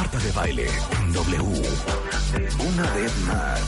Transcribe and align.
Marta 0.00 0.18
de 0.18 0.32
baile 0.32 0.66
en 0.96 1.12
W. 1.12 1.42
Una 2.66 2.90
vez 2.94 3.12
más. 3.26 3.60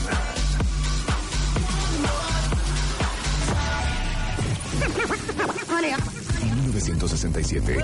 En 6.40 6.64
1967. 6.64 7.76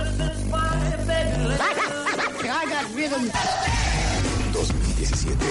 2017. 4.54 5.44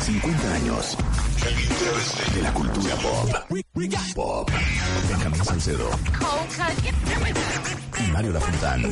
50 0.00 0.54
años 0.54 0.96
de 2.34 2.42
la 2.42 2.52
cultura 2.54 2.96
pop. 2.96 3.30
Pop. 4.16 4.50
Benjamín 5.08 5.44
Salcedo. 5.44 5.90
Y 8.00 8.10
Mario 8.10 8.32
Lafontán. 8.32 8.90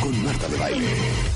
Con 0.00 0.24
Marta 0.24 0.48
de 0.48 0.56
Baile. 0.56 1.35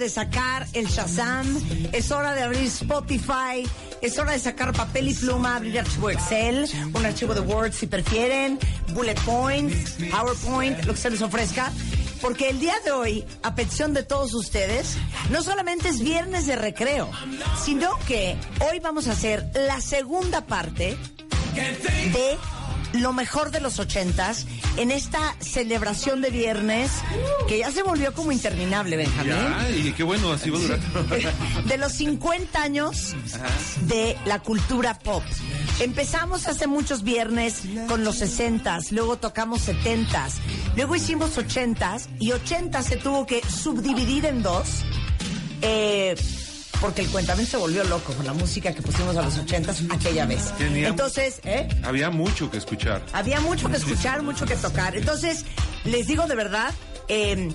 De 0.00 0.08
sacar 0.08 0.66
el 0.72 0.86
Shazam, 0.86 1.46
es 1.92 2.10
hora 2.10 2.34
de 2.34 2.42
abrir 2.42 2.62
Spotify, 2.62 3.68
es 4.00 4.18
hora 4.18 4.32
de 4.32 4.38
sacar 4.38 4.72
papel 4.72 5.08
y 5.08 5.14
pluma, 5.14 5.56
abrir 5.56 5.78
archivo 5.78 6.08
Excel, 6.08 6.66
un 6.94 7.04
archivo 7.04 7.34
de 7.34 7.40
Word 7.40 7.72
si 7.72 7.86
prefieren, 7.86 8.58
bullet 8.94 9.14
points, 9.26 9.98
PowerPoint, 10.10 10.84
lo 10.86 10.94
que 10.94 10.98
se 10.98 11.10
les 11.10 11.20
ofrezca. 11.20 11.70
Porque 12.22 12.48
el 12.48 12.60
día 12.60 12.74
de 12.82 12.92
hoy, 12.92 13.24
a 13.42 13.54
petición 13.54 13.92
de 13.92 14.02
todos 14.02 14.32
ustedes, 14.32 14.96
no 15.30 15.42
solamente 15.42 15.90
es 15.90 16.00
viernes 16.00 16.46
de 16.46 16.56
recreo, 16.56 17.10
sino 17.62 17.90
que 18.08 18.36
hoy 18.70 18.80
vamos 18.80 19.06
a 19.06 19.12
hacer 19.12 19.50
la 19.54 19.82
segunda 19.82 20.46
parte 20.46 20.96
de 21.54 22.38
lo 22.92 23.12
mejor 23.12 23.50
de 23.50 23.60
los 23.60 23.78
ochentas 23.78 24.46
en 24.76 24.90
esta 24.90 25.36
celebración 25.40 26.20
de 26.20 26.30
viernes 26.30 26.90
que 27.48 27.58
ya 27.58 27.70
se 27.70 27.82
volvió 27.82 28.12
como 28.14 28.32
interminable, 28.32 28.96
Benjamín. 28.96 29.32
Ya, 29.32 29.70
y 29.70 29.92
qué 29.92 30.02
bueno, 30.02 30.32
así 30.32 30.50
va 30.50 30.58
a 30.58 30.60
durar. 30.60 30.80
de 31.66 31.78
los 31.78 31.92
50 31.92 32.62
años 32.62 33.14
de 33.82 34.16
la 34.26 34.40
cultura 34.40 34.98
pop. 34.98 35.22
Empezamos 35.80 36.46
hace 36.46 36.66
muchos 36.66 37.02
viernes 37.02 37.62
con 37.88 38.04
los 38.04 38.20
60s, 38.20 38.90
luego 38.90 39.16
tocamos 39.16 39.66
70s, 39.68 40.32
luego 40.76 40.94
hicimos 40.96 41.36
80s 41.38 42.08
y 42.18 42.32
80 42.32 42.82
se 42.82 42.96
tuvo 42.96 43.26
que 43.26 43.40
subdividir 43.42 44.26
en 44.26 44.42
dos. 44.42 44.68
eh, 45.62 46.16
porque 46.80 47.02
el 47.02 47.08
cuentamiento 47.08 47.50
se 47.50 47.56
volvió 47.56 47.84
loco 47.84 48.12
con 48.14 48.24
la 48.26 48.32
música 48.32 48.72
que 48.72 48.82
pusimos 48.82 49.16
a 49.16 49.22
los 49.22 49.36
80s 49.38 49.92
aquella 49.92 50.26
vez. 50.26 50.52
Teníamos- 50.56 50.90
Entonces, 50.90 51.40
¿eh? 51.44 51.68
Había 51.82 52.10
mucho 52.10 52.50
que 52.50 52.56
escuchar. 52.58 53.02
Había 53.12 53.40
mucho 53.40 53.68
que 53.70 53.76
escuchar, 53.76 54.22
mucho 54.22 54.46
que 54.46 54.56
tocar. 54.56 54.96
Entonces, 54.96 55.44
les 55.84 56.06
digo 56.06 56.26
de 56.26 56.34
verdad, 56.36 56.72
eh, 57.08 57.52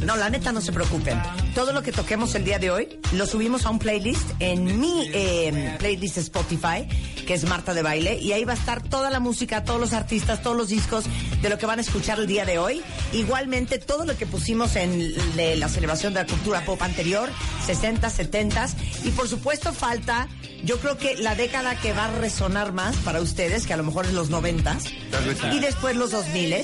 no, 0.00 0.16
la 0.16 0.30
neta 0.30 0.52
no 0.52 0.60
se 0.60 0.72
preocupen. 0.72 1.20
Todo 1.54 1.72
lo 1.72 1.82
que 1.82 1.92
toquemos 1.92 2.34
el 2.34 2.44
día 2.44 2.58
de 2.58 2.70
hoy 2.70 3.00
lo 3.12 3.26
subimos 3.26 3.66
a 3.66 3.70
un 3.70 3.78
playlist 3.78 4.30
en 4.40 4.80
mi 4.80 5.08
eh, 5.12 5.76
playlist 5.78 6.18
Spotify, 6.18 6.86
que 7.26 7.34
es 7.34 7.44
Marta 7.44 7.74
de 7.74 7.82
Baile, 7.82 8.18
y 8.18 8.32
ahí 8.32 8.44
va 8.44 8.52
a 8.52 8.56
estar 8.56 8.82
toda 8.82 9.10
la 9.10 9.20
música, 9.20 9.64
todos 9.64 9.80
los 9.80 9.92
artistas, 9.92 10.42
todos 10.42 10.56
los 10.56 10.68
discos 10.68 11.04
de 11.40 11.48
lo 11.48 11.58
que 11.58 11.66
van 11.66 11.78
a 11.78 11.82
escuchar 11.82 12.18
el 12.18 12.26
día 12.26 12.44
de 12.44 12.58
hoy. 12.58 12.82
Igualmente, 13.12 13.78
todo 13.78 14.04
lo 14.04 14.16
que 14.16 14.26
pusimos 14.26 14.76
en 14.76 15.14
de 15.36 15.56
la 15.56 15.68
celebración 15.68 16.14
de 16.14 16.20
la 16.20 16.26
cultura 16.26 16.64
pop 16.64 16.80
anterior, 16.82 17.28
60, 17.66 18.08
70 18.10 18.68
y 19.04 19.10
por 19.10 19.28
supuesto 19.28 19.72
falta, 19.72 20.28
yo 20.64 20.78
creo 20.78 20.96
que 20.96 21.16
la 21.16 21.34
década 21.34 21.78
que 21.78 21.92
va 21.92 22.06
a 22.06 22.12
resonar 22.12 22.72
más 22.72 22.96
para 22.96 23.20
ustedes, 23.20 23.66
que 23.66 23.74
a 23.74 23.76
lo 23.76 23.84
mejor 23.84 24.06
es 24.06 24.12
los 24.12 24.30
90 24.30 24.78
Tal 25.10 25.24
vez 25.24 25.38
sí. 25.38 25.46
y 25.52 25.60
después 25.60 25.96
los 25.96 26.10
2000 26.10 26.54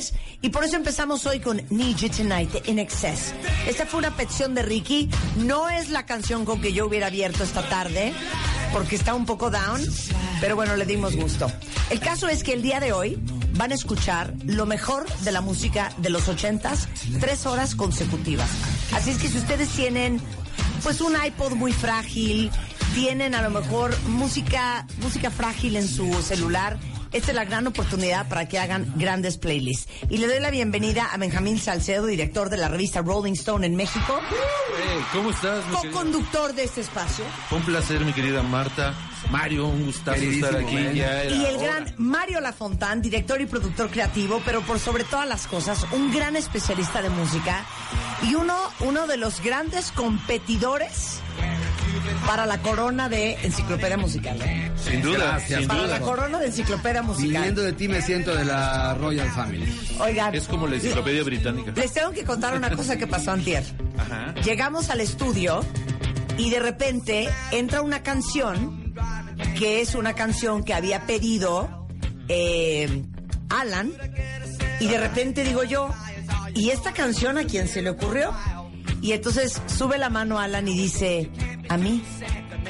y 0.42 0.48
por 0.50 0.64
eso 0.64 0.76
empezamos 0.76 1.26
hoy 1.26 1.40
con 1.40 1.60
Need 1.70 1.96
You 1.96 2.08
Tonight 2.08 2.68
In 2.68 2.78
Excess. 2.78 3.19
Esta 3.66 3.86
fue 3.86 3.98
una 3.98 4.16
petición 4.16 4.54
de 4.54 4.62
Ricky, 4.62 5.08
no 5.36 5.68
es 5.68 5.90
la 5.90 6.06
canción 6.06 6.44
con 6.44 6.60
que 6.60 6.72
yo 6.72 6.86
hubiera 6.86 7.08
abierto 7.08 7.44
esta 7.44 7.68
tarde, 7.68 8.12
porque 8.72 8.96
está 8.96 9.14
un 9.14 9.26
poco 9.26 9.50
down, 9.50 9.80
pero 10.40 10.56
bueno, 10.56 10.76
le 10.76 10.86
dimos 10.86 11.16
gusto. 11.16 11.50
El 11.90 12.00
caso 12.00 12.28
es 12.28 12.42
que 12.42 12.52
el 12.52 12.62
día 12.62 12.80
de 12.80 12.92
hoy 12.92 13.18
van 13.54 13.72
a 13.72 13.74
escuchar 13.74 14.32
lo 14.44 14.64
mejor 14.64 15.06
de 15.20 15.32
la 15.32 15.40
música 15.40 15.92
de 15.98 16.10
los 16.10 16.28
80s, 16.28 16.86
tres 17.20 17.46
horas 17.46 17.74
consecutivas. 17.74 18.48
Así 18.92 19.10
es 19.10 19.18
que 19.18 19.28
si 19.28 19.38
ustedes 19.38 19.68
tienen 19.70 20.20
pues 20.82 21.00
un 21.00 21.14
iPod 21.22 21.52
muy 21.52 21.72
frágil, 21.72 22.50
tienen 22.94 23.34
a 23.34 23.42
lo 23.42 23.50
mejor 23.50 23.96
música, 24.08 24.86
música 25.02 25.30
frágil 25.30 25.76
en 25.76 25.86
su 25.86 26.10
celular, 26.22 26.78
esta 27.12 27.30
es 27.30 27.34
la 27.34 27.44
gran 27.44 27.66
oportunidad 27.66 28.28
para 28.28 28.48
que 28.48 28.58
hagan 28.58 28.92
grandes 28.96 29.36
playlists. 29.36 29.90
Y 30.08 30.18
le 30.18 30.26
doy 30.26 30.40
la 30.40 30.50
bienvenida 30.50 31.06
a 31.12 31.16
Benjamín 31.16 31.58
Salcedo, 31.58 32.06
director 32.06 32.50
de 32.50 32.56
la 32.56 32.68
revista 32.68 33.00
Rolling 33.02 33.32
Stone 33.32 33.66
en 33.66 33.76
México, 33.76 34.20
Hey, 34.76 35.00
¿Cómo 35.12 35.30
estás, 35.30 35.64
co-conductor 35.66 36.54
de 36.54 36.64
este 36.64 36.80
espacio, 36.80 37.24
Fue 37.48 37.58
un 37.58 37.64
placer, 37.64 38.04
mi 38.04 38.12
querida 38.12 38.42
Marta. 38.42 38.94
Mario, 39.30 39.66
un 39.66 39.84
gustazo 39.84 40.22
estar 40.22 40.56
aquí. 40.56 40.74
Ya 40.94 41.22
era 41.24 41.34
y 41.34 41.44
el 41.44 41.56
hora. 41.56 41.66
gran 41.66 41.94
Mario 41.98 42.40
Lafontán, 42.40 43.02
director 43.02 43.40
y 43.40 43.46
productor 43.46 43.90
creativo, 43.90 44.40
pero 44.46 44.62
por 44.62 44.78
sobre 44.78 45.04
todas 45.04 45.28
las 45.28 45.46
cosas, 45.46 45.84
un 45.92 46.12
gran 46.12 46.36
especialista 46.36 47.02
de 47.02 47.10
música 47.10 47.64
y 48.22 48.34
uno, 48.34 48.56
uno 48.80 49.06
de 49.06 49.18
los 49.18 49.42
grandes 49.42 49.92
competidores 49.92 51.20
para 52.26 52.46
la 52.46 52.58
corona 52.58 53.08
de 53.08 53.34
enciclopedia 53.42 53.96
musical. 53.96 54.40
¿eh? 54.42 54.70
Sin 54.76 55.02
duda, 55.02 55.18
Gracias. 55.18 55.58
sin 55.60 55.68
Para 55.68 55.82
duda. 55.82 55.98
la 55.98 56.04
corona 56.04 56.38
de 56.38 56.46
enciclopedia 56.46 57.02
musical. 57.02 57.30
Viniendo 57.32 57.62
de 57.62 57.72
ti 57.72 57.88
me 57.88 58.02
siento 58.02 58.34
de 58.34 58.44
la 58.44 58.94
Royal 58.94 59.28
Family. 59.30 59.66
Oigan, 60.00 60.34
Es 60.34 60.46
como 60.46 60.66
la 60.66 60.76
enciclopedia 60.76 61.22
británica. 61.22 61.72
les 61.74 61.92
tengo 61.92 62.10
que 62.12 62.24
contar 62.24 62.54
una 62.56 62.70
cosa 62.70 62.96
que 62.96 63.06
pasó 63.06 63.32
antier. 63.32 63.64
Ajá. 63.98 64.34
Llegamos 64.44 64.90
al 64.90 65.00
estudio 65.00 65.60
y 66.38 66.50
de 66.50 66.60
repente 66.60 67.28
entra 67.50 67.82
una 67.82 68.02
canción 68.02 68.94
que 69.58 69.80
es 69.80 69.94
una 69.94 70.14
canción 70.14 70.62
que 70.62 70.74
había 70.74 71.06
pedido 71.06 71.86
eh, 72.28 73.02
Alan 73.48 73.92
y 74.78 74.86
de 74.86 74.98
repente 74.98 75.44
digo 75.44 75.64
yo, 75.64 75.90
¿y 76.54 76.70
esta 76.70 76.92
canción 76.92 77.36
a 77.38 77.44
quién 77.44 77.66
se 77.68 77.82
le 77.82 77.90
ocurrió? 77.90 78.32
Y 79.02 79.12
entonces 79.12 79.60
sube 79.66 79.98
la 79.98 80.10
mano 80.10 80.38
Alan 80.38 80.68
y 80.68 80.76
dice, 80.76 81.30
a 81.68 81.76
mí. 81.76 82.02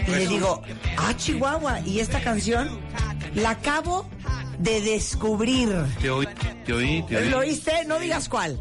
Y 0.07 0.11
le 0.11 0.27
digo, 0.27 0.63
ah, 0.97 1.15
Chihuahua, 1.17 1.81
¿y 1.81 2.01
esta 2.01 2.21
canción? 2.21 2.69
La 3.35 3.51
acabo 3.51 4.09
de 4.59 4.81
descubrir. 4.81 5.71
Te 6.01 6.11
oí, 6.11 6.27
te 6.65 6.73
oí, 6.73 7.03
te 7.07 7.17
oí. 7.17 7.29
¿Lo 7.29 7.39
oíste? 7.39 7.85
No 7.87 7.99
digas 7.99 8.29
cuál. 8.29 8.61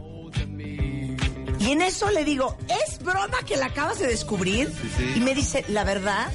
Y 1.60 1.72
en 1.72 1.82
eso 1.82 2.10
le 2.10 2.24
digo, 2.24 2.58
¿es 2.86 3.00
broma 3.00 3.38
que 3.46 3.58
la 3.58 3.68
acabas 3.68 4.00
de 4.00 4.08
descubrir? 4.08 4.70
Sí, 4.70 4.92
sí. 4.98 5.14
Y 5.18 5.20
me 5.20 5.36
dice, 5.36 5.66
la 5.68 5.84
verdad, 5.84 6.32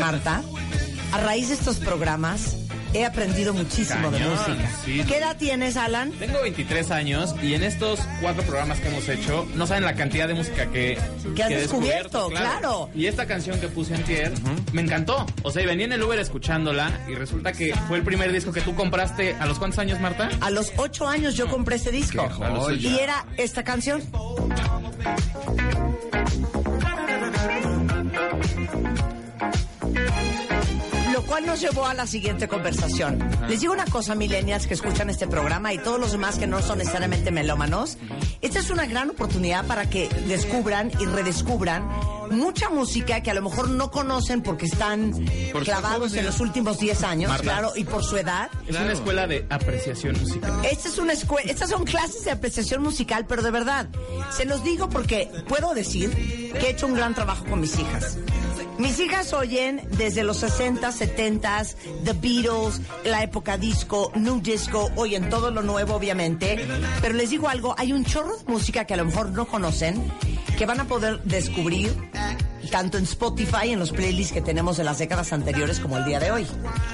Marta, 0.00 0.42
a 1.12 1.20
raíz 1.20 1.48
de 1.48 1.54
estos 1.54 1.76
programas 1.78 2.56
he 2.94 3.04
aprendido 3.04 3.52
muchísimo 3.52 4.10
de 4.10 4.20
música. 4.20 4.70
sí. 4.84 5.02
¿Qué 5.06 5.18
edad 5.18 5.36
tienes, 5.36 5.76
Alan? 5.76 6.12
Tengo 6.12 6.40
23 6.42 6.90
años 6.90 7.34
y 7.42 7.54
en 7.54 7.64
estos 7.64 8.00
cuatro 8.20 8.42
programas 8.44 8.80
que 8.80 8.88
hemos 8.88 9.08
hecho, 9.08 9.46
no 9.54 9.66
saben 9.66 9.84
la 9.84 9.94
cantidad 9.94 10.28
de 10.28 10.34
música 10.34 10.66
que, 10.70 10.98
Que 11.34 11.42
has 11.42 11.50
descubierto, 11.50 12.28
claro. 12.28 12.90
Y 12.94 13.06
esta 13.06 13.26
canción 13.26 13.60
que 13.60 13.68
puse 13.68 13.94
en 13.94 14.04
Tier 14.04 14.32
me 14.72 14.82
encantó. 14.82 15.26
O 15.42 15.50
sea, 15.50 15.62
y 15.62 15.66
venía 15.66 15.86
en 15.86 15.92
el 15.92 16.02
Uber 16.02 16.18
escuchándola 16.18 17.00
y 17.08 17.14
resulta 17.14 17.52
que 17.52 17.74
fue 17.88 17.98
el 17.98 18.04
primer 18.04 18.32
disco 18.32 18.52
que 18.52 18.60
tú 18.60 18.74
compraste. 18.74 19.34
¿A 19.40 19.46
los 19.46 19.58
cuántos 19.58 19.78
años, 19.78 20.00
Marta? 20.00 20.28
A 20.40 20.50
los 20.50 20.72
ocho 20.76 21.08
años 21.08 21.34
yo 21.34 21.48
compré 21.48 21.76
este 21.76 21.90
disco. 21.90 22.28
Y 22.78 22.98
era 22.98 23.26
esta 23.36 23.64
canción. 23.64 24.02
Cual 31.34 31.46
nos 31.46 31.60
llevó 31.60 31.84
a 31.84 31.94
la 31.94 32.06
siguiente 32.06 32.46
conversación. 32.46 33.18
Les 33.48 33.60
digo 33.60 33.72
una 33.72 33.86
cosa, 33.86 34.14
millennials 34.14 34.68
que 34.68 34.74
escuchan 34.74 35.10
este 35.10 35.26
programa 35.26 35.72
y 35.72 35.78
todos 35.78 35.98
los 35.98 36.12
demás 36.12 36.38
que 36.38 36.46
no 36.46 36.62
son 36.62 36.78
necesariamente 36.78 37.32
melómanos. 37.32 37.98
Esta 38.40 38.60
es 38.60 38.70
una 38.70 38.86
gran 38.86 39.10
oportunidad 39.10 39.66
para 39.66 39.90
que 39.90 40.08
descubran 40.28 40.92
y 41.00 41.06
redescubran 41.06 41.88
mucha 42.30 42.70
música 42.70 43.20
que 43.20 43.32
a 43.32 43.34
lo 43.34 43.42
mejor 43.42 43.68
no 43.68 43.90
conocen 43.90 44.42
porque 44.44 44.66
están 44.66 45.10
Por 45.52 45.64
clavados 45.64 46.14
en 46.14 46.24
los 46.24 46.38
últimos 46.38 46.78
10 46.78 47.02
años, 47.02 47.30
Marta. 47.30 47.42
claro, 47.42 47.72
y 47.74 47.82
por 47.82 48.04
su 48.04 48.16
edad. 48.16 48.48
Es 48.62 48.68
Claro. 48.68 48.84
una 48.84 48.94
escuela 48.94 49.26
de 49.26 49.44
apreciación 49.50 50.16
musical. 50.20 50.52
Esta 50.70 50.88
es 50.88 50.98
una 50.98 51.14
escuela, 51.14 51.50
estas 51.50 51.68
son 51.70 51.82
clases 51.82 52.24
de 52.26 52.30
apreciación 52.30 52.80
musical, 52.80 53.26
pero 53.26 53.42
de 53.42 53.50
verdad, 53.50 53.88
se 54.30 54.44
los 54.44 54.62
digo 54.62 54.88
porque 54.88 55.28
puedo 55.48 55.74
decir 55.74 56.10
que 56.52 56.68
he 56.68 56.70
hecho 56.70 56.86
un 56.86 56.94
gran 56.94 57.12
trabajo 57.12 57.44
con 57.46 57.60
mis 57.60 57.76
hijas. 57.76 58.18
Mis 58.78 58.98
hijas 58.98 59.32
oyen 59.32 59.80
desde 59.96 60.24
los 60.24 60.38
60, 60.38 60.90
70, 60.90 61.62
The 62.04 62.12
Beatles, 62.12 62.80
la 63.04 63.22
época 63.22 63.56
disco, 63.56 64.10
New 64.16 64.40
Disco, 64.40 64.90
oyen 64.96 65.30
todo 65.30 65.50
lo 65.50 65.62
nuevo 65.62 65.94
obviamente, 65.94 66.66
pero 67.00 67.14
les 67.14 67.30
digo 67.30 67.48
algo, 67.48 67.74
hay 67.78 67.92
un 67.92 68.04
chorro 68.04 68.36
de 68.36 68.44
música 68.46 68.84
que 68.84 68.94
a 68.94 68.96
lo 68.96 69.04
mejor 69.04 69.30
no 69.30 69.46
conocen, 69.46 70.02
que 70.58 70.66
van 70.66 70.80
a 70.80 70.84
poder 70.86 71.22
descubrir 71.22 71.94
tanto 72.70 72.98
en 72.98 73.04
Spotify, 73.04 73.70
en 73.70 73.78
los 73.78 73.90
playlists 73.92 74.32
que 74.32 74.40
tenemos 74.40 74.76
de 74.76 74.84
las 74.84 74.98
décadas 74.98 75.32
anteriores 75.32 75.80
como 75.80 75.96
el 75.98 76.04
día 76.04 76.20
de 76.20 76.30
hoy. 76.30 76.44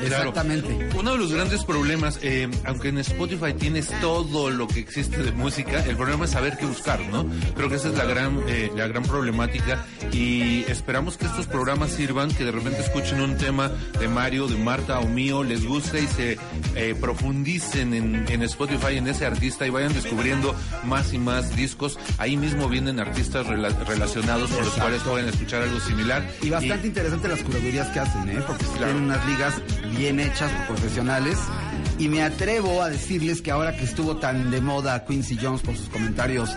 Claro. 0.06 0.28
Exactamente. 0.31 0.88
Uno 0.99 1.12
de 1.12 1.19
los 1.19 1.32
grandes 1.32 1.64
problemas, 1.64 2.19
eh, 2.22 2.49
aunque 2.64 2.88
en 2.88 2.99
Spotify 2.99 3.52
tienes 3.55 3.88
todo 4.00 4.50
lo 4.50 4.67
que 4.69 4.81
existe 4.81 5.22
de 5.22 5.32
música, 5.32 5.84
el 5.84 5.96
problema 5.96 6.25
es 6.25 6.31
saber 6.32 6.56
qué 6.56 6.67
buscar, 6.67 7.00
¿no? 7.11 7.26
Creo 7.55 7.69
que 7.69 7.76
esa 7.76 7.88
es 7.88 7.94
la 7.96 8.05
gran, 8.05 8.40
eh, 8.49 8.70
la 8.76 8.87
gran 8.87 9.02
problemática 9.02 9.84
y 10.12 10.64
esperamos 10.69 11.17
que 11.17 11.26
estos 11.26 11.46
programas 11.46 11.90
sirvan, 11.90 12.31
que 12.32 12.44
de 12.44 12.52
repente 12.52 12.81
escuchen 12.81 13.20
un 13.20 13.37
tema 13.37 13.70
de 13.99 14.08
Mario, 14.08 14.46
de 14.49 14.56
Marta 14.56 14.99
o 15.00 15.06
mío, 15.06 15.43
les 15.44 15.64
guste 15.67 16.02
y 16.02 16.06
se 16.06 16.38
eh, 16.75 16.94
profundicen 17.00 17.94
en, 17.94 18.25
en 18.28 18.43
Spotify, 18.43 18.96
en 18.96 19.08
ese 19.08 19.26
artista 19.26 19.67
y 19.67 19.70
vayan 19.70 19.93
descubriendo 19.93 20.55
más 20.84 21.12
y 21.12 21.19
más 21.19 21.55
discos. 21.56 21.99
Ahí 22.19 22.37
mismo 22.37 22.69
vienen 22.69 23.00
artistas 23.00 23.46
rela- 23.46 23.76
relacionados 23.87 24.50
con 24.50 24.64
los 24.64 24.75
cuales 24.75 25.02
pueden 25.02 25.28
escuchar 25.28 25.60
algo 25.61 25.81
similar. 25.81 26.29
Y 26.43 26.51
bastante 26.51 26.87
interesante 26.87 27.29
las 27.29 27.43
curadurías 27.43 27.89
que 27.89 28.01
hacen, 28.01 28.29
¿eh? 28.29 28.43
Porque 28.47 28.65
Claro. 28.65 28.85
tienen 28.87 29.03
unas 29.05 29.27
ligas 29.27 29.55
bien 29.97 30.21
hechas 30.21 30.51
profesionales. 30.67 31.39
Y 31.99 32.09
me 32.09 32.23
atrevo 32.23 32.83
a 32.83 32.89
decirles 32.89 33.43
que 33.43 33.51
ahora 33.51 33.77
que 33.77 33.85
estuvo 33.85 34.17
tan 34.17 34.51
de 34.51 34.61
moda 34.61 35.05
Quincy 35.05 35.39
Jones 35.41 35.61
por 35.61 35.77
sus 35.77 35.89
comentarios 35.89 36.51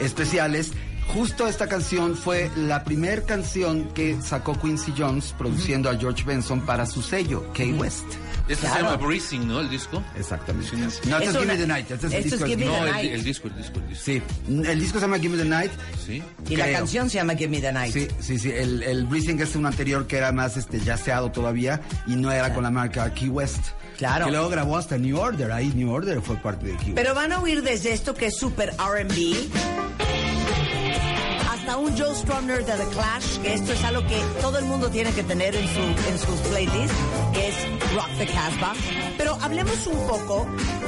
especiales, 0.00 0.72
justo 1.14 1.46
esta 1.46 1.68
canción 1.68 2.16
fue 2.16 2.50
la 2.56 2.84
primer 2.84 3.24
canción 3.24 3.88
que 3.94 4.20
sacó 4.22 4.58
Quincy 4.58 4.92
Jones 4.96 5.34
produciendo 5.36 5.90
a 5.90 5.96
George 5.96 6.24
Benson 6.24 6.60
para 6.62 6.86
su 6.86 7.02
sello, 7.02 7.52
Key 7.52 7.72
West. 7.72 8.04
Este 8.50 8.66
Claro. 8.66 8.74
se 8.74 8.82
llama 8.92 9.06
Breezing, 9.06 9.46
¿no? 9.48 9.60
El 9.60 9.70
disco. 9.70 10.02
Exactamente. 10.18 10.70
Sí. 10.70 10.76
No, 11.08 11.18
este 11.18 11.30
Es 11.30 11.36
Give 11.38 11.46
Me 11.46 11.56
the 11.56 11.66
Night. 11.66 11.90
Este 11.90 12.06
es 12.08 12.12
el 12.12 12.24
esto 12.24 12.34
es 12.34 12.44
disco. 12.44 12.46
Me 12.48 12.56
the 12.56 12.64
el, 12.64 12.92
Night. 12.92 13.12
el 13.12 13.24
disco, 13.24 13.48
el 13.48 13.56
disco, 13.56 13.78
el 13.78 13.88
disco. 13.88 14.04
Sí, 14.04 14.22
el 14.48 14.80
disco 14.80 14.98
se 14.98 15.04
llama 15.06 15.18
Give 15.18 15.36
Me 15.36 15.42
the 15.42 15.48
Night. 15.48 15.70
Sí. 16.06 16.22
Y 16.48 16.56
la 16.56 16.72
canción 16.72 17.08
se 17.08 17.18
llama 17.18 17.34
Give 17.34 17.48
Me 17.48 17.60
the 17.60 17.72
Night. 17.72 17.92
Sí, 17.92 18.08
sí, 18.20 18.38
sí. 18.38 18.50
El, 18.50 18.82
el 18.82 19.06
Breezing 19.06 19.40
es 19.40 19.54
un 19.56 19.66
anterior 19.66 20.06
que 20.06 20.16
era 20.16 20.32
más 20.32 20.56
este 20.56 20.80
yaceado 20.80 21.30
todavía 21.30 21.80
y 22.06 22.16
no 22.16 22.32
era 22.32 22.52
con 22.52 22.64
la 22.64 22.70
marca 22.70 23.12
Key 23.14 23.28
West. 23.28 23.60
Claro. 23.98 24.24
Que 24.26 24.30
luego 24.32 24.48
grabó 24.48 24.76
hasta 24.78 24.96
New 24.98 25.18
Order. 25.18 25.52
Ahí 25.52 25.72
New 25.74 25.90
Order 25.92 26.20
fue 26.20 26.36
parte 26.36 26.66
de 26.66 26.72
Key 26.76 26.86
West. 26.86 26.96
Pero 26.96 27.14
van 27.14 27.32
a 27.32 27.40
oír 27.40 27.62
desde 27.62 27.92
esto 27.92 28.14
que 28.14 28.26
es 28.26 28.36
super 28.36 28.70
RB 28.78 29.48
hasta 31.60 31.76
un 31.76 31.96
Joe 31.96 32.14
Strummer 32.14 32.64
de 32.64 32.72
The 32.72 32.86
Clash, 32.86 33.38
que 33.42 33.52
esto 33.52 33.72
es 33.72 33.84
algo 33.84 34.00
que 34.06 34.18
todo 34.40 34.58
el 34.58 34.64
mundo 34.64 34.88
tiene 34.90 35.12
que 35.12 35.22
tener 35.22 35.54
en, 35.54 35.68
su, 35.68 35.80
en 35.80 36.18
sus 36.18 36.40
playlists, 36.48 36.96
que 37.34 37.48
es 37.48 37.54
Rock 37.94 38.08
the 38.18 38.26
Casbah. 38.26 38.72
Pero 39.18 39.36
hablemos 39.42 39.86
un 39.86 40.06
poco 40.06 40.46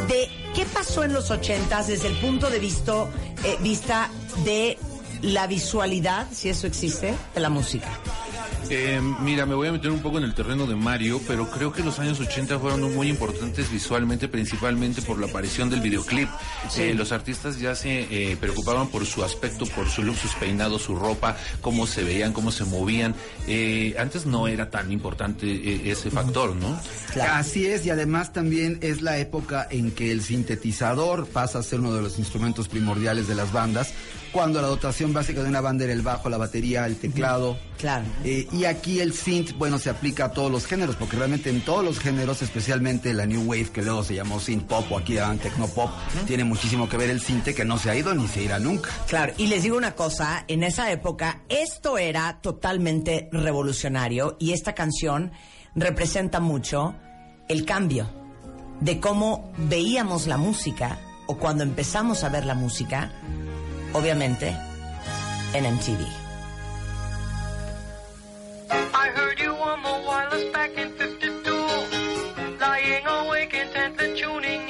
de 0.08 0.30
qué 0.54 0.64
pasó 0.64 1.04
en 1.04 1.12
los 1.12 1.30
ochentas 1.30 1.88
desde 1.88 2.08
el 2.08 2.18
punto 2.20 2.48
de 2.48 2.58
vista, 2.58 3.06
eh, 3.44 3.56
vista 3.60 4.08
de 4.44 4.78
la 5.20 5.46
visualidad, 5.46 6.26
si 6.32 6.48
eso 6.48 6.66
existe, 6.66 7.14
de 7.34 7.40
la 7.40 7.50
música. 7.50 7.88
Eh, 8.70 9.00
mira, 9.20 9.46
me 9.46 9.54
voy 9.54 9.68
a 9.68 9.72
meter 9.72 9.90
un 9.90 10.00
poco 10.00 10.18
en 10.18 10.24
el 10.24 10.34
terreno 10.34 10.66
de 10.66 10.74
Mario, 10.74 11.20
pero 11.26 11.50
creo 11.50 11.72
que 11.72 11.82
los 11.82 11.98
años 11.98 12.20
80 12.20 12.58
fueron 12.58 12.94
muy 12.94 13.08
importantes 13.08 13.70
visualmente, 13.70 14.28
principalmente 14.28 15.02
por 15.02 15.18
la 15.18 15.26
aparición 15.26 15.68
del 15.68 15.80
videoclip. 15.80 16.28
Eh, 16.76 16.94
los 16.94 17.12
artistas 17.12 17.58
ya 17.58 17.74
se 17.74 18.06
eh, 18.10 18.36
preocupaban 18.36 18.88
por 18.88 19.04
su 19.06 19.22
aspecto, 19.24 19.66
por 19.66 19.88
su 19.88 20.02
look, 20.02 20.16
sus 20.16 20.34
peinados, 20.34 20.82
su 20.82 20.94
ropa, 20.94 21.36
cómo 21.60 21.86
se 21.86 22.04
veían, 22.04 22.32
cómo 22.32 22.50
se 22.50 22.64
movían. 22.64 23.14
Eh, 23.46 23.94
antes 23.98 24.26
no 24.26 24.48
era 24.48 24.70
tan 24.70 24.92
importante 24.92 25.46
eh, 25.46 25.90
ese 25.90 26.10
factor, 26.10 26.54
¿no? 26.56 26.80
Claro. 27.12 27.34
Así 27.34 27.66
es, 27.66 27.84
y 27.86 27.90
además 27.90 28.32
también 28.32 28.78
es 28.80 29.02
la 29.02 29.18
época 29.18 29.66
en 29.70 29.90
que 29.90 30.12
el 30.12 30.22
sintetizador 30.22 31.26
pasa 31.26 31.58
a 31.58 31.62
ser 31.62 31.80
uno 31.80 31.92
de 31.94 32.02
los 32.02 32.18
instrumentos 32.18 32.68
primordiales 32.68 33.28
de 33.28 33.34
las 33.34 33.52
bandas, 33.52 33.92
cuando 34.32 34.62
la 34.62 34.68
dotación 34.68 35.12
básica 35.12 35.42
de 35.42 35.48
una 35.48 35.60
banda 35.60 35.84
era 35.84 35.92
el 35.92 36.02
bajo, 36.02 36.30
la 36.30 36.38
batería, 36.38 36.86
el 36.86 36.96
teclado. 36.96 37.58
Claro. 37.78 38.04
Eh, 38.24 38.46
y 38.52 38.66
aquí 38.66 39.00
el 39.00 39.14
synth, 39.14 39.56
bueno, 39.56 39.78
se 39.78 39.88
aplica 39.88 40.26
a 40.26 40.32
todos 40.32 40.50
los 40.50 40.66
géneros, 40.66 40.96
porque 40.96 41.16
realmente 41.16 41.48
en 41.48 41.62
todos 41.62 41.82
los 41.82 41.98
géneros, 41.98 42.42
especialmente 42.42 43.14
la 43.14 43.26
New 43.26 43.42
Wave, 43.42 43.70
que 43.72 43.82
luego 43.82 44.04
se 44.04 44.14
llamó 44.14 44.40
synth 44.40 44.66
pop 44.66 44.84
o 44.90 44.98
aquí 44.98 45.14
llaman 45.14 45.38
techno 45.38 45.66
pop, 45.68 45.90
tiene 46.26 46.44
muchísimo 46.44 46.88
que 46.88 46.96
ver 46.96 47.10
el 47.10 47.20
synth 47.20 47.54
que 47.54 47.64
no 47.64 47.78
se 47.78 47.90
ha 47.90 47.96
ido 47.96 48.14
ni 48.14 48.28
se 48.28 48.42
irá 48.42 48.58
nunca. 48.58 48.90
Claro, 49.08 49.32
y 49.38 49.46
les 49.46 49.62
digo 49.62 49.76
una 49.76 49.94
cosa, 49.94 50.44
en 50.48 50.62
esa 50.64 50.90
época 50.92 51.42
esto 51.48 51.96
era 51.96 52.40
totalmente 52.42 53.28
revolucionario 53.32 54.36
y 54.38 54.52
esta 54.52 54.74
canción 54.74 55.32
representa 55.74 56.40
mucho 56.40 56.94
el 57.48 57.64
cambio 57.64 58.08
de 58.80 59.00
cómo 59.00 59.52
veíamos 59.56 60.26
la 60.26 60.36
música 60.36 60.98
o 61.26 61.38
cuando 61.38 61.62
empezamos 61.62 62.24
a 62.24 62.28
ver 62.28 62.44
la 62.44 62.54
música, 62.54 63.12
obviamente, 63.94 64.54
en 65.54 65.74
MTV. 65.74 66.21
I 68.74 69.10
heard 69.14 69.38
you 69.38 69.52
on 69.54 69.82
the 69.82 70.06
wireless 70.06 70.44
back 70.52 70.70
in 70.78 70.92
52. 70.92 71.52
Lying 72.58 73.06
awake 73.06 73.52
intently 73.52 74.18
tuning 74.18 74.61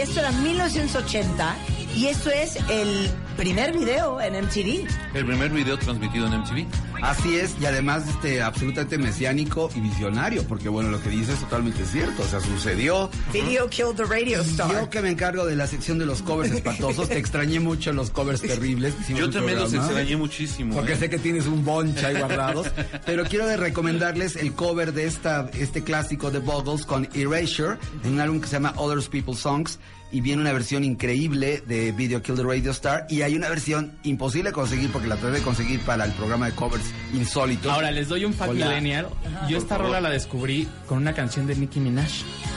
Esto 0.00 0.20
era 0.20 0.30
1980. 0.30 1.56
Y 1.96 2.06
esto 2.06 2.30
es 2.30 2.56
el 2.70 3.10
primer 3.36 3.76
video 3.76 4.20
en 4.20 4.34
MTV. 4.44 4.86
El 5.14 5.26
primer 5.26 5.50
video 5.50 5.76
transmitido 5.76 6.28
en 6.28 6.38
MTV. 6.38 6.66
Así 7.02 7.36
es, 7.36 7.54
y 7.60 7.66
además 7.66 8.08
este 8.08 8.42
absolutamente 8.42 8.98
mesiánico 8.98 9.70
y 9.74 9.80
visionario, 9.80 10.44
porque 10.46 10.68
bueno, 10.68 10.90
lo 10.90 11.00
que 11.02 11.10
dice 11.10 11.32
es 11.32 11.40
totalmente 11.40 11.84
cierto, 11.84 12.22
o 12.22 12.26
sea, 12.26 12.40
sucedió. 12.40 13.10
Video 13.32 13.68
Killed 13.68 13.94
the 13.96 14.04
Radio 14.04 14.42
Yo 14.42 14.50
Star. 14.50 14.88
que 14.90 15.00
me 15.00 15.10
encargo 15.10 15.46
de 15.46 15.56
la 15.56 15.66
sección 15.66 15.98
de 15.98 16.06
los 16.06 16.22
covers 16.22 16.52
espantosos, 16.52 17.08
te 17.08 17.18
extrañé 17.18 17.60
mucho 17.60 17.92
los 17.92 18.10
covers 18.10 18.40
terribles. 18.40 18.94
Yo 19.08 19.30
también 19.30 19.58
los 19.58 19.72
extrañé 19.72 20.16
muchísimo. 20.16 20.74
Porque 20.74 20.92
¿eh? 20.92 20.96
sé 20.96 21.10
que 21.10 21.18
tienes 21.18 21.46
un 21.46 21.64
bonche 21.64 22.04
ahí 22.06 22.18
guardados. 22.18 22.68
pero 23.06 23.24
quiero 23.24 23.48
recomendarles 23.56 24.36
el 24.36 24.52
cover 24.54 24.92
de 24.92 25.06
esta, 25.06 25.50
este 25.54 25.82
clásico 25.82 26.30
de 26.30 26.38
Buggles 26.38 26.84
con 26.84 27.08
Erasure, 27.14 27.78
en 28.04 28.14
un 28.14 28.20
álbum 28.20 28.40
que 28.40 28.46
se 28.46 28.54
llama 28.54 28.74
Others 28.76 29.08
People's 29.08 29.40
Songs. 29.40 29.78
Y 30.10 30.20
viene 30.22 30.40
una 30.40 30.52
versión 30.52 30.84
increíble 30.84 31.62
de 31.66 31.92
Video 31.92 32.22
Kill 32.22 32.36
the 32.36 32.42
Radio 32.42 32.70
Star. 32.70 33.06
Y 33.10 33.22
hay 33.22 33.36
una 33.36 33.48
versión 33.48 33.98
imposible 34.04 34.50
de 34.50 34.54
conseguir 34.54 34.90
porque 34.90 35.06
la 35.06 35.16
traté 35.16 35.36
de 35.38 35.42
conseguir 35.42 35.80
para 35.80 36.04
el 36.04 36.12
programa 36.12 36.46
de 36.46 36.52
covers 36.52 36.84
insólitos. 37.12 37.70
Ahora 37.70 37.90
les 37.90 38.08
doy 38.08 38.24
un 38.24 38.32
fact 38.32 38.52
millennial. 38.54 39.08
Yo 39.48 39.58
esta 39.58 39.76
favor. 39.76 39.86
rola 39.86 40.00
la 40.00 40.10
descubrí 40.10 40.66
con 40.86 40.98
una 40.98 41.12
canción 41.12 41.46
de 41.46 41.56
Nicki 41.56 41.80
Minaj 41.80 42.08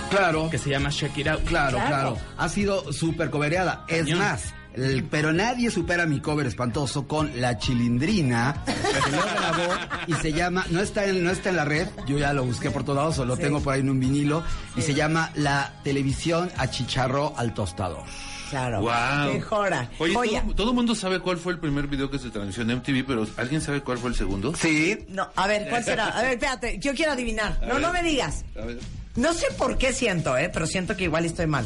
claro, 0.10 0.50
que 0.50 0.58
se 0.58 0.70
llama 0.70 0.90
Check 0.90 1.18
It 1.18 1.28
Out. 1.28 1.44
claro, 1.44 1.78
Claro. 1.78 1.88
claro. 1.90 2.18
Ha 2.38 2.50
sido 2.50 2.92
súper 2.94 3.30
covereada. 3.30 3.86
Es 3.88 4.10
más, 4.16 4.54
el- 4.76 5.04
pero 5.06 5.34
nadie 5.34 5.70
supera 5.72 6.06
mi 6.06 6.20
cover 6.20 6.48
espantoso 6.48 7.08
con 7.08 7.32
La 7.40 7.58
Chilindrina, 7.58 8.64
que 8.66 9.12
lo 9.12 9.22
grabó 9.22 9.74
y 10.08 10.14
se 10.16 10.34
llama, 10.34 10.66
no 10.70 10.82
está, 10.82 11.06
en, 11.06 11.24
no 11.24 11.32
está 11.32 11.50
en 11.50 11.56
la 11.58 11.66
red, 11.66 11.88
yo 12.08 12.18
ya 12.18 12.34
lo 12.34 12.44
busqué 12.46 12.72
por 12.72 12.84
todos 12.84 12.98
lados, 12.98 13.20
o 13.20 13.26
lo 13.26 13.38
tengo 13.38 13.62
por 13.62 13.74
ahí 13.74 13.82
en 13.82 13.90
un 13.90 14.00
vinilo, 14.00 14.44
y 14.76 14.82
se 14.82 14.94
llama 14.94 15.32
La 15.36 15.74
Televisión 15.84 16.50
Achicharró 16.58 17.34
al 17.38 17.54
Tostador. 17.54 18.04
Claro. 18.50 18.82
Wow. 18.82 19.42
Joya. 19.48 19.90
Oye, 19.98 20.14
Joya. 20.14 20.42
todo, 20.44 20.54
todo 20.56 20.70
el 20.72 20.76
mundo 20.76 20.94
sabe 20.94 21.22
cuál 21.22 21.38
fue 21.38 21.54
el 21.54 21.60
primer 21.60 21.88
video 21.88 22.12
que 22.12 22.20
se 22.20 22.30
transmitió 22.32 22.64
en 22.64 22.72
MTV, 22.72 23.06
pero 23.08 23.26
¿alguien 23.38 23.62
sabe 23.62 23.80
cuál 23.82 23.98
fue 23.98 24.10
el 24.10 24.16
segundo? 24.18 24.54
Sí, 24.56 25.06
No, 25.08 25.30
a 25.38 25.48
ver, 25.48 25.70
¿cuál 25.70 25.84
será? 25.86 26.08
A 26.10 26.22
ver, 26.22 26.32
espérate, 26.34 26.78
yo 26.80 26.94
quiero 26.94 27.14
adivinar. 27.14 27.62
No, 27.66 27.80
no 27.80 27.94
me 27.94 28.04
digas. 28.04 28.44
A 28.62 28.66
ver, 28.66 28.78
No 29.16 29.32
sé 29.34 29.46
por 29.58 29.78
qué 29.78 29.94
siento, 29.94 30.38
¿eh? 30.38 30.50
Pero 30.54 30.68
siento 30.68 30.98
que 30.98 31.06
igual 31.06 31.24
estoy 31.24 31.48
mal. 31.48 31.66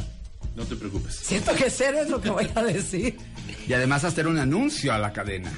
No 0.55 0.63
te 0.63 0.75
preocupes. 0.75 1.15
Siento 1.15 1.53
que 1.53 1.69
ser 1.69 1.95
es 1.95 2.09
lo 2.09 2.21
que 2.21 2.29
voy 2.29 2.49
a 2.55 2.63
decir. 2.63 3.17
y 3.67 3.73
además 3.73 4.03
hacer 4.03 4.27
un 4.27 4.37
anuncio 4.37 4.93
a 4.93 4.97
la 4.99 5.11
cadena. 5.11 5.51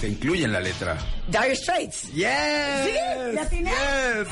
Se 0.00 0.08
incluye 0.08 0.44
en 0.44 0.52
la 0.52 0.60
letra. 0.60 0.96
Dire 1.26 1.56
Straits. 1.56 2.12
Yes. 2.12 2.28
¿Sí? 2.84 3.32
¿Le 3.32 3.40
atiné? 3.40 3.70
Yes, 3.70 4.28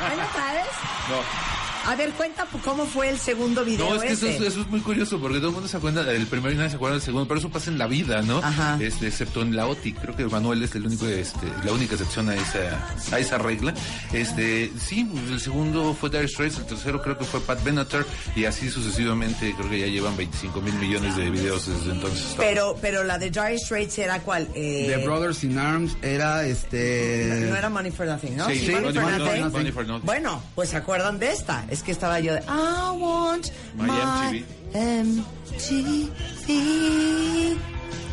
¿Ahí 0.00 0.16
lo 0.16 0.32
sabes? 0.32 0.66
No. 1.08 1.64
A 1.86 1.94
ver, 1.96 2.10
cuenta 2.12 2.46
cómo 2.64 2.86
fue 2.86 3.10
el 3.10 3.18
segundo 3.18 3.62
video 3.62 3.90
No, 3.90 3.96
es 3.96 4.02
que 4.02 4.12
eso 4.12 4.26
es, 4.26 4.36
ese. 4.36 4.46
eso 4.46 4.62
es 4.62 4.68
muy 4.68 4.80
curioso 4.80 5.18
porque 5.20 5.36
todo 5.36 5.48
el 5.48 5.52
mundo 5.52 5.68
se 5.68 5.76
acuerda 5.76 6.02
del 6.02 6.26
primero 6.26 6.50
y 6.54 6.56
nadie 6.56 6.70
se 6.70 6.76
acuerda 6.76 6.94
del 6.94 7.02
segundo, 7.02 7.28
pero 7.28 7.40
eso 7.40 7.50
pasa 7.50 7.70
en 7.70 7.76
la 7.76 7.86
vida, 7.86 8.22
¿no? 8.22 8.38
Ajá. 8.38 8.78
Este, 8.80 9.08
excepto 9.08 9.42
en 9.42 9.54
la 9.54 9.66
OTI, 9.66 9.92
creo 9.92 10.16
que 10.16 10.24
Manuel 10.24 10.62
es 10.62 10.74
el 10.76 10.86
único, 10.86 11.06
este, 11.06 11.46
la 11.62 11.72
única 11.72 11.94
excepción 11.94 12.30
a 12.30 12.36
esa, 12.36 12.88
a 13.12 13.18
esa 13.18 13.36
regla. 13.36 13.74
Este, 14.14 14.72
sí, 14.82 15.04
pues, 15.04 15.30
el 15.30 15.40
segundo 15.40 15.92
fue 15.92 16.08
Dire 16.08 16.26
Straits, 16.26 16.56
el 16.56 16.64
tercero 16.64 17.02
creo 17.02 17.18
que 17.18 17.24
fue 17.26 17.40
Pat 17.40 17.62
Benatar 17.62 18.06
y 18.34 18.46
así 18.46 18.70
sucesivamente, 18.70 19.54
creo 19.54 19.68
que 19.68 19.80
ya 19.80 19.86
llevan 19.86 20.16
25 20.16 20.62
mil 20.62 20.74
millones 20.76 21.16
de 21.16 21.28
videos 21.28 21.66
desde 21.66 21.92
entonces. 21.92 22.34
Pero, 22.38 22.78
pero 22.80 23.04
la 23.04 23.18
de 23.18 23.28
Dire 23.28 23.58
Straits 23.58 23.98
era 23.98 24.20
cuál? 24.20 24.33
Eh, 24.54 24.92
The 24.96 25.04
Brothers 25.04 25.42
in 25.44 25.58
Arms 25.58 25.96
era 26.02 26.44
este. 26.46 27.46
No 27.48 27.56
era 27.56 27.68
Money 27.70 27.90
for 27.90 28.06
Nothing, 28.06 28.36
¿no? 28.36 28.46
Sí, 28.48 28.58
sí, 28.60 28.70
Money, 28.72 28.92
Money 28.92 28.94
for 28.94 29.02
for 29.02 29.10
Nothing. 29.18 29.40
Nothing. 29.40 29.52
Money 29.52 29.72
for 29.72 29.86
Nothing. 29.86 30.06
Bueno, 30.06 30.42
pues 30.54 30.68
se 30.70 30.76
acuerdan 30.76 31.18
de 31.18 31.32
esta. 31.32 31.64
Es 31.70 31.82
que 31.82 31.92
estaba 31.92 32.20
yo 32.20 32.34
de 32.34 32.40
I 32.40 32.98
want 32.98 33.46
My 33.76 33.86
my, 33.86 34.44
MTV. 34.74 36.10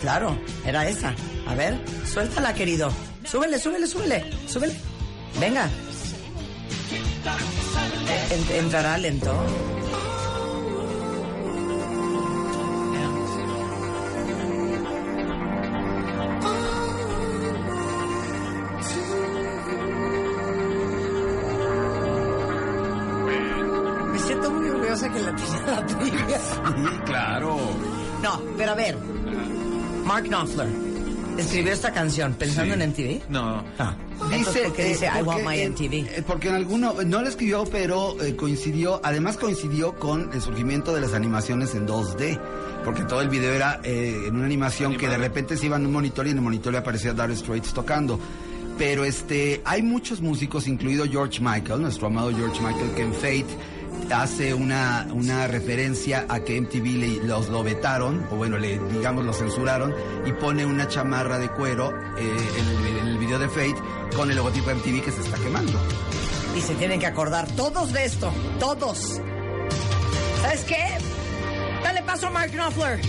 Claro, 0.01 0.38
era 0.66 0.88
esa. 0.88 1.13
A 1.48 1.56
ver, 1.56 1.78
suéltala, 2.06 2.54
querido. 2.54 2.92
Súbele, 3.25 3.60
súbele, 3.60 3.88
súbele. 3.88 4.24
Súbele. 4.48 4.74
Venga. 5.40 5.70
En- 8.32 8.56
entrará 8.66 8.98
lento. 8.98 9.34
Pero 28.62 28.72
a 28.74 28.75
ver. 28.75 28.96
Mark 30.06 30.25
Knopfler 30.27 30.68
escribió 31.38 31.72
esta 31.74 31.91
canción 31.91 32.34
pensando 32.34 32.75
Sí. 32.75 32.82
en 32.82 32.89
MTV. 32.89 33.22
No. 33.30 33.63
Ah, 33.80 33.96
entonces, 34.32 34.63
¿por 34.65 34.74
qué 34.74 34.86
dice 34.86 35.06
eh, 35.08 35.10
I 35.18 35.22
want 35.24 35.41
porque, 35.44 35.44
my 35.48 35.62
eh, 35.62 35.70
MTV? 35.70 35.94
eh, 36.20 36.24
porque 36.27 36.50
en 36.50 36.56
alguno, 36.56 36.94
no 37.06 37.22
lo 37.22 37.27
escribió, 37.27 37.63
pero 37.65 38.22
eh, 38.22 38.36
coincidió, 38.36 39.00
además 39.03 39.38
coincidió 39.38 39.96
con 39.96 40.30
el 40.34 40.41
surgimiento 40.41 40.94
de 40.94 41.01
las 41.01 41.13
animaciones 41.13 41.74
en 41.74 41.88
2D. 41.88 42.39
Porque 42.86 43.03
todo 43.03 43.22
el 43.22 43.30
video 43.30 43.53
era 43.53 43.80
eh, 43.84 44.25
en 44.27 44.36
una 44.36 44.46
animación 44.46 44.96
que 44.98 45.08
de 45.08 45.18
repente 45.18 45.56
se 45.58 45.68
iba 45.68 45.77
en 45.77 45.86
un 45.86 45.91
monitor 45.94 46.25
y 46.27 46.32
en 46.32 46.38
el 46.38 46.44
monitor 46.44 46.72
le 46.72 46.80
aparecía 46.80 47.13
Dire 47.13 47.36
Straits 47.36 47.74
tocando. 47.74 48.20
Pero 48.77 49.06
este, 49.06 49.62
hay 49.65 49.82
muchos 49.84 50.20
músicos, 50.22 50.68
incluido 50.68 51.06
George 51.06 51.39
Michael, 51.41 51.82
nuestro 51.82 52.08
amado 52.08 52.32
George 52.36 52.60
Michael, 52.62 52.91
que 52.96 53.01
en 53.03 53.13
Fate 53.13 53.46
hace 54.14 54.54
una, 54.54 55.08
una 55.14 55.48
referencia 55.48 56.26
a 56.30 56.42
que 56.42 56.60
MTV 56.60 57.24
los 57.26 57.50
lo 57.50 57.64
vetaron, 57.64 58.26
o 58.32 58.36
bueno, 58.36 58.58
le, 58.58 58.80
digamos 58.90 59.26
lo 59.26 59.34
censuraron, 59.34 59.94
y 60.26 60.32
pone 60.34 60.66
una 60.66 60.88
chamarra 60.88 61.38
de 61.40 61.50
cuero 61.50 61.92
eh, 62.18 62.50
en, 62.58 63.08
el, 63.08 63.18
video 63.18 63.40
de 63.40 63.48
Fate 63.48 63.76
con 64.16 64.30
el 64.30 64.36
logotipo 64.36 64.72
MTV 64.72 65.04
que 65.04 65.12
se 65.12 65.22
está 65.22 65.38
quemando. 65.38 65.80
Y 66.56 66.62
se 66.62 66.74
tienen 66.76 67.00
que 67.00 67.06
acordar 67.06 67.48
todos 67.56 67.94
de 67.94 68.06
esto. 68.06 68.34
Todos. 68.60 69.22
¿Sabes 70.42 70.64
qué? 70.66 70.98
Dale 71.84 72.02
paso 72.04 72.28
a 72.28 72.32
Mark 72.32 72.52
Knopfler. 72.52 73.00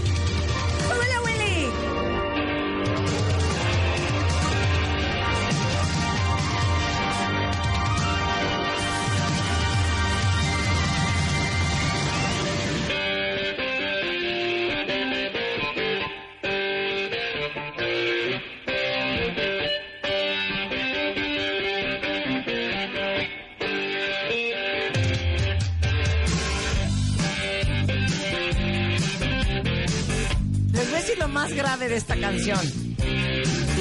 De 31.92 31.98
esta 31.98 32.16
canción. 32.16 32.58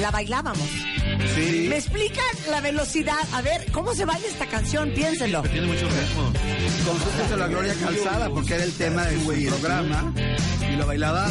La 0.02 0.10
bailábamos. 0.10 0.68
Sí. 1.34 1.66
¿Me 1.68 1.76
explican 1.76 2.24
la 2.50 2.60
velocidad? 2.60 3.16
A 3.32 3.40
ver, 3.40 3.72
¿cómo 3.72 3.94
se 3.94 4.04
baila 4.04 4.26
esta 4.26 4.46
canción? 4.46 4.92
Piénsenlo. 4.94 5.40
Tiene 5.42 5.66
mucho 5.66 5.88
ritmo. 5.88 6.30
Consúltese 6.84 7.36
la 7.38 7.46
Gloria 7.48 7.74
Calzada 7.82 8.28
porque 8.28 8.54
era 8.54 8.64
el 8.64 8.72
tema 8.74 9.06
de 9.06 9.18
su 9.18 9.56
programa 9.60 10.12
y 10.70 10.76
lo 10.76 10.86
bailaba. 10.86 11.30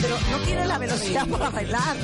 Pero 0.00 0.16
no 0.30 0.38
tiene 0.44 0.66
la 0.66 0.78
velocidad 0.78 1.26
para 1.28 1.50
bailar. 1.50 1.96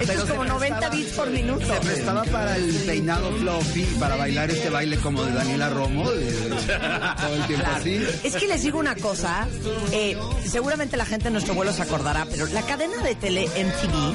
Esto 0.00 0.12
es 0.12 0.30
como 0.30 0.44
90 0.44 0.88
bits 0.90 1.12
por 1.12 1.30
minuto. 1.30 1.66
Se 1.66 1.80
prestaba 1.80 2.24
para 2.24 2.56
el 2.56 2.72
peinado 2.86 3.30
fluffy, 3.32 3.82
para 3.98 4.16
bailar 4.16 4.50
este 4.50 4.70
baile 4.70 4.96
como 4.98 5.22
de 5.24 5.32
Daniela 5.32 5.68
Romo, 5.70 6.10
de- 6.10 6.26
todo 7.20 7.34
el 7.34 7.46
tiempo 7.46 7.66
así. 7.74 8.06
Es 8.22 8.34
que 8.36 8.46
les 8.46 8.62
digo 8.62 8.78
una 8.78 8.94
cosa, 8.96 9.46
eh, 9.92 10.16
seguramente 10.48 10.96
la 10.96 11.04
gente 11.06 11.26
en 11.28 11.32
nuestro 11.34 11.54
vuelo 11.54 11.72
se 11.72 11.82
acordará, 11.82 12.26
pero 12.30 12.46
la 12.46 12.62
cadena 12.62 13.02
de 13.02 13.14
tele 13.16 13.44
MTV 13.56 14.14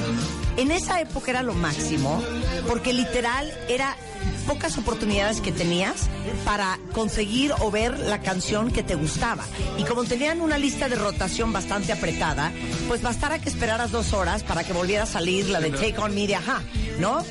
en 0.62 0.70
esa 0.70 1.00
época 1.00 1.30
era 1.30 1.42
lo 1.42 1.54
máximo, 1.54 2.22
porque 2.66 2.92
literal 2.92 3.50
era 3.68 3.96
pocas 4.42 4.78
oportunidades 4.78 5.40
que 5.40 5.52
tenías 5.52 6.08
para 6.44 6.78
conseguir 6.92 7.52
o 7.60 7.70
ver 7.70 7.98
la 7.98 8.20
canción 8.20 8.70
que 8.70 8.82
te 8.82 8.94
gustaba. 8.94 9.44
Y 9.78 9.84
como 9.84 10.04
tenían 10.04 10.40
una 10.40 10.58
lista 10.58 10.88
de 10.88 10.96
rotación 10.96 11.52
bastante 11.52 11.92
apretada, 11.92 12.52
pues 12.88 13.02
bastara 13.02 13.38
que 13.38 13.48
esperaras 13.48 13.90
dos 13.90 14.12
horas 14.12 14.42
para 14.42 14.64
que 14.64 14.72
volviera 14.72 15.04
a 15.04 15.06
salir 15.06 15.48
la 15.48 15.60
de 15.60 15.70
Take 15.70 15.98
On 15.98 16.14
Me 16.14 16.26
de 16.26 16.36
Ajá, 16.36 16.62
¿no? 16.98 17.24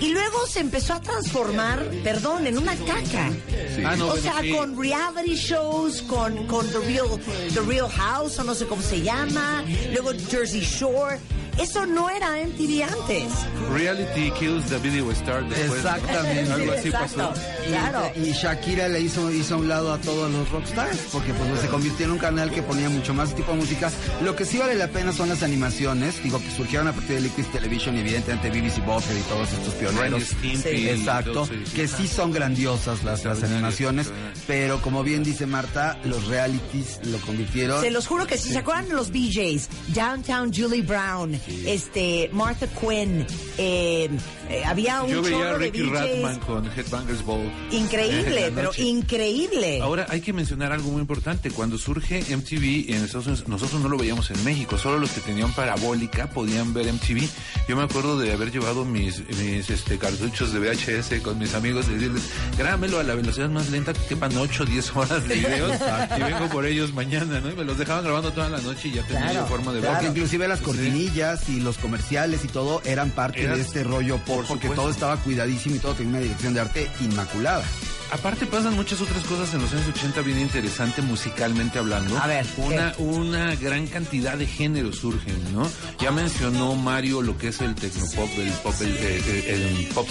Y 0.00 0.08
luego 0.08 0.46
se 0.46 0.60
empezó 0.60 0.94
a 0.94 1.00
transformar, 1.00 1.84
perdón, 2.04 2.46
en 2.46 2.58
una 2.58 2.74
caca. 2.76 3.30
Ah, 3.84 3.96
no, 3.96 4.08
o 4.08 4.16
sea, 4.16 4.40
sí. 4.40 4.52
con 4.52 4.80
reality 4.80 5.34
shows, 5.34 6.02
con, 6.02 6.46
con 6.46 6.66
The, 6.68 6.78
Real, 6.78 7.08
The 7.52 7.60
Real 7.60 7.88
House, 7.90 8.38
o 8.38 8.44
no 8.44 8.54
sé 8.54 8.66
cómo 8.66 8.82
se 8.82 9.00
llama, 9.02 9.64
luego 9.92 10.12
Jersey 10.30 10.60
Shore. 10.60 11.18
Eso 11.58 11.86
no 11.86 12.08
era 12.08 12.38
MTV 12.38 12.84
antes. 12.84 13.32
Reality 13.72 14.30
kills 14.38 14.64
the 14.66 14.78
video 14.78 15.10
star 15.12 15.44
después. 15.48 15.78
Exactamente. 15.78 16.52
Algo 16.52 16.72
así 16.72 16.88
Exacto. 16.88 17.30
pasó. 17.30 17.40
Y, 17.66 17.68
Claro. 17.70 18.12
y 18.16 18.32
Shakira 18.32 18.88
le 18.88 19.00
hizo, 19.00 19.30
hizo 19.30 19.54
a 19.54 19.58
un 19.58 19.68
lado 19.68 19.92
a 19.92 19.98
todos 19.98 20.30
los 20.30 20.48
rockstars, 20.50 20.96
porque 21.12 21.34
pues 21.34 21.60
se 21.60 21.66
convirtió 21.68 22.06
en 22.06 22.12
un 22.12 22.18
canal 22.18 22.50
que 22.50 22.62
ponía 22.62 22.88
mucho 22.88 23.12
más 23.12 23.34
tipo 23.34 23.52
de 23.52 23.58
música. 23.58 23.90
Lo 24.22 24.36
que 24.36 24.44
sí 24.44 24.58
vale 24.58 24.74
la 24.76 24.88
pena 24.88 25.12
son 25.12 25.28
las 25.28 25.42
animaciones, 25.42 26.22
digo 26.22 26.38
que 26.40 26.50
surgieron 26.50 26.86
a 26.88 26.92
partir 26.92 27.16
de 27.16 27.22
Liquid 27.22 27.44
Television 27.46 27.96
y 27.96 28.00
evidentemente 28.00 28.50
BBC 28.50 28.84
Buffer 28.86 29.16
y 29.16 29.20
todos 29.22 29.52
estos 29.52 29.74
pioneros. 29.74 30.22
Exacto, 30.42 31.46
sí, 31.46 31.62
sí. 31.66 31.72
que 31.74 31.88
sí 31.88 32.06
son 32.06 32.32
grandiosas 32.32 33.02
las, 33.04 33.24
las 33.24 33.42
animaciones, 33.42 34.08
pero 34.46 34.80
como 34.80 35.02
bien 35.02 35.24
dice 35.24 35.46
Marta, 35.46 35.98
los 36.04 36.26
realities 36.28 37.00
lo 37.04 37.18
convirtieron... 37.18 37.80
Se 37.82 37.90
los 37.90 38.06
juro 38.06 38.26
que 38.26 38.38
si 38.38 38.50
se 38.50 38.58
acuerdan 38.58 38.88
los 38.90 39.10
BJs, 39.10 39.68
Downtown 39.88 40.52
Julie 40.54 40.82
Brown, 40.82 41.38
este 41.66 42.30
Martha 42.32 42.66
Quinn, 42.66 43.26
eh, 43.58 44.08
eh, 44.48 44.62
había 44.64 45.02
un 45.02 45.10
Yo 45.10 45.22
veía 45.22 45.50
a 45.50 45.52
de 45.52 45.58
Ricky 45.58 45.82
Ratman 45.82 46.38
con 46.40 46.66
Headbangers 46.66 47.24
Ball. 47.24 47.50
increíble, 47.70 48.46
en 48.46 48.54
la 48.56 48.62
pero 48.62 48.70
increíble. 48.78 49.80
Ahora 49.82 50.06
hay 50.08 50.20
que 50.20 50.32
mencionar 50.32 50.72
algo 50.72 50.90
muy 50.90 51.00
importante. 51.00 51.50
Cuando 51.50 51.78
surge 51.78 52.20
MTV 52.36 52.90
en 52.94 53.04
Estados 53.04 53.26
Unidos, 53.26 53.48
nosotros 53.48 53.80
no 53.80 53.88
lo 53.88 53.96
veíamos 53.98 54.30
en 54.30 54.42
México. 54.44 54.78
Solo 54.78 54.98
los 54.98 55.10
que 55.10 55.20
tenían 55.20 55.52
parabólica 55.54 56.30
podían 56.30 56.72
ver 56.74 56.92
MTV. 56.92 57.28
Yo 57.68 57.76
me 57.76 57.82
acuerdo 57.82 58.18
de 58.18 58.32
haber 58.32 58.50
llevado 58.52 58.84
mis, 58.84 59.22
mis 59.38 59.68
este, 59.70 59.98
cartuchos 59.98 60.52
de 60.52 60.58
VHS 60.60 61.20
con 61.22 61.38
mis 61.38 61.54
amigos 61.54 61.86
y 61.88 61.94
decirles, 61.94 62.22
grábamelo 62.56 62.98
a 62.98 63.02
la 63.02 63.14
velocidad 63.14 63.48
más 63.50 63.70
lenta 63.70 63.92
que 63.92 64.00
quepan 64.06 64.36
8 64.36 64.62
o 64.62 64.66
10 64.66 64.96
horas 64.96 65.28
de 65.28 65.34
videos 65.34 65.72
y 66.18 66.22
vengo 66.22 66.48
por 66.48 66.64
ellos 66.66 66.92
mañana, 66.92 67.40
¿no? 67.40 67.50
Y 67.50 67.54
me 67.56 67.64
los 67.64 67.78
dejaban 67.78 68.04
grabando 68.04 68.32
toda 68.32 68.48
la 68.48 68.58
noche 68.60 68.88
y 68.88 68.92
ya 68.92 69.02
tenía 69.06 69.30
Claro, 69.30 69.46
forma 69.46 69.72
de 69.72 69.80
verlo. 69.80 70.08
inclusive 70.08 70.48
las 70.48 70.60
cortinillas 70.60 71.37
y 71.48 71.60
los 71.60 71.78
comerciales 71.78 72.44
y 72.44 72.48
todo 72.48 72.82
eran 72.84 73.10
parte 73.10 73.46
de 73.46 73.60
este 73.60 73.84
rollo 73.84 74.16
pop, 74.18 74.38
por 74.38 74.46
porque 74.46 74.68
todo 74.70 74.90
estaba 74.90 75.16
cuidadísimo 75.18 75.76
y 75.76 75.78
todo 75.78 75.94
tenía 75.94 76.10
una 76.10 76.20
dirección 76.20 76.54
de 76.54 76.60
arte 76.60 76.90
inmaculada. 77.00 77.64
Aparte 78.10 78.46
pasan 78.46 78.74
muchas 78.74 79.02
otras 79.02 79.22
cosas 79.24 79.52
en 79.52 79.60
los 79.60 79.70
años 79.74 79.86
80 79.88 80.22
bien 80.22 80.38
interesante 80.40 81.02
musicalmente 81.02 81.78
hablando. 81.78 82.16
A 82.18 82.26
ver, 82.26 82.46
una 82.56 82.92
¿qué? 82.94 83.02
una 83.02 83.54
gran 83.56 83.86
cantidad 83.86 84.38
de 84.38 84.46
géneros 84.46 84.96
surgen, 84.96 85.36
¿no? 85.52 85.70
Ya 86.00 86.10
mencionó 86.10 86.74
Mario 86.74 87.20
lo 87.20 87.36
que 87.36 87.48
es 87.48 87.60
el 87.60 87.74
tecnopop, 87.74 88.30
el 88.38 88.50
pop 88.62 88.74
el, 88.80 88.96
eh, 88.96 89.44
el- 89.46 89.76
el 89.78 89.86
pop 89.88 90.08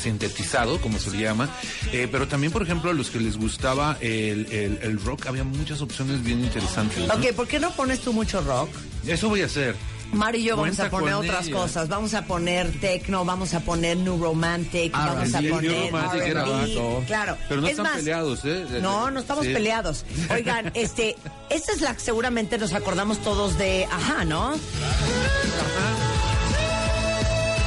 sintetizado, 0.00 0.80
como 0.80 0.98
se 0.98 1.10
le 1.10 1.18
llama, 1.18 1.50
Eh, 1.92 2.08
pero 2.10 2.26
también 2.28 2.52
por 2.52 2.62
ejemplo 2.62 2.90
a 2.90 2.94
los 2.94 3.10
que 3.10 3.20
les 3.20 3.36
gustaba 3.36 3.96
el, 4.00 4.46
el- 4.50 4.78
el 4.82 5.00
rock 5.04 5.26
había 5.26 5.44
muchas 5.44 5.80
opciones 5.82 6.22
bien 6.24 6.42
interesantes. 6.42 7.06
¿no? 7.06 7.12
Ok, 7.14 7.32
¿por 7.34 7.46
qué 7.46 7.60
no 7.60 7.70
pones 7.72 8.00
tú 8.00 8.12
mucho 8.12 8.40
rock? 8.40 8.70
Eso 9.06 9.28
voy 9.28 9.42
a 9.42 9.46
hacer. 9.46 9.76
Mario 10.16 10.40
y 10.40 10.44
yo 10.44 10.56
vamos 10.56 10.80
a 10.80 10.90
poner 10.90 11.14
otras 11.14 11.46
ella. 11.46 11.56
cosas. 11.56 11.88
Vamos 11.88 12.14
a 12.14 12.22
poner 12.24 12.80
techno, 12.80 13.24
vamos 13.24 13.54
a 13.54 13.60
poner 13.60 13.96
new 13.98 14.18
romantic, 14.18 14.92
Ah, 14.94 15.12
vamos 15.14 15.34
a 15.34 15.38
sí, 15.40 15.48
poner 15.48 15.94
R&B. 15.94 17.04
Claro. 17.06 17.36
Pero 17.48 17.60
no 17.60 17.66
es 17.66 17.70
están 17.72 17.84
más, 17.84 17.96
peleados, 17.96 18.40
¿eh? 18.44 18.64
No, 18.80 19.10
no 19.10 19.20
estamos 19.20 19.44
Sí. 19.44 19.52
peleados. 19.52 20.04
Oigan, 20.30 20.70
este, 20.74 21.16
esta 21.50 21.72
es 21.72 21.80
la 21.80 21.94
que 21.94 22.00
seguramente 22.00 22.58
nos 22.58 22.72
acordamos 22.72 23.18
todos 23.18 23.56
de 23.58 23.86
Ajá, 23.92 24.24
¿no? 24.24 24.54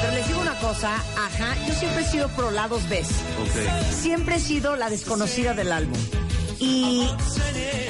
Pero 0.02 0.14
les 0.14 0.28
digo 0.28 0.40
una 0.42 0.56
cosa, 0.60 0.96
Ajá, 0.96 1.56
yo 1.68 1.74
siempre 1.76 2.04
he 2.04 2.08
sido 2.08 2.28
pro 2.30 2.52
lados 2.52 2.88
B. 2.90 3.04
Siempre 3.92 4.36
he 4.36 4.40
sido 4.40 4.76
la 4.76 4.90
desconocida 4.90 5.54
del 5.54 5.72
álbum. 5.72 5.98
Y 6.60 7.08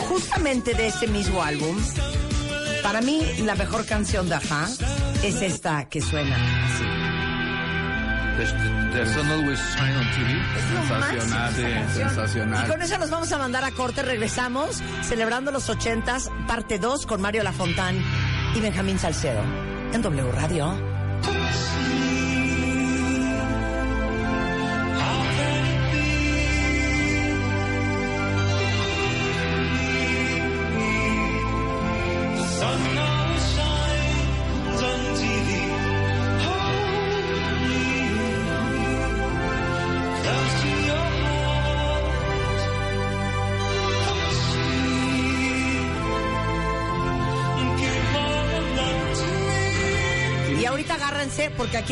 justamente 0.08 0.74
de 0.76 0.88
este 0.88 1.08
mismo 1.08 1.42
álbum, 1.44 1.76
para 2.84 3.02
mí 3.02 3.22
la 3.44 3.56
mejor 3.56 3.86
canción 3.86 4.30
de 4.30 4.36
Ajá 4.36 4.68
es 5.24 5.42
esta 5.42 5.88
que 5.90 6.02
suena 6.02 6.36
así. 6.66 6.84
The, 8.38 8.46
the 8.98 9.06
Sun 9.14 9.28
Always 9.28 9.60
Shine 9.76 9.98
on 9.98 10.12
TV. 10.12 10.32
Es 10.58 10.72
lo 10.72 10.80
Sensacional, 10.80 11.52
máximo 11.52 11.94
sensacional. 11.94 12.66
Y 12.66 12.70
con 12.70 12.82
eso 12.82 12.98
nos 12.98 13.10
vamos 13.10 13.32
a 13.34 13.38
mandar 13.38 13.64
a 13.66 13.72
corte. 13.72 14.02
Regresamos 14.02 14.82
celebrando 15.02 15.52
los 15.52 15.70
ochentas, 15.70 16.30
parte 16.48 16.80
2 16.80 17.06
con 17.06 17.22
Mario 17.22 17.44
Lafontán 17.44 18.02
y 18.56 18.62
Benjamín 18.62 18.98
Salcedo 18.98 19.42
en 19.94 20.02
W 20.02 20.32
Radio. 20.32 20.74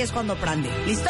Es 0.01 0.11
cuando 0.11 0.35
prende. 0.35 0.69
¿Listo? 0.85 1.09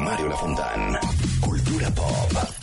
Mario 0.00 0.28
Lafontán. 0.28 0.98
Cultura 1.40 1.90
pop. 1.90 2.59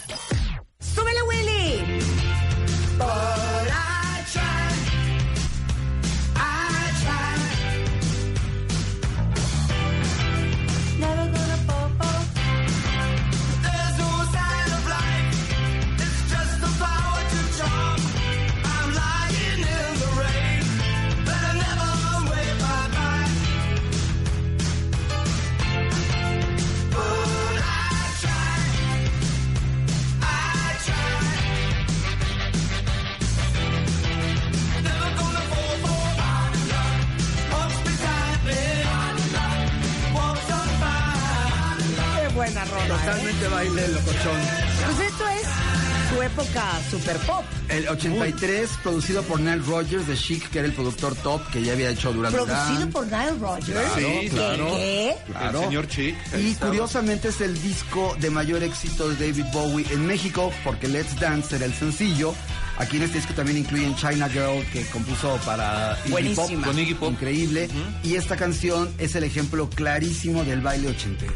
83, 47.97 48.69
producido 48.83 49.23
por 49.23 49.39
Nile 49.39 49.57
Rogers 49.57 50.07
de 50.07 50.15
Chic, 50.15 50.49
que 50.49 50.59
era 50.59 50.67
el 50.67 50.73
productor 50.73 51.15
top 51.15 51.41
que 51.51 51.63
ya 51.63 51.73
había 51.73 51.89
hecho 51.89 52.13
durante 52.13 52.37
Producido 52.37 52.89
por 52.89 53.05
Nile 53.05 53.33
Rogers. 53.39 53.65
Claro, 53.65 53.95
sí, 53.95 54.29
claro. 54.29 55.59
El 55.59 55.65
señor 55.65 55.87
Chic. 55.87 56.15
Y 56.37 56.53
curiosamente 56.55 57.29
es 57.29 57.41
el 57.41 57.59
disco 57.61 58.15
de 58.19 58.29
mayor 58.29 58.63
éxito 58.63 59.09
de 59.09 59.15
David 59.15 59.45
Bowie 59.51 59.85
en 59.91 60.05
México, 60.05 60.51
porque 60.63 60.87
Let's 60.87 61.19
Dance 61.19 61.55
era 61.55 61.65
el 61.65 61.73
sencillo. 61.73 62.33
Aquí 62.77 62.97
en 62.97 63.03
este 63.03 63.17
disco 63.17 63.33
también 63.33 63.57
incluyen 63.57 63.95
China 63.95 64.29
Girl, 64.29 64.63
que 64.71 64.85
compuso 64.85 65.39
para 65.45 65.97
Iggy 66.05 66.35
Pop, 66.35 66.51
Con 66.63 66.79
Iggy 66.79 66.93
Pop. 66.93 67.11
Increíble. 67.11 67.69
Y 68.03 68.15
esta 68.15 68.35
canción 68.35 68.93
es 68.99 69.15
el 69.15 69.23
ejemplo 69.23 69.69
clarísimo 69.69 70.43
del 70.43 70.61
baile 70.61 70.89
ochentero. 70.89 71.33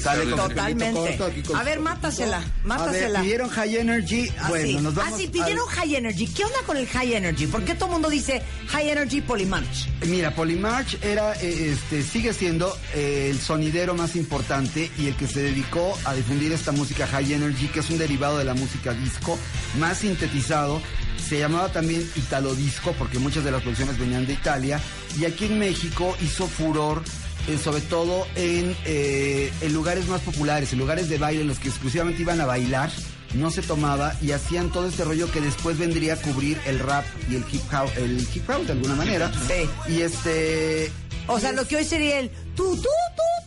Sale 0.00 0.30
con 0.30 0.48
Totalmente. 0.48 0.92
corto, 1.00 1.24
aquí 1.24 1.42
con 1.42 1.56
A 1.56 1.62
ver, 1.62 1.78
cortito. 1.78 1.94
mátasela, 1.94 2.36
A 2.36 2.40
ver, 2.40 2.48
mátasela. 2.64 3.20
pidieron 3.20 3.48
High 3.50 3.76
Energy. 3.76 4.30
Ah, 4.38 4.48
bueno, 4.48 4.66
sí. 4.66 4.74
nos 4.84 4.94
vamos 4.94 5.14
Ah, 5.14 5.16
sí, 5.16 5.28
pidieron 5.28 5.68
al- 5.68 5.74
High 5.76 5.94
Energy. 5.96 6.26
¿Qué 6.28 6.44
onda 6.44 6.58
con 6.66 6.76
el 6.76 6.86
High 6.86 7.14
Energy? 7.14 7.46
¿Por 7.46 7.64
qué 7.64 7.74
todo 7.74 7.86
el 7.86 7.92
mundo 7.92 8.08
dice 8.10 8.42
High 8.68 8.90
Energy 8.90 9.20
Polymarch? 9.20 9.88
Mira, 10.06 10.34
Polymarch 10.34 11.02
era, 11.02 11.34
eh, 11.40 11.72
este, 11.72 12.02
sigue 12.02 12.32
siendo 12.32 12.76
eh, 12.94 13.28
el 13.30 13.38
sonidero 13.40 13.94
más 13.94 14.16
importante 14.16 14.90
y 14.98 15.06
el 15.06 15.16
que 15.16 15.26
se 15.26 15.40
dedicó 15.42 15.96
a 16.04 16.14
difundir 16.14 16.52
esta 16.52 16.72
música 16.72 17.06
High 17.06 17.32
Energy, 17.34 17.68
que 17.68 17.80
es 17.80 17.90
un 17.90 17.98
derivado 17.98 18.38
de 18.38 18.44
la 18.44 18.54
música 18.54 18.92
disco, 18.92 19.38
más 19.78 19.98
sintetizado. 19.98 20.80
Se 21.28 21.38
llamaba 21.38 21.72
también 21.72 22.08
Italo 22.14 22.54
Disco 22.54 22.94
porque 22.98 23.18
muchas 23.18 23.42
de 23.42 23.50
las 23.50 23.62
producciones 23.62 23.98
venían 23.98 24.26
de 24.26 24.34
Italia. 24.34 24.80
Y 25.18 25.24
aquí 25.24 25.46
en 25.46 25.58
México 25.58 26.16
hizo 26.22 26.46
furor, 26.46 27.02
eh, 27.48 27.58
sobre 27.58 27.80
todo 27.82 28.26
eh, 28.34 29.52
en, 29.60 29.72
lugares 29.72 30.08
más 30.08 30.20
populares, 30.20 30.72
en 30.72 30.80
lugares 30.80 31.08
de 31.08 31.16
baile, 31.16 31.42
en 31.42 31.48
los 31.48 31.60
que 31.60 31.68
exclusivamente 31.68 32.22
iban 32.22 32.40
a 32.40 32.46
bailar, 32.46 32.90
no 33.34 33.52
se 33.52 33.62
tomaba 33.62 34.14
y 34.20 34.32
hacían 34.32 34.70
todo 34.72 34.88
este 34.88 35.04
rollo 35.04 35.30
que 35.30 35.40
después 35.40 35.78
vendría 35.78 36.14
a 36.14 36.16
cubrir 36.16 36.58
el 36.66 36.80
rap 36.80 37.04
y 37.30 37.36
el 37.36 37.44
hip 37.50 37.62
hop, 37.72 37.88
el 37.96 38.26
hip 38.34 38.50
hop 38.50 38.66
de 38.66 38.72
alguna 38.72 38.96
manera. 38.96 39.30
Sí. 39.46 39.92
Y 39.92 40.00
este. 40.00 40.90
O 41.28 41.38
sea, 41.38 41.52
lo 41.52 41.66
que 41.66 41.76
hoy 41.76 41.84
sería 41.84 42.18
el 42.18 42.30
tu, 42.56 42.76
tu, 42.76 42.88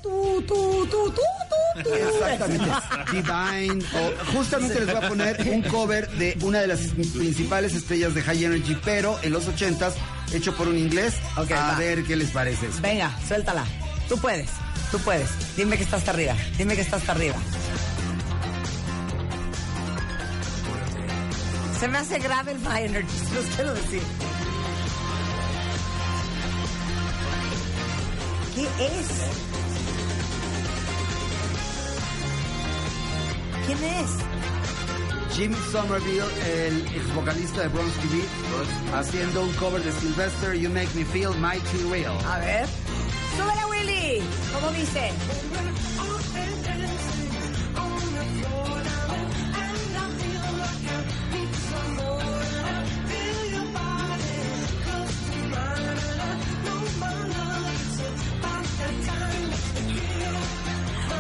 tu, 0.02 0.42
tu, 0.42 0.42
tu, 0.44 0.86
tu, 0.86 1.12
tu. 1.12 1.84
tu. 1.84 1.90
Exactamente. 1.94 2.72
Divine. 3.12 3.86
O, 3.96 4.32
justamente 4.34 4.80
les 4.80 4.94
voy 4.94 5.04
a 5.04 5.10
poner 5.10 5.48
un 5.52 5.62
cover 5.64 6.10
de 6.12 6.38
una 6.42 6.60
de 6.60 6.68
las 6.68 6.80
principales 6.80 7.74
estrellas 7.74 8.14
de 8.14 8.22
High 8.22 8.46
Energy, 8.46 8.78
pero 8.84 9.20
en 9.24 9.34
los 9.34 9.48
ochentas, 9.48 9.96
hecho 10.34 10.56
por 10.56 10.70
un 10.70 10.78
inglés. 10.78 11.16
Okay, 11.36 11.58
a 11.58 11.76
ver 11.76 12.04
qué 12.04 12.16
les 12.16 12.30
parece. 12.30 12.70
Venga, 12.82 13.18
suéltala. 13.28 13.66
Tú 14.10 14.18
puedes, 14.18 14.50
tú 14.92 14.98
puedes. 15.00 15.30
Dime 15.56 15.78
que 15.78 15.84
estás 15.84 16.08
arriba. 16.08 16.36
Dime 16.58 16.76
que 16.76 16.82
estás 16.82 17.08
arriba. 17.08 17.36
Se 21.80 21.88
me 21.88 22.00
hace 22.00 22.18
grave 22.18 22.52
el 22.54 22.60
se 23.08 23.36
los 23.36 23.46
quiero 23.56 23.74
decir. 23.76 24.02
¿Qué 28.56 28.64
es? 28.64 29.08
¿Quién 33.68 33.84
es? 33.84 34.39
Jimmy 35.32 35.56
Somerville, 35.72 36.24
el 36.46 36.82
ex 36.96 37.14
vocalista 37.14 37.62
de 37.62 37.68
Bronski 37.70 38.08
Beat, 38.08 38.94
haciendo 38.94 39.44
un 39.44 39.54
cover 39.54 39.82
de 39.84 39.92
Sylvester, 39.92 40.54
You 40.54 40.70
Make 40.70 40.90
Me 40.96 41.06
Feel 41.06 41.34
Mighty 41.40 41.84
Real. 41.90 42.18
A 42.26 42.40
ver. 42.40 42.68
¡Súbela, 43.38 43.68
Willy! 43.68 44.22
¿Cómo 44.54 44.72
dice? 44.72 45.12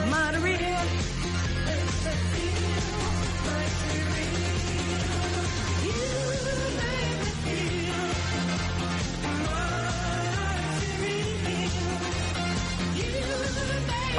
Maria. 0.09 1.08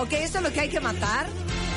Ok, 0.00 0.14
esto 0.14 0.38
es 0.38 0.44
lo 0.44 0.50
que 0.50 0.60
hay 0.60 0.70
que 0.70 0.80
matar. 0.80 1.26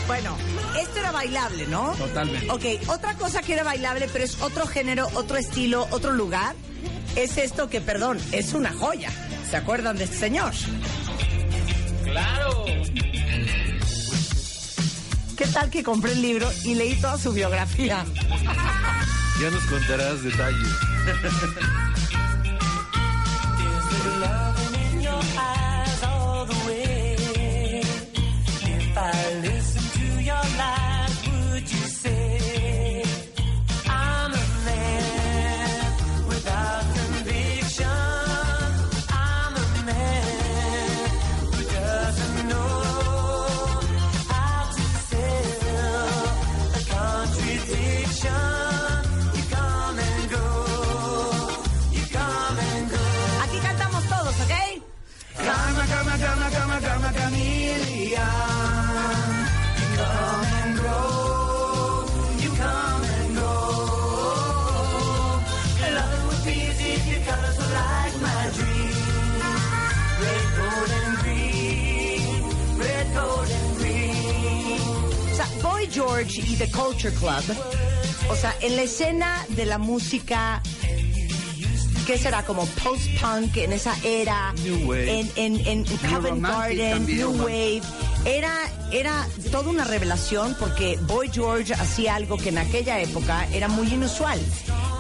Bueno, 0.07 0.37
esto 0.79 0.99
era 0.99 1.11
bailable, 1.11 1.67
¿no? 1.67 1.91
Totalmente. 1.91 2.49
Ok, 2.49 2.87
otra 2.87 3.15
cosa 3.15 3.41
que 3.41 3.51
era 3.53 3.63
bailable, 3.63 4.07
pero 4.13 4.23
es 4.23 4.41
otro 4.41 4.65
género, 4.65 5.09
otro 5.15 5.35
estilo, 5.35 5.87
otro 5.91 6.13
lugar, 6.13 6.55
es 7.17 7.37
esto 7.37 7.69
que, 7.69 7.81
perdón, 7.81 8.17
es 8.31 8.53
una 8.53 8.71
joya. 8.71 9.09
¿Se 9.49 9.57
acuerdan 9.57 9.97
de 9.97 10.05
este 10.05 10.15
señor? 10.15 10.53
¡Claro! 12.05 12.63
¿Qué 15.35 15.45
tal 15.51 15.69
que 15.69 15.83
compré 15.83 16.13
el 16.13 16.21
libro 16.21 16.49
y 16.63 16.75
leí 16.75 16.95
toda 16.95 17.17
su 17.17 17.33
biografía? 17.33 18.05
Ya 19.41 19.49
nos 19.49 19.65
contarás 19.65 20.23
detalles. 20.23 20.69
George 76.27 76.41
y 76.51 76.55
The 76.55 76.71
Culture 76.71 77.13
Club, 77.13 77.57
o 78.29 78.35
sea, 78.35 78.55
en 78.61 78.75
la 78.75 78.83
escena 78.83 79.45
de 79.49 79.65
la 79.65 79.77
música, 79.77 80.61
¿qué 82.07 82.17
será? 82.17 82.45
Como 82.45 82.65
post-punk 82.65 83.57
en 83.57 83.73
esa 83.73 83.95
era, 84.03 84.53
New 84.63 84.89
Wave. 84.89 85.19
en, 85.19 85.31
en, 85.35 85.67
en 85.67 85.83
Covent 86.09 86.41
Garden, 86.41 86.93
también, 86.93 87.17
New 87.17 87.33
¿no? 87.33 87.43
Wave, 87.43 87.81
era, 88.25 88.53
era 88.91 89.27
toda 89.51 89.69
una 89.69 89.83
revelación 89.83 90.55
porque 90.59 90.97
Boy 91.07 91.29
George 91.33 91.73
hacía 91.73 92.15
algo 92.15 92.37
que 92.37 92.49
en 92.49 92.57
aquella 92.59 92.99
época 93.01 93.45
era 93.51 93.67
muy 93.67 93.87
inusual, 93.87 94.39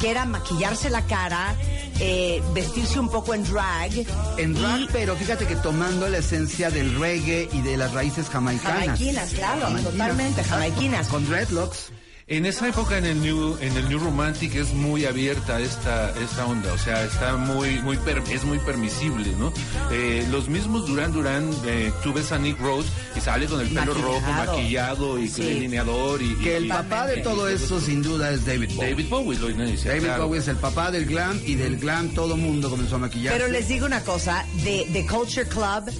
que 0.01 0.09
era 0.11 0.25
maquillarse 0.25 0.89
la 0.89 1.05
cara, 1.05 1.55
eh, 1.99 2.41
vestirse 2.53 2.99
un 2.99 3.09
poco 3.09 3.33
en 3.33 3.43
drag. 3.43 3.91
En 4.37 4.53
drag, 4.53 4.81
y- 4.81 4.87
pero 4.91 5.15
fíjate 5.15 5.45
que 5.45 5.55
tomando 5.55 6.07
la 6.09 6.17
esencia 6.19 6.69
del 6.69 6.99
reggae 6.99 7.49
y 7.51 7.61
de 7.61 7.77
las 7.77 7.93
raíces 7.93 8.29
jamaicanas. 8.29 8.81
Jamaiquinas, 8.85 9.29
claro, 9.33 9.61
Jamaiquinas, 9.61 9.91
totalmente, 9.93 10.43
jamaiquinas. 10.43 11.07
Con 11.07 11.25
dreadlocks. 11.27 11.91
En 12.25 12.45
esa 12.45 12.69
época 12.69 12.97
en 12.97 13.03
el 13.05 13.21
New 13.21 13.57
en 13.59 13.75
el 13.75 13.89
New 13.89 13.99
Romantic 13.99 14.55
es 14.55 14.73
muy 14.73 15.05
abierta 15.05 15.59
esta 15.59 16.09
esta 16.17 16.45
onda, 16.45 16.71
o 16.71 16.77
sea, 16.77 17.03
está 17.03 17.35
muy 17.35 17.79
muy 17.81 17.97
per- 17.97 18.23
es 18.31 18.45
muy 18.45 18.59
permisible, 18.59 19.29
¿no? 19.37 19.51
Eh, 19.91 20.25
los 20.31 20.47
mismos 20.47 20.87
Duran 20.87 21.11
Duran, 21.11 21.51
eh, 21.65 21.91
tú 22.01 22.13
ves 22.13 22.31
a 22.31 22.39
Nick 22.39 22.57
Rose 22.61 22.87
y 23.17 23.19
sale 23.19 23.45
con 23.45 23.59
el 23.59 23.67
pelo 23.67 23.87
Maquillado. 23.93 24.01
rojo, 24.13 24.31
maquillado 24.31 25.19
y 25.19 25.27
Sí. 25.27 25.43
delineador 25.43 26.21
y, 26.21 26.35
Que 26.35 26.57
el 26.57 26.65
y- 26.67 26.69
papá 26.69 27.07
de 27.07 27.17
todo 27.17 27.49
esto 27.49 27.81
sin 27.81 28.01
duda 28.01 28.31
es 28.31 28.45
David 28.45 28.71
Bowie. 28.73 28.91
David 28.91 29.09
Bowie 29.09 29.39
lo 29.39 29.49
inicia. 29.49 29.91
David 29.91 30.05
claro. 30.05 30.27
Bowie 30.27 30.39
es 30.39 30.47
el 30.47 30.55
papá 30.57 30.91
del 30.91 31.05
glam 31.05 31.41
y 31.45 31.55
del 31.55 31.77
glam 31.77 32.07
todo 32.13 32.37
mundo 32.37 32.69
comenzó 32.69 32.95
a 32.95 32.99
maquillarse. 32.99 33.37
Pero 33.37 33.51
les 33.51 33.67
digo 33.67 33.85
una 33.85 34.01
cosa, 34.01 34.45
de, 34.63 34.87
de 34.89 35.05
Culture 35.05 35.45
Club, 35.45 35.91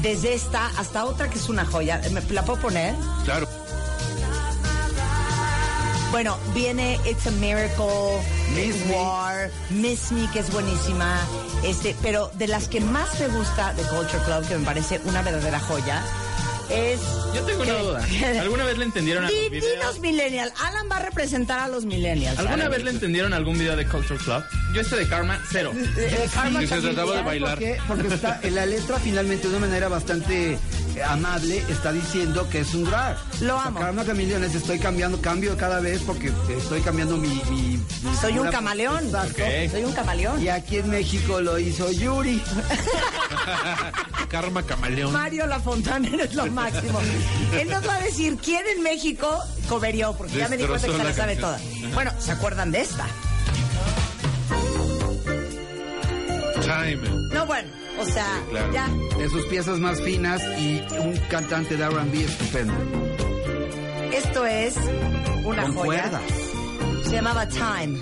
desde 0.00 0.32
esta 0.32 0.68
hasta 0.78 1.04
otra 1.04 1.28
que 1.28 1.38
es 1.38 1.50
una 1.50 1.66
joya, 1.66 2.00
¿me 2.12 2.22
la 2.32 2.44
puedo 2.46 2.60
poner? 2.62 2.94
Claro. 3.26 3.46
Bueno, 6.10 6.38
viene 6.54 6.98
It's 7.04 7.26
a 7.26 7.30
Miracle, 7.32 8.20
Miss 8.54 8.76
Me. 8.86 8.94
War, 8.94 9.50
Miss 9.70 10.12
Me, 10.12 10.30
que 10.30 10.38
es 10.38 10.50
buenísima, 10.50 11.18
este, 11.64 11.94
pero 12.02 12.30
de 12.34 12.46
las 12.48 12.68
que 12.68 12.80
más 12.80 13.18
me 13.20 13.28
gusta 13.28 13.74
de 13.74 13.82
Culture 13.82 14.22
Club, 14.24 14.48
que 14.48 14.56
me 14.56 14.64
parece 14.64 15.00
una 15.04 15.20
verdadera 15.22 15.60
joya, 15.60 16.02
es... 16.70 17.00
Yo 17.34 17.42
tengo 17.42 17.62
una 17.62 17.74
duda. 17.74 18.04
¿Alguna 18.40 18.64
vez 18.64 18.78
le 18.78 18.84
entendieron 18.86 19.24
a 19.24 19.28
Di- 19.28 19.50
los 19.84 20.00
millennial. 20.00 20.52
Alan 20.64 20.88
va 20.90 20.96
a 20.96 21.02
representar 21.02 21.58
a 21.60 21.68
los 21.68 21.84
millennials. 21.84 22.38
¿Alguna 22.38 22.54
Alan. 22.54 22.70
vez 22.70 22.84
le 22.84 22.90
entendieron 22.90 23.34
algún 23.34 23.58
video 23.58 23.76
de 23.76 23.86
Culture 23.86 24.18
Club? 24.18 24.42
Yo 24.72 24.80
este 24.80 24.96
de 24.96 25.06
Karma, 25.08 25.38
cero. 25.50 25.72
Eh, 25.74 26.28
Karma 26.32 26.60
Que 26.60 26.66
se 26.66 26.80
trataba 26.80 27.10
de 27.12 27.18
¿Sabes 27.18 27.24
bailar. 27.24 27.50
por 27.50 27.58
qué? 27.58 27.78
Porque 27.86 28.08
está, 28.08 28.40
en 28.42 28.54
la 28.54 28.64
letra 28.66 28.98
finalmente 28.98 29.48
de 29.48 29.56
una 29.56 29.66
manera 29.66 29.88
bastante 29.88 30.58
amable 31.02 31.64
está 31.68 31.92
diciendo 31.92 32.48
que 32.48 32.60
es 32.60 32.74
un 32.74 32.84
drag. 32.84 33.16
Lo 33.40 33.58
amo. 33.58 33.80
Karma 33.80 34.04
Chameleones 34.04 34.54
estoy 34.54 34.78
cambiando, 34.78 35.20
cambio 35.20 35.56
cada 35.56 35.80
vez 35.80 36.00
porque 36.06 36.32
estoy 36.56 36.80
cambiando 36.80 37.16
mi... 37.16 37.28
mi- 37.50 37.76
mi 38.02 38.16
Soy 38.20 38.38
un 38.38 38.48
camaleón. 38.48 39.04
Exacto. 39.06 39.42
Ok. 39.42 39.70
Soy 39.70 39.84
un 39.84 39.92
camaleón. 39.92 40.42
Y 40.42 40.48
aquí 40.48 40.76
en 40.78 40.90
México 40.90 41.40
lo 41.40 41.58
hizo 41.58 41.90
Yuri. 41.92 42.42
Karma 44.28 44.62
Camaleón. 44.64 45.12
Mario 45.12 45.46
La 45.46 45.60
Fontana 45.60 46.08
eres 46.12 46.34
lo 46.34 46.46
máximo. 46.46 47.00
Él 47.58 47.68
nos 47.70 47.86
va 47.86 47.94
a 47.96 48.00
decir 48.00 48.36
quién 48.42 48.62
en 48.76 48.82
México 48.82 49.38
coverió, 49.68 50.12
porque 50.14 50.36
ya 50.36 50.48
me 50.48 50.56
di 50.56 50.64
cuenta 50.64 50.86
que 50.86 50.92
se 50.92 50.98
la 50.98 51.04
la 51.04 51.12
sabe 51.14 51.36
toda. 51.36 51.58
Bueno, 51.94 52.10
¿se 52.18 52.32
acuerdan 52.32 52.70
de 52.72 52.80
esta? 52.80 53.06
Time. 56.66 56.98
No, 57.32 57.46
bueno, 57.46 57.68
o 58.00 58.04
sea, 58.04 58.26
claro. 58.50 58.72
ya. 58.72 58.88
De 59.18 59.28
sus 59.28 59.44
piezas 59.46 59.78
más 59.78 60.00
finas 60.02 60.42
y 60.58 60.82
un 60.98 61.16
cantante 61.30 61.76
de 61.76 61.84
R&B 61.84 62.24
estupendo. 62.24 62.74
Esto 64.12 64.44
es 64.46 64.76
una 65.44 65.62
Con 65.62 65.74
joya. 65.74 65.84
cuerdas. 66.02 66.22
Se 67.04 67.12
llamaba 67.12 67.46
Time. 67.48 67.98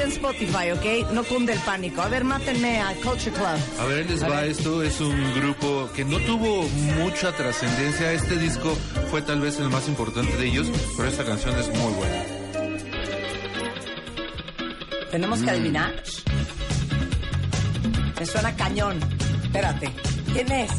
en 0.07 0.13
Spotify, 0.13 0.71
¿ok? 0.71 1.11
No 1.11 1.23
cunde 1.23 1.53
el 1.53 1.59
pánico. 1.59 2.01
A 2.01 2.07
ver, 2.07 2.23
mátenme 2.23 2.81
a 2.81 2.93
Culture 2.95 3.31
Club. 3.31 3.59
A 3.79 3.85
ver, 3.85 4.09
les 4.09 4.23
va. 4.23 4.45
Esto 4.45 4.81
es 4.81 4.99
un 5.01 5.33
grupo 5.35 5.89
que 5.95 6.05
no 6.05 6.17
tuvo 6.19 6.67
mucha 6.97 7.31
trascendencia. 7.33 8.13
Este 8.13 8.37
disco 8.37 8.75
fue 9.11 9.21
tal 9.21 9.41
vez 9.41 9.59
el 9.59 9.69
más 9.69 9.87
importante 9.87 10.35
de 10.37 10.47
ellos, 10.47 10.67
pero 10.95 11.09
esta 11.09 11.25
canción 11.25 11.57
es 11.59 11.67
muy 11.69 11.93
buena. 11.93 12.23
Tenemos 15.11 15.41
que 15.41 15.49
adivinar. 15.49 16.03
Me 18.19 18.25
suena 18.25 18.55
cañón. 18.55 18.99
Espérate. 19.43 19.91
¿Quién 20.33 20.51
es? 20.51 20.71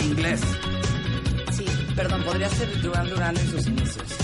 Inglés. 0.00 0.40
Sí, 1.52 1.64
perdón, 1.94 2.22
podría 2.24 2.48
ser 2.48 2.80
Duran 2.80 3.08
Duran 3.08 3.36
en 3.36 3.50
sus 3.50 3.66
inicios. 3.66 4.19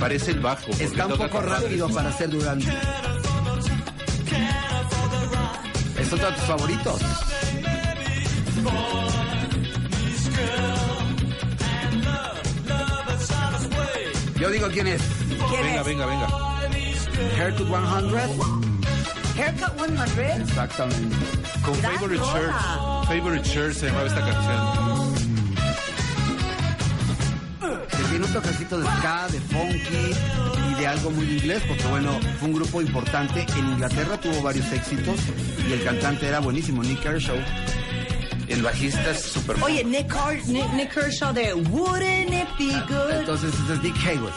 Parece 0.00 0.30
el 0.32 0.40
bajo. 0.40 0.70
Está 0.78 1.06
un 1.06 1.16
poco 1.16 1.40
rápido 1.40 1.88
para 1.88 2.12
ser 2.12 2.30
Durante. 2.30 2.66
¿Es 5.98 6.12
otro 6.12 6.26
de 6.30 6.32
tus 6.36 6.44
favoritos? 6.44 7.00
Yo 14.38 14.50
digo 14.50 14.68
quién 14.72 14.86
es. 14.86 15.02
¿Quién 15.48 15.62
Venga, 15.62 15.80
es? 15.80 15.86
venga, 15.86 16.06
venga. 16.06 16.26
Haircut 17.38 17.66
100. 17.68 17.84
Haircut 19.36 20.08
100. 20.14 20.42
Exactamente. 20.42 21.16
Con 21.64 21.74
Favorite 21.76 22.16
rola. 22.16 22.32
Shirt. 22.32 23.08
Favorite 23.08 23.48
Shirt 23.48 23.72
se 23.74 23.86
llamaba 23.86 24.06
esta 24.06 24.20
canción. 24.20 24.85
Tiene 28.16 28.26
un 28.28 28.32
toquecito 28.32 28.78
de 28.80 28.86
ska, 28.86 29.28
de 29.28 29.40
funky 29.40 30.70
y 30.70 30.74
de 30.80 30.86
algo 30.86 31.10
muy 31.10 31.26
inglés, 31.36 31.62
porque 31.68 31.84
bueno, 31.88 32.18
fue 32.38 32.48
un 32.48 32.54
grupo 32.54 32.80
importante. 32.80 33.44
En 33.58 33.72
Inglaterra 33.72 34.18
tuvo 34.18 34.40
varios 34.42 34.72
éxitos 34.72 35.16
y 35.68 35.72
el 35.74 35.84
cantante 35.84 36.26
era 36.26 36.40
buenísimo, 36.40 36.82
Nick 36.82 37.02
Kershaw. 37.02 37.36
El 38.48 38.62
bajista 38.62 39.10
es 39.10 39.20
súper 39.22 39.56
Oye, 39.62 39.84
Nick, 39.84 40.14
Nick, 40.46 40.72
Nick 40.72 40.94
Kershaw 40.94 41.34
de 41.34 41.52
Wouldn't 41.52 42.32
It 42.32 42.48
Be 42.58 42.80
Good? 42.88 43.10
Entonces, 43.18 43.52
este 43.52 43.72
es 43.74 43.82
Nick 43.82 43.96
Hayward. 44.06 44.32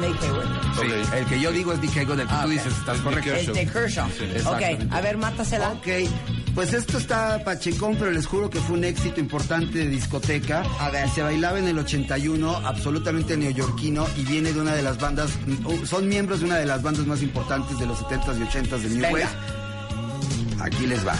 Nick 0.00 0.22
Hayward. 0.22 0.68
Ok. 0.78 1.14
El 1.14 1.24
que 1.26 1.40
yo 1.40 1.50
digo 1.50 1.72
es 1.72 1.80
Nick 1.80 1.96
Hayward, 1.96 2.20
el 2.20 2.26
que 2.28 2.34
Ah, 2.34 2.42
tú 2.42 2.48
ok. 2.48 2.52
dices, 2.52 2.72
estás 2.78 2.96
Es 2.98 3.02
correcto. 3.02 3.30
Nick 3.34 3.48
Es 3.48 3.54
de 3.54 3.66
Kershaw. 3.66 4.08
Sí, 4.10 4.24
ok, 4.46 4.92
a 4.92 5.00
ver, 5.00 5.16
mátasela. 5.16 5.70
Ok, 5.70 5.86
pues 6.54 6.72
esto 6.72 6.98
está 6.98 7.42
pachecón, 7.44 7.96
pero 7.98 8.10
les 8.10 8.26
juro 8.26 8.50
que 8.50 8.60
fue 8.60 8.76
un 8.76 8.84
éxito 8.84 9.20
importante 9.20 9.78
de 9.78 9.88
discoteca. 9.88 10.62
A 10.80 10.90
ver. 10.90 11.08
Se 11.10 11.22
bailaba 11.22 11.58
en 11.58 11.68
el 11.68 11.78
81, 11.78 12.56
absolutamente 12.64 13.36
neoyorquino, 13.36 14.06
y 14.16 14.24
viene 14.24 14.52
de 14.52 14.60
una 14.60 14.74
de 14.74 14.82
las 14.82 14.98
bandas, 14.98 15.30
uh, 15.64 15.86
son 15.86 16.08
miembros 16.08 16.40
de 16.40 16.46
una 16.46 16.56
de 16.56 16.66
las 16.66 16.82
bandas 16.82 17.06
más 17.06 17.22
importantes 17.22 17.78
de 17.78 17.86
los 17.86 17.98
70s 18.00 18.38
y 18.38 18.42
80s 18.42 18.78
del 18.78 18.98
New. 18.98 19.12
West. 19.12 19.32
Aquí 20.60 20.86
les 20.86 21.06
va. 21.06 21.14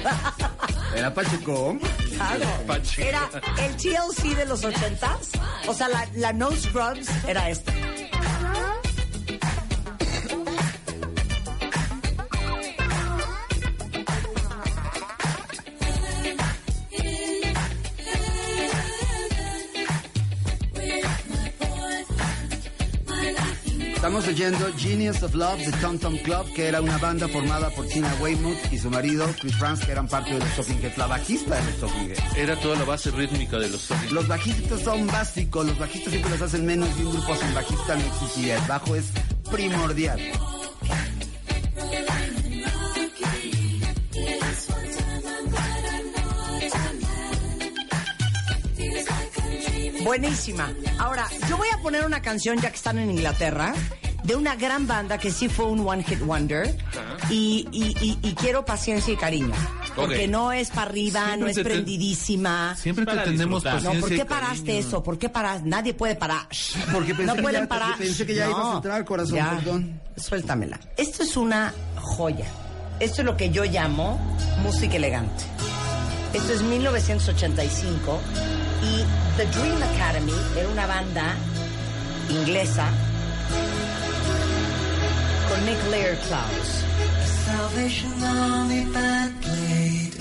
Era 0.96 1.12
pachecón. 1.14 1.80
Claro. 2.20 2.82
Era 2.98 3.30
el 3.64 3.76
TLC 3.76 4.36
de 4.36 4.44
los 4.46 4.62
ochentas. 4.64 5.30
O 5.66 5.74
sea, 5.74 5.88
la, 5.88 6.06
la 6.16 6.32
No 6.32 6.50
Scrubs 6.52 7.08
era 7.26 7.48
esta. 7.48 7.72
Oyendo 24.30 24.72
Genius 24.76 25.24
of 25.24 25.34
Love 25.34 25.58
de 25.58 25.72
Tom 25.78 25.98
Tom 25.98 26.16
Club, 26.18 26.52
que 26.54 26.68
era 26.68 26.80
una 26.80 26.98
banda 26.98 27.26
formada 27.26 27.68
por 27.70 27.86
Tina 27.88 28.14
Weymouth 28.20 28.72
y 28.72 28.78
su 28.78 28.88
marido 28.88 29.26
Chris 29.40 29.56
Franz, 29.56 29.84
que 29.84 29.90
eran 29.90 30.06
parte 30.06 30.32
de 30.32 30.38
los 30.38 30.48
Talking 30.54 30.78
Heads, 30.80 30.98
la 30.98 31.06
bajista 31.08 31.56
de 31.56 31.64
los 31.64 31.80
Talking 31.80 32.10
Heads. 32.10 32.36
Era 32.36 32.56
toda 32.60 32.76
la 32.76 32.84
base 32.84 33.10
rítmica 33.10 33.58
de 33.58 33.68
los 33.68 33.88
Talking 33.88 34.14
Los 34.14 34.28
bajistas 34.28 34.80
son 34.82 35.06
básicos, 35.08 35.66
los 35.66 35.78
bajistas 35.78 36.12
siempre 36.12 36.30
los 36.30 36.42
hacen 36.42 36.64
menos 36.64 36.88
y 36.98 37.02
un 37.02 37.12
grupo 37.12 37.34
sin 37.34 37.54
bajista 37.54 37.96
no 37.96 38.04
existiría. 38.04 38.56
El 38.56 38.68
bajo 38.68 38.94
es 38.94 39.06
primordial. 39.50 40.20
Buenísima. 50.04 50.72
Ahora, 50.98 51.26
yo 51.48 51.56
voy 51.56 51.68
a 51.68 51.82
poner 51.82 52.04
una 52.04 52.22
canción, 52.22 52.58
ya 52.60 52.70
que 52.70 52.76
están 52.76 52.98
en 52.98 53.10
Inglaterra, 53.10 53.74
de 54.24 54.34
una 54.36 54.54
gran 54.56 54.86
banda 54.86 55.18
que 55.18 55.30
sí 55.30 55.48
fue 55.48 55.66
un 55.66 55.86
One 55.86 56.02
Hit 56.04 56.20
Wonder. 56.20 56.76
Y, 57.30 57.66
y- 57.72 57.96
y- 58.00 58.18
y 58.28 58.34
quiero 58.34 58.64
paciencia 58.64 59.12
y 59.12 59.16
cariño. 59.16 59.54
Porque 59.96 60.24
Ok. 60.24 60.30
no 60.30 60.52
es 60.52 60.68
para 60.70 60.82
arriba, 60.82 61.20
Siempre 61.20 61.40
no 61.40 61.46
es 61.48 61.54
te- 61.56 61.62
te- 61.64 61.70
prendidísima. 61.70 62.76
Siempre 62.76 63.04
te 63.04 63.10
Para 63.10 63.24
tenemos 63.24 63.62
disfrutar. 63.62 63.74
No, 63.82 63.90
paciencia. 63.90 64.00
¿por 64.00 64.16
qué 64.18 64.24
paraste 64.24 64.64
cariño. 64.66 64.86
eso? 64.88 65.02
¿Por 65.02 65.18
qué 65.18 65.28
paras? 65.28 65.62
Nadie 65.64 65.94
puede 65.94 66.14
parar. 66.16 66.46
Porque 66.92 67.14
pensé 67.14 67.24
no 67.26 67.34
que 67.36 67.42
pueden 67.42 67.62
ya- 67.62 67.68
parar. 67.68 67.96
pensé 67.98 68.26
que 68.26 68.34
ya 68.34 68.48
ibas 68.48 68.66
a 68.66 68.76
entrar, 68.76 69.04
corazón, 69.04 69.36
ya. 69.36 69.50
perdón. 69.56 70.00
Suéltamela. 70.16 70.78
Esto 70.96 71.22
es 71.22 71.36
una 71.36 71.72
joya. 71.96 72.46
Esto 73.00 73.22
es 73.22 73.24
lo 73.26 73.36
que 73.36 73.50
yo 73.50 73.64
llamo 73.64 74.18
música 74.62 74.96
elegante. 74.96 75.44
Esto 76.34 76.52
es 76.52 76.62
1985 76.62 78.20
y 78.82 79.36
The 79.36 79.46
Dream 79.58 79.82
Academy 79.82 80.32
era 80.56 80.68
una 80.68 80.86
banda 80.86 81.34
inglesa 82.28 82.88
McLear 85.66 86.16
Klaus. 86.26 86.70
The 87.20 87.30
Salvation 87.44 88.12
Army 88.22 88.84
band 88.94 89.42
played, 89.42 90.14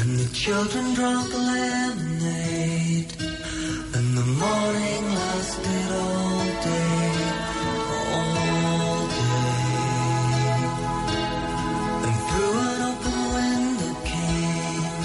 and 0.00 0.10
the 0.18 0.28
children 0.32 0.94
drank 0.94 1.28
lemonade, 1.34 3.12
and 3.96 4.08
the 4.18 4.26
morning 4.42 5.04
lasted 5.20 5.88
all 6.02 6.44
day. 6.70 7.12
all 8.14 9.06
day. 9.20 9.54
And 12.06 12.16
through 12.26 12.56
an 12.72 12.80
open 12.90 13.18
window 13.36 13.94
came, 14.12 14.96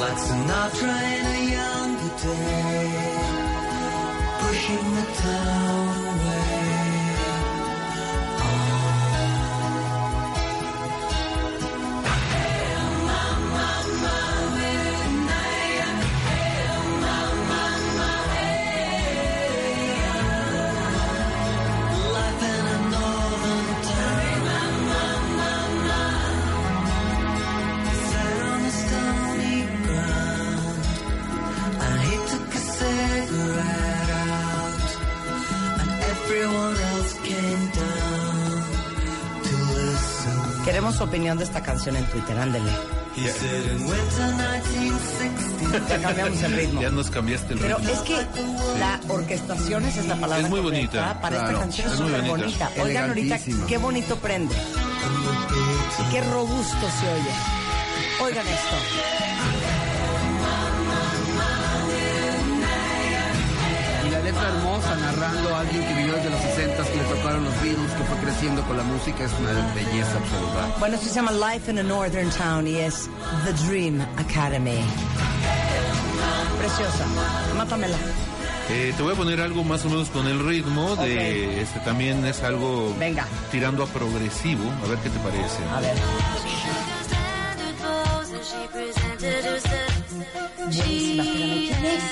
like 0.00 0.18
Sinatra 0.26 0.96
in 1.16 1.24
a 1.36 1.40
younger 1.58 2.12
day, 2.24 2.88
pushing 4.40 4.88
the 4.96 5.06
time. 5.22 5.57
Su 40.98 41.04
opinión 41.04 41.38
de 41.38 41.44
esta 41.44 41.62
canción 41.62 41.96
en 41.96 42.04
Twitter, 42.06 42.36
ándele. 42.36 42.70
He 43.16 43.28
said 43.28 43.72
in 43.72 43.86
winter 43.86 44.34
1960. 44.34 45.88
Ya 45.88 45.98
cambiamos 46.02 46.42
el 46.42 46.52
ritmo. 46.52 46.80
Ya 46.82 46.90
nos 46.90 47.10
cambiaste 47.10 47.52
el 47.54 47.60
Pero 47.60 47.78
ritmo. 47.78 47.92
es 47.92 48.00
que 48.00 48.26
la 48.80 49.00
orquestación, 49.08 49.84
esa 49.84 50.00
es 50.00 50.06
la 50.06 50.16
palabra. 50.16 50.44
Es 50.44 50.50
muy 50.50 50.60
correcta, 50.60 50.98
bonita, 51.02 51.20
Para 51.20 51.36
claro, 51.36 51.50
esta 51.50 51.60
canción 51.60 51.88
es 51.88 51.94
súper 51.98 52.22
bonita. 52.22 52.66
bonita. 52.66 52.82
Oigan 52.82 53.08
ahorita 53.10 53.38
qué 53.68 53.78
bonito 53.78 54.16
prende. 54.16 54.54
Y 56.00 56.10
qué 56.12 56.20
robusto 56.22 56.86
se 57.00 57.08
oye. 57.08 57.34
Oigan 58.24 58.46
esto. 58.46 58.76
Y 64.06 64.10
la 64.10 64.20
letra 64.20 64.48
hermosa 64.48 64.96
narrando 64.96 65.54
a 65.54 65.60
alguien 65.60 65.84
que 65.86 65.94
vivió 65.94 66.14
desde 66.14 66.30
los 66.30 66.40
60 66.40 66.56
que 66.56 66.62
le 66.62 66.66
tocaron 66.66 66.77
los 67.58 67.62
Beatles, 67.62 67.92
que 67.92 68.04
fue 68.04 68.16
creciendo 68.18 68.62
con 68.62 68.76
la 68.76 68.82
música, 68.82 69.24
es 69.24 69.32
una 69.40 69.52
belleza 69.74 70.16
absoluta. 70.18 70.76
Bueno, 70.78 70.94
esto 70.96 71.08
se 71.08 71.14
llama 71.14 71.32
Life 71.32 71.70
in 71.70 71.78
a 71.78 71.82
Northern 71.82 72.30
Town 72.30 72.66
y 72.66 72.76
es 72.76 73.08
The 73.44 73.52
Dream 73.66 74.00
Academy. 74.16 74.80
Preciosa. 76.58 77.06
Mátamela. 77.56 77.96
Eh, 78.70 78.92
te 78.96 79.02
voy 79.02 79.14
a 79.14 79.16
poner 79.16 79.40
algo 79.40 79.64
más 79.64 79.84
o 79.86 79.88
menos 79.88 80.08
con 80.10 80.26
el 80.26 80.44
ritmo 80.46 80.94
de 80.96 81.46
Ok. 81.56 81.62
este 81.62 81.80
también 81.80 82.24
es 82.26 82.42
algo 82.42 82.94
Venga. 82.98 83.26
tirando 83.50 83.82
a 83.82 83.86
progresivo, 83.86 84.62
a 84.84 84.88
ver 84.88 84.98
qué 84.98 85.08
te 85.08 85.18
parece. 85.20 85.64
A 85.74 85.80
ver. 85.80 85.94
Buenísima, 90.66 91.22
¿quién 91.22 91.84
es? 91.84 92.02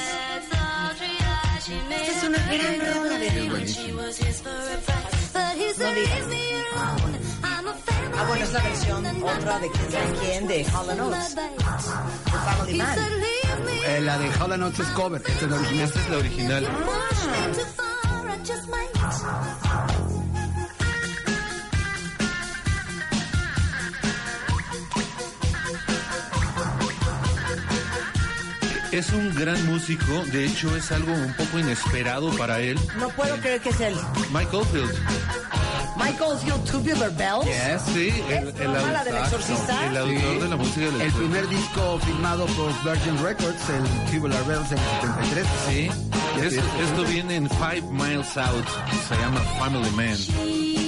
Esta 1.90 2.18
es 2.18 2.24
una 2.24 2.38
gran 2.38 2.94
rola 2.94 3.18
de. 3.18 5.15
Ah, 8.18 8.25
bueno, 8.29 8.44
es 8.44 8.53
la 8.53 8.62
versión 8.62 9.07
otra 9.22 9.59
de 9.59 9.70
quién 9.70 9.92
sabe 9.92 10.14
quién, 10.20 10.49
de 10.49 10.64
Hall 10.64 11.01
Oates. 11.01 11.35
The 11.35 12.38
Family 12.38 12.79
Man. 12.79 12.99
Eh, 13.87 14.01
la 14.01 14.18
de 14.18 14.31
Hall 14.40 14.59
Notes 14.59 14.81
es 14.81 14.88
cover, 14.88 15.22
esta 15.27 15.44
es 15.44 15.51
la 15.51 15.57
original. 15.57 15.85
Esta 15.85 16.01
es 16.01 16.09
la 16.09 16.16
original. 16.16 16.66
Es 28.96 29.11
un 29.12 29.35
gran 29.35 29.62
músico, 29.66 30.24
de 30.32 30.46
hecho 30.46 30.74
es 30.74 30.90
algo 30.90 31.12
un 31.12 31.32
poco 31.35 31.59
inesperado 31.59 32.30
para 32.37 32.61
él. 32.61 32.78
No 32.98 33.11
puedo 33.11 33.37
creer 33.37 33.61
que 33.61 33.68
es 33.68 33.80
él. 33.80 33.94
Michael 34.32 34.64
Field. 34.72 34.90
Michael 35.98 36.38
Field 36.42 36.64
Tubular 36.70 37.11
Bells. 37.14 37.82
Sí, 37.92 38.09
el, 38.30 38.48
el, 38.48 38.72
¿No, 38.72 38.72
la 38.90 39.04
del 39.04 39.16
autor- 39.16 39.24
exorcista? 39.40 39.87
el 39.87 39.96
autor 39.98 40.40
de 40.42 40.48
la 40.48 40.56
música 40.56 40.87
del 40.87 41.00
El 41.02 41.12
primer 41.12 41.46
disco 41.48 41.98
firmado 42.06 42.46
por 42.46 42.72
Virgin 42.85 43.22
Records, 43.22 43.61
el 43.68 44.11
Tubular 44.12 44.44
Bells 44.46 44.70
del 44.70 44.78
73. 44.78 45.46
Sí, 45.68 45.90
es- 46.40 46.52
esto 46.54 47.04
viene 47.04 47.37
en 47.37 47.50
Five 47.50 47.82
Miles 47.90 48.35
Out, 48.38 48.66
se 49.09 49.14
llama 49.16 49.40
Family 49.59 49.90
Man. 49.90 50.86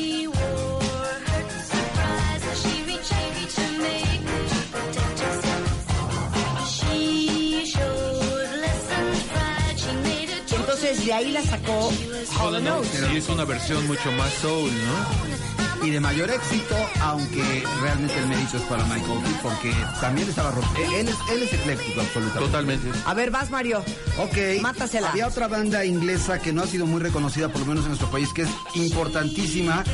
Entonces 10.89 11.07
de 11.07 11.13
ahí 11.13 11.33
la 11.33 11.43
sacó 11.43 11.93
Hall 12.41 12.55
Oates. 12.67 13.13
Y 13.13 13.17
es 13.19 13.29
una 13.29 13.45
versión 13.45 13.87
mucho 13.87 14.11
más 14.13 14.33
soul, 14.35 14.71
¿no? 14.71 15.87
Y 15.87 15.91
de 15.91 16.01
mayor 16.01 16.31
éxito, 16.31 16.75
aunque 17.03 17.63
realmente 17.83 18.19
el 18.19 18.27
mérito 18.27 18.57
es 18.57 18.63
para 18.63 18.83
Michael 18.85 19.21
porque 19.43 19.71
también 20.01 20.29
estaba 20.31 20.51
rompiendo. 20.51 20.97
Él 20.97 21.09
es, 21.09 21.17
él 21.31 21.43
es 21.43 21.53
ecléctico, 21.53 22.01
absolutamente. 22.01 22.47
Totalmente. 22.47 22.89
A 23.05 23.13
ver, 23.13 23.31
vas 23.31 23.51
Mario. 23.51 23.85
Ok. 24.19 24.63
Mátasela. 24.63 25.11
Había 25.11 25.27
otra 25.27 25.47
banda 25.47 25.85
inglesa 25.85 26.41
que 26.41 26.55
no 26.55 26.63
ha 26.63 26.67
sido 26.67 26.87
muy 26.87 27.01
reconocida, 27.03 27.51
por 27.51 27.61
lo 27.61 27.67
menos 27.67 27.85
en 27.85 27.91
nuestro 27.91 28.11
país, 28.11 28.33
que 28.33 28.43
es 28.43 28.51
importantísima. 28.75 29.85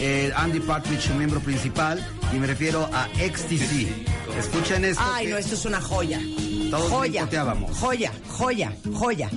Eh, 0.00 0.32
Andy 0.34 0.60
Partridge, 0.60 1.08
su 1.08 1.14
miembro 1.14 1.40
principal, 1.40 2.04
y 2.32 2.36
me 2.36 2.46
refiero 2.46 2.88
a 2.92 3.06
XTC. 3.08 3.86
Escuchen 4.38 4.86
esto. 4.86 5.02
Ay, 5.04 5.26
que 5.26 5.32
no, 5.32 5.38
esto 5.38 5.54
es 5.54 5.64
una 5.66 5.80
joya. 5.80 6.20
Todos 6.70 6.90
joya. 6.90 7.28
Joya, 7.80 8.12
joya, 8.28 8.72
joya. 8.94 9.30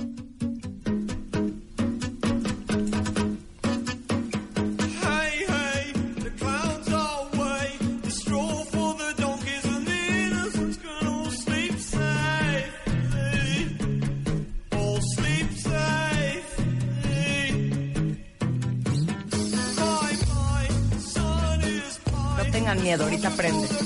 Ahorita 23.00 23.30
prende. 23.30 23.81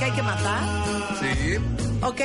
Que 0.00 0.06
hay 0.06 0.12
que 0.12 0.22
matar? 0.22 0.62
Sí. 1.20 1.56
Ok, 2.02 2.20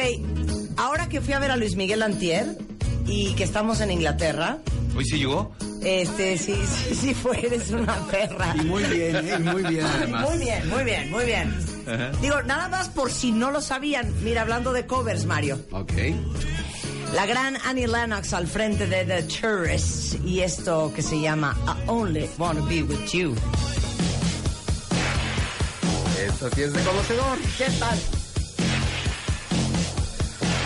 ahora 0.78 1.09
que 1.09 1.19
fui 1.19 1.34
a 1.34 1.39
ver 1.39 1.51
a 1.51 1.57
Luis 1.57 1.76
Miguel 1.76 2.01
Antier 2.03 2.57
y 3.05 3.34
que 3.34 3.43
estamos 3.43 3.82
en 3.82 3.91
Inglaterra, 3.91 4.59
¿Hoy 4.95 5.03
sí 5.03 5.17
llegó? 5.17 5.53
este, 5.84 6.38
sí, 6.38 6.55
sí, 6.65 6.95
sí 6.95 7.13
fue, 7.13 7.45
eres 7.45 7.71
una 7.71 7.95
perra. 8.07 8.55
Y 8.55 8.63
muy 8.65 8.84
bien, 8.86 9.15
¿eh? 9.17 9.36
Y 9.38 9.43
muy 9.43 9.63
bien 9.63 9.86
además. 9.86 10.30
Muy 10.30 10.38
bien, 10.39 10.69
muy 10.69 10.84
bien, 10.86 11.11
muy 11.11 11.26
bien. 11.26 11.53
Digo, 12.21 12.41
nada 12.43 12.69
más 12.69 12.88
por 12.88 13.11
si 13.11 13.34
no 13.34 13.51
lo 13.51 13.59
sabían. 13.59 14.11
Mira, 14.23 14.41
hablando 14.43 14.71
de 14.71 14.86
covers, 14.88 15.26
Mario. 15.26 15.59
Ok. 15.71 15.91
La 17.13 17.26
gran 17.26 17.57
Annie 17.65 17.88
Lennox 17.88 18.34
al 18.34 18.47
frente 18.47 18.88
de 18.88 19.03
The 19.05 19.23
Tourists 19.23 20.17
y 20.26 20.39
esto 20.39 20.91
que 20.95 21.01
se 21.01 21.19
llama 21.19 21.55
I 21.67 21.89
Only 21.89 22.30
Wanna 22.38 22.61
Be 22.61 22.84
With 22.84 23.05
You. 23.11 23.36
Esto 26.36 26.49
sí 26.53 26.63
es 26.63 26.73
de 26.73 26.83
conocedor. 26.83 27.38
¿Qué 27.57 27.67
tal? 27.79 27.97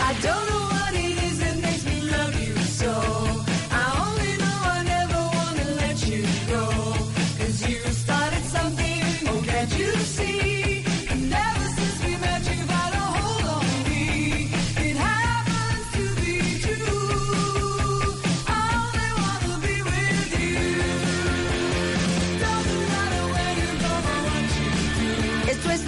I 0.00 0.20
don't 0.20 0.48
know 0.48 0.69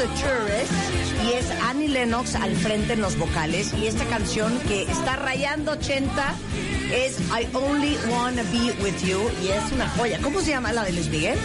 The 0.03 0.09
Tourist 0.09 0.73
y 1.25 1.33
es 1.35 1.47
Annie 1.63 1.87
Lennox 1.89 2.35
al 2.35 2.57
frente 2.57 2.95
en 2.95 3.01
los 3.03 3.17
vocales 3.17 3.73
y 3.81 3.87
esta 3.87 4.05
canción 4.07 4.59
que 4.67 4.83
está 4.83 5.15
rayando 5.15 5.73
80 5.73 6.35
es 6.93 7.21
I 7.21 7.47
Only 7.55 7.97
Wanna 8.11 8.43
Be 8.45 8.73
With 8.83 9.01
You 9.05 9.21
y 9.45 9.49
es 9.49 9.71
una 9.73 9.89
joya. 9.91 10.19
¿Cómo 10.21 10.41
se 10.41 10.51
llama 10.51 10.73
la 10.73 10.83
de 10.83 10.93
Luis 10.93 11.07
Miguel? 11.09 11.39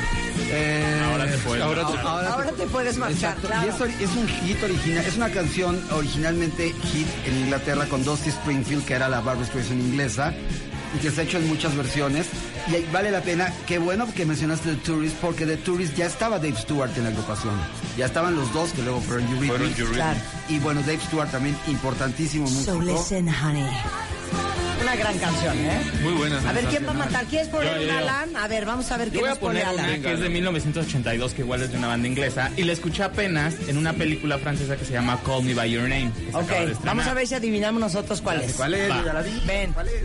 Eh, 0.49 1.01
Ahora 1.11 1.27
te 1.29 1.37
puedes 1.37 1.63
ahora 1.63 1.85
te- 1.87 1.97
ahora 1.99 2.33
Ahora 2.33 2.51
te 2.53 2.65
puedes 2.65 2.97
marchar, 2.97 3.35
claro. 3.35 3.67
Y 3.67 3.69
es, 3.69 4.01
es 4.09 4.15
un 4.15 4.27
hit 4.27 4.63
original, 4.63 5.05
es 5.05 5.17
una 5.17 5.29
canción 5.29 5.79
originalmente 5.91 6.73
hit 6.91 7.07
en 7.27 7.37
Inglaterra 7.37 7.85
con 7.85 8.03
Dusty 8.03 8.29
Springfield, 8.29 8.85
que 8.85 8.95
era 8.95 9.07
la 9.07 9.19
Barbra 9.21 9.45
Streisand 9.45 9.79
inglesa, 9.81 10.33
y 10.95 10.99
que 10.99 11.11
se 11.11 11.21
ha 11.21 11.23
hecho 11.25 11.37
en 11.37 11.47
muchas 11.47 11.75
versiones. 11.75 12.25
Y 12.69 12.91
vale 12.91 13.11
la 13.11 13.21
pena, 13.21 13.53
qué 13.65 13.77
bueno 13.77 14.07
que 14.13 14.25
mencionaste 14.25 14.71
The 14.71 14.75
Tourist, 14.77 15.15
porque 15.17 15.45
The 15.45 15.57
Tourist 15.57 15.95
ya 15.95 16.05
estaba 16.05 16.37
Dave 16.37 16.55
Stewart 16.57 16.91
en 16.97 17.03
la 17.03 17.09
agrupación. 17.09 17.53
Ya 17.97 18.05
estaban 18.07 18.35
los 18.35 18.51
dos 18.53 18.71
que 18.73 18.81
luego 18.81 18.99
fueron 18.99 19.25
Fueron 19.27 19.67
Eurythmics. 19.67 19.91
Claro. 19.91 20.19
Y 20.49 20.59
bueno, 20.59 20.81
Dave 20.81 20.99
Stewart 20.99 21.31
también 21.31 21.57
importantísimo 21.67 22.43
músico. 22.49 22.73
So 22.73 22.81
listen, 22.81 23.29
honey. 23.29 23.65
Una 24.81 24.95
gran 24.95 25.17
canción, 25.17 25.57
¿eh? 25.57 25.81
Muy 26.03 26.13
buena. 26.13 26.37
A 26.47 26.53
ver, 26.53 26.65
¿quién 26.65 26.85
va 26.85 26.91
a 26.91 26.93
matar? 26.93 27.25
¿Quieres 27.25 27.47
poner 27.47 27.73
Yo, 27.73 27.81
yo, 27.81 27.91
un. 27.91 27.97
Alan? 27.97 28.35
A 28.37 28.47
ver, 28.47 28.65
vamos 28.65 28.91
a 28.91 28.97
ver 28.97 29.09
qué 29.09 29.17
voy 29.17 29.27
a 29.27 29.29
nos 29.31 29.39
pone 29.39 29.61
poner 29.61 29.73
una 29.73 29.83
Alan. 29.83 30.01
que 30.01 30.13
es 30.13 30.19
de 30.19 30.29
1982, 30.29 31.33
que 31.33 31.41
igual 31.41 31.61
es 31.63 31.71
de 31.71 31.77
una 31.77 31.87
banda 31.87 32.07
inglesa, 32.07 32.51
y 32.55 32.63
la 32.63 32.73
escuché 32.73 33.03
apenas 33.03 33.55
en 33.67 33.77
una 33.77 33.93
película 33.93 34.37
francesa 34.37 34.77
que 34.77 34.85
se 34.85 34.93
llama 34.93 35.19
Call 35.25 35.43
Me 35.43 35.53
By 35.53 35.71
Your 35.71 35.83
Name. 35.83 36.11
Ok, 36.33 36.51
vamos 36.83 37.07
a 37.07 37.13
ver 37.13 37.27
si 37.27 37.35
adivinamos 37.35 37.81
nosotros 37.81 38.21
cuál 38.21 38.41
es. 38.41 38.53
¿Cuál 38.53 38.75
es? 38.75 38.91
Va. 38.91 38.99
Yo 38.99 39.05
ya 39.05 39.13
la 39.13 39.21
vi. 39.21 39.41
Ven. 39.45 39.73
¿Cuál 39.73 39.87
es? 39.87 40.03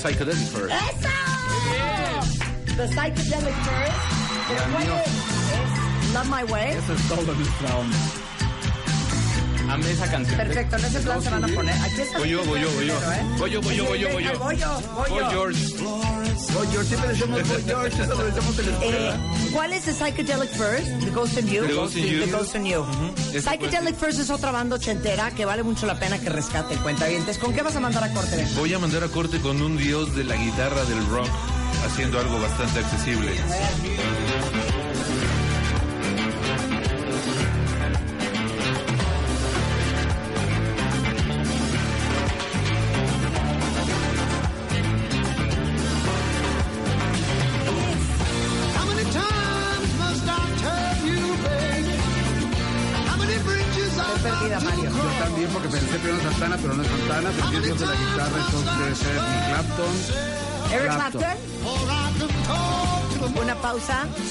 Psychedelic 0.00 0.48
First. 0.48 0.72
¡Eso! 0.72 1.08
The 2.76 2.86
Psychedelic 2.88 3.54
First. 3.64 4.00
¿Pero 4.48 4.60
Ya, 4.60 4.68
cuál 4.72 4.84
mío. 4.84 4.94
es? 5.04 5.08
¿Es 6.06 6.12
Not 6.12 6.24
My 6.26 6.44
Way? 6.52 6.70
Eso 6.72 6.92
es 6.92 7.02
todo 7.08 7.34
nuestra 7.34 7.76
onda. 7.76 7.96
Amé 9.68 9.90
esa 9.90 10.10
canción. 10.10 10.36
Perfecto, 10.36 10.76
en 10.76 10.84
ese 10.84 11.00
plan 11.00 11.22
se 11.22 11.30
van 11.30 11.44
a 11.44 11.48
poner. 11.48 11.74
Aquí 11.82 12.00
está. 12.00 12.18
Voy 12.18 12.28
yo, 12.30 12.44
voy 12.44 12.60
yo, 12.60 12.70
voy 12.72 12.86
yo. 12.86 12.94
¿eh? 12.94 13.22
Voy 13.38 13.50
yo, 13.50 13.60
voy 13.60 13.76
yo, 13.76 13.84
voy 13.86 13.98
yo, 14.00 14.08
voy 14.10 14.24
yo. 14.24 14.38
Voy 14.38 14.56
yo, 14.56 14.80
voy 14.96 15.10
Voy 15.10 15.20
yo. 15.20 15.30
George. 15.30 15.74
Boy 16.52 16.66
George, 16.70 16.88
siempre 16.88 17.08
decimos 17.10 17.48
Boy 17.48 17.62
George, 17.66 18.02
eso 18.02 18.14
lo 18.14 18.24
decimos 18.24 18.58
en 18.58 18.66
la 18.66 18.72
Eh, 18.72 18.88
escuela. 18.88 19.18
¿Cuál 19.52 19.72
es 19.72 19.82
The 19.84 19.92
Psychedelic 19.92 20.50
First? 20.50 20.86
The 21.04 21.10
Ghost 21.10 21.38
in 21.38 21.46
You. 21.48 21.66
The 21.66 21.72
Ghost 21.74 21.96
in 21.96 22.04
You. 22.04 22.24
The 22.24 22.30
Ghost 22.30 22.54
in 22.54 22.64
You. 22.66 22.84
Psychedelic 23.40 23.96
First 23.96 24.20
es 24.20 24.30
otra 24.30 24.50
banda 24.52 24.76
ochentera 24.76 25.30
que 25.32 25.44
vale 25.44 25.62
mucho 25.62 25.86
la 25.86 25.98
pena 25.98 26.18
que 26.18 26.28
rescate 26.28 26.74
el 26.74 26.80
cuentavientes. 26.80 27.38
¿Con 27.38 27.52
qué 27.52 27.62
vas 27.62 27.74
a 27.76 27.80
mandar 27.80 28.04
a 28.04 28.12
corte? 28.12 28.46
Voy 28.56 28.72
a 28.72 28.78
mandar 28.78 29.02
a 29.04 29.08
corte 29.08 29.40
con 29.40 29.60
un 29.62 29.76
dios 29.76 30.14
de 30.14 30.24
la 30.24 30.36
guitarra 30.36 30.84
del 30.84 31.04
rock, 31.08 31.28
haciendo 31.86 32.18
algo 32.20 32.40
bastante 32.40 32.80
accesible. 32.80 33.32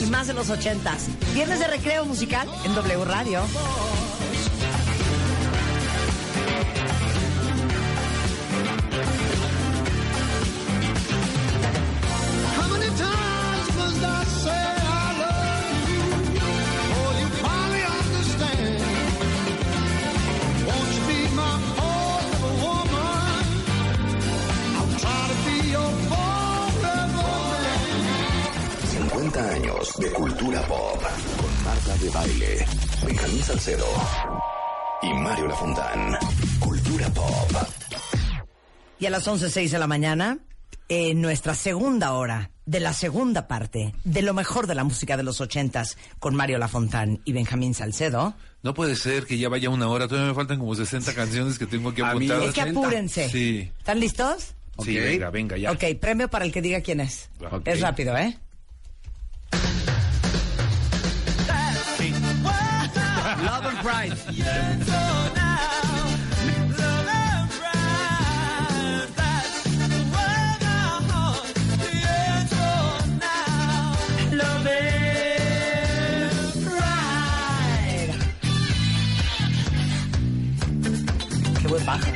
Más 0.10 0.28
de 0.28 0.34
los 0.34 0.49
ochentas. 0.49 1.08
Viernes 1.34 1.60
de 1.60 1.68
recreo 1.68 2.06
musical 2.06 2.47
en 2.66 2.76
W 2.76 3.06
Radio. 3.06 3.41
años 29.38 29.94
de 29.98 30.12
cultura 30.12 30.62
pop 30.68 31.02
con 31.38 31.64
Marta 31.64 31.98
de 31.98 32.10
Baile, 32.10 32.66
Benjamín 33.06 33.44
Salcedo 33.44 33.86
y 35.02 35.14
Mario 35.14 35.48
Lafontán. 35.48 36.18
Cultura 36.60 37.10
pop. 37.10 37.52
Y 39.00 39.06
a 39.06 39.10
las 39.10 39.28
11.06 39.28 39.70
de 39.70 39.80
la 39.80 39.88
mañana, 39.88 40.40
en 40.88 41.22
nuestra 41.22 41.54
segunda 41.54 42.14
hora 42.14 42.52
de 42.66 42.80
la 42.80 42.94
segunda 42.94 43.48
parte 43.48 43.94
de 44.04 44.22
lo 44.22 44.34
mejor 44.34 44.68
de 44.68 44.76
la 44.76 44.84
música 44.84 45.18
de 45.18 45.24
los 45.24 45.42
ochentas 45.42 45.98
con 46.20 46.34
Mario 46.36 46.58
Lafontán 46.58 47.20
y 47.26 47.34
Benjamín 47.34 47.74
Salcedo. 47.74 48.36
No 48.64 48.74
puede 48.74 48.96
ser 48.96 49.26
que 49.26 49.38
ya 49.38 49.50
vaya 49.50 49.70
una 49.70 49.88
hora, 49.90 50.08
todavía 50.08 50.30
me 50.30 50.36
faltan 50.36 50.60
como 50.60 50.76
60 50.76 51.14
canciones 51.14 51.60
que 51.60 51.66
tengo 51.66 51.94
que 51.94 52.04
apuntar. 52.04 52.42
es 52.42 52.54
que 52.54 52.62
apúrense. 52.62 53.30
Sí. 53.30 53.72
¿Están 53.78 54.00
listos? 54.00 54.56
Sí, 54.84 54.98
venga, 54.98 55.30
venga, 55.30 55.58
ya. 55.58 55.72
Ok, 55.72 55.84
premio 56.00 56.30
para 56.30 56.46
el 56.46 56.52
que 56.52 56.62
diga 56.62 56.82
quién 56.82 57.00
es. 57.00 57.30
Okay. 57.40 57.74
Es 57.74 57.82
rápido, 57.82 58.18
¿eh? 58.18 58.38
Love 63.46 63.66
and 63.66 63.78
Pride. 63.78 64.10
Love 74.32 74.68
and 74.68 75.06
Pride. 76.64 77.36
Qué 81.62 81.68
buen 81.68 81.86
bajo. 81.86 82.12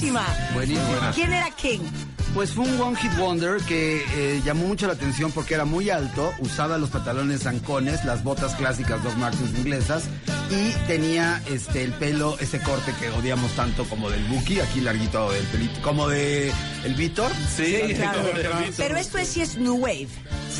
Buenísima. 0.00 0.26
Buenísima. 0.54 1.12
¿Quién 1.14 1.32
era 1.32 1.50
King? 1.50 1.80
Pues 2.34 2.50
fue 2.52 2.66
un 2.66 2.78
One 2.78 2.96
Hit 2.98 3.16
Wonder 3.16 3.56
que 3.62 4.04
eh, 4.14 4.42
llamó 4.44 4.66
mucho 4.66 4.86
la 4.86 4.92
atención 4.92 5.32
porque 5.32 5.54
era 5.54 5.64
muy 5.64 5.88
alto, 5.88 6.34
usaba 6.40 6.76
los 6.76 6.90
pantalones 6.90 7.44
zancones, 7.44 8.04
las 8.04 8.22
botas 8.24 8.54
clásicas 8.56 9.02
Doc 9.02 9.16
Martens 9.16 9.58
inglesas 9.58 10.04
y 10.50 10.72
tenía 10.86 11.40
este 11.50 11.82
el 11.82 11.92
pelo, 11.92 12.36
ese 12.38 12.60
corte 12.60 12.92
que 13.00 13.08
odiamos 13.08 13.50
tanto 13.52 13.84
como 13.84 14.10
del 14.10 14.22
Buki, 14.24 14.60
aquí 14.60 14.82
larguito 14.82 15.30
del 15.32 15.44
pelito, 15.46 15.80
como 15.80 16.08
de 16.08 16.52
el 16.84 16.94
Víctor. 16.94 17.32
Sí, 17.56 17.78
Claro. 17.94 18.22
Víctor. 18.24 18.52
Pero 18.76 18.96
esto 18.98 19.16
es 19.16 19.28
sí 19.28 19.40
es 19.40 19.56
New 19.56 19.76
Wave. 19.76 20.08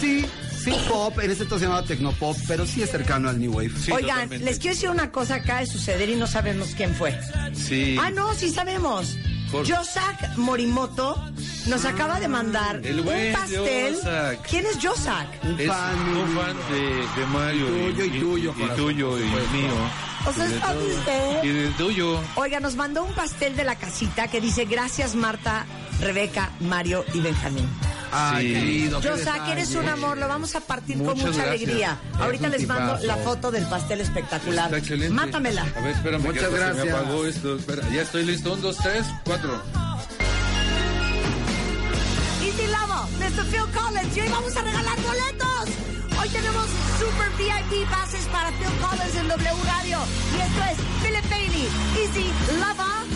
Sí, 0.01 0.24
sí 0.73 0.77
pop, 0.89 1.19
en 1.21 1.31
ese 1.31 1.43
entonces 1.45 1.61
se 1.61 1.67
llamaba 1.73 1.87
Tecnopop, 1.87 2.37
pero 2.47 2.67
sí 2.67 2.83
es 2.83 2.91
cercano 2.91 3.29
al 3.29 3.39
New 3.41 3.53
Wave. 3.53 3.71
Sí, 3.79 3.93
Oigan, 3.93 4.09
totalmente. 4.17 4.45
les 4.45 4.59
quiero 4.59 4.75
decir 4.75 4.91
una 4.91 5.11
cosa, 5.11 5.37
acaba 5.37 5.61
de 5.61 5.67
suceder 5.67 6.09
y 6.09 6.17
no 6.17 6.27
sabemos 6.27 6.69
quién 6.77 6.95
fue. 6.95 7.19
Sí. 7.55 7.97
Ah, 8.01 8.11
no, 8.11 8.35
sí 8.35 8.51
sabemos. 8.51 9.17
Por- 9.51 9.64
Yosak 9.64 10.37
Morimoto 10.39 11.23
nos 11.67 11.85
acaba 11.85 12.19
de 12.19 12.27
mandar 12.27 12.81
El 12.85 12.99
un 13.01 13.07
pastel. 13.33 13.95
Yosak. 13.95 14.43
¿Quién 14.49 14.67
es 14.67 14.79
Yosak? 14.79 15.29
Un 15.45 15.61
Es 15.61 15.69
fan, 15.69 15.99
un 16.17 16.29
fan 16.37 16.57
de, 16.73 17.21
de 17.21 17.27
Mario. 17.29 17.67
Tuyo 17.67 18.05
y 18.05 18.11
tuyo, 18.21 18.51
Y, 18.57 18.61
corazón, 18.61 18.77
tuyo 18.77 19.19
y 19.19 19.23
supuesto. 19.23 19.51
mío. 19.53 19.73
O 20.27 20.33
sea, 20.33 20.47
Y 20.47 20.49
de 20.49 20.55
¿está 20.57 20.75
usted? 20.75 21.45
Y 21.45 21.49
del 21.49 21.73
tuyo. 21.75 22.21
Oiga, 22.35 22.59
nos 22.59 22.75
mandó 22.75 23.05
un 23.05 23.12
pastel 23.14 23.55
de 23.55 23.62
la 23.62 23.77
casita 23.77 24.27
que 24.27 24.41
dice 24.41 24.64
gracias 24.64 25.14
Marta, 25.14 25.64
Rebeca, 26.01 26.51
Mario 26.59 27.05
y 27.14 27.21
Benjamín. 27.21 27.69
Ay, 28.12 28.46
Sí. 28.48 28.54
querido. 28.54 29.00
qué 29.00 29.09
Yosak, 29.09 29.48
eres 29.48 29.74
un 29.74 29.88
amor, 29.88 30.18
lo 30.18 30.28
vamos 30.28 30.54
a 30.54 30.61
partir 30.61 30.96
con 30.98 31.07
mucha 31.07 31.24
gracias. 31.24 31.46
alegría. 31.46 31.98
Es 32.14 32.20
Ahorita 32.20 32.48
les 32.48 32.66
mando 32.66 32.98
la 33.02 33.16
foto 33.16 33.50
del 33.50 33.66
pastel 33.66 34.00
espectacular. 34.00 34.66
Está 34.66 34.78
excelente. 34.78 35.14
Mátamela. 35.14 35.62
A 35.76 35.80
ver, 35.80 35.92
espérame. 35.96 36.22
que 36.22 36.28
Muchas 36.28 36.44
Se 36.50 36.57
gracias. 36.57 36.84
me 36.86 36.90
apagó 36.92 37.24
esto. 37.26 37.57
Espera, 37.57 37.82
ya 37.90 38.02
estoy 38.02 38.24
listo. 38.24 38.52
Un, 38.52 38.62
dos, 38.62 38.76
tres, 38.78 39.04
cuatro. 39.24 39.62
Easy 42.42 42.66
Lobo, 42.68 43.09
y 44.14 44.20
hoy 44.20 44.28
vamos 44.28 44.57
a 44.57 44.62
regalar 44.62 44.96
boletos. 45.02 45.68
Hoy 46.20 46.28
tenemos 46.30 46.66
Super 46.98 47.30
VIP 47.36 47.88
pases 47.90 48.24
para 48.26 48.50
Phil 48.52 48.68
Collins 48.80 49.16
en 49.16 49.28
W 49.28 49.50
Radio. 49.66 49.98
Y 50.36 50.40
esto 50.40 50.62
es 50.72 50.78
Philip 51.02 51.30
Bailey, 51.30 51.68
Easy 52.00 52.30
Lover. 52.59 53.16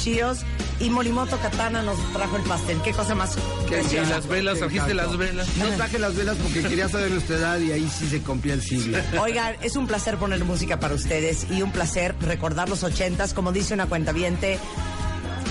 Cuchillos. 0.00 0.38
Y 0.80 0.88
Morimoto 0.88 1.36
Katana 1.38 1.82
nos 1.82 1.98
trajo 2.14 2.36
el 2.36 2.42
pastel. 2.44 2.80
Qué 2.82 2.92
cosa 2.92 3.14
más 3.14 3.36
Y 3.36 3.68
preciosa. 3.68 4.08
las 4.10 4.26
velas, 4.26 4.58
trajiste 4.58 4.94
las 4.94 5.16
velas. 5.18 5.46
No 5.58 5.66
traje 5.76 5.98
las 5.98 6.16
velas 6.16 6.38
porque 6.42 6.62
quería 6.62 6.88
saber 6.88 7.10
nuestra 7.10 7.36
edad 7.36 7.58
y 7.58 7.70
ahí 7.72 7.86
sí 7.88 8.08
se 8.08 8.20
cumplía 8.22 8.54
el 8.54 8.62
siglo. 8.62 8.96
Oigan, 9.20 9.56
es 9.60 9.76
un 9.76 9.86
placer 9.86 10.16
poner 10.16 10.42
música 10.44 10.80
para 10.80 10.94
ustedes 10.94 11.46
y 11.50 11.60
un 11.60 11.70
placer 11.70 12.14
recordar 12.22 12.70
los 12.70 12.82
ochentas, 12.82 13.34
como 13.34 13.52
dice 13.52 13.74
una 13.74 13.86
cuenta 13.86 14.12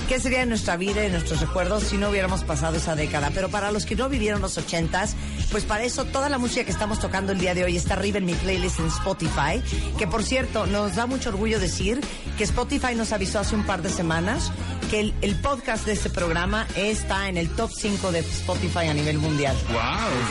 ¿Qué 0.10 0.20
sería 0.20 0.40
de 0.40 0.48
nuestra 0.48 0.76
vida 0.76 1.06
y 1.06 1.12
nuestros 1.12 1.40
recuerdos 1.40 1.84
si 1.84 1.98
no 1.98 2.10
hubiéramos 2.10 2.44
pasado 2.44 2.78
esa 2.78 2.96
década? 2.96 3.30
Pero 3.32 3.50
para 3.50 3.72
los 3.72 3.86
que 3.86 3.96
no 3.96 4.10
vivieron 4.10 4.42
los 4.42 4.58
ochentas, 4.58 5.16
pues 5.52 5.66
para 5.66 5.84
eso 5.84 6.04
toda 6.04 6.30
la 6.30 6.40
música 6.40 6.64
que 6.64 6.72
estamos 6.72 7.00
tocando 7.00 7.32
el 7.32 7.38
día 7.38 7.54
de 7.54 7.64
hoy 7.64 7.78
está 7.78 7.94
arriba 7.94 8.18
en 8.18 8.26
mi 8.26 8.34
playlist 8.34 8.80
en 8.80 8.88
Spotify. 8.88 9.62
Que 10.00 10.08
por 10.08 10.24
cierto, 10.24 10.66
nos 10.66 10.96
da 10.96 11.06
mucho 11.06 11.30
orgullo 11.30 11.60
decir 11.60 12.02
que 12.40 12.44
Spotify 12.44 12.96
nos 12.96 13.14
avisó 13.14 13.38
hace 13.38 13.54
un 13.54 13.64
par 13.68 13.84
de 13.84 13.92
semanas 13.92 14.52
que 14.90 15.00
el, 15.00 15.14
el 15.22 15.36
podcast 15.36 15.86
de 15.86 15.92
este 15.92 16.10
programa 16.10 16.66
está 16.76 17.30
en 17.30 17.38
el 17.38 17.48
top 17.52 17.70
5 17.72 18.12
de 18.12 18.20
Spotify 18.22 18.88
a 18.88 18.96
nivel 18.96 19.20
mundial. 19.20 19.56
¡Wow! 19.68 19.78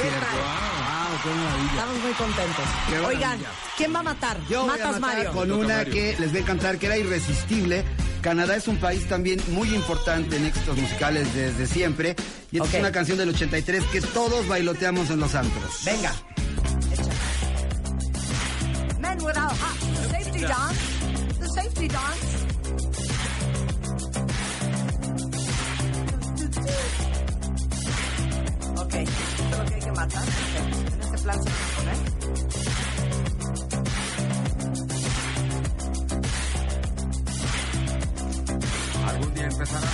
¿Qué? 0.03 0.09
Wow. 0.09 0.79
Estamos 1.71 2.03
muy 2.03 2.13
contentos. 2.15 2.65
Oigan, 3.07 3.39
¿quién 3.77 3.95
va 3.95 4.01
a 4.01 4.03
matar? 4.03 4.39
Yo 4.49 4.63
voy 4.65 4.71
a 4.71 4.73
Matas 4.73 5.01
matar 5.01 5.17
Mario. 5.19 5.33
con 5.33 5.53
una 5.53 5.77
Mario. 5.77 5.93
que 5.93 6.17
les 6.19 6.33
va 6.33 6.39
a 6.39 6.41
encantar, 6.41 6.79
que 6.79 6.87
era 6.87 6.99
irresistible. 6.99 7.85
Canadá 8.21 8.57
es 8.57 8.69
un 8.69 8.77
país 8.79 9.07
también 9.09 9.41
muy 9.49 9.75
importante 9.75 10.37
en 10.37 10.47
éxitos 10.47 10.77
musicales 10.77 11.33
desde 11.35 11.67
siempre. 11.67 12.17
Y 12.51 12.57
esta 12.57 12.69
Ok. 12.69 12.75
es 12.75 12.81
una 12.81 12.93
canción 12.93 13.19
del 13.19 13.29
83 13.31 13.85
que 13.93 14.01
todos 14.01 14.47
bailoteamos 14.49 15.11
en 15.11 15.21
los 15.21 15.35
antros. 15.35 15.85
Venga. 15.85 16.13
Men 19.01 19.19
without 19.23 19.53
hats. 19.53 20.03
The 20.03 20.09
safety 20.25 20.41
dance. 20.41 20.81
The 21.41 21.49
safety 21.49 21.89
dance. 21.89 23.39
Ok, 28.77 28.95
esto 28.95 29.45
es 29.53 29.59
lo 29.59 29.65
que 29.65 29.75
hay 29.75 29.81
que 29.81 29.93
matar. 29.93 30.23
Ok, 30.23 30.93
En 30.93 31.01
este 31.03 31.19
plan 31.19 31.43
se 31.43 31.51
va 31.51 31.57
a 31.57 31.77
poner. 31.77 32.08
Algún 39.09 39.35
día 39.35 39.45
empezará. 39.47 39.89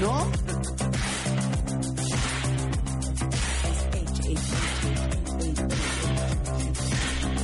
¿No? 0.00 0.30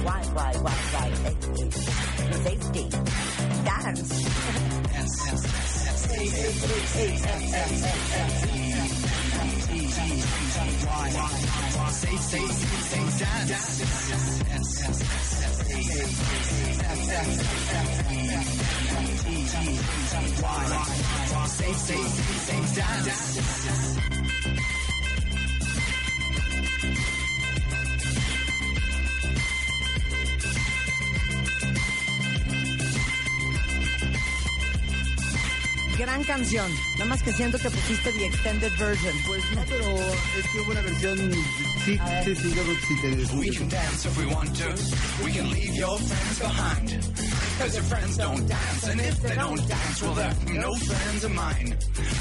Why, 0.04 0.22
why, 0.34 0.52
why, 0.62 0.76
why, 0.92 1.08
safety, 2.44 2.88
dance. 3.64 4.26
wine, 10.86 11.12
safety, 11.90 12.46
dance, 13.18 13.18
safety, 13.18 13.18
dance. 22.76 24.25
Gran 35.98 36.22
canción. 36.24 36.70
Nada 36.94 37.06
más 37.06 37.22
que 37.22 37.32
siento 37.32 37.58
que 37.58 37.70
pusiste 37.70 38.12
the 38.12 38.26
extended 38.26 38.72
version. 38.78 39.14
Pues 39.26 39.42
no, 39.54 39.62
pero 39.68 39.86
es 40.38 40.46
que 40.52 40.60
hubo 40.60 40.70
una 40.72 40.82
versión. 40.82 41.18
Sí, 41.84 41.98
sí, 42.24 42.36
sí, 42.36 42.54
yo 42.54 42.62
creo 42.62 42.76
que 42.76 42.86
sí 42.86 42.94
te 43.00 43.36
We 43.36 43.50
can 43.50 43.68
dance 43.68 44.06
if 44.06 44.18
we 44.18 44.26
want 44.26 44.54
to. 44.58 45.24
We 45.24 45.32
can 45.32 45.50
leave 45.50 45.74
your 45.74 45.98
friends 45.98 46.38
behind. 46.38 47.35
Cause 47.58 47.74
your 47.74 47.84
friends 47.84 48.16
don't 48.18 48.46
dance, 48.46 48.88
and 48.88 49.00
if 49.00 49.22
they 49.22 49.34
don't 49.34 49.68
dance, 49.68 50.02
well, 50.02 50.12
they're 50.14 50.34
no 50.54 50.74
friends 50.74 51.24
of 51.24 51.32
mine. 51.32 51.76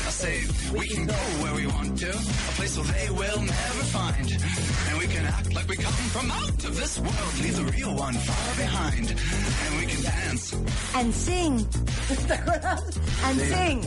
I 0.07 0.09
say, 0.09 0.43
we 0.71 0.87
can 0.87 1.05
go 1.05 1.13
where 1.43 1.55
we 1.55 1.67
want 1.67 1.97
to, 1.99 2.09
a 2.09 2.51
place 2.55 2.77
where 2.77 2.87
they 2.87 3.09
will 3.09 3.41
never 3.41 3.83
find. 3.91 4.31
And 4.31 4.97
we 4.97 5.07
can 5.07 5.25
act 5.25 5.53
like 5.53 5.67
we 5.67 5.75
come 5.75 5.93
from 6.15 6.31
out 6.31 6.63
of 6.63 6.75
this 6.77 6.99
world, 6.99 7.33
leave 7.43 7.55
the 7.57 7.65
real 7.65 7.95
one 7.95 8.13
far 8.13 8.55
behind. 8.55 9.09
And 9.11 9.77
we 9.77 9.85
can 9.85 10.01
dance. 10.03 10.53
And 10.95 11.13
sing. 11.13 11.65
¿Te 12.27 12.33
acuerdas? 12.33 12.81
And 13.25 13.39
sing. 13.41 13.79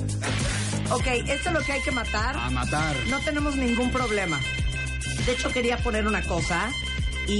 Ok, 0.93 1.07
esto 1.29 1.49
es 1.49 1.55
lo 1.55 1.61
que 1.63 1.73
hay 1.73 1.81
que 1.81 1.93
matar. 1.93 2.37
A 2.37 2.51
matar. 2.51 2.95
No 3.09 3.19
tenemos 3.21 3.57
ningún 3.57 3.91
problema. 3.91 4.39
De 5.25 5.33
hecho, 5.33 5.51
quería 5.51 5.79
poner 5.79 6.07
una 6.07 6.23
cosa 6.23 6.71
y, 7.29 7.33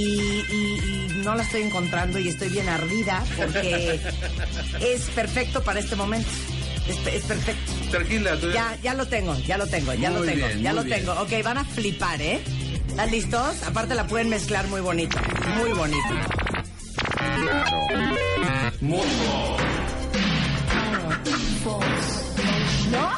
y- 0.49 1.07
y 1.09 1.21
no 1.23 1.35
la 1.35 1.43
estoy 1.43 1.61
encontrando 1.63 2.19
y 2.19 2.27
estoy 2.29 2.49
bien 2.49 2.69
ardida 2.69 3.23
porque 3.37 3.99
es 4.81 5.01
perfecto 5.15 5.61
para 5.63 5.79
este 5.79 5.95
momento. 5.95 6.29
Es, 6.87 6.97
es 7.13 7.23
perfecto. 7.23 7.71
Tranquila, 7.91 8.37
tú- 8.39 8.51
Ya, 8.51 8.77
ya 8.81 8.93
lo 8.93 9.07
tengo, 9.07 9.37
ya 9.39 9.57
lo 9.57 9.67
tengo, 9.67 9.93
ya 9.93 10.09
Muy 10.11 10.19
lo 10.19 10.25
tengo, 10.33 10.47
bien, 10.47 10.61
ya 10.61 10.73
lo 10.73 10.83
bien. 10.83 10.99
tengo. 10.99 11.13
Ok, 11.21 11.31
van 11.43 11.57
a 11.59 11.65
flipar, 11.65 12.21
¿eh? 12.21 12.41
¿Están 12.87 13.11
listos? 13.11 13.63
Aparte 13.63 13.93
la 13.95 14.07
pueden 14.07 14.29
mezclar 14.29 14.67
muy 14.67 14.81
bonito, 14.81 15.17
muy 15.57 15.71
bonito. 15.73 16.07
¿No? 22.91 23.09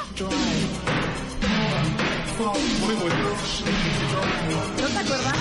¿No 4.82 4.88
te 4.88 4.98
acuerdas? 5.00 5.38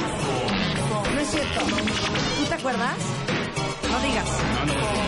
No 1.21 1.27
es 1.27 1.33
cierto. 1.33 1.61
¿Tú 1.61 2.45
te 2.49 2.55
acuerdas? 2.55 2.97
No 3.91 4.01
digas. 4.01 4.27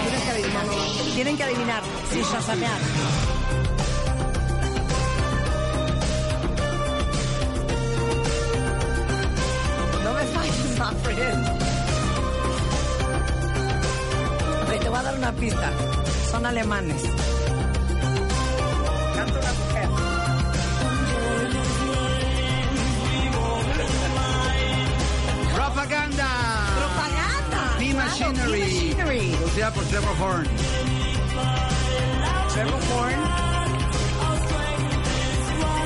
Tienes 0.03 0.23
que 0.23 0.31
adivinar. 0.31 0.67
Tienen 1.15 1.37
que 1.39 1.43
adivinar. 1.43 1.83
Sin 2.13 2.23
shazamear. 2.23 2.81
No 10.05 10.13
me 10.13 10.25
falles, 10.25 10.79
Manfred. 10.79 11.35
Ok, 14.65 14.83
te 14.83 14.89
voy 14.91 14.99
a 14.99 15.03
dar 15.03 15.17
una 15.17 15.33
pista. 15.33 15.73
Son 16.31 16.45
alemanes. 16.45 17.03
Canta 19.17 19.39
una 19.39 19.53
mujer. 19.55 19.82
Propaganda. 25.83 26.29
Propaganda. 26.77 27.77
Be 27.81 27.91
Claro, 27.91 28.09
Machinery. 28.09 28.61
Machinery. 28.61 29.35
Producida 29.37 29.71
por 29.73 29.85
Trevor 29.87 30.15
Horn. 30.21 30.49
Trevor 32.53 32.81
Horn. 32.93 33.21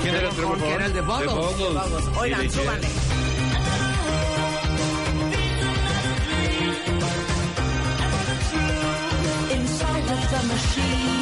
¿Quién 0.02 0.14
era 0.16 0.28
Trevor 0.30 0.58
Que 0.58 0.72
era 0.74 0.84
el 0.84 0.92
de 0.92 1.00
Horn? 1.00 1.20
The 1.20 1.32
Buggles. 1.32 1.74
Vamos, 1.74 2.18
oigan, 2.18 2.50
súbanle. 2.50 2.88
Inside 9.50 10.10
of 10.10 10.30
the 10.30 10.42
machine. 10.46 11.16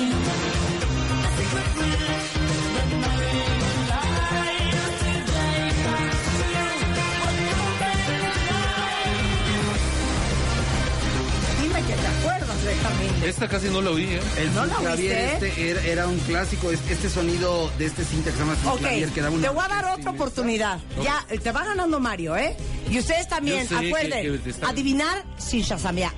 Esta 13.45 13.57
casi 13.59 13.69
no 13.69 13.83
la 13.83 13.91
oí, 13.91 14.05
¿eh? 14.05 14.21
El 14.39 14.55
¿No 14.55 14.65
la 14.65 14.75
Clavier 14.77 15.13
oíste? 15.19 15.47
este 15.49 15.71
era, 15.71 15.83
era 15.85 16.07
un 16.09 16.19
clásico. 16.21 16.71
es- 16.71 16.81
Este 16.89 17.11
sonido 17.11 17.71
de 17.79 17.85
este 17.87 18.03
cinta 18.03 18.31
que 18.31 18.37
se 18.37 18.43
llama 18.43 18.57
Ok, 18.73 18.79
Clavier 18.79 19.09
que 19.11 19.21
daba 19.21 19.35
una 19.35 19.47
te 19.49 19.55
voy 19.55 19.65
a 19.65 19.69
dar 19.69 19.85
otra 19.99 20.11
oportunidad. 20.13 20.79
Ya, 21.03 21.27
te 21.39 21.53
va 21.53 21.63
ganando 21.65 22.01
Mario, 22.01 22.37
¿eh? 22.39 22.57
Y 22.91 22.99
ustedes 22.99 23.29
también, 23.29 23.67
que- 23.69 23.75
acuerden, 23.75 24.41
que 24.43 24.55
adivinar 24.65 25.25
sin 25.37 25.61
shazamear. 25.61 26.13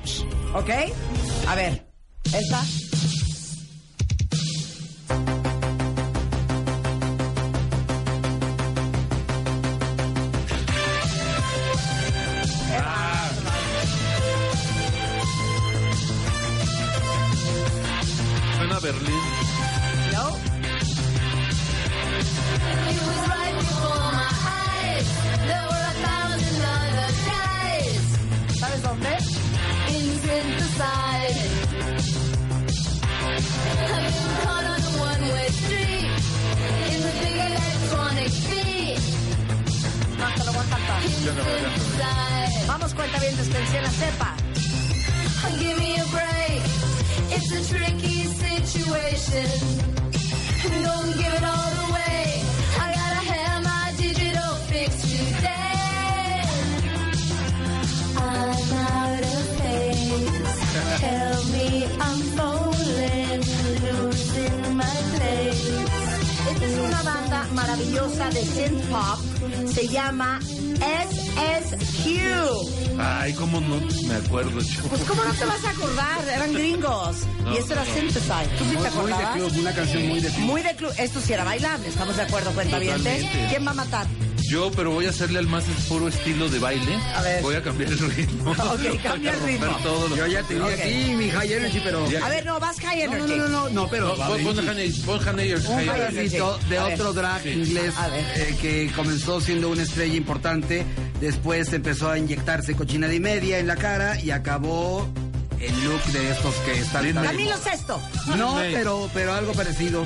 ¿Ok? 0.54 0.70
A 1.48 1.54
ver, 1.56 1.84
¿esta? 2.32 2.62
Sí 81.26 81.32
era 81.32 81.44
bailable. 81.44 81.88
¿Estamos 81.88 82.16
de 82.16 82.22
acuerdo, 82.22 82.50
cuenta 82.52 82.78
bien? 82.78 82.96
¿Quién 83.48 83.66
va 83.66 83.72
a 83.72 83.74
matar? 83.74 84.06
Yo, 84.48 84.70
pero 84.70 84.92
voy 84.92 85.06
a 85.06 85.10
hacerle 85.10 85.40
al 85.40 85.48
más 85.48 85.64
puro 85.88 86.06
estilo 86.06 86.48
de 86.48 86.60
baile. 86.60 86.94
A 87.16 87.22
ver. 87.22 87.42
Voy 87.42 87.56
a 87.56 87.62
cambiar 87.64 87.90
el 87.90 87.98
ritmo. 87.98 88.52
Ok, 88.56 89.02
cambia 89.02 89.32
el 89.32 89.40
ritmo. 89.40 89.76
Yo 90.16 90.26
ya 90.28 90.42
tenía 90.44 90.66
aquí 90.66 91.14
mi 91.16 91.28
high 91.30 91.52
energy, 91.52 91.80
pero. 91.82 92.08
Ya. 92.08 92.24
A 92.24 92.28
ver, 92.28 92.46
no, 92.46 92.60
vas 92.60 92.78
high 92.78 93.02
energy. 93.02 93.26
no, 93.36 93.36
no, 93.36 93.48
no, 93.48 93.68
no, 93.70 93.88
pero. 93.88 94.14
Pon, 94.14 94.38
high 95.18 95.86
pedacito 95.86 96.58
de 96.68 96.78
A 96.78 96.84
ver. 96.84 96.94
otro 96.94 97.12
drag 97.12 97.42
Sí. 97.42 97.48
inglés 97.50 97.92
A 97.96 98.06
ver. 98.08 98.24
eh, 98.36 98.56
que 98.60 98.92
comenzó 98.94 99.40
siendo 99.40 99.68
una 99.68 99.82
estrella 99.82 100.14
importante, 100.14 100.86
después 101.20 101.72
empezó 101.72 102.08
a 102.10 102.16
inyectarse 102.18 102.76
cochinada 102.76 103.14
y 103.14 103.20
media 103.20 103.58
en 103.58 103.66
la 103.66 103.74
cara 103.76 104.20
y 104.20 104.30
acabó 104.30 105.08
el 105.66 105.84
look 105.84 106.02
de 106.06 106.30
estos 106.30 106.54
que 106.56 106.72
están 106.80 107.14
tan-. 107.14 107.24
Camilo 107.24 107.56
Sexto. 107.58 108.00
No, 108.36 108.56
pero, 108.56 109.10
pero 109.12 109.34
algo 109.34 109.52
parecido. 109.52 110.04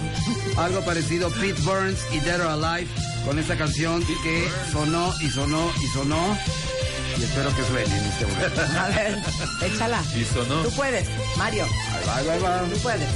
Algo 0.56 0.80
parecido. 0.84 1.30
Pete 1.30 1.60
Burns 1.62 1.98
y 2.12 2.20
Dead 2.20 2.40
or 2.40 2.48
Alive 2.64 2.88
con 3.24 3.38
esta 3.38 3.56
canción 3.56 4.04
que 4.22 4.48
sonó 4.72 5.12
y 5.20 5.28
sonó 5.30 5.70
y 5.82 5.86
sonó. 5.88 6.38
Y 7.18 7.22
espero 7.22 7.54
que 7.54 7.64
suene 7.64 7.98
en 7.98 8.04
este 8.04 8.26
momento. 8.26 8.60
A 8.80 8.88
ver, 8.88 9.18
échala. 9.62 10.02
Y 10.16 10.24
sonó. 10.24 10.62
Tú 10.62 10.70
puedes, 10.70 11.08
Mario. 11.36 11.64
Ahí 11.64 12.06
va, 12.06 12.16
ahí 12.16 12.26
va, 12.26 12.34
ahí 12.34 12.40
va. 12.40 12.74
Tú 12.74 12.80
puedes. 12.80 13.08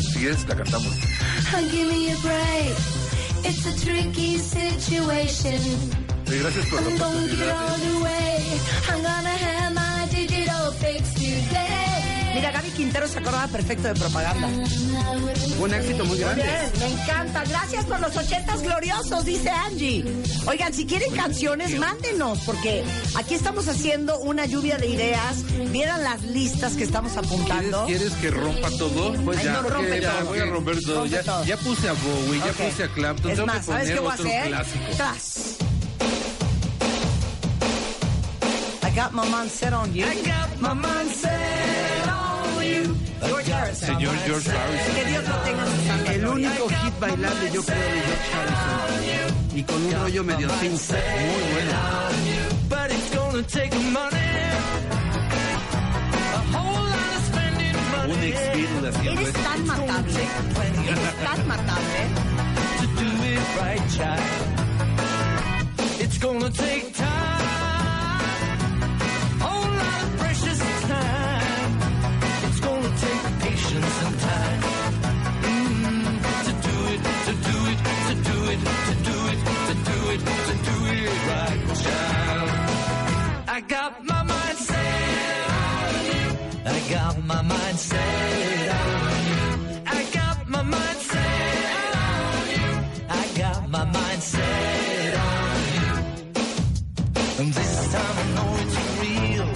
Si 0.00 0.18
quieres, 0.18 0.48
la 0.48 0.56
cantamos. 0.56 0.94
Give 1.70 1.86
me 1.86 2.10
a 2.12 2.16
break. 2.16 2.76
It's 3.44 3.66
a 3.66 3.72
tricky 3.84 4.38
situation. 4.38 6.03
Sí, 6.26 6.38
gracias 6.38 6.66
por. 6.66 6.80
Mira, 12.34 12.50
Gaby 12.50 12.70
Quintero 12.70 13.06
se 13.06 13.18
acordaba 13.20 13.46
perfecto 13.46 13.86
de 13.88 13.94
propaganda. 13.94 14.48
Un 15.60 15.72
éxito 15.72 16.04
muy 16.04 16.18
grande. 16.18 16.42
Bien, 16.42 16.72
me 16.80 17.00
encanta. 17.02 17.44
Gracias 17.44 17.84
por 17.84 18.00
los 18.00 18.16
ochentas 18.16 18.60
gloriosos, 18.62 19.24
dice 19.24 19.50
Angie. 19.50 20.04
Oigan, 20.46 20.74
si 20.74 20.84
quieren 20.84 21.12
canciones, 21.14 21.78
mándenos, 21.78 22.40
porque 22.40 22.82
aquí 23.14 23.34
estamos 23.34 23.68
haciendo 23.68 24.18
una 24.18 24.46
lluvia 24.46 24.78
de 24.78 24.88
ideas. 24.88 25.44
Vieran 25.70 26.02
las 26.02 26.22
listas 26.22 26.72
que 26.72 26.82
estamos 26.82 27.12
¿Quieres, 27.12 27.30
apuntando. 27.32 27.86
quieres 27.86 28.12
que 28.14 28.30
rompa 28.32 28.68
todo? 28.78 29.12
Pues 29.24 29.38
Ay, 29.38 29.44
ya, 29.44 29.52
no, 29.52 29.62
rompe 29.68 30.00
ya 30.00 30.12
todo. 30.18 30.24
voy 30.26 30.38
a 30.40 30.44
romper 30.46 30.80
todo. 30.82 30.94
Rompe 30.96 31.10
Ya, 31.10 31.22
todo. 31.22 31.44
ya 31.44 31.56
puse 31.58 31.88
a 31.88 31.92
Bowie, 31.92 32.40
ya 32.40 32.52
puse 32.52 32.82
a 32.82 32.88
Clapton. 32.88 33.30
Es 33.30 33.46
más, 33.46 33.58
que 33.58 33.62
¿sabes 33.62 33.90
poner 33.90 33.94
qué 33.94 34.00
voy 34.00 34.10
a 34.10 34.14
hacer? 34.14 34.46
clásico. 34.48 34.84
Tras. 34.96 35.56
Got 38.94 39.12
my 39.12 39.28
mind 39.28 39.50
set 39.50 39.72
on 39.72 39.92
you. 39.94 40.04
I 40.04 40.22
got 40.22 40.60
my 40.60 40.72
mind 40.72 41.10
set 41.10 42.08
on 42.08 42.64
you. 42.64 42.96
George 43.26 43.46
Harrison. 43.46 43.88
Señor 43.88 44.14
George 44.26 44.48
Harrison. 44.48 44.94
Que 44.94 45.04
Dios 45.04 45.28
lo 45.28 45.36
tenga 45.36 45.62
en 45.64 45.72
su 45.74 45.86
santa 45.86 46.12
El 46.14 46.26
único 46.26 46.68
hit 46.68 47.00
bailable, 47.00 47.50
yo 47.52 47.62
creo, 47.62 47.78
de 47.78 48.00
George 48.08 48.28
Harrison. 48.34 49.58
Y 49.58 49.62
con 49.64 49.84
un 49.86 49.92
rollo 49.92 50.24
medio 50.24 50.48
synth. 50.48 50.92
Muy 50.92 51.42
bueno. 51.52 51.78
But 52.68 52.90
it's 52.92 53.10
gonna 53.14 53.42
take 53.42 53.74
money. 53.90 54.18
A 56.34 56.42
whole 56.54 56.84
lot 56.84 57.10
of 57.16 57.24
spending 57.26 57.76
Un 57.76 58.08
money 58.08 58.28
ex 58.28 58.38
Beatle 58.54 58.88
haciendo 58.88 59.20
Eres 59.20 59.32
tan 59.34 59.66
matable. 59.66 60.22
Eres 60.88 61.14
tan 61.24 61.48
matable. 61.48 62.00
to 62.80 62.86
do 63.00 63.08
it 63.32 63.42
right, 63.60 63.84
child. 63.96 64.22
It's 66.00 66.18
gonna 66.18 66.50
take 66.50 66.92
time. 66.94 67.33
I 83.56 83.60
got 83.60 84.04
my 84.04 84.22
mind 84.24 84.58
set 84.58 85.50
on 85.58 85.94
you. 86.10 86.26
I 86.66 86.80
got 86.90 87.24
my 87.24 87.42
mind 87.42 87.78
set 87.78 88.70
on 88.80 89.14
you. 89.30 89.42
I 89.86 90.02
got 90.18 90.48
my 90.48 90.62
mind 90.62 90.98
set 91.12 91.94
on 92.02 92.42
you. 92.54 92.70
I 93.08 93.24
got 93.38 93.68
my 93.70 93.84
mind 93.84 94.22
set 94.22 95.14
on 95.28 95.56
you. 95.76 95.90
And 97.40 97.48
this 97.54 97.72
time 97.92 98.16
I 98.22 98.26
know 98.34 98.50
it's 98.62 98.76
real. 99.00 99.46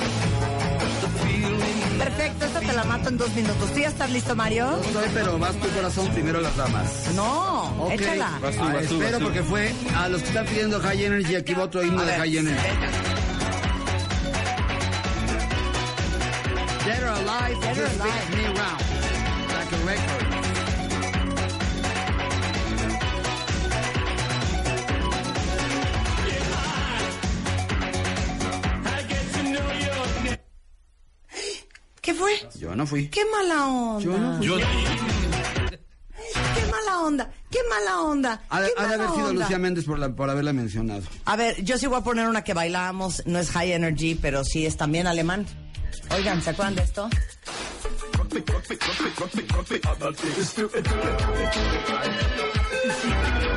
The 1.03 1.09
feeling. 1.23 1.99
Perfecto, 1.99 2.45
esta 2.47 2.61
te 2.61 2.73
la 2.75 2.85
mato 2.85 3.09
en 3.09 3.17
dos 3.19 3.35
minutos. 3.35 3.73
¿Tú 3.73 3.79
ya 3.81 3.89
estás 3.89 4.11
listo, 4.11 4.37
Mario? 4.37 4.81
Estoy, 4.81 5.09
pero 5.13 5.39
vas 5.41 5.57
tu 5.57 5.69
corazón, 5.71 6.09
primero 6.13 6.41
las 6.41 6.57
damas. 6.57 6.89
No, 7.17 7.85
Ok. 7.87 7.93
échala. 7.93 8.39
Vas 8.41 8.55
tú, 8.57 8.63
Ah, 8.63 8.73
vas 8.75 8.87
tú, 8.87 8.95
espero 8.95 9.11
vas 9.11 9.19
tú. 9.19 9.25
porque 9.25 9.43
fue 9.43 9.73
a 9.97 10.09
los 10.09 10.23
que 10.23 10.29
están 10.29 10.47
pidiendo 10.47 10.81
High 10.81 11.05
Energy, 11.05 11.35
aquí 11.35 11.55
va 11.55 11.65
otro 11.65 11.83
himno 11.83 12.05
de 12.05 12.13
High 12.15 12.37
Energy. 12.39 12.69
Just 17.55 18.37
Me 18.37 18.45
Around. 18.45 18.81
Like 19.49 19.73
a 19.73 19.87
record. 19.87 20.25
¿Qué 32.01 32.15
fue? 32.15 32.33
Yo 32.59 32.75
no 32.75 32.87
fui. 32.87 33.09
¡Qué 33.09 33.21
mala 33.31 33.67
onda! 33.67 34.05
Yo 34.05 34.19
no 34.19 34.37
fui. 34.39 34.47
Yo, 34.47 34.57
¡Qué 34.57 34.67
mala 36.71 37.01
onda! 37.01 37.31
¡Qué 37.51 37.59
mala 37.69 38.01
onda! 38.03 38.43
Ha 38.49 38.61
de, 38.61 38.69
¡Qué 38.69 38.73
ha 38.79 38.83
de 38.83 38.89
mala 38.89 39.05
haber 39.05 39.15
sido 39.17 39.29
onda! 39.29 39.43
Lucía 39.43 39.59
Méndez 39.59 39.85
por, 39.85 39.99
la- 39.99 40.15
por 40.15 40.31
haberla 40.31 40.53
mencionado. 40.53 41.03
A 41.25 41.37
ver, 41.37 41.63
yo 41.63 41.77
sí 41.79 41.87
voy 41.87 41.99
a 41.99 42.03
poner 42.05 42.29
una 42.29 42.45
que 42.45 42.55
bailamos, 42.55 43.23
no 43.27 43.39
es 43.39 43.51
high 43.51 43.73
energy, 43.73 44.15
pero 44.15 44.45
sí 44.45 44.65
es 44.67 44.77
también 44.77 45.07
alemán. 45.07 45.47
Oigan, 46.15 46.41
¿se 46.43 46.51
acuerdan 46.51 46.77
de 46.77 46.83
esto? 46.83 47.09
Rugby, 48.49 48.77
rugby, 48.77 49.11
rugby, 49.21 49.43
rugby, 49.55 49.81
other 49.87 50.13
things. 50.13 50.49
Stupid, 50.51 50.87
stupid, 50.87 51.21
stupid, 51.21 52.93
stupid. 52.93 53.48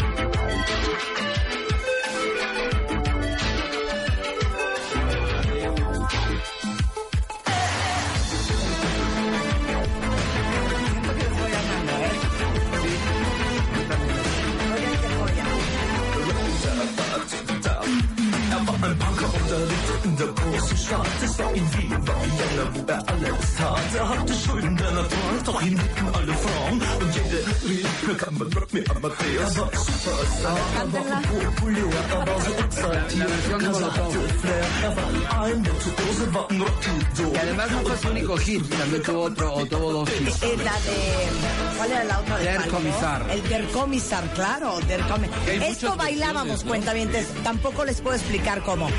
Y 37.34 37.38
además 37.38 37.72
no 37.72 37.80
fue 37.82 37.98
su 37.98 38.10
único 38.10 38.38
hit, 38.38 38.70
también 38.70 39.04
tuvo 39.04 39.22
otro, 39.24 39.54
o 39.54 39.66
tuvo 39.66 39.94
dos 39.94 40.10
hits. 40.20 40.44
Eh, 40.44 40.58
la 40.64 40.74
de. 40.80 41.78
¿Cuál 41.78 41.92
era 41.92 42.04
la 42.04 42.20
otra 42.20 42.38
de 42.38 42.46
Der 42.46 42.58
Palco? 42.58 42.76
Kommissar. 42.78 43.28
El 43.30 43.50
Der 43.50 43.68
Kommissar, 43.68 44.34
claro. 44.34 44.80
Der 44.88 45.02
hay 45.02 45.72
Esto 45.72 45.96
bailábamos, 45.96 46.64
cuentavientes. 46.64 47.28
Tampoco 47.44 47.86
les 47.86 48.02
puedo 48.02 48.16
explicar 48.16 48.62
cómo. 48.64 48.90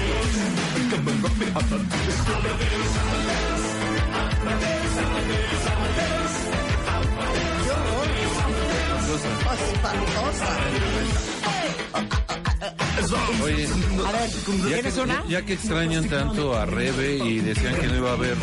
Oye, 13.43 13.67
A 14.07 14.13
ver, 14.13 14.31
ya 14.31 14.75
¿tienes 14.77 14.95
que, 14.95 15.01
una? 15.01 15.25
ya 15.29 15.43
que 15.43 15.53
extrañan 15.55 16.09
tanto 16.09 16.55
a 16.57 16.65
Rebe 16.67 17.17
y 17.17 17.41
decían 17.41 17.75
que 17.77 17.89
no 17.89 17.97
iba 17.97 18.11
a 18.11 18.13
haber 18.15 18.37
R&B. 18.39 18.43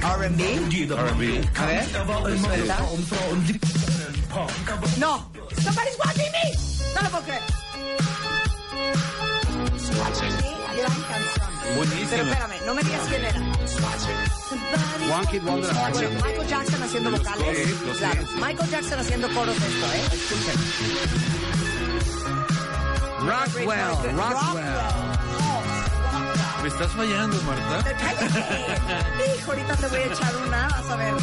R&B, 0.00 1.48
A 1.56 1.66
ver, 1.66 1.84
suelta. 2.40 2.78
No. 4.98 5.30
Somebody's 5.62 5.98
watching 5.98 6.32
me. 6.32 6.94
No 6.94 7.02
lo 7.02 7.10
puedo 7.10 7.24
creer. 7.24 7.42
Gran 10.76 11.02
canción. 11.02 11.48
Pero 12.10 12.22
espérame, 12.22 12.66
no 12.66 12.74
me 12.74 12.82
digas 12.82 13.00
quién 13.08 13.24
era. 13.24 13.40
One 15.16 15.26
Kid 15.30 15.42
Wonder. 15.42 15.72
Bueno, 15.74 16.10
Michael 16.24 16.46
Jackson 16.48 16.82
haciendo 16.82 17.10
Los 17.10 17.20
vocales. 17.20 17.44
coros, 17.46 17.98
claro, 17.98 18.20
sí, 18.22 18.26
sí. 18.34 18.40
Michael 18.40 18.70
Jackson 18.70 18.98
haciendo 19.00 19.28
coros 19.34 19.60
de 19.60 19.66
esto, 19.66 19.86
¿eh? 19.92 20.02
Escuchen. 20.12 21.64
Rockwell, 23.26 24.16
Rockwell. 24.16 24.64
Me 26.62 26.68
estás 26.68 26.92
fallando, 26.92 27.36
Marta. 27.42 27.84
¡Cállate! 27.98 29.36
Hijo, 29.38 29.50
ahorita 29.50 29.76
te 29.76 29.86
voy 29.88 29.98
a 29.98 30.04
echar 30.06 30.36
una, 30.46 30.68
vas 30.68 30.90
a 30.90 30.96
ver. 30.96 31.14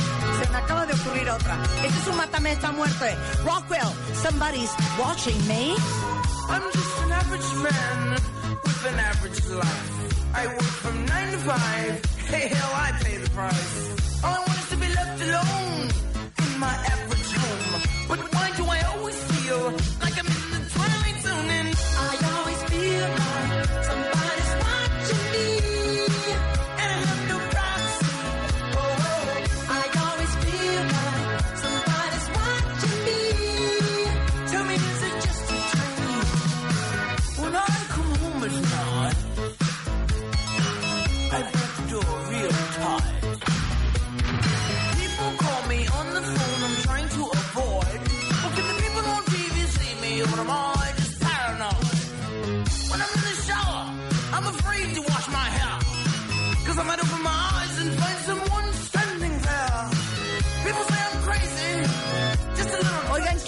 Se 0.43 0.49
me 0.51 0.57
acaba 0.57 0.85
de 0.85 0.93
ocurrir 0.93 1.29
otra. 1.29 1.57
Este 1.83 1.99
es 1.99 2.07
un 2.07 2.17
mátame, 2.17 2.51
está 2.51 2.71
muerto. 2.71 3.05
eh. 3.05 3.17
Rockwell, 3.43 3.91
somebody's 4.21 4.69
watching 4.99 5.47
me. 5.47 5.75
I'm 6.49 6.61
just 6.73 7.03
an 7.05 7.11
average 7.11 7.55
man 7.55 8.17
with 8.83 8.93
an 8.93 8.99
average 8.99 9.45
life. 9.49 10.35
I 10.35 10.47
work 10.47 10.61
from 10.83 11.05
nine 11.05 11.31
to 11.31 11.37
five. 11.39 12.05
Hey, 12.31 12.47
hell, 12.47 12.71
I 12.73 12.91
pay 13.03 13.17
the 13.17 13.29
price. 13.29 14.23
All 14.23 14.33
I 14.33 14.39
want 14.39 14.57
is 14.57 14.69
to 14.69 14.77
be 14.77 14.87
left 14.87 15.21
alone 15.21 15.89
in 16.43 16.59
my 16.59 16.73
average 16.93 17.30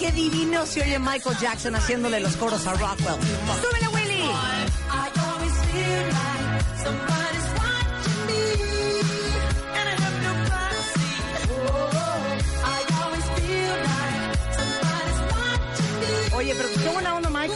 qué 0.04 0.12
divino 0.12 0.66
se 0.66 0.82
oye 0.82 0.98
Michael 0.98 1.36
Jackson 1.40 1.74
haciéndole 1.74 2.20
los 2.20 2.36
coros 2.36 2.66
a 2.66 2.72
Rockwell. 2.72 3.16
¡Súbele, 3.62 3.88
Willy! 3.88 4.28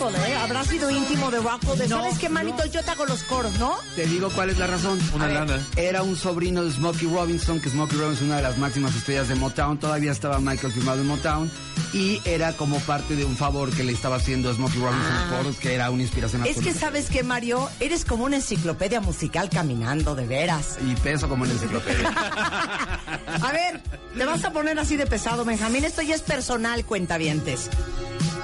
¿Eh? 0.07 0.37
Habrá 0.41 0.65
sido 0.65 0.91
íntimo 0.91 1.31
de 1.31 1.41
No, 1.41 1.59
¿Sabes 1.89 2.19
qué, 2.19 2.29
manito? 2.29 2.65
Yo 2.67 2.83
te 2.83 2.91
hago 2.91 3.05
los 3.07 3.23
coros, 3.25 3.59
¿no? 3.59 3.75
Te 3.97 4.07
digo 4.07 4.31
cuál 4.31 4.51
es 4.51 4.59
la 4.59 4.67
razón. 4.69 4.99
Una 5.15 5.25
A 5.25 5.29
ver, 5.29 5.37
lana. 5.37 5.67
Era 5.77 6.03
un 6.03 6.17
sobrino 6.17 6.63
de 6.65 6.71
Smokey 6.73 7.09
Robinson, 7.09 7.61
que 7.61 7.69
Smokey 7.69 7.99
Robinson 7.99 8.25
es 8.27 8.29
una 8.29 8.37
de 8.37 8.43
las 8.43 8.59
máximas 8.59 8.95
estrellas 8.95 9.29
de 9.29 9.35
Motown. 9.35 9.79
Todavía 9.79 10.13
estaba 10.13 10.39
Michael 10.39 10.73
firmado 10.73 11.01
en 11.01 11.07
Motown. 11.09 11.51
Y 11.93 12.21
era 12.25 12.53
como 12.53 12.79
parte 12.81 13.17
de 13.17 13.25
un 13.25 13.37
favor 13.37 13.71
que 13.75 13.83
le 13.83 13.93
estaba 13.93 14.17
haciendo 14.17 14.53
Smokey 14.55 14.81
Robinson 14.81 15.13
Ah. 15.13 15.41
por 15.43 15.55
que 15.57 15.75
era 15.75 15.91
una 15.91 16.03
inspiración 16.03 16.47
Es 16.47 16.59
que. 16.59 16.73
¿sabes 16.75 17.09
qué, 17.11 17.23
Mario? 17.23 17.69
Eres 17.81 18.05
como 18.05 18.25
una 18.25 18.37
enciclopedia 18.37 19.01
musical 19.01 19.49
caminando, 19.51 20.15
de 20.15 20.27
veras. 20.27 20.79
Y 20.87 20.95
peso 20.97 21.29
como 21.29 21.45
en 21.45 21.51
la 21.51 21.55
enciclopedia. 21.57 22.09
A 23.43 23.53
ver, 23.53 23.81
te 24.17 24.25
vas 24.25 24.45
a 24.45 24.53
poner 24.53 24.79
así 24.79 24.97
de 24.97 25.07
pesado, 25.07 25.45
Benjamín. 25.45 25.85
Esto 25.85 26.03
ya 26.03 26.15
es 26.15 26.23
personal, 26.23 26.85
cuentavientes. 26.85 27.69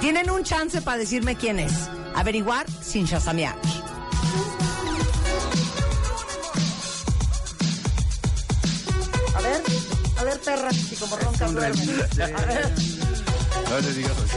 Tienen 0.05 0.29
un 0.29 0.45
chance 0.45 0.83
para 0.83 0.99
decirme 0.99 1.35
quién 1.35 1.59
es. 1.59 1.73
Averiguar 2.15 2.67
sin 2.83 3.07
chasamear. 3.07 3.57
A 9.35 9.41
ver, 9.41 9.63
a 10.19 10.25
ver, 10.25 10.41
perra, 10.41 10.71
si 10.73 10.95
como 10.97 11.17
ronca 11.17 11.49
duerme. 11.49 11.83
A 11.83 12.45
ver, 12.45 12.71
No 13.71 13.81
le 13.81 13.93
digas 13.95 14.13
así. 14.19 14.37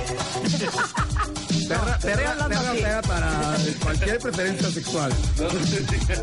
perra, 1.68 2.00
perra, 2.00 2.48
perra 2.48 3.02
para 3.02 3.58
cualquier 3.84 4.20
preferencia 4.20 4.72
sexual. 4.72 5.12
No 5.38 5.50
digas. 5.50 6.22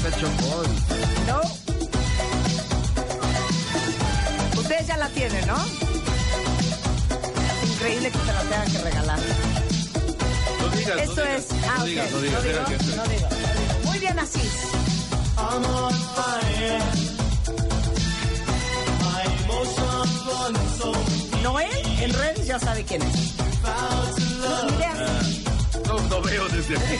Pet 0.00 0.16
Shop 0.16 0.30
Boys. 0.42 0.70
¿no? 1.26 1.40
Ustedes 4.60 4.86
ya 4.86 4.96
la 4.96 5.08
tienen, 5.08 5.44
¿no? 5.48 5.89
Increíble 7.80 8.10
que 8.10 8.18
se 8.18 8.26
la 8.26 8.42
tengan 8.42 8.72
que 8.72 8.78
regalar. 8.78 9.18
No 10.60 10.68
digas, 10.76 10.96
no 10.96 11.02
Esto 11.02 11.22
digas, 11.22 11.38
es. 11.38 11.46
Ah, 11.66 11.76
no 11.78 11.84
digas, 11.86 12.10
no 12.10 12.16
No 12.18 12.22
digas, 12.22 12.44
digo, 12.44 12.96
no 12.96 13.04
digo. 13.08 13.28
Muy 13.84 13.98
bien, 13.98 14.18
así. 14.18 14.40
I'm 15.38 15.64
on 15.64 15.94
fire. 16.14 16.82
My 19.00 19.22
emotions 19.44 20.12
run 20.26 20.54
so 20.76 20.92
Noel 21.42 22.02
en 22.02 22.12
redes 22.12 22.46
ya 22.46 22.58
sabe 22.58 22.84
quién 22.84 23.00
es. 23.00 23.34
No, 24.42 24.68
idea. 24.74 24.94
No, 25.86 26.00
no 26.00 26.20
veo 26.20 26.48
desde 26.50 26.76
aquí. 26.76 26.96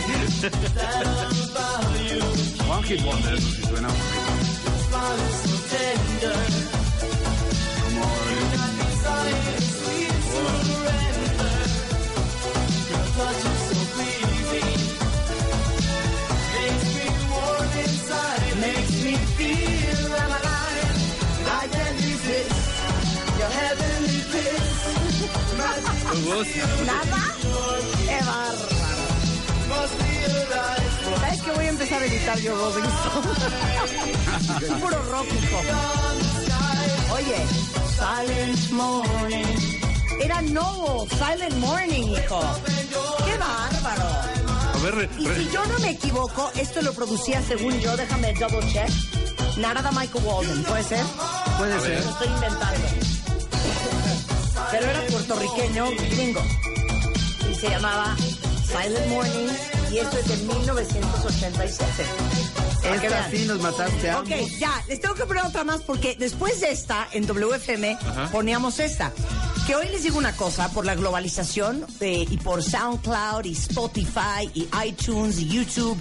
One 2.71 2.83
Hit 2.85 3.05
Wonder, 3.05 3.35
eso 3.35 3.51
sí 3.51 3.63
suena 3.69 3.89
¿Nada? 26.87 27.35
¿Sabes 31.21 31.43
que 31.43 31.51
voy 31.53 31.65
a 31.65 31.69
empezar 31.69 32.03
a 32.03 32.07
editar 32.07 32.39
yo 32.41 32.55
Robinson? 32.57 33.23
Puro 34.81 35.03
rock. 35.11 35.27
Oye, 37.13 37.37
Silent 37.97 38.71
Morning. 38.71 39.90
Era 40.21 40.43
no, 40.43 41.07
Silent 41.11 41.55
Morning, 41.57 42.09
hijo. 42.13 42.41
¡Qué 43.25 43.37
bárbaro! 43.39 44.05
A 44.75 44.79
ver, 44.83 44.95
re- 44.95 45.11
Y 45.19 45.27
re- 45.27 45.37
si 45.37 45.51
yo 45.51 45.65
no 45.67 45.79
me 45.81 45.91
equivoco, 45.91 46.51
esto 46.57 46.83
lo 46.83 46.93
producía 46.93 47.43
según 47.43 47.79
yo, 47.81 47.97
déjame 47.97 48.33
double 48.35 48.61
check. 48.73 48.89
Narada 49.57 49.91
Michael 49.93 50.25
Walden, 50.25 50.63
¿puede 50.65 50.85
ser? 50.85 51.05
Puede 51.59 51.75
A 51.75 51.81
ser. 51.81 52.05
Lo 52.05 52.11
estoy 52.11 52.29
inventando. 52.29 52.89
Pero 54.71 54.87
era 54.91 55.07
puertorriqueño 55.07 55.87
gringo. 56.11 56.43
Y 57.51 57.55
se 57.55 57.69
llamaba 57.71 58.15
Silent 58.67 59.07
Morning. 59.09 59.49
Y 59.91 59.99
esto 59.99 60.19
es 60.19 60.29
de 60.29 60.37
1987. 60.55 62.05
Esta 62.89 63.09
vean. 63.09 63.31
sí 63.31 63.45
nos 63.47 63.61
mataste 63.61 64.11
a 64.11 64.21
Ok, 64.21 64.29
ya, 64.59 64.83
les 64.89 65.01
tengo 65.01 65.15
que 65.15 65.25
poner 65.25 65.45
otra 65.45 65.65
más 65.65 65.83
porque 65.83 66.17
después 66.19 66.61
de 66.61 66.71
esta, 66.71 67.09
en 67.13 67.27
WFM, 67.27 67.99
Ajá. 68.01 68.29
poníamos 68.33 68.79
esta. 68.81 69.13
Que 69.67 69.77
hoy 69.77 69.89
les 69.89 70.03
digo 70.03 70.19
una 70.19 70.35
cosa, 70.37 70.71
por 70.73 70.85
la 70.87 70.95
globalización 70.95 71.85
eh, 72.01 72.27
y 72.29 72.37
por 72.39 72.63
SoundCloud 72.63 73.45
y 73.45 73.53
Spotify 73.53 74.51
y 74.55 74.69
iTunes 74.87 75.39
y 75.39 75.49
YouTube, 75.49 75.99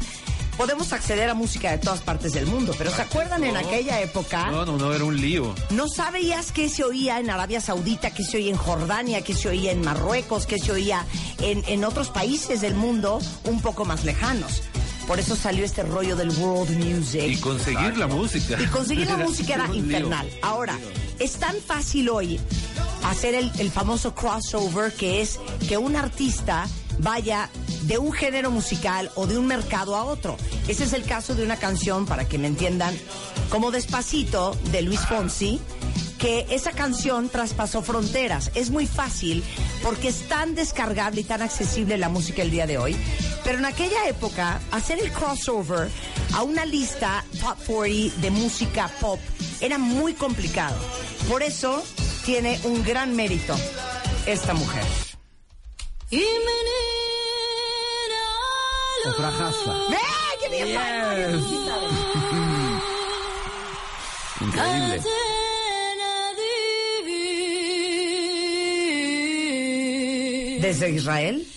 podemos 0.58 0.92
acceder 0.92 1.30
a 1.30 1.34
música 1.34 1.72
de 1.72 1.78
todas 1.78 2.02
partes 2.02 2.34
del 2.34 2.46
mundo. 2.48 2.74
Pero 2.78 2.90
¿se 2.92 3.02
acuerdan 3.02 3.44
en 3.44 3.54
no. 3.54 3.60
aquella 3.60 4.02
época? 4.02 4.50
No, 4.50 4.66
no, 4.66 4.78
no, 4.78 4.94
era 4.94 5.04
un 5.04 5.20
lío. 5.20 5.54
No 5.70 5.88
sabías 5.88 6.52
qué 6.52 6.68
se 6.70 6.84
oía 6.84 7.20
en 7.20 7.30
Arabia 7.30 7.62
Saudita, 7.62 8.12
qué 8.12 8.24
se 8.24 8.38
oía 8.38 8.50
en 8.52 8.58
Jordania, 8.58 9.22
qué 9.22 9.34
se 9.36 9.50
oía 9.50 9.72
en 9.72 9.82
Marruecos, 9.82 10.46
qué 10.46 10.58
se 10.58 10.72
oía 10.72 11.06
en, 11.42 11.64
en 11.68 11.84
otros 11.86 12.10
países 12.10 12.62
del 12.62 12.74
mundo 12.76 13.20
un 13.44 13.62
poco 13.62 13.86
más 13.86 14.04
lejanos. 14.04 14.64
Por 15.10 15.20
eso 15.20 15.36
salió 15.36 15.66
este 15.66 15.82
rollo 15.82 16.16
del 16.16 16.30
world 16.38 16.70
music. 16.78 17.24
Y 17.26 17.38
conseguir 17.38 17.98
la 17.98 18.06
música. 18.06 18.62
Y 18.62 18.68
conseguir 18.68 19.08
la 19.08 19.18
música 19.26 19.56
era 19.56 19.74
infernal. 19.74 20.30
Ahora, 20.44 20.78
es 21.18 21.32
tan 21.38 21.56
fácil 21.56 22.10
hoy 22.10 22.40
hacer 23.04 23.34
el, 23.34 23.52
el 23.58 23.72
famoso 23.72 24.14
crossover 24.14 24.94
que 24.94 25.22
es 25.22 25.40
que 25.68 25.80
un 25.80 25.96
artista 25.96 26.68
vaya 27.00 27.50
de 27.88 27.98
un 27.98 28.12
género 28.12 28.52
musical 28.52 29.10
o 29.16 29.26
de 29.26 29.40
un 29.40 29.48
mercado 29.48 29.96
a 29.96 30.04
otro. 30.04 30.38
Ese 30.68 30.84
es 30.84 30.94
el 30.94 31.02
caso 31.02 31.34
de 31.34 31.44
una 31.44 31.58
canción, 31.58 32.06
para 32.06 32.28
que 32.28 32.38
me 32.38 32.46
entiendan, 32.46 32.96
como 33.50 33.72
Despacito 33.72 34.56
de 34.72 34.84
Luis 34.84 35.00
Fonsi, 35.08 35.60
que 36.20 36.46
esa 36.50 36.72
canción 36.74 37.30
traspasó 37.30 37.82
fronteras. 37.82 38.52
Es 38.54 38.70
muy 38.70 38.86
fácil 38.86 39.44
porque 39.82 40.10
es 40.10 40.28
tan 40.28 40.54
descargable 40.54 41.22
y 41.22 41.24
tan 41.24 41.42
accesible 41.42 41.98
la 41.98 42.10
música 42.10 42.44
el 42.44 42.52
día 42.52 42.68
de 42.68 42.78
hoy. 42.78 42.96
Pero 43.44 43.58
en 43.58 43.66
aquella 43.66 44.08
época, 44.08 44.60
hacer 44.72 45.00
el 45.00 45.12
crossover 45.12 45.90
a 46.34 46.44
una 46.44 46.66
lista 46.66 47.24
top 47.40 47.58
40 47.66 48.22
de 48.22 48.30
música 48.30 48.92
pop 49.00 49.20
era 49.62 49.78
muy 49.78 50.14
complicado. 50.14 50.78
Por 51.28 51.42
eso 51.42 51.84
tiene 52.26 52.60
un 52.66 52.84
gran 52.84 53.16
mérito 53.16 53.56
esta 54.26 54.54
mujer. 54.54 54.84
Otra. 59.08 59.30
¡Eh, 59.92 59.98
qué 60.42 60.50
bien 60.50 60.76
baila! 60.76 61.30
Increíble. 64.42 65.02
Desde 70.62 70.90
Israel, 70.92 71.48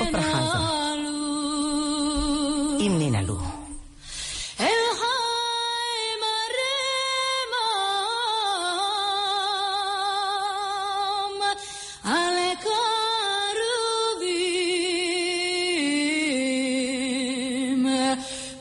otra 0.00 0.22
jasa. 0.22 0.68
Imninalu. 2.78 3.38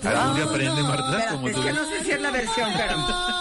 Algún 0.03 0.35
día 0.35 0.45
aprende, 0.45 0.83
Marta, 0.83 1.27
como 1.31 1.47
es 1.49 1.55
tú. 1.55 1.63
que 1.63 1.73
no 1.73 1.85
sé 1.85 2.03
si 2.03 2.11
es 2.11 2.21
la 2.21 2.31
versión, 2.31 2.69
pero... 2.77 3.36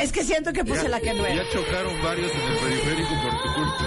es 0.00 0.12
que 0.12 0.24
siento 0.24 0.52
que 0.52 0.64
puse 0.64 0.88
la 0.88 1.00
que 1.00 1.12
no 1.14 1.24
era. 1.26 1.34
Ya 1.36 1.50
chocaron 1.52 2.02
varios 2.02 2.30
en 2.32 2.40
el 2.40 2.56
periférico 2.58 3.14
por 3.22 3.42
tu 3.42 3.54
culpa. 3.54 3.84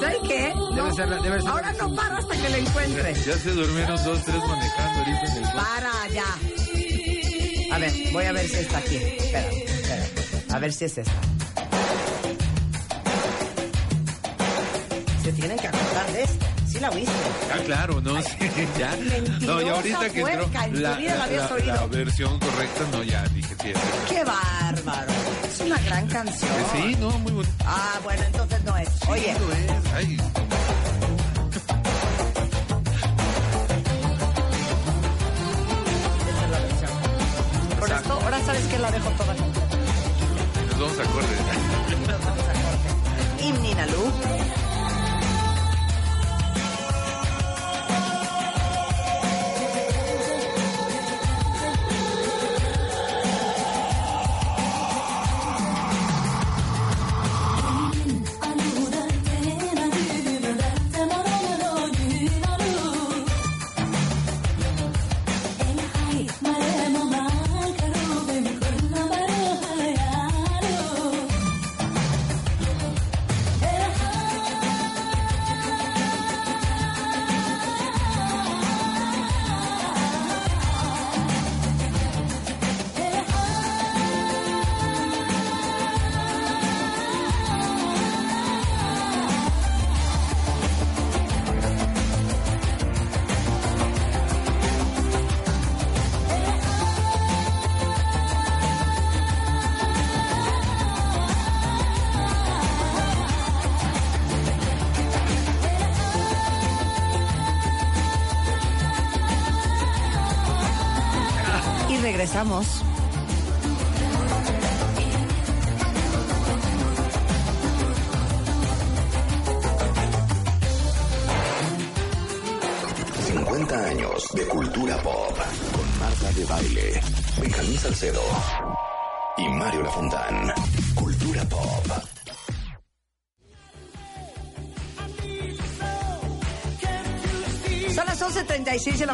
¿Sabes 0.00 0.18
qué? 0.28 0.52
Debe 0.74 0.92
ser 0.92 1.08
la- 1.08 1.16
debe 1.16 1.36
ser 1.36 1.44
la 1.44 1.50
Ahora 1.50 1.72
no 1.74 1.94
paro 1.94 2.16
hasta 2.16 2.36
que 2.36 2.48
la 2.48 2.58
encuentre. 2.58 3.14
Ya 3.14 3.36
se 3.38 3.50
durmieron 3.50 4.04
dos, 4.04 4.24
tres 4.24 4.36
manejando 4.46 4.98
ahorita 4.98 5.20
en 5.26 5.36
el 5.36 5.42
coche. 5.42 5.54
Para, 5.56 6.08
ya. 6.12 6.38
A 7.74 7.78
ver, 7.78 7.92
voy 8.12 8.24
a 8.24 8.32
ver 8.32 8.48
si 8.48 8.56
está 8.56 8.78
aquí. 8.78 8.96
Espera, 8.96 9.48
espera. 9.50 10.56
A 10.56 10.58
ver 10.58 10.72
si 10.72 10.84
es 10.84 10.98
esta. 10.98 11.12
Se 15.22 15.32
tienen 15.32 15.56
que 15.58 15.68
acordar 15.68 16.12
de 16.12 16.22
esta. 16.24 16.46
¿Sí 16.66 16.80
la 16.80 16.90
viste? 16.90 17.12
Ah, 17.52 17.58
claro, 17.66 18.00
no, 18.00 18.20
sí, 18.22 18.30
ya. 18.78 18.96
No, 19.42 19.60
y 19.62 19.68
ahorita 19.68 20.10
que 20.10 20.20
entró 20.20 20.50
la, 20.72 20.94
vida 20.96 21.16
la 21.16 21.26
la- 21.26 21.58
la- 21.74 21.86
versión 21.86 22.38
correcta, 22.40 22.84
no, 22.92 23.02
ya 23.02 23.22
es. 23.70 23.78
¡Qué 24.08 24.24
bárbaro! 24.24 25.12
Es 25.44 25.60
una 25.60 25.78
gran 25.78 26.06
canción. 26.08 26.50
Sí, 26.72 26.96
no, 26.98 27.10
muy 27.18 27.32
bonito. 27.32 27.54
Ah, 27.64 28.00
bueno, 28.02 28.22
entonces 28.24 28.64
no 28.64 28.76
es. 28.76 28.88
Oye, 29.08 29.30
es. 29.30 29.92
Ay, 29.94 30.16
versión. 36.48 36.90
Por 37.78 37.90
esto, 37.90 38.12
ahora 38.12 38.40
sabes 38.44 38.66
que 38.66 38.78
la 38.78 38.90
dejo 38.90 39.10
toda 39.10 39.34
completa. 39.34 39.76
nos 40.68 40.80
vamos 40.80 40.98
a 40.98 41.04
correr. 41.12 41.38
Y 41.88 42.08
nos 42.08 42.24
vamos 42.24 42.44
a 42.48 42.52
corte. 42.52 42.88
Y 43.44 44.41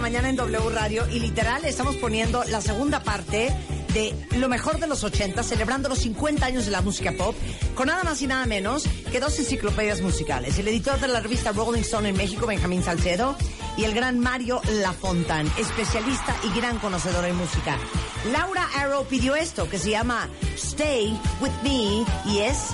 mañana 0.09 0.31
en 0.31 0.37
W 0.37 0.71
Radio 0.71 1.07
y 1.13 1.21
literal 1.21 1.67
estamos 1.67 1.97
poniendo 1.97 2.43
la 2.45 2.63
segunda 2.63 3.03
parte 3.03 3.55
de 3.93 4.15
lo 4.39 4.49
mejor 4.49 4.81
de 4.81 4.87
los 4.87 5.05
80, 5.05 5.43
celebrando 5.43 5.91
los 5.91 5.99
50 5.99 6.47
años 6.47 6.65
de 6.65 6.71
la 6.71 6.81
música 6.81 7.13
pop, 7.13 7.37
con 7.75 7.89
nada 7.89 8.05
más 8.05 8.23
y 8.23 8.27
nada 8.27 8.47
menos 8.47 8.85
que 9.13 9.21
dos 9.21 9.39
enciclopedias 9.39 10.01
musicales. 10.01 10.59
El 10.59 10.67
editor 10.69 10.99
de 10.99 11.09
la 11.09 11.21
revista 11.21 11.53
Rolling 11.53 11.83
Stone 11.83 12.09
en 12.09 12.17
México, 12.17 12.47
Benjamín 12.47 12.83
Salcedo, 12.83 13.37
y 13.77 13.85
el 13.85 13.93
gran 13.93 14.19
Mario 14.19 14.63
Lafontán, 14.81 15.47
especialista 15.59 16.35
y 16.43 16.59
gran 16.59 16.79
conocedor 16.79 17.27
de 17.27 17.35
música. 17.35 17.77
Laura 18.33 18.67
Arrow 18.77 19.05
pidió 19.05 19.37
esto, 19.37 19.69
que 19.69 19.79
se 19.79 19.91
llama 19.91 20.31
Stay 20.57 21.21
With 21.43 21.53
Me, 21.63 22.07
y 22.33 22.39
es 22.39 22.71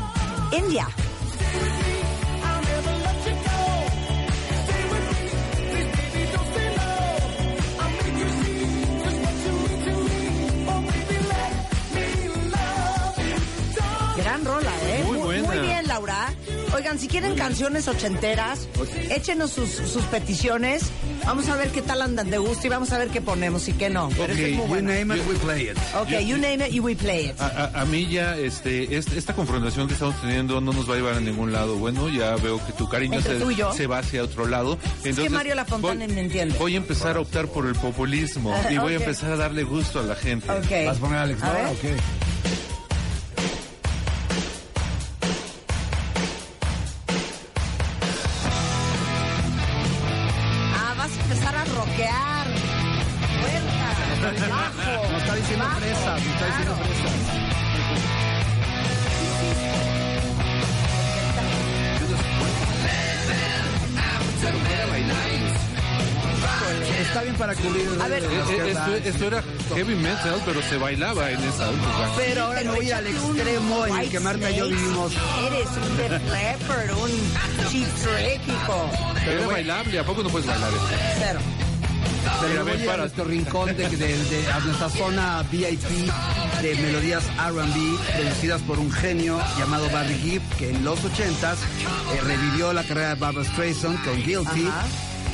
India. 0.56 0.86
Quieren 17.14 17.36
canciones 17.36 17.86
ochenteras, 17.86 18.66
échenos 19.08 19.52
sus, 19.52 19.68
sus 19.70 20.02
peticiones. 20.06 20.82
Vamos 21.24 21.48
a 21.48 21.54
ver 21.54 21.68
qué 21.68 21.80
tal 21.80 22.02
andan 22.02 22.28
de 22.28 22.38
gusto 22.38 22.66
y 22.66 22.70
vamos 22.70 22.90
a 22.92 22.98
ver 22.98 23.06
qué 23.08 23.20
ponemos 23.20 23.68
y 23.68 23.72
qué 23.72 23.88
no. 23.88 24.08
Pero 24.08 24.24
Ok, 24.24 24.30
esta 24.30 24.46
es 24.48 24.56
muy 24.56 24.78
you 24.80 24.84
name 24.84 25.16
it, 25.16 25.22
we 25.28 25.34
play 25.36 25.68
it. 25.68 25.78
Ok, 25.96 26.08
you 26.26 26.36
name 26.38 26.66
it 26.66 26.72
y 26.74 26.80
we 26.80 26.96
play 26.96 27.26
it. 27.26 27.40
A, 27.40 27.46
a- 27.72 27.82
a 27.82 27.84
mí 27.84 28.08
ya 28.10 28.36
este, 28.36 28.96
es- 28.96 29.06
esta 29.12 29.32
confrontación 29.32 29.86
que 29.86 29.92
estamos 29.94 30.20
teniendo 30.20 30.60
no 30.60 30.72
nos 30.72 30.90
va 30.90 30.94
a 30.94 30.96
llevar 30.96 31.14
a 31.14 31.20
ningún 31.20 31.52
lado 31.52 31.76
bueno. 31.76 32.08
Ya 32.08 32.34
veo 32.34 32.60
que 32.66 32.72
tu 32.72 32.88
cariño 32.88 33.22
se, 33.22 33.38
se 33.76 33.86
va 33.86 33.98
hacia 33.98 34.24
otro 34.24 34.48
lado. 34.48 34.76
Entonces, 35.04 35.30
Mario 35.30 35.54
Lafontana 35.54 36.04
voy- 36.06 36.14
me 36.16 36.20
entiende. 36.20 36.58
Voy 36.58 36.74
a 36.74 36.78
empezar 36.78 37.16
a 37.16 37.20
optar 37.20 37.46
por 37.46 37.66
el 37.66 37.76
populismo 37.76 38.52
y 38.68 38.76
voy 38.78 38.94
a 38.94 38.96
empezar 38.96 39.30
a 39.30 39.36
darle 39.36 39.62
gusto 39.62 40.00
a 40.00 40.02
la 40.02 40.16
gente. 40.16 40.50
Ok. 40.50 40.84
¿Vas 40.86 40.96
a 40.96 41.00
poner 41.00 41.18
a 41.18 41.22
Alex 41.22 41.42
A 41.44 41.46
Lora 41.46 41.62
ver. 41.62 41.72
o 41.76 41.80
qué? 41.80 41.94
Esto, 69.14 69.26
esto 69.26 69.26
era 69.26 69.42
heavy 69.74 69.94
metal, 69.94 70.42
pero 70.44 70.62
se 70.62 70.76
bailaba 70.76 71.30
en 71.30 71.40
esa 71.44 71.68
época. 71.70 72.10
Pero 72.16 72.44
ahora 72.44 72.60
me 72.62 72.70
voy 72.70 72.90
al 72.90 73.06
extremo 73.06 73.86
en 73.86 73.96
el 73.98 74.10
que 74.10 74.20
Marta 74.20 74.50
y 74.50 74.56
yo 74.56 74.68
vivimos. 74.68 75.12
Eres 75.46 75.68
un 75.68 75.96
Def 75.96 76.12
Leppard, 76.32 76.98
un 76.98 77.10
Cheap 77.70 77.88
Tréquico. 78.02 78.90
Pero 79.24 79.38
era 79.38 79.46
bailable, 79.48 79.98
¿a 79.98 80.04
poco 80.04 80.22
no 80.22 80.28
puedes 80.30 80.46
bailar 80.46 80.70
esto? 80.72 80.86
Cero. 81.18 81.40
Pero 82.40 82.64
voy 82.64 82.82
a 82.82 82.86
para- 82.86 82.96
nuestro 82.98 83.24
rincón 83.24 83.66
de, 83.76 83.88
de- 83.88 83.96
de- 83.96 84.52
a 84.52 84.58
nuestra 84.60 84.88
zona 84.88 85.42
VIP 85.50 86.10
de 86.62 86.74
melodías 86.76 87.22
R&B 87.38 87.98
producidas 88.16 88.62
por 88.62 88.78
un 88.78 88.90
genio 88.90 89.38
llamado 89.58 89.88
Barry 89.90 90.14
Gibb 90.18 90.42
que 90.58 90.70
en 90.70 90.84
los 90.84 90.98
80s 91.00 91.56
eh, 92.14 92.20
revivió 92.24 92.72
la 92.72 92.82
carrera 92.82 93.10
de 93.10 93.14
Barbara 93.16 93.44
Streisand 93.46 94.02
con 94.04 94.16
Guilty. 94.22 94.66
Ajá. 94.66 94.84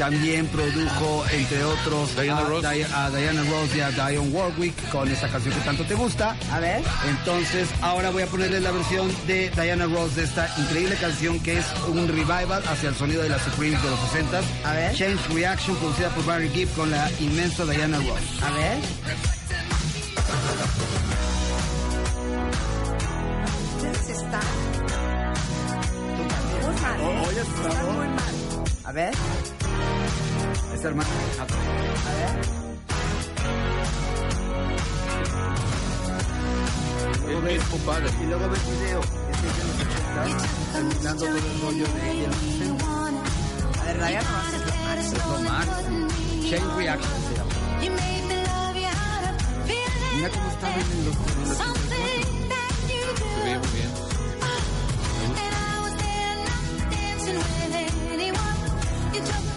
También 0.01 0.47
produjo, 0.47 1.25
entre 1.31 1.63
otros, 1.63 2.17
Diana 2.19 2.41
a, 2.41 2.45
Ross. 2.45 2.63
Di- 2.63 2.83
a 2.91 3.11
Diana 3.11 3.43
Ross 3.43 3.77
y 3.77 3.81
a 3.83 3.91
Dionne 3.91 4.31
Warwick 4.31 4.89
con 4.89 5.07
esta 5.11 5.29
canción 5.29 5.53
que 5.55 5.61
tanto 5.61 5.85
te 5.85 5.95
gusta. 5.95 6.35
A 6.51 6.59
ver. 6.59 6.83
Entonces, 7.07 7.69
ahora 7.83 8.09
voy 8.09 8.23
a 8.23 8.27
ponerle 8.27 8.61
la 8.63 8.71
versión 8.71 9.13
de 9.27 9.51
Diana 9.51 9.85
Ross 9.85 10.17
de 10.17 10.25
esta 10.25 10.49
increíble 10.57 10.97
canción 10.97 11.39
que 11.41 11.59
es 11.59 11.67
un 11.87 12.09
revival 12.09 12.63
hacia 12.67 12.89
el 12.89 12.95
sonido 12.95 13.23
de 13.23 13.29
las 13.29 13.43
Supremes 13.43 13.83
de 13.83 13.91
los 13.91 13.99
60s. 14.01 14.43
A 14.65 14.73
ver. 14.73 14.95
Change 14.95 15.21
Reaction, 15.35 15.77
producida 15.77 16.09
por 16.09 16.25
Barry 16.25 16.49
Gibb 16.49 16.73
con 16.75 16.91
la 16.91 17.11
inmensa 17.21 17.67
Diana 17.67 17.99
Ross. 17.99 18.43
A 18.43 18.51
ver. 18.53 18.79
Están 24.09 24.41
muy 26.63 26.81
mal, 26.81 27.01
¿eh? 27.01 27.41
Están 27.41 27.97
muy 27.97 28.09
mal. 28.09 28.40
A 28.91 28.93
ver, 28.93 29.15
Esta 30.75 30.89
hermana. 30.89 31.09
a 31.39 31.45
ver. 31.45 32.35
Luego 37.25 37.41
ves, 37.43 37.63
y 38.21 38.27
luego 38.27 38.49
ves 38.49 38.61
video. 38.69 39.01
Este 39.31 39.47
es 39.47 39.55
de 39.57 39.63
los 39.65 39.77
80s, 39.79 40.73
terminando 40.73 41.25
todo 41.25 41.37
el 41.37 41.61
rollo 41.61 41.87
de 41.87 42.11
ella. 42.11 42.31
A 43.81 43.85
ver, 43.85 43.97
Ryan, 43.97 44.25
no 44.25 44.31
lo 44.67 44.75
máximo. 44.83 45.15
Es 45.15 45.25
lo 45.25 45.39
máximo. 45.39 46.09
Chain 46.51 46.67
Reaction 46.77 47.19
se 47.29 47.35
llama. 47.37 47.55
Mira 50.17 50.29
cómo 50.31 50.49
estaba 50.51 50.75
en 50.75 50.81
los, 50.81 51.15
en 51.15 51.49
los 51.49 51.61
84. 51.61 53.27
Se 53.37 53.45
veía 53.45 53.59
muy 53.61 53.69
bien. 59.21 59.35
Les 59.35 59.50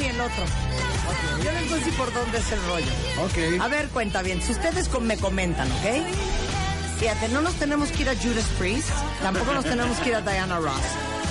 ni 0.00 0.06
el 0.06 0.20
otro. 0.20 0.44
Yo 1.44 1.52
les 1.52 1.64
voy 1.64 1.74
a 1.74 1.76
decir 1.76 1.94
por 1.94 2.12
dónde 2.12 2.38
es 2.38 2.52
el 2.52 2.60
rollo. 2.66 2.86
Ok. 3.24 3.60
A 3.60 3.68
ver, 3.68 3.88
cuenta 3.88 4.22
bien. 4.22 4.42
Si 4.42 4.52
ustedes 4.52 4.90
me 5.00 5.16
comentan, 5.18 5.70
¿ok? 5.70 6.02
Fíjate, 6.98 7.28
no 7.28 7.40
nos 7.40 7.54
tenemos 7.54 7.90
que 7.90 8.02
ir 8.02 8.08
a 8.08 8.14
Judas 8.16 8.46
Priest, 8.58 8.88
tampoco 9.22 9.52
nos 9.52 9.64
tenemos 9.64 9.96
que 9.98 10.10
ir 10.10 10.16
a 10.16 10.20
Diana 10.20 10.58
Ross. 10.58 10.74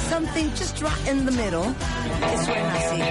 Something 0.09 0.49
just 0.51 0.81
right 0.81 1.07
in 1.07 1.25
the 1.25 1.31
middle, 1.31 1.75
que 2.19 2.37
suena 2.45 2.73
así. 2.73 3.01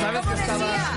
Sabes 0.00 0.26
que 0.26 0.34
estaba 0.34 0.90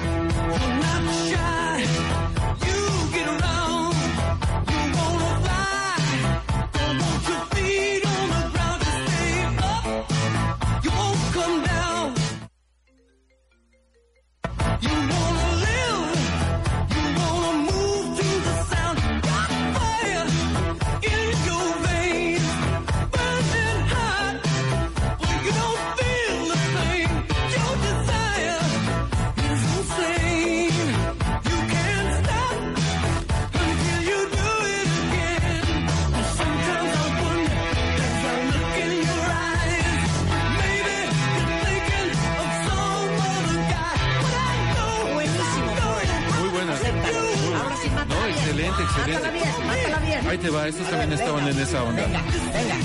excelente. 48.98 49.14
Mátala 49.14 49.32
bien, 49.32 49.68
mátala 49.68 50.00
bien. 50.00 50.28
Ahí 50.28 50.38
te 50.38 50.50
va, 50.50 50.68
estos 50.68 50.90
también 50.90 51.14
estaban 51.14 51.48
en 51.48 51.60
esa 51.60 51.84
onda. 51.84 52.04
Venga, 52.04 52.22
venga. 52.54 52.76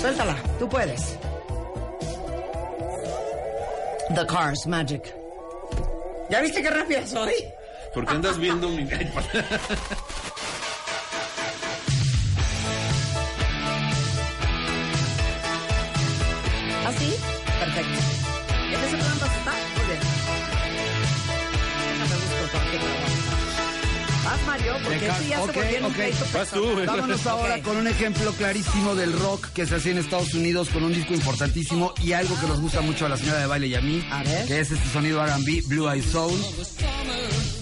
Suéltala, 0.00 0.36
tú 0.58 0.68
puedes. 0.68 1.18
The 4.14 4.26
Cars, 4.26 4.66
Magic. 4.66 5.14
¿Ya 6.30 6.40
viste 6.40 6.62
qué 6.62 6.70
rápida 6.70 7.06
soy? 7.06 7.32
¿Por 7.92 8.06
qué 8.06 8.14
andas 8.14 8.38
viendo 8.38 8.68
mi 8.68 8.84
Vas 26.32 26.50
tú. 26.50 26.64
Vámonos 26.86 27.26
ahora 27.26 27.60
con 27.62 27.76
un 27.76 27.86
ejemplo 27.86 28.32
clarísimo 28.32 28.94
del 28.94 29.12
rock 29.18 29.48
que 29.48 29.66
se 29.66 29.76
hacía 29.76 29.92
en 29.92 29.98
Estados 29.98 30.32
Unidos 30.34 30.68
con 30.70 30.82
un 30.82 30.92
disco 30.94 31.12
importantísimo 31.14 31.92
y 32.02 32.12
algo 32.12 32.38
que 32.40 32.46
nos 32.46 32.60
gusta 32.60 32.80
mucho 32.80 33.06
a 33.06 33.08
la 33.10 33.16
señora 33.16 33.40
de 33.40 33.46
baile 33.46 33.66
y 33.68 33.74
a 33.74 33.80
mí, 33.80 34.04
A 34.10 34.22
ver. 34.22 34.46
que 34.46 34.60
es 34.60 34.70
este 34.70 34.88
sonido 34.90 35.22
R&B, 35.24 35.62
Blue 35.66 35.88
Eye 35.90 36.02
Soul, 36.02 36.38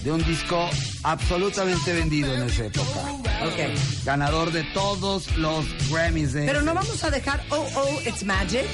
de 0.03 0.11
un 0.11 0.23
disco 0.23 0.69
absolutamente 1.03 1.93
vendido 1.93 2.33
en 2.33 2.43
esa 2.43 2.65
época. 2.65 2.99
Ok. 3.45 4.03
Ganador 4.05 4.51
de 4.51 4.63
todos 4.73 5.35
los 5.37 5.65
Grammys 5.89 6.31
de... 6.33 6.45
Pero 6.45 6.61
no 6.61 6.73
vamos 6.73 7.03
a 7.03 7.09
dejar 7.09 7.43
Oh 7.49 7.67
Oh 7.75 8.01
It's 8.07 8.23
Magic, 8.23 8.65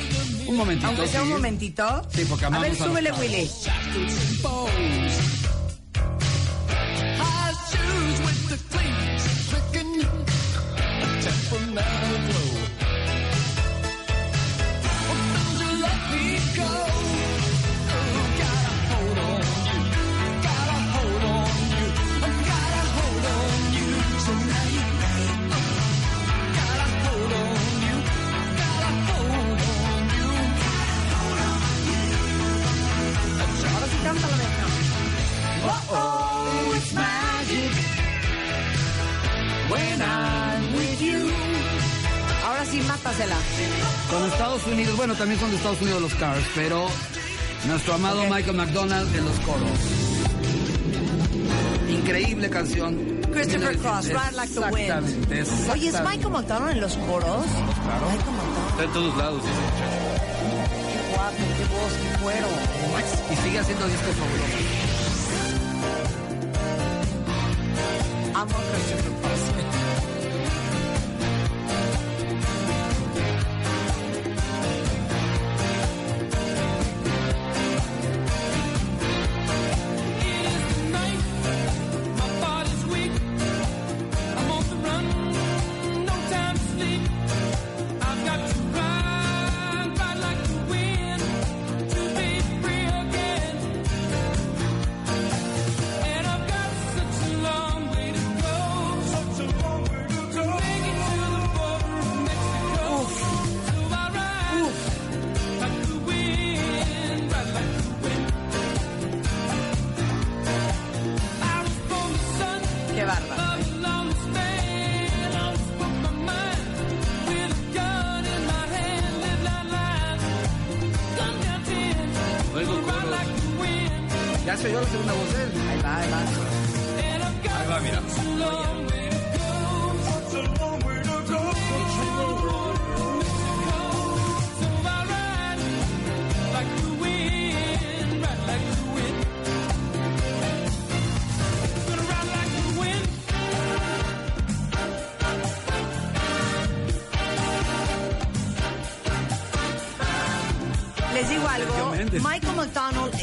Un 0.47 0.57
momentito, 0.57 0.87
aunque 0.87 1.07
sea 1.07 1.21
un 1.21 1.27
sí. 1.27 1.33
momentito. 1.33 2.07
Sí, 2.13 2.25
porque 2.29 2.45
A 2.45 2.49
ver, 2.49 2.57
amamos 2.59 2.81
a 2.81 2.85
los 2.85 2.93
súbele. 2.93 3.11
Willy. 3.13 3.49
Mátasela. 43.19 43.35
Con 44.09 44.25
Estados 44.31 44.65
Unidos, 44.67 44.97
bueno, 44.97 45.15
también 45.15 45.39
son 45.39 45.49
de 45.51 45.57
Estados 45.57 45.81
Unidos 45.81 46.01
los 46.01 46.13
Cars, 46.15 46.43
pero 46.55 46.87
nuestro 47.67 47.93
amado 47.93 48.21
Ok. 48.23 48.29
Michael 48.31 48.55
McDonald 48.57 49.15
en 49.15 49.25
los 49.25 49.39
coros. 49.39 49.69
Increíble 51.89 52.49
canción. 52.49 53.19
Christopher 53.31 53.77
Cross, 53.77 54.05
Ride 54.07 54.31
Like 54.33 54.53
the 54.53 54.59
Wind. 54.59 54.79
Exactamente, 54.79 55.33
Oye, 55.33 55.41
¿es 55.41 55.49
exactamente. 55.49 56.01
Michael 56.09 56.31
McDonald 56.33 56.71
en 56.71 56.81
los 56.81 56.93
coros? 56.97 57.45
Claro. 57.83 58.05
Michael 58.09 58.31
McDonald, 58.35 58.69
Está 58.71 58.83
en 58.83 58.93
todos 58.93 59.17
lados 59.17 59.41
muchacho. 59.43 59.53
qué 60.89 61.15
guapo, 61.15 61.43
qué 61.57 61.65
voz, 61.73 61.93
qué 62.01 62.23
cuero. 62.23 62.47
Y 63.31 63.35
sigue 63.43 63.59
haciendo 63.59 63.85
discos 63.87 64.15
fabulosos. 64.15 64.63
Amo 68.35 68.55
a 68.57 68.61
Christopher 68.71 69.11
Cross. 69.21 69.58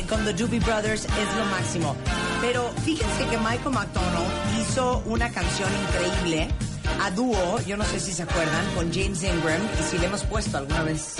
Con 0.04 0.24
The 0.24 0.32
Doobie 0.34 0.60
Brothers 0.60 1.04
es 1.04 1.36
lo 1.38 1.44
máximo. 1.46 1.96
Pero 2.40 2.70
fíjense 2.84 3.24
que 3.30 3.38
Michael 3.38 3.70
McDonald 3.72 4.28
hizo 4.60 5.02
una 5.06 5.30
canción 5.30 5.68
increíble 5.88 6.48
a 7.02 7.10
dúo, 7.10 7.60
yo 7.66 7.76
no 7.76 7.84
sé 7.84 7.98
si 8.00 8.12
se 8.12 8.22
acuerdan, 8.22 8.64
con 8.74 8.92
James 8.92 9.22
Ingram 9.22 9.60
y 9.78 9.90
si 9.90 9.98
le 9.98 10.06
hemos 10.06 10.22
puesto 10.24 10.56
alguna 10.58 10.82
vez 10.82 11.16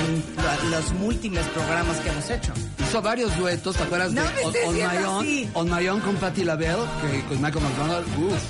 en 0.00 0.70
lo- 0.70 0.70
los 0.78 0.92
múltiples 0.94 1.44
programas 1.48 1.98
que 1.98 2.08
hemos 2.08 2.30
hecho. 2.30 2.52
Hizo 2.80 3.02
varios 3.02 3.36
duetos, 3.36 3.76
¿te 3.76 3.82
acuerdas 3.84 4.12
No 4.12 4.22
de 4.22 4.44
On, 4.44 4.54
On 4.68 4.74
My 4.74 5.04
Own? 5.04 5.18
así. 5.20 5.50
On 5.54 5.70
My 5.70 5.88
Own 5.88 6.00
con 6.00 6.16
Patti 6.16 6.44
LaBelle, 6.44 6.82
que 7.02 7.20
con 7.26 7.42
Michael 7.42 7.64
McDonald. 7.64 8.06
Uf. 8.18 8.42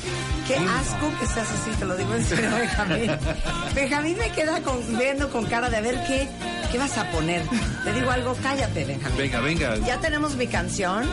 Qué 0.46 0.54
asco 0.56 1.10
que 1.20 1.26
seas 1.26 1.48
así, 1.50 1.70
te 1.78 1.84
lo 1.84 1.96
digo 1.96 2.14
en 2.14 2.24
serio, 2.24 2.50
Benjamín. 2.50 3.10
Benjamín 3.74 4.18
me 4.18 4.30
queda 4.30 4.60
con- 4.62 4.98
viendo 4.98 5.28
con 5.30 5.44
cara 5.46 5.68
de 5.68 5.76
a 5.76 5.80
ver 5.80 6.02
qué, 6.06 6.28
¿Qué 6.72 6.78
vas 6.78 6.96
a 6.96 7.10
poner? 7.10 7.46
Te 7.84 7.92
digo 7.92 8.10
algo, 8.10 8.34
cállate, 8.42 8.86
Benjamín. 8.86 9.18
Venga, 9.18 9.40
venga. 9.40 9.76
Ya 9.86 10.00
tenemos 10.00 10.36
mi 10.36 10.46
canción. 10.46 11.06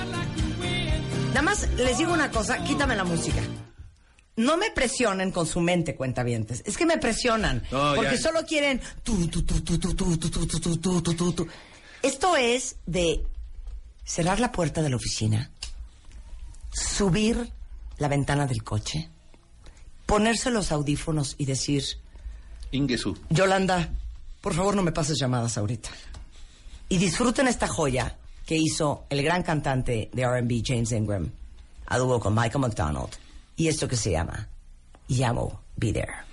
Nada 1.30 1.41
más 1.41 1.69
les 1.73 1.98
digo 1.98 2.14
una 2.14 2.31
cosa, 2.31 2.64
quítame 2.64 2.95
la 2.95 3.03
música. 3.03 3.41
No 4.38 4.56
me 4.56 4.72
presionen 4.72 5.31
con 5.31 5.45
su 5.45 5.60
mente, 5.60 5.95
cuentavientes. 5.95 6.64
Es 6.65 6.77
que 6.77 6.86
me 6.86 6.98
presionan. 6.98 7.61
Porque 7.69 8.18
solo 8.18 8.45
quieren. 8.45 8.80
Esto 12.03 12.38
es 12.38 12.77
de 12.86 13.26
cerrar 14.06 14.40
la 14.40 14.53
puerta 14.53 14.81
de 14.81 14.90
la 14.90 14.95
oficina, 14.95 15.52
subir 16.72 17.52
la 17.98 18.07
ventana 18.07 18.48
del 18.48 18.64
coche, 18.64 19.10
ponerse 20.06 20.52
los 20.52 20.72
audífonos 20.72 21.36
y 21.38 21.45
decir. 21.45 21.84
Ingesu. 22.72 23.18
Yolanda, 23.30 23.90
por 24.41 24.53
favor 24.53 24.76
no 24.76 24.84
me 24.84 24.91
pases 24.91 25.18
llamadas 25.20 25.57
ahorita. 25.57 25.90
Y 26.88 26.98
disfruten 26.98 27.48
esta 27.48 27.68
joya 27.68 28.18
que 28.45 28.56
hizo 28.57 29.06
el 29.10 29.22
gran 29.22 29.44
cantante 29.44 30.10
de 30.11 30.26
RB 30.26 30.64
James 30.66 30.91
Ingram 30.91 31.30
a 31.86 31.98
dúo 31.98 32.20
con 32.20 32.34
Michael 32.34 32.61
McDonald. 32.61 33.10
Y 33.56 33.68
esto 33.68 33.88
que 33.88 33.98
se 33.98 34.11
llama 34.11 34.48
Llamo 35.07 35.61
Be 35.76 35.91
There. 35.91 36.28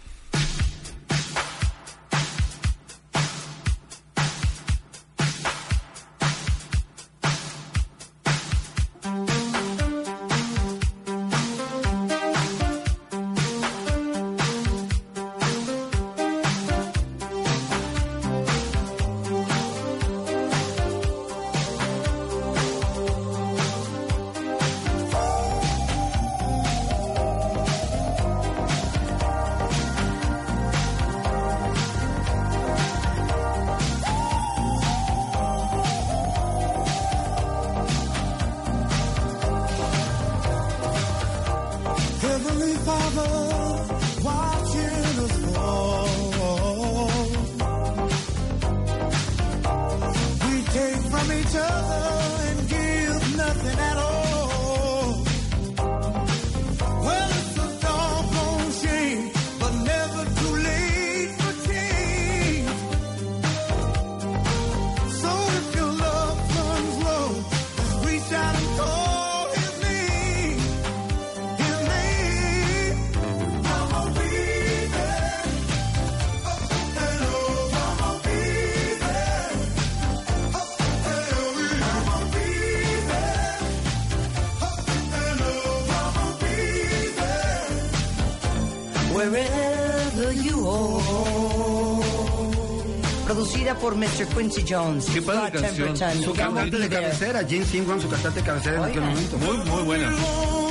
Quincy 94.56 94.74
Jones. 94.74 95.06
Qué 95.06 95.22
padre 95.22 95.48
Scott 95.48 95.60
canción. 95.60 95.94
Temperton. 95.94 96.22
Su 96.22 96.32
cantante 96.32 96.78
de 96.78 96.88
cabecera, 96.88 97.40
James 97.48 97.74
Ingram, 97.74 98.00
su 98.00 98.08
cantante 98.08 98.40
de 98.40 98.46
cabecera 98.46 98.76
en 98.76 98.84
aquel 98.84 99.00
momento. 99.02 99.38
Muy, 99.38 99.56
muy 99.58 99.82
buena. 99.82 100.12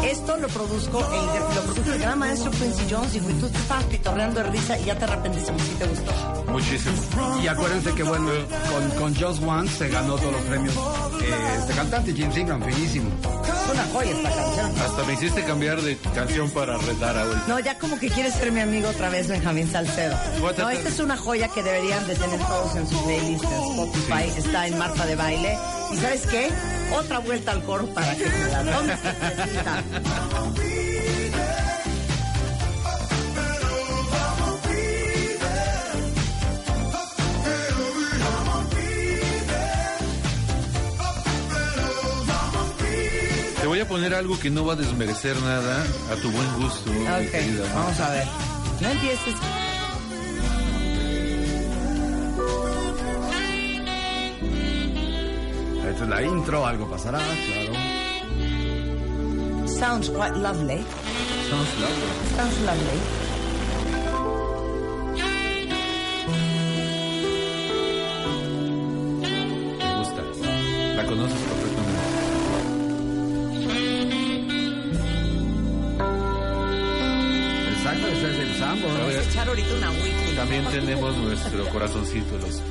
Esto 0.04 0.38
lo 0.38 0.48
produzco 0.48 1.00
el, 1.00 1.56
lo 1.56 1.62
produjo 1.62 1.92
el 1.94 2.00
gran 2.00 2.20
maestro 2.20 2.52
Quincy 2.52 2.84
Jones 2.90 3.16
y 3.16 3.20
tú 3.20 3.50
te 3.50 3.58
estabas 3.58 3.84
pitorreando 3.86 4.44
de 4.44 4.50
risa 4.50 4.80
y 4.80 4.86
ya 4.86 4.98
te 4.98 5.06
arrepentiste 5.06 5.52
si 5.60 5.76
te 5.76 5.86
gustó. 5.88 6.12
Muchísimo. 6.52 6.96
Y 7.44 7.48
acuérdense 7.48 7.94
que, 7.94 8.04
bueno, 8.04 8.30
con, 8.72 8.90
con 9.00 9.16
Just 9.16 9.44
Once 9.44 9.78
se 9.78 9.90
ganó 9.90 10.16
todos 10.16 10.34
los 10.34 10.42
premios 10.44 10.76
eh, 10.76 11.58
este 11.60 11.74
cantante, 11.74 12.14
James 12.16 12.38
Ingram, 12.38 12.64
finísimo. 12.64 13.10
Es 13.66 13.72
una 13.72 13.84
joya 13.86 14.12
esta 14.12 14.30
canción. 14.30 14.72
Hasta 14.80 15.04
me 15.06 15.14
hiciste 15.14 15.44
cambiar 15.44 15.82
de 15.82 15.98
canción 16.14 16.50
para 16.52 16.78
retar 16.78 17.18
a 17.18 17.26
No, 17.48 17.60
ya 17.60 17.78
como 17.80 17.98
que 17.98 18.10
quieres 18.10 18.36
ser 18.36 18.52
mi 18.52 18.60
amigo 18.60 18.90
otra 18.90 19.10
vez, 19.10 19.28
Benjamín 19.28 19.70
Salcedo. 19.72 20.16
No, 20.58 20.70
esta 20.70 20.90
es 20.90 21.00
una 21.00 21.18
joya 21.18 21.48
que 21.48 21.64
deberían 21.64 22.06
de 22.08 22.16
tener 22.16 22.40
todos 22.42 22.76
en 22.76 22.88
su 22.88 23.04
playlist 23.04 23.44
en 23.44 23.64
Spotify. 23.72 24.32
Está 24.38 24.68
en 24.68 24.78
Marta 24.78 25.06
de 25.06 25.16
Baile. 25.16 25.58
¿Y 25.92 25.98
sabes 25.98 26.28
qué? 26.28 26.50
Otra 26.96 27.20
vuelta 27.20 27.52
al 27.54 27.64
coro 27.64 27.88
para 27.88 28.16
que 28.16 28.26
se 28.26 28.52
la 28.52 28.64
tomes. 28.72 29.00
poner 43.96 44.14
algo 44.14 44.38
que 44.38 44.50
no 44.50 44.66
va 44.66 44.74
a 44.74 44.76
desmerecer 44.76 45.40
nada 45.40 45.82
a 46.12 46.16
tu 46.22 46.30
buen 46.30 46.54
gusto. 46.56 46.92
Ok, 46.92 47.32
querida 47.32 47.64
vamos 47.74 47.98
a 48.02 48.10
ver. 48.10 48.28
No 48.82 48.90
empieces. 48.90 49.36
Esta 55.90 56.04
es 56.04 56.10
la 56.10 56.22
intro, 56.24 56.66
algo 56.66 56.90
pasará, 56.90 57.20
claro. 57.20 57.72
Sounds 59.66 60.10
quite 60.10 60.36
lovely. 60.40 60.84
Sounds 61.50 61.80
lovely. 61.80 62.36
Sounds 62.36 62.60
lovely. 62.66 63.25
Ahorita 79.50 79.74
una 79.76 79.92
wiki. 79.92 80.36
También 80.36 80.66
tenemos 80.66 81.18
nuestro 81.18 81.70
corazoncito. 81.70 82.38
Los... 82.38 82.62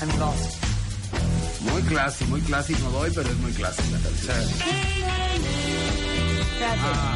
I'm 0.00 0.18
lost. 0.18 0.62
Muy 1.70 1.82
clásico, 1.82 2.30
muy 2.30 2.40
clásico 2.40 2.80
no 2.84 2.90
doy, 2.90 3.10
pero 3.14 3.28
es 3.30 3.36
muy 3.36 3.52
clásica 3.52 3.96
Espérate. 3.96 4.82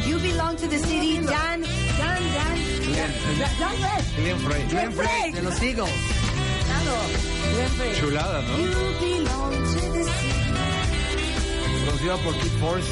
You 0.08 0.18
belong 0.18 0.56
to 0.56 0.68
the 0.68 0.78
city, 0.78 1.18
Dan. 1.18 1.62
Dan, 1.62 2.22
Dan. 2.34 2.58
Dan, 2.94 3.10
Dan 3.58 3.76
Red. 3.82 4.04
Glenn 4.16 4.38
Frey. 4.38 4.66
Glenn 4.68 4.92
Frey. 4.92 5.32
De 5.32 5.42
los 5.42 5.62
Eagles. 5.62 5.90
Claro. 6.66 6.96
Chulada, 8.00 8.42
¿no? 8.42 8.58
You 8.58 8.70
belong 9.00 9.52
to 9.52 9.92
the 9.92 10.04
city. 10.04 10.35
Conocida 11.96 12.16
por 12.18 12.34
Force. 12.60 12.88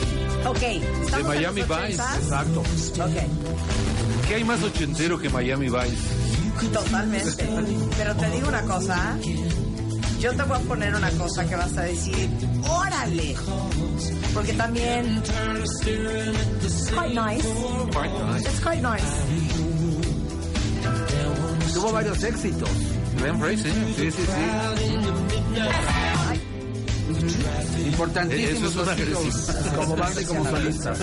Ok. 0.49 0.63
¿estamos 0.63 1.29
De 1.29 1.35
Miami 1.35 1.63
Vice. 1.63 2.03
Exacto. 2.17 2.61
Ok. 2.61 4.27
¿Qué 4.29 4.35
hay 4.37 4.45
más 4.45 4.63
ochentero 4.63 5.19
que 5.19 5.29
Miami 5.29 5.69
Vice? 5.69 6.71
Totalmente. 6.73 7.47
Pero 7.99 8.17
te 8.17 8.31
digo 8.31 8.49
una 8.49 8.63
cosa. 8.63 9.19
Yo 10.21 10.35
te 10.35 10.43
voy 10.45 10.57
a 10.57 10.61
poner 10.61 10.95
una 10.95 11.11
cosa 11.11 11.47
que 11.47 11.55
vas 11.55 11.77
a 11.77 11.83
decir, 11.83 12.31
órale. 12.67 13.37
Porque 14.33 14.55
también... 14.55 15.23
Quite 15.83 16.01
nice. 17.09 17.47
Quite 17.91 18.25
nice. 18.25 18.49
It's 18.49 18.61
quite 18.61 18.81
nice. 18.81 19.05
Tuvo 21.75 21.93
varios 21.93 22.23
éxitos. 22.25 22.71
Glenn 23.19 23.39
Frey, 23.39 23.57
sí. 23.59 23.71
Sí, 23.97 24.11
sí, 24.11 24.23
sí. 27.29 27.83
Importantísimos 27.87 28.55
Eso 28.55 28.67
es 28.67 28.75
una 28.75 28.85
los 28.85 28.89
agresividad. 28.89 29.75
como 29.77 29.97
banda 29.97 30.21
y 30.23 30.25
como 30.25 30.45
solistas. 30.51 30.99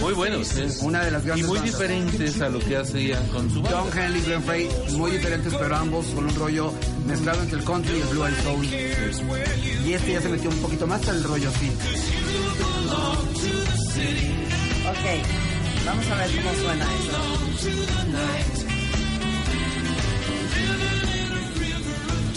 Muy 0.00 0.12
buenos. 0.14 0.56
¿eh? 0.56 0.68
Una 0.82 1.04
de 1.04 1.10
las 1.10 1.22
Y 1.22 1.26
grandes 1.26 1.46
muy 1.46 1.58
bandas. 1.58 1.74
diferentes 1.74 2.40
a 2.40 2.48
lo 2.48 2.58
que 2.58 2.76
hacían 2.76 3.26
con 3.28 3.50
su 3.50 3.62
banda. 3.62 3.78
John 3.80 3.98
Henley, 3.98 4.22
Glenn 4.22 4.42
Frey, 4.42 4.68
muy 4.92 5.10
diferentes, 5.10 5.54
pero 5.54 5.76
ambos 5.76 6.06
con 6.06 6.24
un 6.24 6.34
rollo 6.34 6.72
mezclado 7.06 7.42
entre 7.42 7.58
el 7.58 7.64
country 7.64 7.96
y 7.96 8.00
el 8.00 8.06
blue 8.08 8.22
and 8.24 8.42
soul. 8.42 8.64
Y 8.64 9.92
este 9.92 10.12
ya 10.12 10.20
se 10.22 10.28
metió 10.28 10.50
un 10.50 10.58
poquito 10.58 10.86
más 10.86 11.06
al 11.08 11.22
rollo 11.24 11.48
así. 11.48 11.66
Ok. 14.88 15.06
Vamos 15.86 16.06
a 16.10 16.14
ver 16.16 16.30
cómo 16.36 16.54
suena 16.54 16.84
eso. 16.84 17.16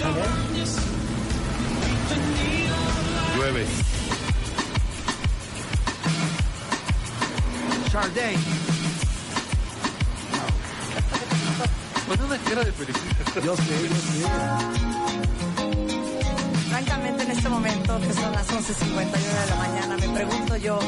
A 0.04 0.12
ver. 0.12 0.91
Llueve. 3.42 3.66
Sharday. 7.92 8.36
Con 12.08 12.22
una 12.22 12.38
cara 12.38 12.64
de 12.64 12.72
película. 12.72 13.04
Yo 13.44 13.56
sé, 13.56 13.64
yo 13.90 13.96
sé. 13.96 14.26
Francamente, 16.70 17.24
en 17.24 17.32
este 17.32 17.50
momento, 17.50 18.00
que 18.00 18.14
son 18.14 18.32
las 18.32 18.48
11.51 18.48 19.12
de 19.12 19.50
la 19.50 19.56
mañana, 19.56 19.98
me 19.98 20.10
pregunto 20.10 20.58
yo, 20.58 20.80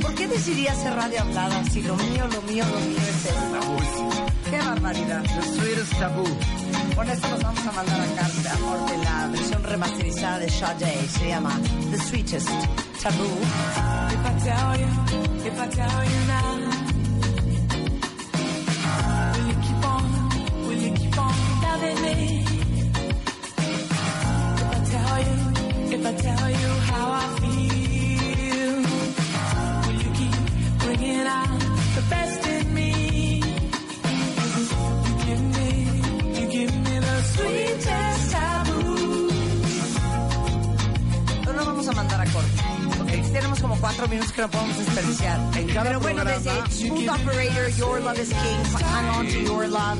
¿por 0.00 0.14
qué 0.14 0.28
decidí 0.28 0.68
hacer 0.68 0.94
radio 0.94 1.22
hablada 1.22 1.64
si 1.64 1.82
lo 1.82 1.96
mío, 1.96 2.28
lo 2.28 2.42
mío, 2.42 2.64
lo 2.64 2.80
mío 2.80 2.98
es 2.98 3.26
esto? 3.26 4.18
¡Qué 4.48 4.58
barbaridad! 4.58 5.22
The 5.22 5.42
sweetest 5.42 5.98
taboo. 5.98 6.38
Con 6.94 7.10
esto 7.10 7.28
nos 7.28 7.42
vamos 7.42 7.66
a 7.66 7.72
mandar 7.72 8.00
a 8.00 8.14
casa, 8.14 8.37
amor, 8.58 8.78
de 8.90 8.96
la 8.98 9.28
versión 9.28 9.62
remasterizada 9.62 10.38
de 10.38 10.48
Sade. 10.50 11.08
Se 11.08 11.28
llama 11.28 11.50
The 11.90 11.98
Sweetest 11.98 12.48
Taboo. 13.02 13.40
If 14.10 14.26
I 14.26 14.32
tell 14.44 14.80
you, 14.80 14.88
if 15.46 15.60
I 15.60 15.68
tell 15.68 16.04
you 16.04 16.20
now, 16.26 16.58
will 19.34 19.46
you 19.48 19.56
keep 19.66 19.84
on, 19.84 20.04
will 20.66 20.82
you 20.82 20.92
keep 20.94 21.18
on 21.18 21.34
loving 21.62 22.00
me? 22.02 22.44
If 23.58 24.70
I 24.70 24.80
tell 24.92 25.18
you, 25.26 25.36
if 25.94 26.06
I 26.06 26.12
tell 26.14 26.50
you 26.50 26.68
how 26.90 27.06
I 27.12 27.40
feel, 27.40 27.77
Tenemos 43.58 43.76
como 43.76 43.80
cuatro 43.80 44.08
minutos 44.08 44.32
que 44.32 44.42
no 44.42 44.50
podemos 44.50 44.78
desperdiciar. 44.78 45.36
cada 45.74 45.82
Pero 45.84 46.00
bueno, 46.00 46.22
programa, 46.22 46.30
desde 46.68 46.86
Smooth 46.86 47.08
Operator, 47.08 47.68
Your 47.76 48.00
Love 48.00 48.18
is 48.20 48.28
King, 48.28 48.84
Hang 48.84 49.08
On 49.18 49.26
to 49.26 49.32
Your 49.40 49.68
Love, 49.68 49.98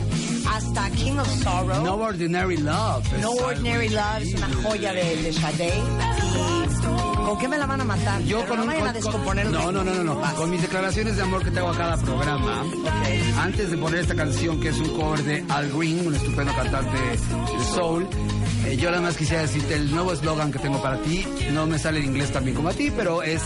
hasta 0.49 0.91
King 0.91 1.19
of 1.19 1.29
Sorrow. 1.43 1.83
No 1.85 1.95
Ordinary 1.97 2.57
Love. 2.59 3.05
No 3.21 3.31
Ordinary 3.33 3.89
Love 3.89 4.23
es 4.23 4.35
una 4.35 4.49
joya 4.63 4.93
de, 4.93 5.23
de 5.23 5.33
Sade. 5.33 5.73
Y 5.77 7.17
¿Con 7.29 7.39
qué 7.39 7.49
me 7.49 7.59
la 7.59 7.67
van 7.67 7.81
a 7.81 7.85
matar? 7.85 8.23
Yo 8.23 8.39
Pero 8.39 8.49
con 8.49 8.57
no 8.59 8.63
un- 8.63 8.69
vayan 8.69 8.83
a 8.83 8.93
con- 8.93 9.03
descomponer 9.03 9.47
el 9.47 9.53
no, 9.53 9.73
no, 9.73 9.85
no, 9.85 9.93
no, 9.95 10.05
no. 10.05 10.17
Vas. 10.21 10.35
Con 10.35 10.51
mis 10.51 10.63
declaraciones 10.63 11.17
de 11.17 11.23
amor 11.23 11.43
que 11.45 11.51
te 11.51 11.59
hago 11.59 11.71
a 11.71 11.77
cada 11.77 11.97
programa, 11.99 12.63
antes 13.43 13.71
de 13.71 13.77
poner 13.77 14.01
esta 14.01 14.15
canción 14.15 14.61
que 14.61 14.69
es 14.69 14.79
un 14.79 14.97
cover 14.97 15.23
de 15.25 15.45
Al 15.49 15.71
Green, 15.73 16.07
un 16.07 16.15
estupendo 16.15 16.55
cantante 16.55 16.97
de 16.97 17.19
soul, 17.75 18.09
eh, 18.67 18.77
yo 18.77 18.91
nada 18.91 19.03
más 19.03 19.17
quisiera 19.17 19.43
decirte 19.43 19.75
el 19.75 19.91
nuevo 19.91 20.13
eslogan 20.13 20.53
que 20.53 20.59
tengo 20.59 20.81
para 20.83 20.99
ti. 21.03 21.25
No 21.53 21.67
me 21.67 21.79
sale 21.79 21.99
en 22.01 22.07
inglés 22.07 22.31
tan 22.33 22.45
bien 22.45 22.57
como 22.57 22.69
a 22.69 22.73
ti, 22.73 22.91
pero 22.95 23.23
es 23.23 23.43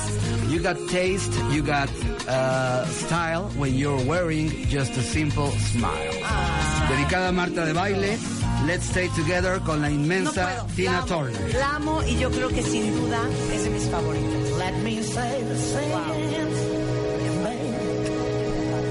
You 0.51 0.61
got 0.61 0.77
taste, 0.91 1.33
you 1.51 1.63
got 1.63 1.89
uh, 2.29 2.85
style 2.87 3.49
when 3.57 3.75
you're 3.75 4.03
wearing 4.05 4.51
just 4.69 4.97
a 4.99 5.03
simple 5.03 5.51
smile. 5.73 6.13
Ah. 6.25 6.87
Dedicada 6.91 7.29
a 7.29 7.33
Marta 7.33 7.65
de 7.65 7.73
baile. 7.73 8.19
Let's 8.67 8.85
stay 8.91 9.09
together 9.17 9.61
con 9.61 9.81
la 9.81 9.89
No 9.89 9.95
inmensa 9.95 10.43
la 10.43 10.67
Tina 10.77 10.99
amo. 10.99 11.07
Turner. 11.07 11.55
La 11.55 11.77
amo 11.77 12.03
y 12.07 12.17
yo 12.19 12.31
creo 12.31 12.49
que 12.49 12.63
sin 12.63 12.93
duda 12.95 13.21
es 13.55 13.65
de 13.65 13.71
mis 13.71 13.89
favoritos. 13.89 14.59
Let 14.59 14.73
me 14.85 15.03
say 15.03 15.43
the 15.43 15.57
same. 15.57 15.93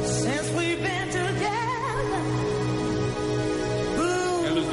Since 0.05 0.51
we've 0.57 0.81
been 0.81 1.09
together, 1.09 2.21
ooh, 3.99 4.65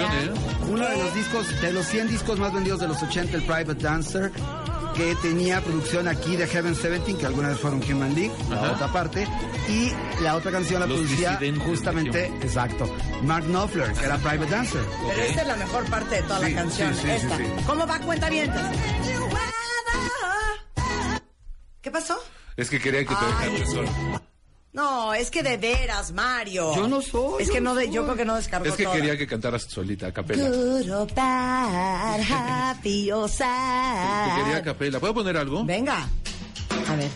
canción, 0.00 0.36
¿eh? 0.36 0.40
Uno 0.70 0.88
de 0.88 0.96
los 0.96 1.14
discos, 1.14 1.60
de 1.60 1.72
los 1.72 1.86
100 1.86 2.08
discos 2.08 2.38
más 2.38 2.52
vendidos 2.52 2.80
de 2.80 2.88
los 2.88 3.02
80, 3.02 3.36
el 3.36 3.42
Private 3.42 3.74
Dancer, 3.74 4.32
que 4.94 5.14
tenía 5.22 5.60
producción 5.62 6.06
aquí 6.08 6.36
de 6.36 6.46
Heaven 6.46 6.74
17, 6.74 7.16
que 7.16 7.26
alguna 7.26 7.48
vez 7.48 7.58
fueron 7.58 7.82
Human 7.82 8.14
League, 8.14 8.32
la 8.50 8.56
Ajá. 8.56 8.72
otra 8.72 8.92
parte, 8.92 9.26
y 9.68 9.90
la 10.22 10.36
otra 10.36 10.50
canción 10.52 10.80
la 10.80 10.86
Los 10.86 10.98
producía 11.00 11.38
justamente, 11.64 12.26
exacto, 12.42 12.88
Mark 13.22 13.46
Knopfler, 13.46 13.92
que 13.92 14.04
era 14.04 14.16
Private 14.18 14.50
Dancer. 14.50 14.82
Pero 15.08 15.22
esta 15.22 15.40
es 15.42 15.46
la 15.48 15.56
mejor 15.56 15.84
parte 15.86 16.16
de 16.16 16.22
toda 16.22 16.40
Sí, 16.40 16.50
la 16.52 16.60
canción. 16.62 16.94
sí, 16.94 17.00
sí, 17.00 17.06
sí, 17.06 17.12
esta. 17.12 17.36
sí. 17.38 17.44
¿Cómo 17.66 17.86
va 17.86 17.98
cuenta 18.00 18.28
bien? 18.28 18.52
¿Qué 21.80 21.90
pasó? 21.90 22.16
Es 22.56 22.70
que 22.70 22.78
quería 22.78 23.00
que 23.00 23.06
te 23.14 23.14
Ay. 23.40 23.50
dejaras 23.52 23.70
solo. 23.72 24.21
No, 25.12 25.18
es 25.18 25.30
que 25.30 25.42
de 25.42 25.58
veras, 25.58 26.10
Mario. 26.12 26.74
Yo 26.74 26.88
no 26.88 27.02
soy, 27.02 27.42
Es 27.42 27.50
que 27.50 27.60
no 27.60 27.74
de- 27.74 27.90
yo 27.90 28.04
creo 28.04 28.16
que 28.16 28.24
no 28.24 28.34
descargó 28.34 28.64
Es 28.66 28.74
que 28.76 28.84
toda. 28.84 28.96
quería 28.96 29.18
que 29.18 29.26
cantaras 29.26 29.64
solita, 29.64 30.06
a 30.06 30.12
capela. 30.12 30.48
Good 30.48 30.90
or 30.90 31.14
bad, 31.14 32.20
happy 32.30 33.12
or 33.12 33.28
sad. 33.28 34.36
quería 34.38 34.56
a 34.56 34.62
capela. 34.62 34.98
¿Puedo 35.00 35.12
poner 35.12 35.36
algo? 35.36 35.66
Venga. 35.66 36.08
A 36.88 36.96
ver, 36.96 37.10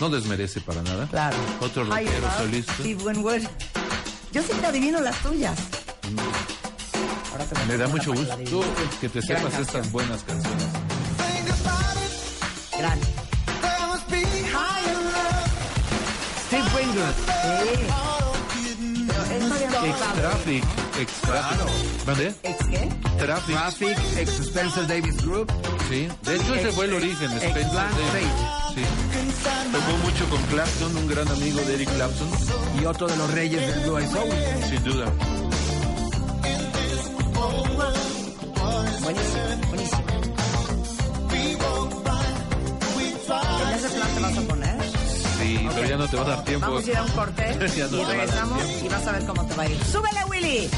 No 0.00 0.10
desmerece 0.10 0.60
para 0.62 0.82
nada. 0.82 1.06
claro. 1.06 1.36
Otro 1.60 1.84
rockero 1.84 2.28
solista. 2.38 2.74
Steve 2.80 3.04
Winwood. 3.04 3.42
Yo 4.32 4.42
sí 4.42 4.52
te 4.60 4.66
adivino 4.66 5.00
las 5.00 5.16
tuyas. 5.22 5.56
Ahora 7.30 7.44
te 7.44 7.54
voy 7.54 7.62
a 7.62 7.66
Me 7.66 7.76
da 7.76 7.86
mucho 7.86 8.12
gusto 8.12 8.36
que 9.00 9.08
te 9.08 9.22
sepas 9.22 9.56
estas 9.60 9.92
buenas 9.92 10.24
canciones. 10.24 10.61
Steve. 16.52 16.68
Sí. 17.52 17.80
Pero 19.08 19.22
esto 19.24 19.54
había 19.54 19.68
Ex 19.88 19.98
Traffic. 20.20 20.64
Ex 21.00 21.12
Traffic. 21.22 22.06
¿Mande? 22.06 22.34
¿Ex 22.42 22.66
qué? 22.66 22.88
Traffic. 23.18 23.56
Traffic, 23.56 23.98
ex 24.18 24.40
Spencer 24.40 24.86
Davis 24.86 25.16
Group. 25.24 25.50
Sí. 25.88 26.08
De 26.22 26.36
hecho, 26.36 26.54
ese 26.54 26.72
fue 26.72 26.84
el 26.84 26.92
origen. 26.94 27.32
Spencer 27.32 27.72
Davis. 27.72 28.28
Sí. 28.74 28.82
Tocó 29.72 29.96
mucho 30.02 30.28
con 30.28 30.42
Clapton, 30.42 30.96
un 30.96 31.08
gran 31.08 31.28
amigo 31.28 31.58
de 31.62 31.74
Eric 31.74 31.88
Clapton. 31.94 32.28
y 32.80 32.84
otro 32.84 33.06
de 33.08 33.16
los 33.16 33.30
reyes 33.32 33.66
del 33.66 33.80
Blue 33.80 34.00
Soul. 34.10 34.30
Sin 34.68 34.84
duda. 34.84 35.06
Buenísimo, 39.00 39.42
buenísimo. 39.68 40.02
¿En 43.68 43.74
ese 43.74 43.88
plan 43.88 44.14
te 44.14 44.20
vas 44.20 44.36
a 44.36 44.40
poner? 44.42 44.61
Sí, 45.62 45.68
pero 45.76 45.88
ya 45.88 45.96
no 45.96 46.08
te 46.08 46.16
va 46.16 46.22
a 46.22 46.28
dar 46.28 46.44
tiempo. 46.44 46.66
Vamos 46.66 46.86
a 46.86 46.90
ir 46.90 46.96
a 46.96 47.02
un 47.04 47.10
corte 47.10 47.42
Ya 47.76 47.86
no 47.86 48.00
y 48.00 48.04
regresamos 48.04 48.62
y 48.82 48.88
vas 48.88 49.06
a 49.06 49.12
ver 49.12 49.24
cómo 49.26 49.46
te 49.46 49.54
va 49.54 49.62
a 49.62 49.68
ir. 49.68 49.84
¡Súbele, 49.84 50.24
Willy! 50.28 50.70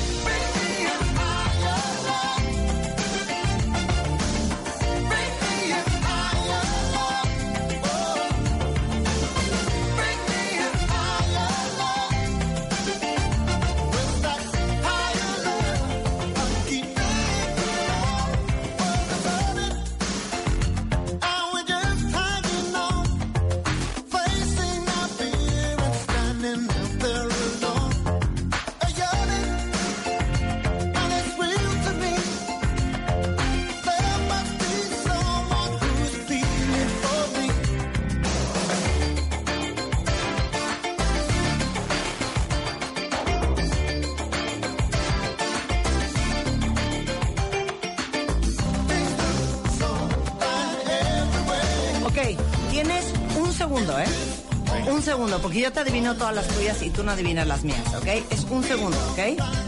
Porque 55.41 55.61
yo 55.61 55.73
te 55.73 55.81
adivino 55.81 56.15
todas 56.17 56.35
las 56.35 56.49
tuyas 56.49 56.83
y 56.83 56.91
tú 56.91 57.03
no 57.03 57.13
adivinas 57.13 57.47
las 57.47 57.65
mías, 57.65 57.95
¿ok? 57.95 58.07
Es 58.31 58.45
un 58.51 58.63
segundo, 58.63 58.97
¿ok? 59.13 59.64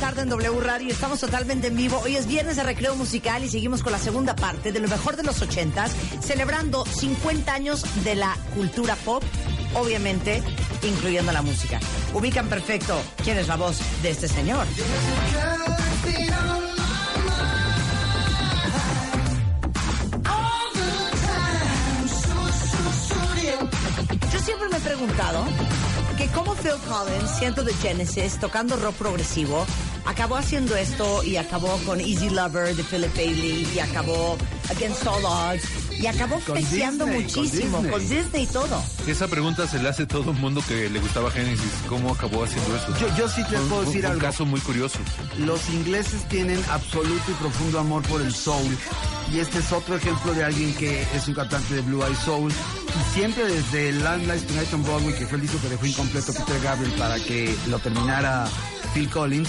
Tarde 0.00 0.22
en 0.22 0.30
W 0.30 0.60
Radio. 0.60 0.90
Estamos 0.90 1.20
totalmente 1.20 1.66
en 1.66 1.76
vivo. 1.76 2.00
Hoy 2.02 2.16
es 2.16 2.26
viernes 2.26 2.56
de 2.56 2.62
recreo 2.62 2.96
musical 2.96 3.44
y 3.44 3.48
seguimos 3.50 3.82
con 3.82 3.92
la 3.92 3.98
segunda 3.98 4.34
parte 4.34 4.72
de 4.72 4.80
lo 4.80 4.88
mejor 4.88 5.14
de 5.14 5.22
los 5.22 5.42
ochentas, 5.42 5.92
celebrando 6.22 6.86
50 6.86 7.52
años 7.52 7.84
de 8.02 8.14
la 8.14 8.34
cultura 8.54 8.96
pop, 8.96 9.22
obviamente 9.74 10.42
incluyendo 10.82 11.32
la 11.32 11.42
música. 11.42 11.78
Ubican 12.14 12.48
perfecto 12.48 12.98
quién 13.22 13.36
es 13.36 13.46
la 13.46 13.56
voz 13.56 13.78
de 14.02 14.10
este 14.10 14.26
señor. 14.26 14.66
Yo 24.32 24.38
siempre 24.40 24.68
me 24.70 24.76
he 24.78 24.80
preguntado 24.80 25.44
que 26.16 26.26
cómo 26.28 26.54
Phil 26.54 26.72
Collins, 26.88 27.30
siendo 27.38 27.62
de 27.62 27.74
Genesis, 27.74 28.38
tocando 28.38 28.76
rock 28.76 28.94
progresivo, 28.94 29.66
acabó 30.20 30.36
haciendo 30.36 30.76
esto 30.76 31.24
y 31.24 31.38
acabó 31.38 31.78
con 31.86 31.98
Easy 31.98 32.28
Lover 32.28 32.76
de 32.76 32.84
Philip 32.84 33.16
Bailey 33.16 33.66
y 33.74 33.78
acabó 33.78 34.36
Against 34.68 35.06
All 35.06 35.24
Odds 35.24 35.62
y 35.98 36.06
acabó 36.06 36.38
Disney, 36.54 37.22
muchísimo 37.22 37.78
con 37.78 37.88
con 37.88 38.00
Disney. 38.06 38.42
Y 38.42 38.46
todo. 38.48 38.82
Esa 39.06 39.28
pregunta 39.28 39.66
se 39.66 39.78
le 39.82 39.88
hace 39.88 40.02
a 40.02 40.08
todo 40.08 40.32
el 40.32 40.36
mundo 40.36 40.62
que 40.68 40.90
le 40.90 41.00
gustaba 41.00 41.30
Genesis. 41.30 41.72
¿Cómo 41.88 42.12
acabó 42.12 42.44
haciendo 42.44 42.76
eso? 42.76 42.94
Yo- 43.00 43.16
yo 43.16 43.28
sí 43.30 43.42
te 43.48 43.56
Un- 43.58 43.68
puedo 43.70 43.80
un- 43.80 43.86
decir 43.86 44.04
un 44.04 44.10
algo. 44.10 44.20
caso 44.20 44.44
muy 44.44 44.60
curioso. 44.60 44.98
Los 45.38 45.66
ingleses 45.70 46.28
tienen 46.28 46.62
absoluto 46.70 47.22
y 47.30 47.34
profundo 47.40 47.78
amor 47.80 48.02
por 48.02 48.20
el 48.20 48.34
soul. 48.34 48.76
Y 49.32 49.38
este 49.38 49.60
es 49.60 49.72
otro 49.72 49.96
ejemplo 49.96 50.34
de 50.34 50.44
alguien 50.44 50.74
que 50.74 51.02
es 51.14 51.28
un 51.28 51.34
cantante 51.34 51.72
de 51.76 51.80
Blue 51.80 52.04
Eye 52.04 52.14
Soul. 52.26 52.52
Y 52.52 53.14
siempre 53.14 53.44
desde 53.44 53.92
Landlines 53.92 54.46
Tonight 54.46 54.74
on 54.74 54.82
Broadway, 54.82 55.14
que 55.18 55.26
fue 55.26 55.36
el 55.36 55.42
disco 55.42 55.58
que 55.62 55.68
dejó 55.70 55.86
incompleto 55.86 56.34
Peter 56.34 56.60
Gabriel 56.62 56.92
para 56.98 57.18
que 57.18 57.56
lo 57.68 57.78
terminara 57.78 58.46
Phil 58.92 59.08
Collins. 59.08 59.48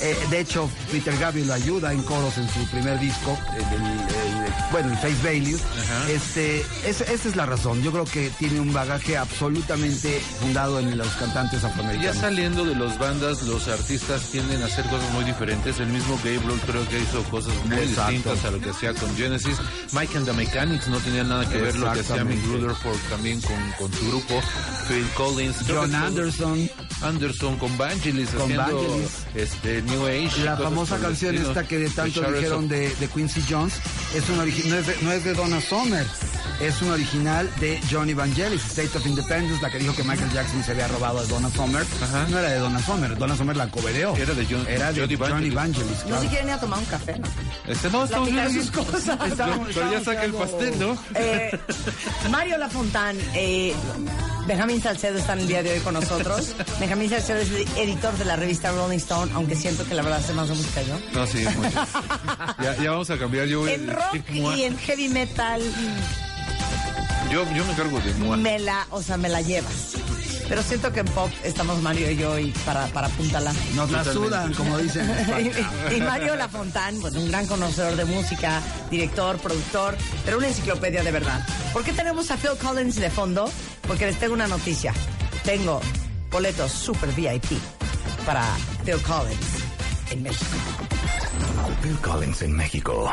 Eh, 0.00 0.16
de 0.30 0.40
hecho, 0.40 0.70
Peter 0.92 1.16
Gabriel 1.18 1.48
lo 1.48 1.54
ayuda 1.54 1.92
en 1.92 2.02
coros 2.02 2.38
en 2.38 2.48
su 2.48 2.64
primer 2.70 2.98
disco, 3.00 3.36
el- 3.56 4.27
bueno, 4.70 4.90
el 4.90 4.96
Face 4.98 5.16
Value. 5.22 5.58
Este, 6.08 6.60
es- 6.84 7.00
esa 7.00 7.28
es 7.28 7.36
la 7.36 7.46
razón. 7.46 7.82
Yo 7.82 7.92
creo 7.92 8.04
que 8.04 8.30
tiene 8.38 8.60
un 8.60 8.72
bagaje 8.72 9.16
absolutamente 9.16 10.20
fundado 10.40 10.78
en 10.78 10.96
los 10.96 11.08
cantantes 11.14 11.62
Ya 11.62 11.68
afroamericanos. 11.68 12.16
saliendo 12.20 12.64
de 12.64 12.74
los 12.74 12.98
bandas, 12.98 13.42
los 13.42 13.68
artistas 13.68 14.22
tienden 14.30 14.62
a 14.62 14.66
hacer 14.66 14.84
cosas 14.86 15.10
muy 15.12 15.24
diferentes. 15.24 15.78
El 15.80 15.88
mismo 15.88 16.16
Gabriel 16.16 16.60
creo 16.66 16.88
que 16.88 16.98
hizo 17.00 17.22
cosas 17.24 17.52
muy 17.64 17.78
Exacto. 17.78 18.10
distintas 18.12 18.44
a 18.44 18.50
lo 18.50 18.60
que 18.60 18.70
hacía 18.70 18.94
con 18.94 19.16
Genesis. 19.16 19.56
Mike 19.92 20.16
and 20.18 20.26
the 20.26 20.32
Mechanics 20.32 20.88
no 20.88 20.98
tenía 20.98 21.24
nada 21.24 21.48
que 21.48 21.58
ver 21.58 21.76
lo 21.76 21.92
que 21.92 22.00
hacía 22.00 22.24
Mick. 22.24 22.44
Rutherford 22.46 22.98
también 23.10 23.40
con, 23.40 23.56
con 23.78 23.92
su 23.92 24.08
grupo. 24.08 24.40
Phil 24.88 25.06
Collins. 25.14 25.56
John 25.68 25.94
Anderson. 25.94 26.70
Anderson 27.00 27.56
con 27.58 27.76
Vangelis 27.78 28.30
Con 28.30 28.42
haciendo 28.42 28.62
Vangelis. 28.82 29.10
este 29.34 29.82
New 29.82 30.06
Age. 30.06 30.44
La 30.44 30.56
famosa 30.56 30.98
canción 30.98 31.36
esta 31.36 31.66
que 31.66 31.78
de 31.78 31.90
tanto 31.90 32.20
dijeron 32.32 32.68
de, 32.68 32.92
de 32.96 33.06
Quincy 33.08 33.44
Jones 33.48 33.74
es 34.14 34.28
un 34.30 34.38
origi- 34.38 34.57
no, 34.64 34.76
es 34.76 34.86
de, 34.86 34.96
no 35.02 35.12
es 35.12 35.24
de 35.24 35.34
Donna 35.34 35.60
Summer, 35.60 36.06
es 36.60 36.82
un 36.82 36.90
original 36.90 37.48
de 37.60 37.80
Johnny 37.90 38.14
Vangelis, 38.14 38.64
State 38.64 38.96
of 38.98 39.06
Independence, 39.06 39.62
la 39.62 39.70
que 39.70 39.78
dijo 39.78 39.94
que 39.94 40.02
Michael 40.02 40.30
Jackson 40.32 40.62
se 40.64 40.72
había 40.72 40.88
robado 40.88 41.18
a 41.20 41.24
Donna 41.24 41.50
Summer. 41.50 41.84
No 42.28 42.38
era 42.38 42.48
de 42.50 42.58
Donna 42.58 42.80
Summer, 42.82 43.16
Donna 43.16 43.36
Summer 43.36 43.56
la 43.56 43.68
cobereó. 43.68 44.16
Era 44.16 44.34
de 44.34 44.44
John- 44.46 44.66
Era 44.68 44.92
de 44.92 45.00
Johnny 45.02 45.16
Johnny 45.16 45.50
Vangelis. 45.50 45.54
Vangelis. 45.54 45.98
No 46.00 46.06
claro. 46.06 46.22
se 46.22 46.28
quieren 46.28 46.48
ir 46.48 46.54
a 46.54 46.60
tomar 46.60 46.78
un 46.80 46.84
café, 46.86 47.18
¿no? 47.18 47.26
Este, 47.72 47.90
no, 47.90 48.04
estamos 48.04 48.30
bien. 48.32 48.52
sus 48.52 48.70
cosas. 48.70 49.18
Pero, 49.36 49.64
pero 49.74 49.92
ya 49.92 50.04
saca 50.04 50.24
el 50.24 50.32
pastel, 50.34 50.78
¿no? 50.78 50.98
Eh, 51.14 51.58
Mario 52.30 52.58
Lafontán, 52.58 53.16
eh, 53.34 53.74
Benjamín 54.46 54.82
Salcedo 54.82 55.18
está 55.18 55.34
en 55.34 55.40
el 55.40 55.46
día 55.48 55.62
de 55.62 55.72
hoy 55.74 55.80
con 55.80 55.94
nosotros. 55.94 56.54
Benjamín 56.80 57.10
Salcedo 57.10 57.38
es 57.40 57.50
editor 57.76 58.16
de 58.16 58.24
la 58.24 58.36
revista 58.36 58.70
Rolling 58.72 58.96
Stone, 58.98 59.30
aunque 59.34 59.54
siento 59.54 59.84
que 59.86 59.94
la 59.94 60.02
verdad 60.02 60.18
hace 60.20 60.32
más 60.32 60.48
de 60.48 60.54
música 60.54 60.82
yo. 60.82 60.98
No, 61.12 61.26
sí, 61.26 61.44
mucho. 61.56 61.78
ya, 62.62 62.76
ya 62.82 62.90
vamos 62.90 63.10
a 63.10 63.18
cambiar. 63.18 63.46
Yo, 63.46 63.66
En 63.68 63.86
rock 63.88 64.18
y 64.32 64.62
en 64.64 64.76
heavy 64.78 65.08
metal 65.08 65.62
yo, 67.30 67.44
yo 67.52 67.64
me 67.64 67.74
cargo 67.74 68.00
de 68.00 68.14
Mua. 68.14 68.36
me 68.36 68.58
la, 68.58 68.86
o 68.90 69.02
sea, 69.02 69.16
me 69.16 69.28
la 69.28 69.40
llevas. 69.42 69.94
Pero 70.48 70.62
siento 70.62 70.90
que 70.92 71.00
en 71.00 71.06
pop 71.06 71.30
estamos 71.44 71.82
Mario 71.82 72.10
y 72.10 72.16
yo 72.16 72.38
y 72.38 72.50
para, 72.64 72.86
para 72.86 73.08
apuntalar. 73.08 73.54
Nos 73.74 73.90
la 73.90 74.02
sudan, 74.02 74.54
como 74.54 74.78
dicen. 74.78 75.06
y, 75.90 75.94
y 75.96 76.00
Mario 76.00 76.36
Lafontán, 76.36 76.98
pues 77.00 77.14
un 77.14 77.28
gran 77.28 77.46
conocedor 77.46 77.96
de 77.96 78.06
música, 78.06 78.62
director, 78.90 79.36
productor, 79.38 79.96
pero 80.24 80.38
una 80.38 80.48
enciclopedia 80.48 81.02
de 81.02 81.10
verdad. 81.12 81.46
¿Por 81.72 81.84
qué 81.84 81.92
tenemos 81.92 82.30
a 82.30 82.38
Phil 82.38 82.52
Collins 82.62 82.96
de 82.96 83.10
fondo? 83.10 83.50
Porque 83.86 84.06
les 84.06 84.18
tengo 84.18 84.32
una 84.32 84.48
noticia. 84.48 84.94
Tengo 85.44 85.82
boletos 86.30 86.72
super 86.72 87.10
VIP 87.12 87.58
para 88.24 88.44
Phil 88.86 89.00
Collins 89.02 89.64
en 90.10 90.22
México. 90.22 90.50
Phil 91.82 91.98
Collins 91.98 92.42
en 92.42 92.52
México. 92.56 93.10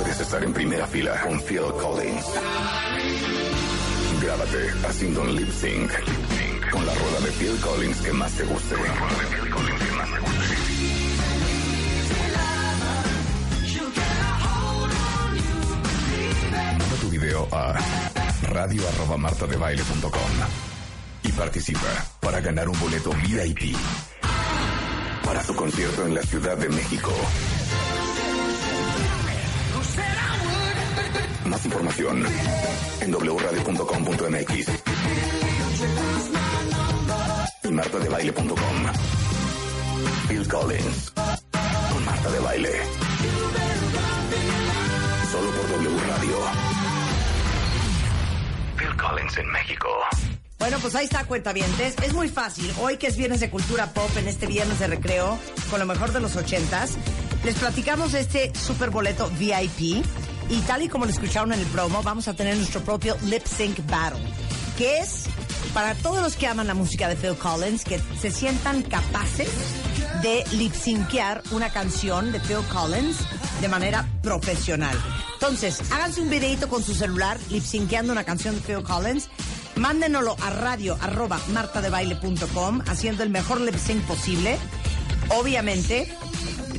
Puedes 0.00 0.20
estar 0.20 0.42
en 0.42 0.52
primera 0.52 0.86
fila 0.86 1.20
con 1.20 1.40
Phil 1.42 1.60
Collins. 1.78 2.24
Grábate 4.22 4.70
haciendo 4.88 5.20
un 5.20 5.36
lip 5.36 5.50
sync 5.52 5.90
con 6.70 6.86
la 6.86 6.94
rola 6.94 7.20
de 7.20 7.30
Phil 7.32 7.60
Collins 7.60 8.00
que 8.00 8.12
más 8.12 8.32
te 8.32 8.44
guste. 8.44 8.76
Manda 16.78 16.96
tu 17.00 17.08
video 17.10 17.48
a 17.52 17.74
radio 18.48 18.82
arroba 18.88 19.16
martadebaile.com 19.18 20.32
y 21.24 21.32
participa 21.32 22.06
para 22.20 22.40
ganar 22.40 22.68
un 22.68 22.80
boleto 22.80 23.10
VIP 23.10 23.76
para 25.24 25.42
su 25.44 25.54
concierto 25.54 26.06
en 26.06 26.14
la 26.14 26.22
Ciudad 26.22 26.56
de 26.56 26.68
México. 26.70 27.12
Más 31.50 31.64
información 31.64 32.24
en 33.00 33.10
wradio.com.mx 33.12 34.68
y 37.64 37.68
martadebaile.com. 37.68 38.54
Phil 40.28 40.48
Collins 40.48 41.10
con 41.10 42.04
Marta 42.04 42.30
de 42.30 42.38
Baile. 42.38 42.70
Solo 45.32 45.50
por 45.50 45.68
W 45.70 45.98
Radio. 46.08 46.36
Collins 48.96 49.38
en 49.38 49.50
México. 49.50 49.88
Bueno, 50.60 50.78
pues 50.80 50.94
ahí 50.94 51.06
está, 51.06 51.24
cuentavientes. 51.24 51.96
Es 52.00 52.12
muy 52.12 52.28
fácil. 52.28 52.72
Hoy 52.80 52.96
que 52.96 53.08
es 53.08 53.16
viernes 53.16 53.40
de 53.40 53.50
cultura 53.50 53.86
pop, 53.92 54.10
en 54.18 54.28
este 54.28 54.46
viernes 54.46 54.78
de 54.78 54.86
recreo, 54.86 55.36
con 55.68 55.80
lo 55.80 55.86
mejor 55.86 56.12
de 56.12 56.20
los 56.20 56.36
ochentas, 56.36 56.92
les 57.44 57.56
platicamos 57.56 58.14
este 58.14 58.54
super 58.54 58.90
boleto 58.90 59.28
VIP. 59.36 60.04
Y 60.50 60.60
tal 60.62 60.82
y 60.82 60.88
como 60.88 61.04
lo 61.04 61.12
escucharon 61.12 61.52
en 61.52 61.60
el 61.60 61.66
promo, 61.66 62.02
vamos 62.02 62.26
a 62.26 62.34
tener 62.34 62.56
nuestro 62.56 62.80
propio 62.80 63.16
Lip 63.22 63.46
Sync 63.46 63.86
Battle, 63.88 64.20
que 64.76 64.98
es 64.98 65.26
para 65.72 65.94
todos 65.94 66.20
los 66.22 66.34
que 66.34 66.48
aman 66.48 66.66
la 66.66 66.74
música 66.74 67.08
de 67.08 67.14
Phil 67.14 67.36
Collins, 67.36 67.84
que 67.84 68.00
se 68.20 68.32
sientan 68.32 68.82
capaces 68.82 69.48
de 70.22 70.44
lip 70.52 70.74
syncear 70.74 71.42
una 71.52 71.70
canción 71.70 72.32
de 72.32 72.40
Phil 72.40 72.66
Collins 72.72 73.18
de 73.60 73.68
manera 73.68 74.06
profesional. 74.22 74.96
Entonces, 75.34 75.80
háganse 75.92 76.20
un 76.20 76.28
videito 76.28 76.68
con 76.68 76.82
su 76.82 76.94
celular 76.94 77.38
lip 77.50 77.64
synceando 77.64 78.12
una 78.12 78.24
canción 78.24 78.56
de 78.56 78.60
Phil 78.60 78.82
Collins. 78.82 79.28
Mándenoslo 79.76 80.36
a 80.42 80.50
radio 80.50 80.98
arroba 81.00 81.40
martadebaile.com 81.52 82.82
haciendo 82.88 83.22
el 83.22 83.30
mejor 83.30 83.60
lip 83.60 83.76
sync 83.76 84.02
posible. 84.02 84.58
Obviamente, 85.28 86.12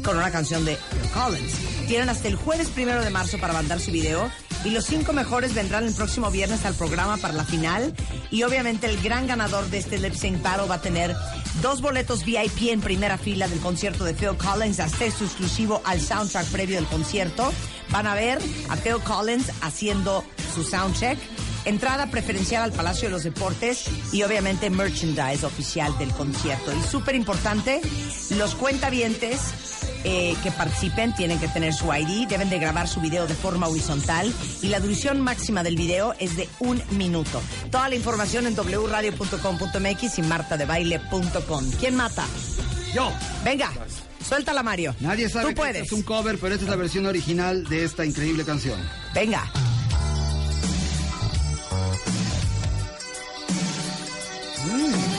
con 0.03 0.17
una 0.17 0.29
canción 0.29 0.65
de 0.65 0.75
Phil 0.75 1.09
Collins. 1.13 1.70
Tienen 1.91 2.07
hasta 2.07 2.29
el 2.29 2.37
jueves 2.37 2.69
primero 2.69 3.03
de 3.03 3.09
marzo 3.09 3.37
para 3.37 3.51
mandar 3.51 3.81
su 3.81 3.91
video. 3.91 4.31
Y 4.63 4.69
los 4.69 4.85
cinco 4.85 5.11
mejores 5.11 5.53
vendrán 5.53 5.83
el 5.83 5.93
próximo 5.93 6.31
viernes 6.31 6.63
al 6.63 6.73
programa 6.73 7.17
para 7.17 7.33
la 7.33 7.43
final. 7.43 7.93
Y 8.29 8.43
obviamente 8.43 8.87
el 8.87 9.01
gran 9.01 9.27
ganador 9.27 9.69
de 9.69 9.79
este 9.79 9.99
lip 9.99 10.13
sync 10.13 10.41
battle 10.41 10.69
va 10.69 10.75
a 10.75 10.81
tener 10.81 11.13
dos 11.61 11.81
boletos 11.81 12.23
VIP 12.23 12.69
en 12.69 12.79
primera 12.79 13.17
fila 13.17 13.49
del 13.49 13.59
concierto 13.59 14.05
de 14.05 14.13
Phil 14.13 14.37
Collins, 14.37 14.79
acceso 14.79 15.25
exclusivo 15.25 15.81
al 15.83 15.99
soundtrack 15.99 16.45
previo 16.45 16.77
del 16.77 16.85
concierto. 16.85 17.51
Van 17.89 18.07
a 18.07 18.15
ver 18.15 18.39
a 18.69 18.77
Phil 18.77 19.03
Collins 19.03 19.51
haciendo 19.61 20.23
su 20.55 20.63
soundcheck. 20.63 21.19
Entrada 21.65 22.09
preferencial 22.09 22.63
al 22.63 22.71
Palacio 22.71 23.09
de 23.09 23.15
los 23.15 23.23
Deportes 23.23 23.89
y 24.13 24.23
obviamente 24.23 24.69
merchandise 24.69 25.45
oficial 25.45 25.95
del 25.97 26.11
concierto. 26.11 26.71
Y 26.71 26.81
súper 26.89 27.15
importante, 27.15 27.81
los 28.37 28.55
cuentavientes 28.55 29.80
eh, 30.03 30.35
que 30.43 30.51
participen 30.51 31.13
tienen 31.13 31.39
que 31.39 31.47
tener 31.47 31.73
su 31.73 31.93
ID, 31.93 32.27
deben 32.27 32.49
de 32.49 32.59
grabar 32.59 32.87
su 32.87 33.01
video 33.01 33.27
de 33.27 33.35
forma 33.35 33.67
horizontal 33.67 34.33
y 34.61 34.67
la 34.67 34.79
duración 34.79 35.21
máxima 35.21 35.63
del 35.63 35.75
video 35.75 36.13
es 36.19 36.35
de 36.35 36.49
un 36.59 36.81
minuto. 36.91 37.41
Toda 37.69 37.89
la 37.89 37.95
información 37.95 38.47
en 38.47 38.55
wradio.com.mx 38.55 40.17
y 40.17 40.21
martadebaile.com. 40.23 41.71
¿Quién 41.79 41.95
mata? 41.95 42.25
Yo. 42.93 43.11
Venga, 43.43 43.71
suéltala 44.27 44.63
Mario. 44.63 44.95
Nadie 44.99 45.29
sabe 45.29 45.45
Tú 45.45 45.49
que 45.49 45.55
puedes. 45.55 45.83
es 45.83 45.91
un 45.91 46.03
cover, 46.03 46.37
pero 46.37 46.53
esta 46.55 46.65
es 46.65 46.69
la 46.69 46.75
versión 46.75 47.05
original 47.05 47.63
de 47.65 47.83
esta 47.85 48.05
increíble 48.05 48.43
canción. 48.43 48.79
Venga. 49.13 49.49
Mm. 54.65 55.10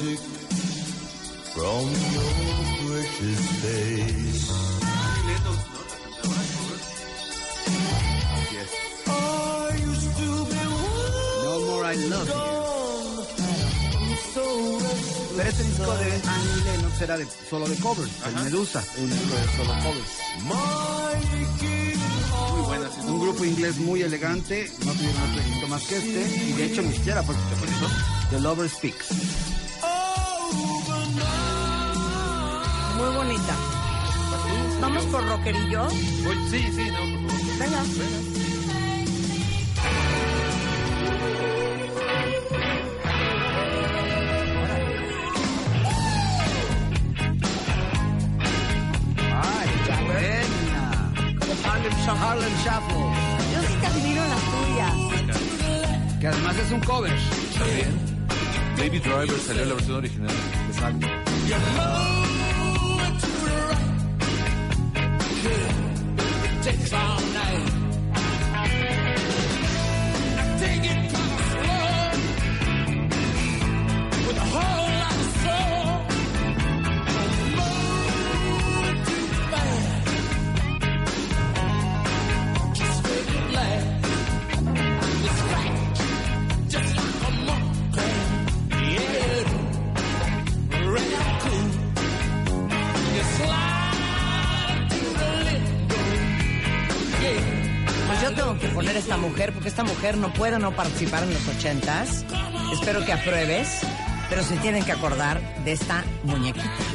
No 0.00 0.06
More 11.66 11.84
I 11.84 12.08
Love 12.08 12.28
You. 12.28 12.34
Pero 15.36 15.48
este 15.48 15.64
disco 15.64 15.94
de 15.94 16.22
Annie 16.28 16.64
Lennox 16.64 17.00
era 17.02 17.18
de, 17.18 17.26
solo 17.50 17.68
de 17.68 17.76
covers, 17.76 18.10
el 18.26 18.34
Medusa, 18.44 18.82
un 18.96 19.10
disco 19.10 19.34
de 19.34 19.44
solo 19.56 19.74
covers. 19.82 20.08
Muy 22.54 22.62
buenas. 22.62 22.96
Un 23.04 23.20
grupo 23.20 23.44
inglés 23.44 23.76
muy 23.76 24.00
elegante, 24.00 24.72
no 24.86 24.92
tuvieron 24.92 25.22
otro 25.30 25.40
éxito 25.42 25.68
más 25.68 25.82
que 25.82 25.98
este, 25.98 26.44
y 26.46 26.52
de 26.52 26.64
hecho 26.64 26.80
ni 26.80 26.94
siquiera 26.94 27.22
protagonista. 27.22 27.86
The 28.30 28.40
Lover 28.40 28.68
Speaks. 28.70 29.49
Bonita. 33.20 33.54
Vamos 34.80 35.04
por 35.06 35.22
rockerillo. 35.26 35.90
Sí, 35.90 36.60
sí, 36.74 36.90
no, 36.90 37.00
por 37.22 37.30
favor. 37.30 37.58
Venga. 37.60 37.82
¡Ay, 49.42 49.68
ya 49.86 49.96
buena! 50.08 50.84
Como 51.40 51.54
Harlem 52.24 52.54
Shuffle. 52.64 53.06
Yo 53.52 53.60
sí 53.68 53.74
te 53.80 53.86
admiro 53.86 54.22
las 54.34 54.44
tuyas. 54.54 54.94
que 56.20 56.26
además 56.26 56.56
es 56.56 56.70
un 56.72 56.80
cover. 56.80 57.12
Está 57.12 57.64
bien. 57.64 58.10
Baby 58.78 58.98
Driver 58.98 59.40
salió 59.46 59.64
la 59.66 59.74
versión 59.74 59.96
original. 59.96 60.34
Exacto. 60.70 62.29
Pues 66.70 67.79
no 100.16 100.32
puede 100.32 100.58
no 100.58 100.72
participar 100.72 101.22
en 101.24 101.34
los 101.34 101.46
ochentas. 101.46 102.24
Espero 102.72 103.04
que 103.04 103.12
apruebes, 103.12 103.80
pero 104.30 104.42
se 104.42 104.56
tienen 104.56 104.82
que 104.82 104.92
acordar 104.92 105.40
de 105.64 105.72
esta 105.72 106.04
muñequita. 106.24 106.89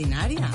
Extraordinaria. 0.00 0.48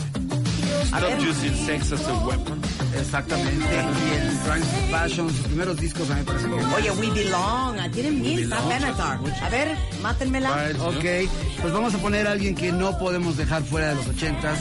A 0.92 0.98
Stop 1.00 1.02
ver, 1.10 1.20
using 1.30 1.56
sex 1.66 1.92
as 1.92 2.08
a 2.08 2.14
weapon. 2.26 2.62
Exactamente. 2.98 3.66
Y 3.66 4.18
el 4.18 4.40
Trans 4.44 4.66
Fashion, 4.92 5.30
sus 5.30 5.46
primeros 5.48 5.78
discos 5.78 6.10
a 6.10 6.14
mí 6.16 6.20
me 6.22 6.26
parecen 6.26 6.52
que... 6.52 6.64
oye, 6.76 6.92
We 6.92 7.10
Belong. 7.12 7.80
ah, 7.80 7.90
Tienen 7.92 8.22
mil, 8.22 8.44
está 8.44 8.62
Benatar. 8.68 9.20
A 9.42 9.50
ver, 9.50 9.78
mátenmela. 10.02 10.68
Right, 10.68 10.80
Ok, 10.80 11.32
pues 11.62 11.74
vamos 11.74 11.94
a 11.94 11.98
poner 11.98 12.28
a 12.28 12.32
alguien 12.32 12.56
que 12.56 12.72
no 12.72 12.98
podemos 12.98 13.36
dejar 13.38 13.64
fuera 13.64 13.90
de 13.90 13.96
los 13.96 14.08
ochentas. 14.08 14.60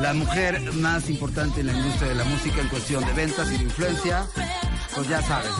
La 0.00 0.12
mujer 0.14 0.72
más 0.74 1.08
importante 1.10 1.60
en 1.60 1.66
la 1.68 1.72
industria 1.72 2.08
de 2.10 2.14
la 2.14 2.24
música 2.24 2.60
en 2.60 2.68
cuestión 2.68 3.04
de 3.04 3.12
ventas 3.12 3.48
y 3.52 3.58
de 3.58 3.64
influencia. 3.64 4.26
Pues 4.94 5.08
ya 5.08 5.22
sabes. 5.22 5.50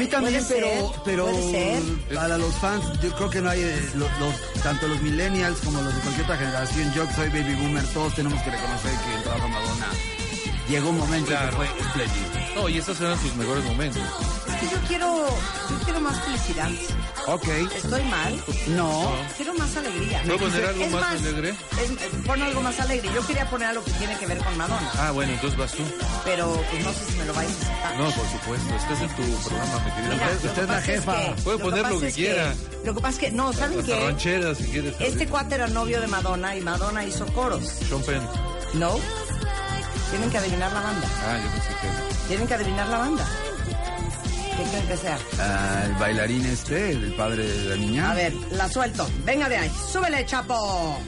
Mí 0.00 0.06
también, 0.08 0.44
Puede 0.44 0.60
pero, 0.60 0.92
ser, 0.92 1.00
pero 1.04 1.24
puede 1.26 1.50
ser. 1.50 2.14
para 2.14 2.38
los 2.38 2.54
fans, 2.56 2.84
yo 3.02 3.10
creo 3.14 3.30
que 3.30 3.40
no 3.40 3.50
hay, 3.50 3.60
eh, 3.62 3.90
lo- 3.94 4.08
los, 4.18 4.34
tanto 4.62 4.88
los 4.88 5.00
millennials 5.02 5.60
como 5.60 5.80
los 5.82 5.94
de 5.94 6.00
cualquier 6.00 6.24
otra 6.24 6.36
generación, 6.38 6.92
yo 6.94 7.06
soy 7.14 7.28
baby 7.28 7.54
boomer, 7.54 7.84
todos 7.94 8.14
tenemos 8.14 8.42
que 8.42 8.50
reconocer 8.50 8.90
que 8.92 9.14
el 9.14 9.22
trabajo 9.22 9.48
Madonna 9.48 9.86
llegó 10.68 10.90
un 10.90 10.98
momento 10.98 11.26
Claro. 11.30 11.50
que 11.50 11.56
fue 11.56 11.66
espléndido. 11.66 12.26
No, 12.56 12.68
y 12.68 12.78
esos 12.78 13.00
eran 13.00 13.18
sus 13.20 13.34
mejores 13.36 13.64
momentos. 13.64 14.02
Es 14.48 14.56
que 14.56 14.66
yo 14.74 14.80
quiero, 14.88 15.26
yo 15.70 15.78
quiero 15.84 16.00
más 16.00 16.20
felicidad. 16.24 16.68
Ok, 17.32 17.46
Estoy 17.76 18.02
mal. 18.04 18.44
no, 18.68 19.08
Quiero 19.36 19.54
más 19.54 19.76
alegría. 19.76 20.20
¿Puedo 20.24 20.38
poner 20.38 20.66
algo 20.66 20.82
Es 20.84 20.90
más 20.90 21.04
alegre? 21.12 21.50
es- 21.50 22.26
pon 22.26 22.42
algo 22.42 22.60
más 22.60 22.80
alegre. 22.80 23.08
Yo 23.14 23.24
quería 23.24 23.48
poner 23.48 23.68
algo 23.68 23.84
que 23.84 23.92
tiene 23.92 24.16
que 24.18 24.26
ver 24.26 24.38
con 24.38 24.56
Madonna, 24.56 24.90
Ah, 24.98 25.12
bueno, 25.12 25.32
entonces 25.32 25.56
vas 25.56 25.70
tú. 25.72 25.84
pero 26.24 26.52
pues 26.70 26.84
no 26.84 26.92
sé 26.92 26.98
si 27.06 27.18
me 27.18 27.24
lo 27.26 27.34
vais 27.34 27.48
a 27.48 27.52
aceptar. 27.52 27.96
No, 27.98 28.04
por 28.10 28.26
supuesto. 28.30 28.74
Estás 28.74 29.00
en 29.02 29.08
tu 29.10 29.22
programa, 29.48 29.78
mi 29.84 29.90
querida. 29.92 30.10
Mira, 30.14 30.26
Usted- 30.34 30.48
usted 30.48 30.62
es 30.64 30.68
la 30.68 30.82
jefa. 30.82 31.12
que- 31.16 31.42
Puede 31.42 31.58
poner 31.58 31.88
lo 31.88 32.00
que 32.00 32.08
es 32.08 32.14
quiera. 32.14 32.54
Lo 32.84 32.94
que 32.94 33.00
pasa 33.00 33.14
es 33.14 33.18
que, 33.20 33.30
no, 33.30 33.52
¿saben 33.52 33.76
qué? 33.84 34.54
si 34.56 34.64
quieres. 34.64 34.94
Este 34.98 35.28
cuate 35.28 35.54
era 35.54 35.68
novio 35.68 36.00
de 36.00 36.08
Madonna 36.08 36.56
y 36.56 36.60
Madonna 36.62 37.04
hizo 37.04 37.26
coros. 37.26 37.62
Sean 37.88 38.02
Penn. 38.02 38.26
¿No? 38.74 38.96
Tienen 40.10 40.30
que 40.30 40.38
adivinar 40.38 40.72
la 40.72 40.80
banda. 40.80 41.08
Ah, 41.24 41.38
yo 41.38 41.50
pensé 41.52 41.68
que... 41.80 42.28
Tienen 42.28 42.46
que 42.48 42.54
adivinar 42.54 42.88
la 42.88 42.98
banda. 42.98 43.28
¿Qué 44.60 44.66
creen 44.66 44.88
que 44.88 44.96
sea? 44.98 45.18
Ah, 45.38 45.84
el 45.86 45.94
bailarín 45.94 46.44
este, 46.44 46.90
el 46.90 47.14
padre 47.14 47.48
de 47.48 47.64
la 47.70 47.76
niña. 47.76 48.10
A 48.10 48.14
ver, 48.14 48.34
la 48.52 48.68
suelto. 48.68 49.08
Venga 49.24 49.48
de 49.48 49.56
ahí. 49.56 49.70
¡Súbele, 49.90 50.26
chapo! 50.26 50.98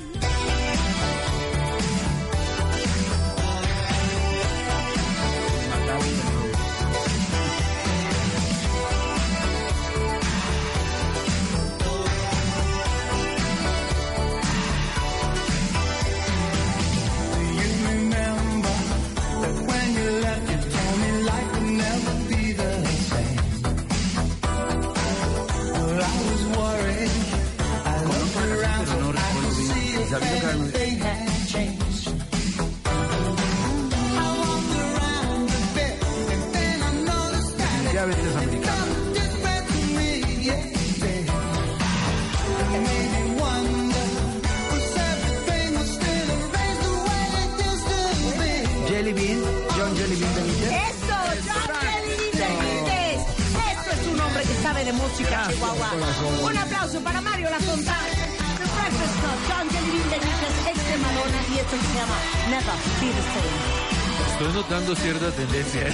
Cierta 64.72 65.30
tendencia. 65.32 65.82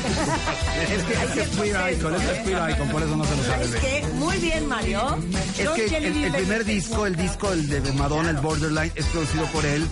Es 0.78 1.02
que 1.02 1.12
es 1.12 1.30
que 1.32 1.40
es 1.40 1.96
icon, 1.98 2.14
es 2.14 2.38
queer 2.44 2.70
icon, 2.70 2.88
por 2.90 3.02
eso 3.02 3.16
no 3.16 3.24
se 3.24 3.36
lo 3.36 3.42
sabe. 3.42 3.64
¿Sabes 3.64 3.80
qué? 3.80 4.06
Muy 4.14 4.36
bien, 4.38 4.68
Mario. 4.68 5.18
Es 5.58 5.68
que 5.70 5.96
el, 5.96 6.32
primer 6.32 6.64
disco, 6.64 7.04
el 7.04 7.16
disco 7.16 7.52
el 7.52 7.68
de 7.68 7.80
Madonna, 7.94 8.30
el 8.30 8.36
Borderline, 8.36 8.92
es 8.94 9.04
producido 9.06 9.46
por 9.46 9.66
él 9.66 9.84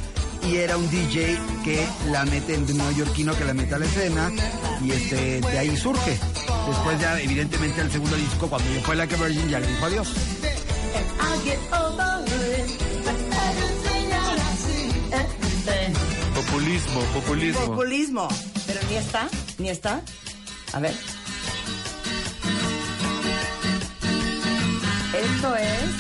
y 0.48 0.56
era 0.58 0.76
un 0.76 0.88
DJ 0.88 1.36
que 1.64 1.84
la 2.12 2.24
mete, 2.26 2.54
el 2.54 2.76
neoyorquino 2.76 3.36
que 3.36 3.44
la 3.44 3.54
mete 3.54 3.74
a 3.74 3.78
la 3.80 3.86
escena 3.86 4.30
y 4.80 4.92
este 4.92 5.40
de 5.40 5.58
ahí 5.58 5.76
surge. 5.76 6.16
Después 6.68 7.00
ya, 7.00 7.20
evidentemente, 7.20 7.80
el 7.80 7.90
segundo 7.90 8.14
disco, 8.14 8.48
cuando 8.48 8.72
ya 8.72 8.82
fue 8.82 8.94
Like 8.94 9.16
a 9.16 9.18
Virgin, 9.18 9.48
ya 9.48 9.58
le 9.58 9.66
dijo 9.66 9.86
adiós. 9.86 10.08
Populismo, 16.34 17.00
populismo. 17.12 17.66
Populismo. 17.66 18.28
Pero 18.66 18.80
ni 18.88 18.96
está, 18.96 19.28
ni 19.58 19.68
está. 19.70 20.00
A 20.72 20.80
ver. 20.80 20.94
Esto 25.14 25.56
es. 25.56 25.90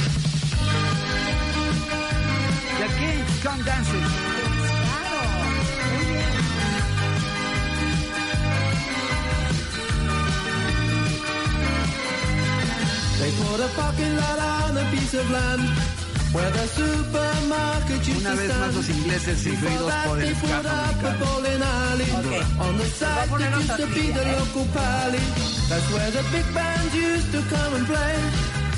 The 2.78 2.86
Kings 2.98 3.42
Come 3.42 3.62
Dancing. 3.64 4.06
Claro. 4.82 5.20
Muy 5.94 6.04
bien. 6.06 6.32
They 13.18 13.30
put 13.32 13.60
a 13.60 13.68
parking 13.74 14.16
lot 14.16 14.38
on 14.38 14.76
a 14.76 14.90
piece 14.90 15.14
of 15.14 15.30
land 15.30 16.05
where 16.36 16.50
the 16.52 16.66
supermarket 16.68 18.00
used 18.06 18.20
Una 18.20 18.30
to 18.30 18.36
vez 18.36 18.48
más 18.60 18.74
los 18.74 18.84
stand. 18.84 18.98
ingleses 19.00 19.46
influidos 19.46 19.92
por 20.06 20.16
they 20.18 20.28
el 20.28 20.34
put 20.36 20.48
ska 20.50 20.58
up 20.60 20.66
a 20.66 20.68
americano. 20.68 21.24
bowling 21.24 21.62
alley. 21.62 22.08
Okay. 22.20 22.42
On 22.60 22.72
the 22.76 22.84
Voy 22.84 22.92
a 22.92 23.00
side, 23.00 23.28
poner 23.30 23.48
it 23.48 23.56
used 23.56 23.70
otra 23.70 23.76
to 23.76 23.86
be 23.96 24.04
the 24.12 24.20
trivia, 24.20 24.38
local 24.40 24.64
pally. 24.76 25.24
That's 25.70 25.88
where 25.94 26.10
the 26.16 26.24
big 26.34 26.46
band 26.54 26.88
used 26.92 27.30
to 27.32 27.40
come 27.54 27.72
and 27.78 27.86
play. 27.86 28.14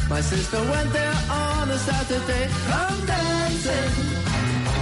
My 0.08 0.20
sister 0.22 0.60
went 0.72 0.90
there 0.92 1.16
on 1.30 1.64
a 1.70 1.78
Saturday. 1.78 2.44
Come 2.70 3.00
dancing. 3.06 3.90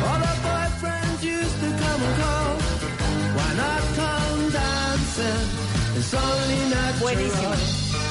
All 0.07 0.21
her 0.27 0.39
boyfriends 0.47 1.21
used 1.25 1.59
to 1.65 1.69
come 1.83 2.01
and 2.07 2.15
call. 2.23 2.53
Why 3.37 3.51
not 3.63 3.83
come 4.01 4.41
dancing? 4.53 5.45
It's 5.99 6.13
only 6.15 6.61
natural. 6.71 7.01
Buenísimo. 7.01 7.51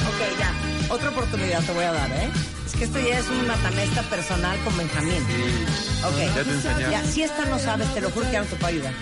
Ok, 0.09 0.21
ya. 0.41 0.49
Otra 0.93 1.09
oportunidad 1.09 1.61
te 1.63 1.71
voy 1.71 1.83
a 1.85 1.91
dar, 1.93 2.11
¿eh? 2.11 2.29
Que 2.77 2.83
esto 2.83 2.99
ya 2.99 3.19
es 3.19 3.27
un 3.29 3.47
matamesta 3.47 4.01
personal 4.03 4.57
con 4.63 4.77
Benjamín. 4.77 5.23
Ok. 6.03 6.17
Ya 6.35 6.43
te 6.43 6.49
enseñaron. 6.51 6.91
Ya, 6.91 7.03
si 7.05 7.23
esta 7.23 7.45
no 7.45 7.57
sabes, 7.57 7.93
te 7.93 8.01
lo 8.01 8.09
juro 8.09 8.25
que 8.25 8.33
ya 8.33 8.41
no 8.41 8.45
te 8.47 8.55
puedo 8.57 8.67
ayudar. 8.67 8.93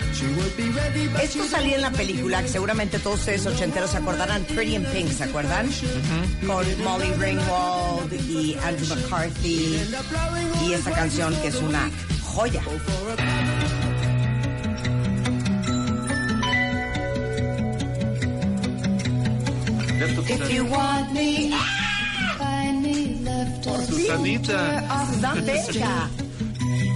Esto 1.22 1.44
salía 1.48 1.76
en 1.76 1.82
la 1.82 1.90
película, 1.90 2.42
que 2.42 2.48
seguramente 2.48 2.98
todos 3.00 3.18
ustedes 3.20 3.44
ochenteros 3.46 3.90
se 3.90 3.96
acordarán, 3.96 4.44
Pretty 4.44 4.76
in 4.76 4.84
Pink, 4.84 5.10
¿se 5.10 5.24
acuerdan? 5.24 5.68
Con 6.46 6.84
Molly 6.84 7.12
Ringwald 7.18 8.12
y 8.30 8.56
Andrew 8.64 8.86
McCarthy 8.94 9.80
y 10.64 10.72
esta 10.72 10.92
canción 10.92 11.34
que 11.42 11.48
es 11.48 11.56
una 11.56 11.90
joya. 12.22 12.62
If 20.26 20.50
you 20.50 20.64
want 20.64 21.12
me, 21.12 21.52
me 23.66 23.72
left 23.72 24.50
of 24.90 25.08
Susanita. 25.08 25.64
Susan 25.64 26.24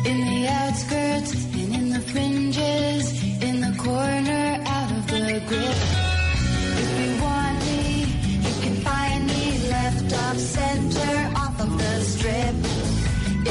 in 0.05 0.19
the 0.27 0.49
outskirts 0.49 1.33
and 1.55 1.75
in 1.75 1.91
the 1.91 2.01
fringes, 2.01 3.05
in 3.43 3.61
the 3.61 3.75
corner, 3.79 4.63
out 4.67 4.91
of 4.93 5.07
the 5.07 5.43
grip. 5.49 5.79
If 6.83 6.91
you 7.01 7.23
want 7.23 7.59
me, 7.67 7.83
you 8.47 8.55
can 8.65 8.77
find 8.89 9.27
me 9.27 9.69
left 9.69 10.13
off 10.13 10.39
center, 10.39 11.33
off 11.37 11.61
of 11.61 11.79
the 11.79 12.01
strip. 12.05 12.57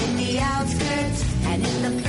In 0.04 0.18
the 0.18 0.40
outskirts 0.40 1.22
and 1.46 1.66
in 1.66 1.82
the 1.88 2.07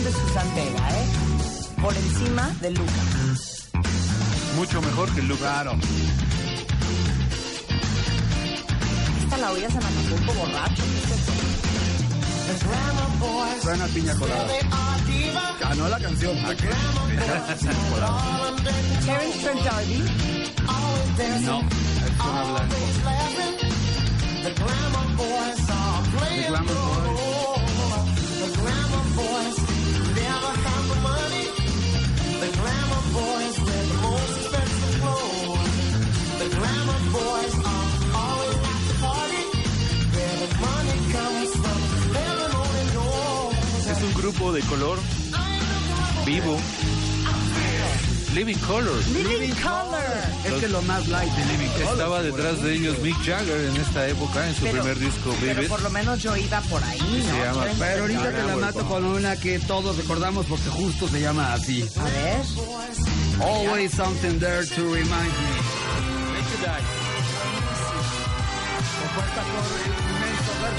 canción 0.00 0.04
de 0.04 0.12
Susan 0.12 0.54
Vega, 0.54 0.90
¿eh? 0.90 1.06
Por 1.80 1.96
encima 1.96 2.50
de 2.60 2.70
Luca. 2.70 2.92
Mucho 4.56 4.82
mejor 4.82 5.10
que 5.14 5.22
Luca. 5.22 5.40
Claro. 5.40 5.72
Esta 9.22 9.38
la 9.38 9.52
oías 9.52 9.72
en 9.72 9.78
Acapulco 9.78 10.34
borracho. 10.34 10.82
¿qué 10.82 10.98
es 10.98 11.10
eso? 11.20 11.32
Suena 13.62 13.86
piña 13.86 14.14
colada. 14.16 14.44
Ganó 15.60 15.88
la 15.88 15.98
canción. 15.98 16.36
¿A 16.44 16.54
qué? 16.54 16.68
Terence 19.06 19.38
Trent 19.42 19.62
D'Arby. 19.62 20.04
No. 21.44 21.60
Es 21.60 22.20
una 22.20 22.44
blanco. 22.44 22.76
The 24.42 24.50
Glamour 24.54 25.08
Boys. 25.16 25.60
Grupo 44.30 44.52
de 44.52 44.60
color 44.62 44.98
vivo. 46.24 46.56
Living 48.34 48.58
Color. 48.58 49.04
Living 49.08 49.54
Color. 49.54 50.04
Es 50.46 50.52
que 50.60 50.68
lo 50.68 50.80
más 50.82 51.08
light 51.08 51.32
de 51.32 51.44
Living 51.46 51.68
Color. 51.70 51.92
Estaba 51.92 52.22
detrás 52.22 52.62
de 52.62 52.74
ellos 52.74 52.96
Mick 53.00 53.16
Jagger 53.24 53.60
en 53.70 53.76
esta 53.76 54.06
época, 54.06 54.46
en 54.46 54.54
su 54.54 54.60
Pero- 54.62 54.74
primer 54.82 54.98
disco 55.00 55.34
Pero 55.40 55.54
Vivid. 55.56 55.68
por 55.68 55.82
lo 55.82 55.90
menos 55.90 56.22
yo 56.22 56.36
iba 56.36 56.60
por 56.62 56.80
ahí, 56.84 57.00
¿no? 57.00 57.06
Se 57.32 57.42
llama 57.42 57.62
Terence 57.64 57.80
Pero 57.84 58.02
ahorita 58.02 58.30
te 58.30 58.42
la 58.44 58.56
mato 58.56 58.86
con 58.86 59.04
una 59.04 59.34
que 59.34 59.58
todos 59.58 59.96
recordamos 59.96 60.46
porque 60.46 60.70
justo 60.70 61.08
se 61.08 61.20
llama 61.20 61.54
así. 61.54 61.84
A 61.98 62.04
ver. 62.04 62.40
Always 63.42 63.90
something 63.92 64.38
there 64.38 64.64
to 64.64 64.82
remind 64.94 65.10
me. 65.10 65.60
Compuesta 69.00 69.42
por 69.42 70.68
el 70.68 70.78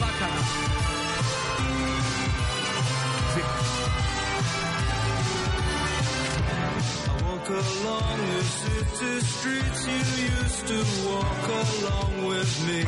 walk 7.42 7.50
along 7.50 8.18
the 8.28 8.44
city 8.44 9.20
streets 9.22 9.88
you 9.88 10.24
used 10.26 10.68
to 10.68 11.10
walk 11.10 11.48
along 11.48 12.26
with 12.28 12.68
me. 12.68 12.86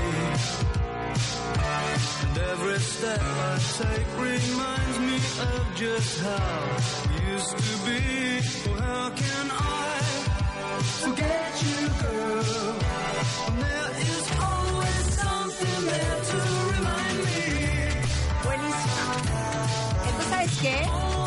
And 2.26 2.38
every 2.38 2.80
step 2.80 3.22
I 3.22 3.60
take 3.78 4.08
reminds 4.18 5.00
me 5.00 5.16
of 5.16 5.76
just 5.76 6.20
how 6.22 6.78
it 7.16 7.24
used 7.34 7.58
to 7.58 7.86
be. 7.86 8.02
Oh, 8.70 8.82
how 8.82 9.10
can 9.10 9.52
I 9.52 10.82
forget 11.02 11.64
you, 11.64 11.88
girl? 12.02 12.76
There 13.60 13.92
is 14.02 14.26
always 14.40 15.06
something 15.20 15.86
there 15.86 16.20
to 16.32 16.63
qué? 20.64 20.82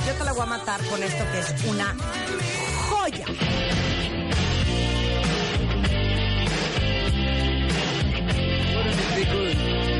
Yo 0.07 0.13
te 0.19 0.25
la 0.25 0.33
voy 0.33 0.43
a 0.43 0.47
matar 0.47 0.81
con 0.89 1.03
esto 1.03 1.25
que 1.31 1.39
es 1.39 1.65
una 1.67 1.95
joya. 2.89 3.27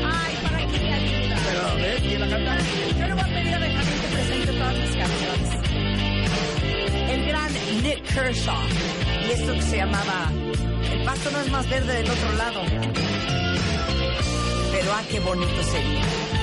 Ay, 0.05 0.37
¿para 0.43 0.57
qué 0.67 0.79
me 0.79 0.93
ayuda? 0.93 1.37
Pero 1.45 1.61
a 1.67 1.73
ver, 1.75 2.01
¿quién 2.01 2.19
la 2.19 2.29
canta? 2.29 2.57
Yo 2.99 3.07
le 3.07 3.13
voy 3.13 3.21
a 3.21 3.25
pedir 3.27 3.53
a 3.53 3.59
Benjamín 3.59 4.01
que 4.01 4.07
presente 4.07 4.53
todas 4.53 4.77
mis 4.79 4.95
canciones. 4.95 5.49
El 7.09 7.25
gran 7.27 7.53
Nick 7.83 8.01
Kershaw. 8.13 8.63
Y 9.27 9.31
esto 9.31 9.53
que 9.53 9.61
se 9.61 9.77
llamaba 9.77 10.31
El 10.91 11.03
pasto 11.03 11.31
no 11.31 11.41
es 11.41 11.51
más 11.51 11.69
verde 11.69 11.93
del 11.93 12.09
otro 12.09 12.31
lado. 12.33 12.61
Pero 14.71 14.93
ah, 14.93 15.03
qué 15.09 15.19
bonito 15.19 15.63
sería. 15.63 16.36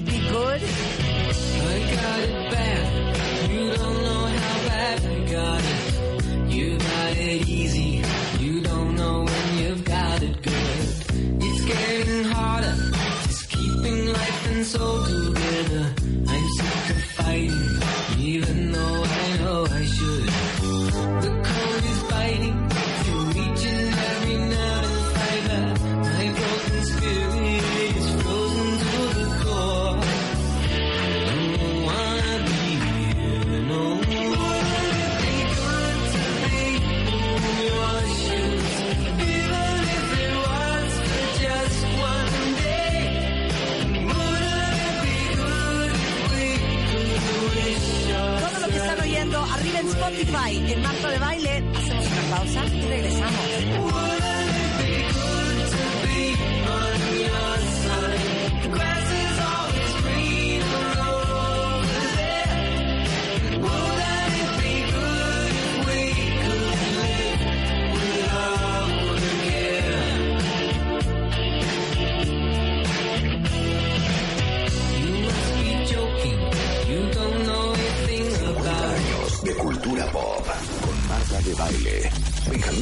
It 0.00 0.06
be 0.06 0.18
good? 0.28 0.60
I 0.62 1.94
got 1.94 2.20
it 2.20 2.50
bad. 2.50 3.50
You 3.50 3.70
don't 3.74 4.02
know 4.02 4.26
how 4.26 4.68
bad 4.68 5.04
I 5.04 5.32
got 5.32 5.62
it. 5.74 6.52
You 6.54 6.78
got 6.78 7.16
it 7.16 7.48
easy. 7.48 8.02
You 8.38 8.60
don't 8.62 8.94
know 8.96 9.24
when 9.24 9.58
you've 9.58 9.84
got 9.84 10.22
it 10.22 10.42
good. 10.42 10.80
It's 11.42 11.64
getting 11.64 12.24
harder. 12.24 12.76
Just 13.24 13.50
keeping 13.50 14.12
life 14.12 14.46
and 14.50 14.66
soul 14.66 15.04
together. 15.04 15.39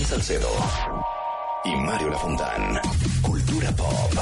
Salcedo 0.09 0.48
y 1.66 1.76
Mario 1.76 2.09
Lafontán. 2.09 2.80
Cultura 3.20 3.70
pop. 3.72 4.14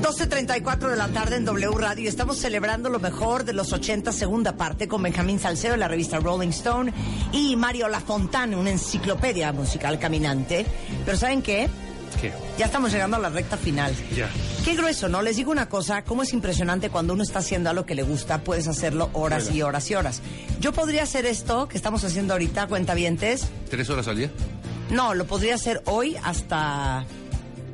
12.34 0.00 0.88
de 0.88 0.96
la 0.96 1.08
tarde 1.08 1.36
en 1.36 1.44
W 1.44 1.70
Radio. 1.76 2.08
Estamos 2.08 2.38
celebrando 2.38 2.88
lo 2.88 2.98
mejor 2.98 3.44
de 3.44 3.52
los 3.52 3.74
80, 3.74 4.10
segunda 4.12 4.56
parte, 4.56 4.88
con 4.88 5.02
Benjamín 5.02 5.38
Salcedo 5.38 5.72
de 5.72 5.78
la 5.78 5.88
revista 5.88 6.18
Rolling 6.18 6.48
Stone 6.48 6.94
y 7.30 7.56
Mario 7.56 7.88
Lafontán, 7.88 8.54
una 8.54 8.70
enciclopedia 8.70 9.52
musical 9.52 9.98
caminante. 9.98 10.64
Pero 11.04 11.18
¿saben 11.18 11.42
qué? 11.42 11.68
¿Qué? 12.20 12.32
Ya 12.58 12.66
estamos 12.66 12.92
llegando 12.92 13.16
a 13.16 13.20
la 13.20 13.28
recta 13.30 13.56
final. 13.56 13.94
Ya. 14.14 14.28
Qué 14.64 14.74
grueso, 14.76 15.08
¿no? 15.08 15.22
Les 15.22 15.36
digo 15.36 15.50
una 15.50 15.68
cosa, 15.68 16.02
cómo 16.04 16.22
es 16.22 16.32
impresionante 16.32 16.90
cuando 16.90 17.14
uno 17.14 17.22
está 17.22 17.38
haciendo 17.40 17.70
algo 17.70 17.86
que 17.86 17.94
le 17.94 18.02
gusta, 18.02 18.42
puedes 18.44 18.68
hacerlo 18.68 19.10
horas 19.14 19.50
y 19.50 19.62
horas 19.62 19.90
y 19.90 19.94
horas. 19.94 20.20
Yo 20.60 20.72
podría 20.72 21.02
hacer 21.04 21.24
esto 21.26 21.68
que 21.68 21.76
estamos 21.76 22.04
haciendo 22.04 22.34
ahorita, 22.34 22.66
cuentavientes. 22.66 23.48
¿Tres 23.70 23.88
horas 23.90 24.06
al 24.08 24.16
día? 24.18 24.30
No, 24.90 25.14
lo 25.14 25.24
podría 25.26 25.54
hacer 25.54 25.82
hoy 25.86 26.16
hasta 26.24 27.04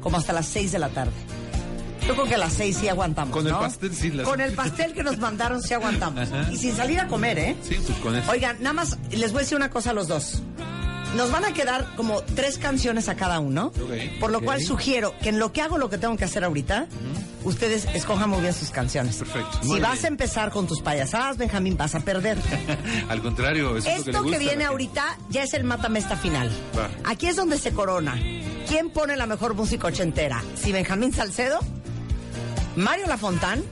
como 0.00 0.16
hasta 0.18 0.32
las 0.32 0.46
6 0.46 0.70
de 0.72 0.78
la 0.78 0.90
tarde. 0.90 1.12
Yo 2.06 2.14
creo 2.14 2.26
que 2.26 2.34
a 2.36 2.38
las 2.38 2.52
6 2.52 2.76
sí 2.82 2.88
aguantamos. 2.88 3.32
Con 3.32 3.46
el 3.46 3.52
¿no? 3.52 3.58
pastel 3.58 3.92
sí 3.92 4.10
las- 4.12 4.28
Con 4.28 4.40
el 4.40 4.52
pastel 4.52 4.92
que 4.92 5.02
nos 5.02 5.18
mandaron 5.18 5.60
sí 5.60 5.74
aguantamos. 5.74 6.20
Ajá. 6.32 6.52
Y 6.52 6.56
sin 6.56 6.76
salir 6.76 7.00
a 7.00 7.08
comer, 7.08 7.36
¿eh? 7.38 7.56
Sí, 7.68 7.76
pues 7.84 7.98
con 7.98 8.14
eso. 8.14 8.30
Oigan, 8.30 8.58
nada 8.60 8.74
más 8.74 8.96
les 9.10 9.32
voy 9.32 9.40
a 9.40 9.42
decir 9.42 9.56
una 9.56 9.70
cosa 9.70 9.90
a 9.90 9.92
los 9.92 10.06
dos. 10.06 10.40
Nos 11.14 11.30
van 11.30 11.44
a 11.44 11.52
quedar 11.52 11.94
como 11.96 12.20
tres 12.22 12.58
canciones 12.58 13.08
a 13.08 13.14
cada 13.14 13.38
uno. 13.40 13.72
Por 14.20 14.30
lo 14.30 14.40
cual 14.40 14.62
sugiero 14.62 15.14
que 15.22 15.30
en 15.30 15.38
lo 15.38 15.52
que 15.52 15.62
hago 15.62 15.78
lo 15.78 15.88
que 15.88 15.98
tengo 15.98 16.16
que 16.16 16.24
hacer 16.24 16.44
ahorita, 16.44 16.86
ustedes 17.44 17.86
escojan 17.94 18.28
muy 18.28 18.40
bien 18.40 18.52
sus 18.52 18.70
canciones. 18.70 19.16
Perfecto. 19.16 19.58
Si 19.62 19.68
Muy 19.68 19.80
vas 19.80 19.94
bien. 19.94 20.04
a 20.04 20.08
empezar 20.08 20.50
con 20.50 20.66
tus 20.66 20.82
payasadas, 20.82 21.36
Benjamín, 21.38 21.76
vas 21.76 21.94
a 21.94 22.00
perder. 22.00 22.36
Al 23.08 23.22
contrario, 23.22 23.76
eso 23.76 23.88
es 23.88 23.98
lo 23.98 24.04
que 24.04 24.10
le 24.10 24.10
Esto 24.10 24.22
gusta 24.24 24.38
que 24.38 24.44
viene 24.44 24.64
ahorita 24.64 25.18
ya 25.30 25.42
es 25.44 25.54
el 25.54 25.64
matamesta 25.64 26.16
final. 26.16 26.50
Va. 26.76 26.90
Aquí 27.04 27.26
es 27.28 27.36
donde 27.36 27.58
se 27.58 27.72
corona 27.72 28.18
¿quién 28.68 28.90
pone 28.90 29.16
la 29.16 29.26
mejor 29.26 29.54
música 29.54 29.86
ochentera? 29.86 30.42
¿Si 30.56 30.72
Benjamín 30.72 31.12
Salcedo, 31.12 31.60
Mario 32.74 33.06
Lafontán 33.06 33.62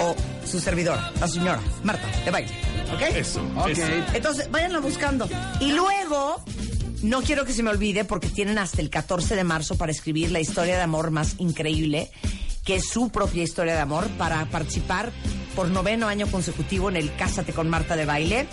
o 0.00 0.16
su 0.46 0.58
servidora, 0.58 1.12
la 1.20 1.28
señora 1.28 1.60
Marta 1.84 2.08
de 2.24 2.30
baile? 2.30 2.71
¿Ok? 2.94 3.02
Eso, 3.14 3.40
Ok. 3.56 3.68
eso. 3.68 3.82
Entonces, 4.14 4.50
váyanla 4.50 4.80
buscando. 4.80 5.28
Y 5.60 5.72
luego, 5.72 6.42
no 7.02 7.22
quiero 7.22 7.44
que 7.44 7.52
se 7.52 7.62
me 7.62 7.70
olvide 7.70 8.04
porque 8.04 8.28
tienen 8.28 8.58
hasta 8.58 8.80
el 8.80 8.90
14 8.90 9.34
de 9.36 9.44
marzo 9.44 9.76
para 9.76 9.92
escribir 9.92 10.30
la 10.30 10.40
historia 10.40 10.76
de 10.76 10.82
amor 10.82 11.10
más 11.10 11.34
increíble, 11.38 12.10
que 12.64 12.76
es 12.76 12.88
su 12.88 13.10
propia 13.10 13.42
historia 13.42 13.74
de 13.74 13.80
amor, 13.80 14.08
para 14.18 14.44
participar 14.46 15.12
por 15.56 15.68
noveno 15.68 16.08
año 16.08 16.26
consecutivo 16.28 16.88
en 16.88 16.96
el 16.96 17.14
Cásate 17.16 17.52
con 17.52 17.68
Marta 17.68 17.96
de 17.96 18.04
Baile, 18.04 18.46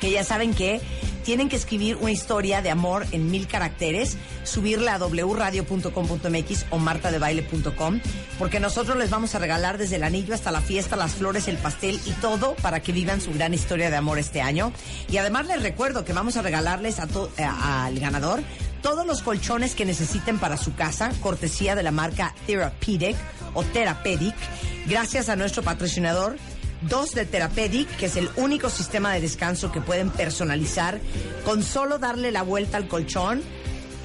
que 0.00 0.10
ya 0.10 0.24
saben 0.24 0.54
que 0.54 0.80
tienen 1.24 1.48
que 1.48 1.56
escribir 1.56 1.96
una 1.96 2.10
historia 2.10 2.62
de 2.62 2.70
amor 2.70 3.06
en 3.12 3.30
mil 3.30 3.46
caracteres, 3.46 4.16
subirla 4.44 4.94
a 4.94 4.98
wradio.com.mx 4.98 6.66
o 6.70 6.78
martadebaile.com, 6.78 8.00
porque 8.38 8.60
nosotros 8.60 8.96
les 8.96 9.10
vamos 9.10 9.34
a 9.34 9.38
regalar 9.38 9.78
desde 9.78 9.96
el 9.96 10.04
anillo 10.04 10.34
hasta 10.34 10.50
la 10.50 10.60
fiesta, 10.60 10.96
las 10.96 11.12
flores, 11.12 11.48
el 11.48 11.56
pastel 11.58 12.00
y 12.06 12.12
todo 12.12 12.54
para 12.62 12.80
que 12.80 12.92
vivan 12.92 13.20
su 13.20 13.32
gran 13.32 13.54
historia 13.54 13.90
de 13.90 13.96
amor 13.96 14.18
este 14.18 14.40
año. 14.40 14.72
Y 15.10 15.16
además 15.16 15.46
les 15.46 15.62
recuerdo 15.62 16.04
que 16.04 16.12
vamos 16.12 16.36
a 16.36 16.42
regalarles 16.42 16.98
eh, 16.98 17.44
al 17.44 17.98
ganador 17.98 18.42
todos 18.82 19.06
los 19.06 19.22
colchones 19.22 19.74
que 19.74 19.84
necesiten 19.84 20.38
para 20.38 20.56
su 20.56 20.74
casa, 20.74 21.10
cortesía 21.20 21.74
de 21.74 21.82
la 21.82 21.90
marca 21.90 22.34
Therapeutic 22.46 23.16
o 23.54 23.64
Therapedic, 23.64 24.36
gracias 24.86 25.28
a 25.28 25.36
nuestro 25.36 25.62
patrocinador 25.62 26.36
Dos 26.82 27.12
de 27.12 27.24
Therapedic, 27.26 27.88
que 27.96 28.06
es 28.06 28.16
el 28.16 28.30
único 28.36 28.70
sistema 28.70 29.12
de 29.12 29.20
descanso 29.20 29.72
que 29.72 29.80
pueden 29.80 30.10
personalizar 30.10 31.00
con 31.44 31.64
solo 31.64 31.98
darle 31.98 32.30
la 32.30 32.42
vuelta 32.42 32.76
al 32.76 32.86
colchón. 32.86 33.42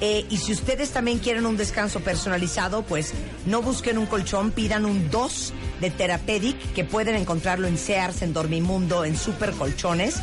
Eh, 0.00 0.26
y 0.28 0.38
si 0.38 0.50
ustedes 0.52 0.90
también 0.90 1.20
quieren 1.20 1.46
un 1.46 1.56
descanso 1.56 2.00
personalizado, 2.00 2.82
pues 2.82 3.12
no 3.46 3.62
busquen 3.62 3.96
un 3.96 4.06
colchón, 4.06 4.50
pidan 4.50 4.86
un 4.86 5.08
2 5.08 5.52
de 5.80 5.90
Therapedic, 5.90 6.72
que 6.72 6.82
pueden 6.84 7.14
encontrarlo 7.14 7.68
en 7.68 7.78
Sears, 7.78 8.22
en 8.22 8.32
Dormimundo, 8.32 9.04
en 9.04 9.16
Super 9.16 9.52
Colchones. 9.52 10.16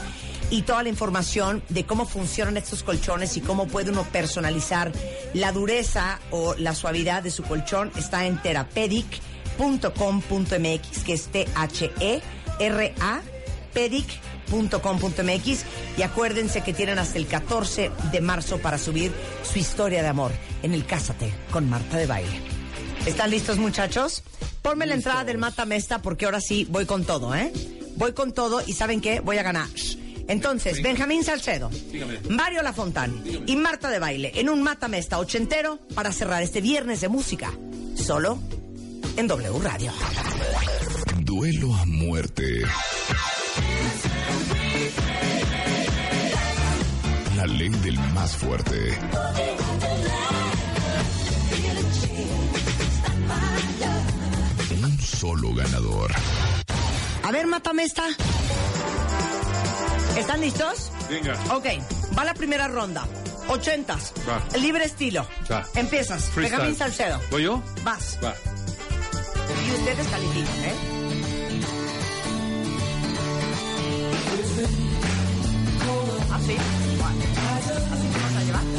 Y 0.50 0.64
toda 0.64 0.84
la 0.84 0.90
información 0.90 1.64
de 1.70 1.86
cómo 1.86 2.06
funcionan 2.06 2.58
estos 2.58 2.84
colchones 2.84 3.38
y 3.38 3.42
cómo 3.42 3.68
puede 3.68 3.92
uno 3.92 4.04
personalizar 4.04 4.92
la 5.34 5.54
dureza 5.54 6.20
o 6.32 6.54
la 6.56 6.76
suavidad 6.76 7.24
de 7.24 7.32
su 7.32 7.44
colchón 7.44 7.94
está 7.96 8.26
en 8.26 8.42
therapedic.com.mx, 8.42 11.04
que 11.06 11.14
es 11.14 11.30
T-H-E-R-A, 12.62 13.22
pedic.com.mx 13.74 15.66
y 15.98 16.02
acuérdense 16.04 16.62
que 16.62 16.74
tienen 16.74 17.00
hasta 17.00 17.18
el 17.18 17.26
14 17.28 17.92
de 18.12 18.22
marzo 18.22 18.60
para 18.60 18.78
subir 18.78 19.12
su 19.52 19.60
historia 19.60 20.04
de 20.04 20.10
amor 20.10 20.32
en 20.62 20.74
el 20.74 20.86
Cásate 20.86 21.34
con 21.52 21.70
Marta 21.70 21.98
de 21.98 22.06
Baile. 22.06 22.40
¿Están 23.06 23.32
listos 23.32 23.58
muchachos? 23.58 24.24
Ponme 24.62 24.86
la 24.86 24.94
entrada 24.94 25.24
del 25.24 25.40
Mata 25.40 25.66
Mesta 25.66 26.02
porque 26.02 26.26
ahora 26.26 26.40
sí 26.40 26.68
voy 26.70 26.86
con 26.86 27.04
todo, 27.04 27.34
¿eh? 27.34 27.52
Voy 27.96 28.14
con 28.14 28.32
todo 28.32 28.62
y 28.66 28.74
¿saben 28.74 29.02
qué? 29.02 29.20
Voy 29.22 29.38
a 29.40 29.44
ganar. 29.44 29.68
Entonces, 30.28 30.84
Benjamín 30.84 31.24
Salcedo, 31.24 31.70
Dígame. 31.92 32.20
Mario 32.30 32.62
Lafontán 32.62 33.24
y 33.48 33.56
Marta 33.56 33.90
de 33.90 33.98
Baile 34.00 34.32
en 34.36 34.50
un 34.50 34.62
Mata 34.62 34.88
Mesta 34.88 35.18
ochentero 35.18 35.80
para 35.96 36.12
cerrar 36.12 36.44
este 36.44 36.62
viernes 36.62 37.02
de 37.02 37.10
música. 37.10 37.52
Solo 37.96 38.38
en 39.18 39.28
W 39.28 39.60
Radio. 39.62 39.92
Duelo 41.32 41.74
a 41.74 41.86
muerte. 41.86 42.62
La 47.38 47.48
ley 47.48 47.70
del 47.70 47.98
más 48.14 48.36
fuerte. 48.36 49.00
Un 54.84 55.00
solo 55.00 55.54
ganador. 55.54 56.12
A 57.24 57.32
ver, 57.32 57.48
Mata 57.48 57.72
Mesta. 57.72 58.04
¿Están 60.18 60.42
listos? 60.42 60.92
Venga. 61.10 61.40
Ok, 61.56 61.66
va 62.18 62.26
la 62.26 62.34
primera 62.34 62.68
ronda. 62.68 63.08
Ochentas. 63.48 64.12
Va. 64.28 64.44
Libre 64.60 64.84
estilo. 64.84 65.26
Va. 65.50 65.66
Empiezas. 65.76 66.26
Freestyle. 66.26 66.58
Benjamín 66.58 66.76
Salcedo. 66.76 67.22
¿Voy 67.32 67.44
yo? 67.44 67.64
Vas. 67.86 68.20
Va. 68.22 68.36
Y 69.66 69.72
ustedes 69.72 70.08
califican, 70.08 70.64
¿eh? 70.66 71.01
Así. 76.34 76.56
Vale. 77.00 77.26
Así 77.92 78.08
te 78.08 78.20
vas 78.20 78.36
a 78.36 78.44
llevar. 78.44 78.72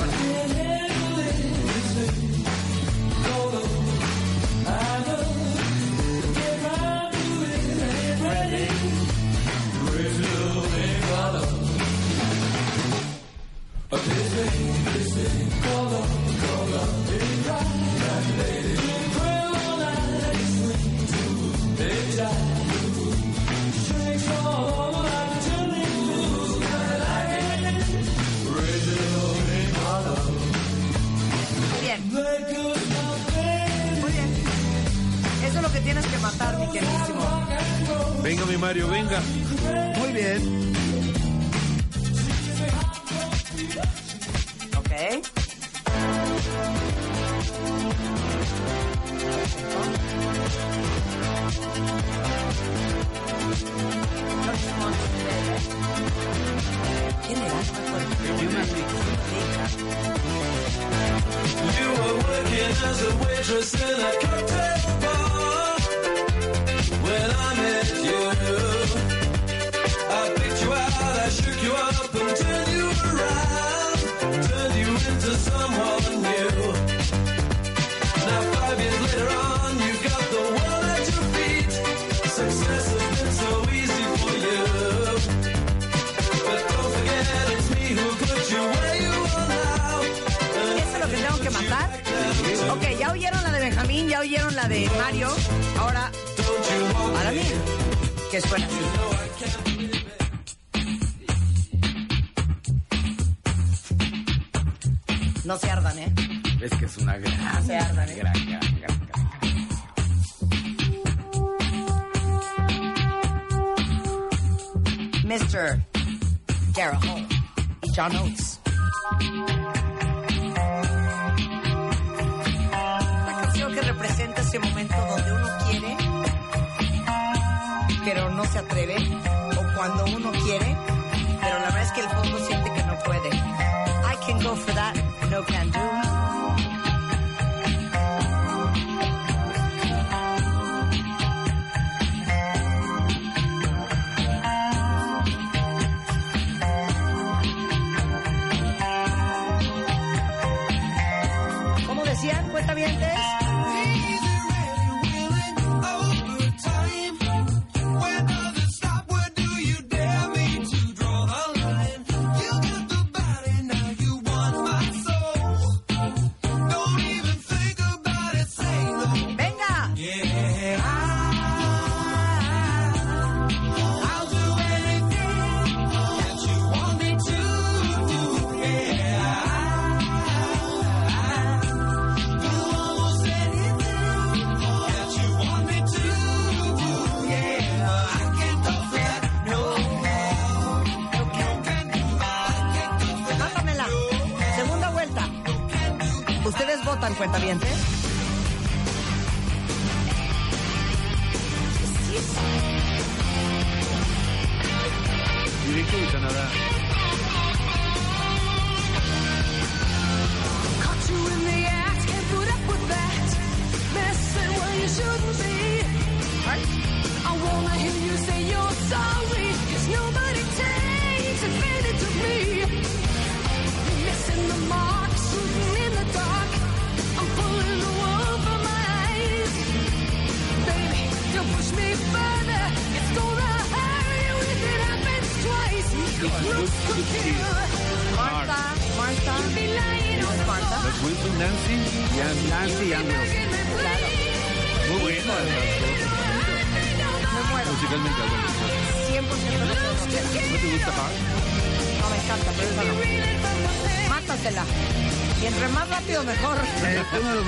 Mario, 38.72 38.88
venga. 38.88 39.20
Muy 39.98 40.12
bien. 40.12 40.61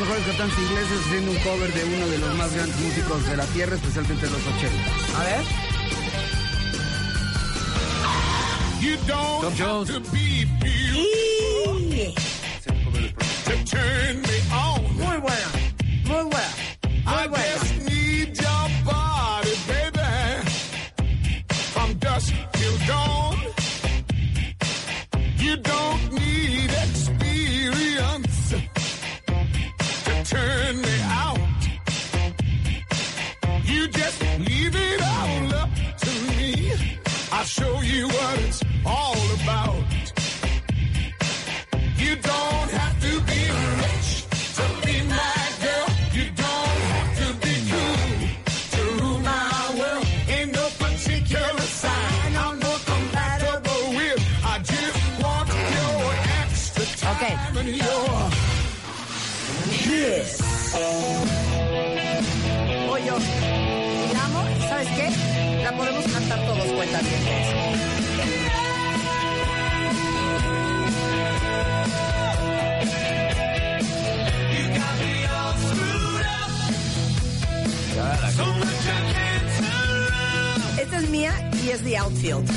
mejores 0.05 0.27
cantantes 0.27 0.59
ingleses 0.59 1.01
haciendo 1.07 1.31
un 1.31 1.39
cover 1.39 1.73
de 1.73 1.85
uno 1.85 2.07
de 2.09 2.19
los 2.19 2.35
más 2.37 2.53
grandes 2.53 2.77
músicos 2.79 3.27
de 3.27 3.37
la 3.39 3.47
tierra, 3.47 3.75
especialmente 3.75 4.27
los 4.27 4.47
80. 4.47 5.19
A 5.19 5.25
ver. 5.25 5.41
Tom 9.07 9.55
Jones. 9.59 9.91
Muy 14.93 15.17
buena, 15.21 15.49
muy 16.05 16.23
buena, 16.25 16.51
muy 17.05 17.29
buena. 17.29 17.54
show 37.55 37.81
you 37.83 38.14
outfield. 81.97 82.51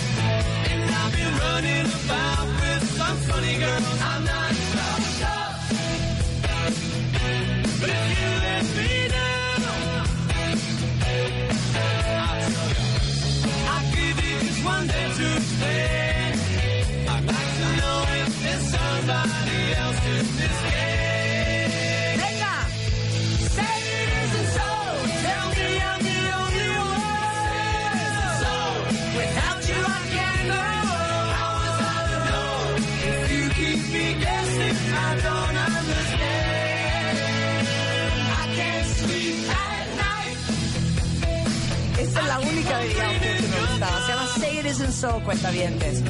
Ladies 44.67 44.81
and 44.81 44.91
Soul, 44.91 45.23
cuentavientes. 45.23 46.03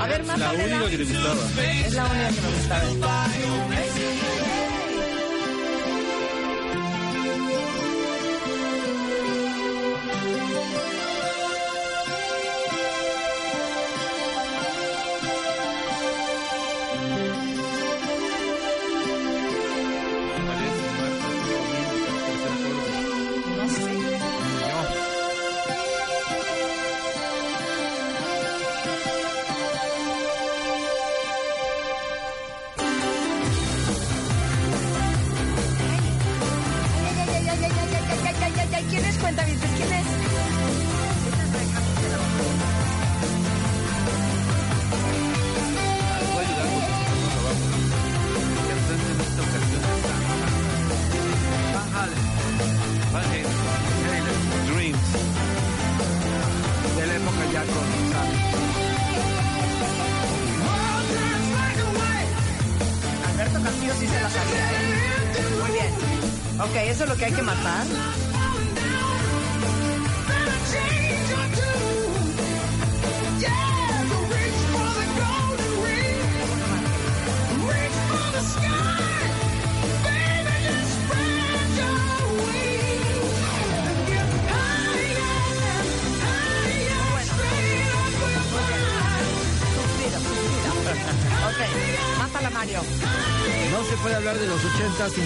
A 0.00 0.06
ver, 0.06 0.24
más 0.24 0.38
La 0.38 0.50
única 0.50 0.88
que 0.88 0.96
te 0.96 1.04
gustaba. 1.04 1.34
Es 1.84 1.92
la 1.92 2.04
única 2.06 2.28
que 2.30 2.40
me 2.40 2.48
gustaba. 2.56 3.45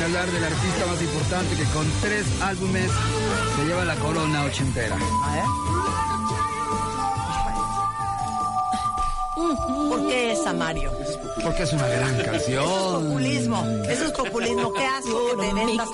Sin 0.01 0.06
hablar 0.06 0.31
del 0.31 0.44
artista 0.44 0.86
más 0.86 1.02
importante 1.02 1.56
que 1.56 1.64
con 1.64 1.86
tres 2.01 2.27
álbumes 2.40 2.90
se 3.56 3.64
lleva 3.66 3.85
la 3.85 3.97
corona 3.97 4.44
ochentera. 4.44 4.97
A 4.97 5.32
ver. 5.35 5.44
¿Por 9.89 10.06
qué 10.06 10.32
esa, 10.32 10.52
Mario? 10.55 10.90
Porque 11.43 11.62
es 11.64 11.72
una 11.72 11.86
gran 11.86 12.16
canción. 12.22 12.64
Populismo. 13.09 13.66
Eso 13.89 14.05
es 14.06 14.12
populismo. 14.12 14.72
¿Qué 14.72 14.86
asco 14.86 15.27
que 15.31 15.36
te 15.36 15.55
vendas? 15.55 15.89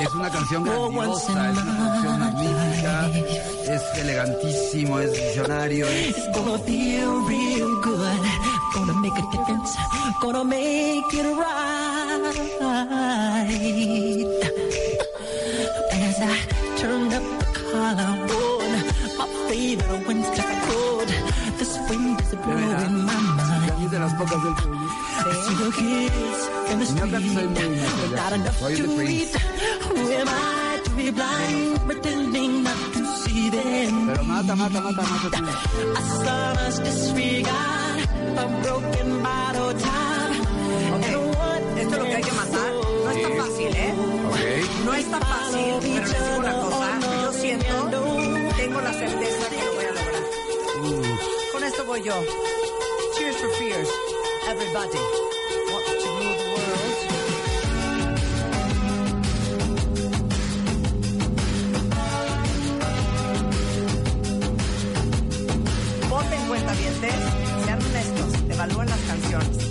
Es 0.00 0.14
una 0.14 0.30
canción 0.30 0.64
grandiosa, 0.64 1.50
es 1.50 1.58
una 1.58 1.76
canción 1.76 2.18
magnífica, 2.18 3.10
es 3.68 3.82
elegantísimo, 3.98 4.98
es 4.98 5.12
visionario, 5.12 5.86
es 5.86 6.08
It's 6.08 6.28
gonna 6.34 6.58
feel 6.64 7.24
real 7.28 7.68
good. 7.84 8.26
Gonna 8.74 8.92
make 8.94 9.16
a 9.16 9.30
difference. 9.30 9.76
Gonna 10.20 10.44
make 10.44 11.12
it 11.12 11.24
right. 11.36 11.89
As 12.60 12.68
I 16.20 16.36
turn 16.76 17.10
up 17.12 17.22
the 17.40 17.46
collarbone, 17.72 18.74
my 19.18 19.26
favorite 19.48 20.06
Wednesday 20.06 20.52
code. 20.68 21.08
This 21.58 21.72
wind 21.88 22.20
is 22.20 22.34
blowing 22.34 23.04
my 23.06 23.14
mind. 23.16 23.70
a 23.70 23.76
mí 23.78 23.84
es 23.86 23.90
de 23.90 23.98
las 23.98 24.12
pocas 24.14 24.42
del 24.44 24.54
que 24.56 24.68
I 25.20 25.32
see 25.44 25.54
the 25.54 25.70
kids 25.78 26.40
in 26.70 26.76
the 26.80 26.84
Yo 27.00 27.04
casi 27.10 27.28
soy 27.34 27.46
muy 27.48 27.56
street. 27.56 27.80
necio 27.80 28.06
ya. 28.10 28.16
Not 28.16 28.32
enough 28.34 28.58
Soy 28.58 28.74
to 28.76 28.82
de 28.82 28.88
eat. 28.92 28.96
Prince. 28.96 29.32
Who 29.88 29.96
am 30.20 30.28
I 30.28 30.80
to 30.84 30.90
be 30.96 31.10
blind, 31.10 31.80
pretending 31.86 32.52
not 32.62 32.80
to 32.94 33.02
see 33.22 33.48
them? 33.50 34.06
Pero 34.06 34.22
mata, 34.24 34.54
mata, 34.56 34.80
mata, 34.80 35.02
mata 35.02 35.28
tú. 35.30 35.44
A 35.96 36.02
son's 36.24 36.76
disregard, 36.80 38.00
a 38.36 38.46
broken 38.62 39.22
bottle 39.22 39.72
top. 39.80 40.09
Que 42.30 42.36
matar. 42.36 42.72
No 42.74 43.10
está 43.10 43.28
fácil, 43.44 43.76
¿eh? 43.76 43.94
No 44.84 44.94
está 44.94 45.20
fácil, 45.20 45.74
pero 45.80 46.06
les 46.06 46.24
digo 46.24 46.38
una 46.38 46.60
cosa. 46.60 46.98
Yo 47.22 47.32
siento, 47.32 47.90
tengo 48.56 48.80
la 48.80 48.92
certeza 48.92 49.48
que 49.48 49.64
lo 49.64 49.74
voy 49.74 49.84
a 49.84 49.92
lograr. 49.92 50.22
Con 51.52 51.64
esto 51.64 51.84
voy 51.84 52.02
yo. 52.02 52.14
Cheers 53.18 53.36
for 53.36 53.50
fears, 53.58 53.88
everybody. 54.48 54.98
Want 55.72 55.86
to 55.86 55.92
the 55.92 56.10
world. 56.10 56.90
Voten 66.08 66.46
cuentavientes, 66.48 67.14
sean 67.64 67.78
honestos, 67.82 68.34
evalúen 68.50 68.88
las 68.88 69.00
canciones. 69.00 69.69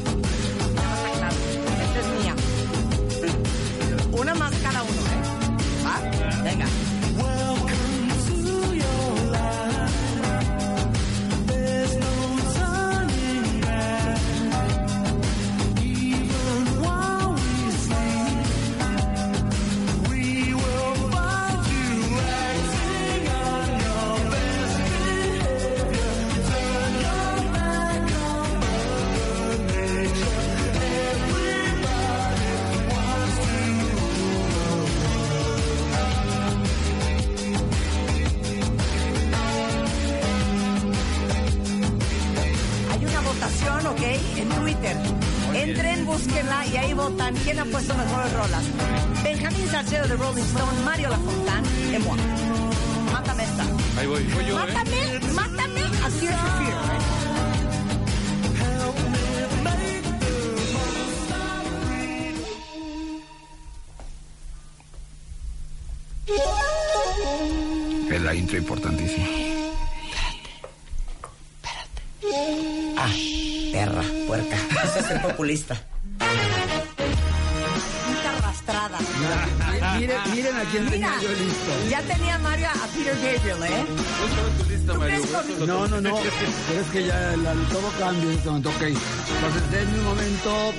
Todo 87.70 87.90
cambia 87.98 88.24
en 88.24 88.38
este 88.38 88.50
momento. 88.50 88.70
Ok. 88.70 88.82
Entonces, 88.82 89.72
denme 89.72 90.00
un 90.00 90.06
momento, 90.06 90.74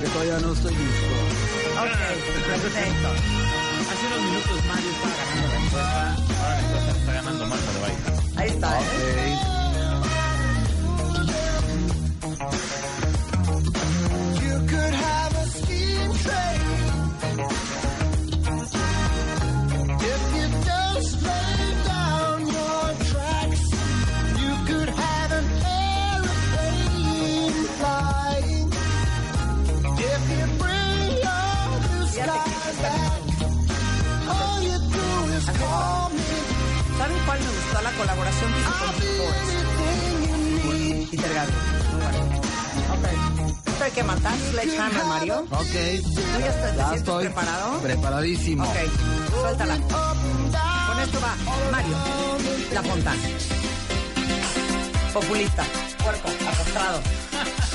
que 0.00 0.08
todavía 0.08 0.38
no 0.40 0.52
estoy 0.52 0.74
listo. 0.74 1.06
Ok, 1.80 1.88
perfecto. 2.46 3.08
Hace 3.90 4.06
unos 4.06 4.20
minutos 4.22 4.64
Mario 4.66 4.90
estaba 4.90 5.14
ganando 5.16 5.48
la 5.48 5.56
encuesta. 5.56 6.14
Ahora 6.40 6.54
la 6.54 6.60
encuesta 6.60 6.90
está 6.98 7.12
ganando 7.12 7.46
Marta 7.46 7.72
de 7.72 7.80
Baile. 7.80 8.00
Ahí 8.36 8.48
está, 8.50 8.80
¿eh? 8.80 9.49
Sledgehammer, 44.62 45.04
Mario. 45.06 45.46
Ok. 45.50 45.74
¿Tú 46.14 46.20
ya 46.38 46.46
estás, 46.48 46.96
estoy 46.96 47.24
preparado? 47.26 47.80
preparadísimo. 47.80 48.64
Ok, 48.64 48.76
suéltala. 49.40 49.76
Con 49.76 51.00
esto 51.00 51.20
va 51.20 51.36
Mario, 51.70 51.96
La 52.74 52.82
Fontana. 52.82 53.22
Populista, 55.14 55.64
puerco, 56.04 56.28
arrastrado. 56.46 57.00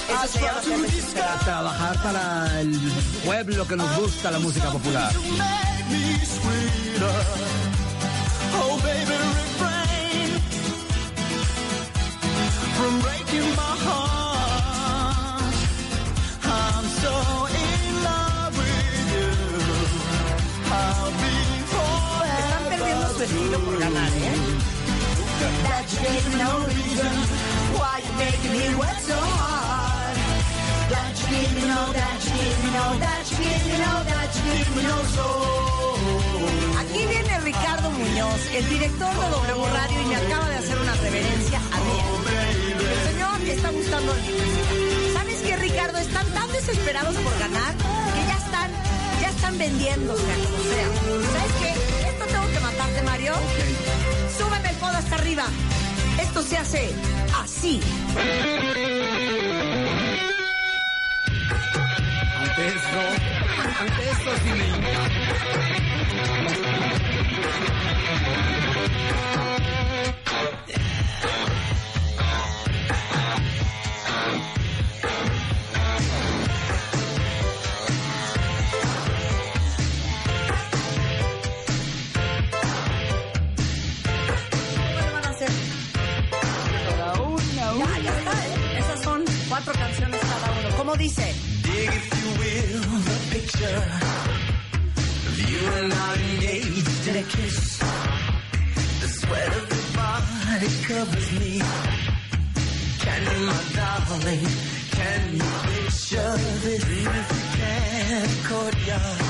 Eso 0.09 0.27
se 0.33 0.41
llama. 0.41 1.39
Trabajar 1.43 2.03
para 2.03 2.61
el 2.61 2.79
pueblo 3.25 3.67
que 3.67 3.75
nos 3.75 3.97
gusta 3.97 4.29
la 4.31 4.39
música 4.39 4.69
popular. 4.69 5.11
por 23.33 23.79
ganar, 23.79 24.09
¿eh? 24.09 24.35
Aquí 36.79 37.05
viene 37.07 37.39
Ricardo 37.39 37.89
Muñoz, 37.91 38.41
el 38.53 38.69
director 38.69 39.09
de 39.09 39.29
W 39.29 39.65
Radio, 39.73 40.01
y 40.01 40.05
me 40.05 40.15
acaba 40.15 40.49
de 40.49 40.55
hacer 40.57 40.77
una 40.77 40.93
reverencia 40.93 41.59
a 41.59 41.77
mí. 41.79 41.99
El 42.79 43.11
señor 43.11 43.41
está 43.49 43.71
gustando 43.71 44.13
el 44.13 44.21
libro. 44.25 45.13
¿Sabes 45.13 45.41
qué, 45.41 45.55
Ricardo? 45.57 45.97
Están 45.97 46.27
tan 46.27 46.51
desesperados 46.51 47.15
por 47.15 47.39
ganar 47.39 47.73
que 47.73 48.27
ya 48.27 48.37
están, 48.37 48.71
ya 49.21 49.29
están 49.29 49.57
vendiéndose. 49.57 50.21
O 50.21 50.63
sea, 50.69 50.87
¿sabes 51.33 51.53
qué? 51.59 51.74
Mario. 53.03 53.33
Súbeme 54.37 54.69
el 54.69 54.75
podo 54.77 54.97
hasta 54.97 55.15
arriba. 55.15 55.45
Esto 56.21 56.41
se 56.41 56.57
hace 56.57 56.91
así. 57.41 57.81
Ante 62.41 62.67
esto, 62.67 62.99
ante 63.79 64.09
esto 64.09 64.31
sí. 64.43 64.51
¿Cuál 69.33 69.54
¿Cómo 90.85 90.97
dice? 90.97 91.33
Dig, 91.63 91.89
if 91.89 92.05
you 92.13 92.29
will, 92.37 92.81
the 93.01 93.17
picture 93.31 93.81
of 95.25 95.35
you 95.49 95.61
and 95.81 95.91
I 95.91 96.13
engaged 96.13 97.07
in 97.07 97.15
a 97.15 97.23
kiss. 97.23 97.79
The 99.01 99.07
sweat 99.07 99.47
of 99.47 99.65
your 99.73 99.87
body 99.97 100.69
covers 100.85 101.31
me. 101.39 101.53
Can 103.01 103.21
you, 103.25 103.39
my 103.47 103.61
darling, 103.73 104.45
can 104.91 105.21
you 105.33 105.49
picture 105.73 106.37
this? 106.61 106.83
Dream 106.85 107.09
if 107.21 107.29
you 107.33 107.43
can, 107.57 108.27
courtyard, 108.45 109.21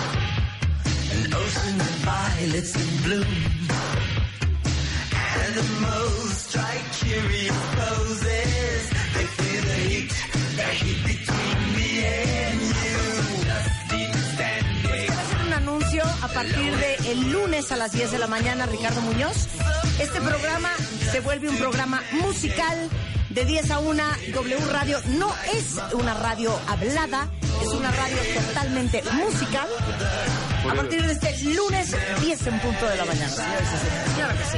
an 1.13 1.33
ocean 1.33 1.79
of 1.79 1.93
violets 2.03 2.75
in 2.75 2.89
bloom. 3.03 3.33
Animals 5.39 6.37
strike 6.37 6.87
curious 6.99 7.59
poses. 7.79 8.89
They 9.15 9.27
feel 9.37 9.63
the 9.63 9.79
heat, 9.87 10.13
a 16.21 16.27
partir 16.27 16.75
de 16.77 16.95
el 17.11 17.31
lunes 17.31 17.71
a 17.71 17.77
las 17.77 17.91
10 17.91 18.11
de 18.11 18.19
la 18.19 18.27
mañana, 18.27 18.65
Ricardo 18.65 19.01
Muñoz. 19.01 19.47
Este 19.99 20.19
programa 20.19 20.69
se 21.11 21.19
vuelve 21.21 21.49
un 21.49 21.57
programa 21.57 22.01
musical 22.11 22.89
de 23.29 23.45
10 23.45 23.71
a 23.71 23.79
1. 23.79 24.03
W 24.33 24.65
Radio 24.71 24.99
no 25.17 25.33
es 25.53 25.77
una 25.93 26.13
radio 26.13 26.51
hablada, 26.67 27.29
es 27.61 27.67
una 27.69 27.91
radio 27.91 28.17
totalmente 28.47 29.03
musical. 29.13 29.67
A 30.69 30.73
partir 30.73 31.05
de 31.05 31.13
este 31.13 31.37
lunes, 31.53 31.95
10 32.21 32.47
en 32.47 32.59
punto 32.59 32.85
de 32.85 32.97
la 32.97 33.05
mañana. 33.05 33.33
Claro 34.15 34.33
que 34.37 34.43
sí. 34.51 34.57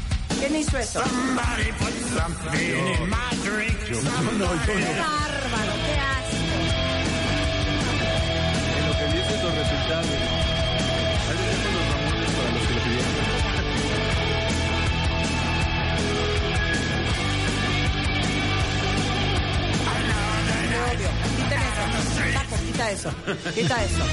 ¿Quién 0.41 0.55
hizo 0.55 0.77
eso? 0.79 1.01
¿Quién 1.03 1.13
hizo 1.13 1.87
eso? 1.99 2.19
¡Qué 3.81 3.93
bárbaro! 4.99 5.73
¡Qué 5.85 5.93
asco! 6.01 6.57
En 8.75 8.83
lo 8.87 8.93
que 8.97 9.05
dicen 9.05 9.39
los 9.43 9.53
resultados. 9.53 10.15
Ahí 11.29 11.37
tenemos 11.37 11.71
los 11.75 11.85
Ramones 11.91 12.31
para 12.31 12.49
los 12.51 12.63
que 12.67 12.73
lo 12.73 12.79
pidieron. 12.81 13.15
¡Qué 20.69 20.77
odio! 20.89 21.09
Quiten 21.37 21.61
eso. 21.61 21.83
Taco, 22.33 22.55
quita 22.65 22.85
eso. 22.91 23.09
Quita 23.53 23.75
eso. 23.83 24.03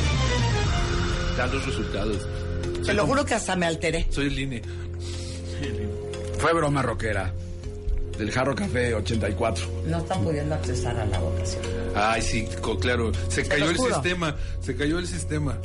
Dan 1.39 1.49
los 1.53 1.65
resultados. 1.65 2.27
Te 2.85 2.93
lo 2.93 3.07
juro 3.07 3.25
que 3.25 3.35
hasta 3.35 3.57
me 3.57 3.67
alteré. 3.67 4.07
Soy 4.11 4.27
el 4.27 4.39
INE. 4.39 4.63
Fue 6.39 6.53
broma 6.53 6.83
rockera. 6.83 7.33
Del 8.17 8.33
Jarro 8.33 8.55
Café 8.55 8.95
84. 8.95 9.65
No 9.87 9.99
están 9.99 10.25
pudiendo 10.25 10.55
accesar 10.55 10.97
a 10.99 11.07
la 11.07 11.19
votación. 11.21 11.63
Ay, 11.95 12.21
sí, 12.21 12.49
claro. 12.81 13.13
Se 13.29 13.47
cayó 13.47 13.71
el 13.71 13.77
juro. 13.77 13.95
sistema. 13.95 14.37
Se 14.61 14.77
cayó 14.77 14.99
el 14.99 15.07
sistema. 15.07 15.59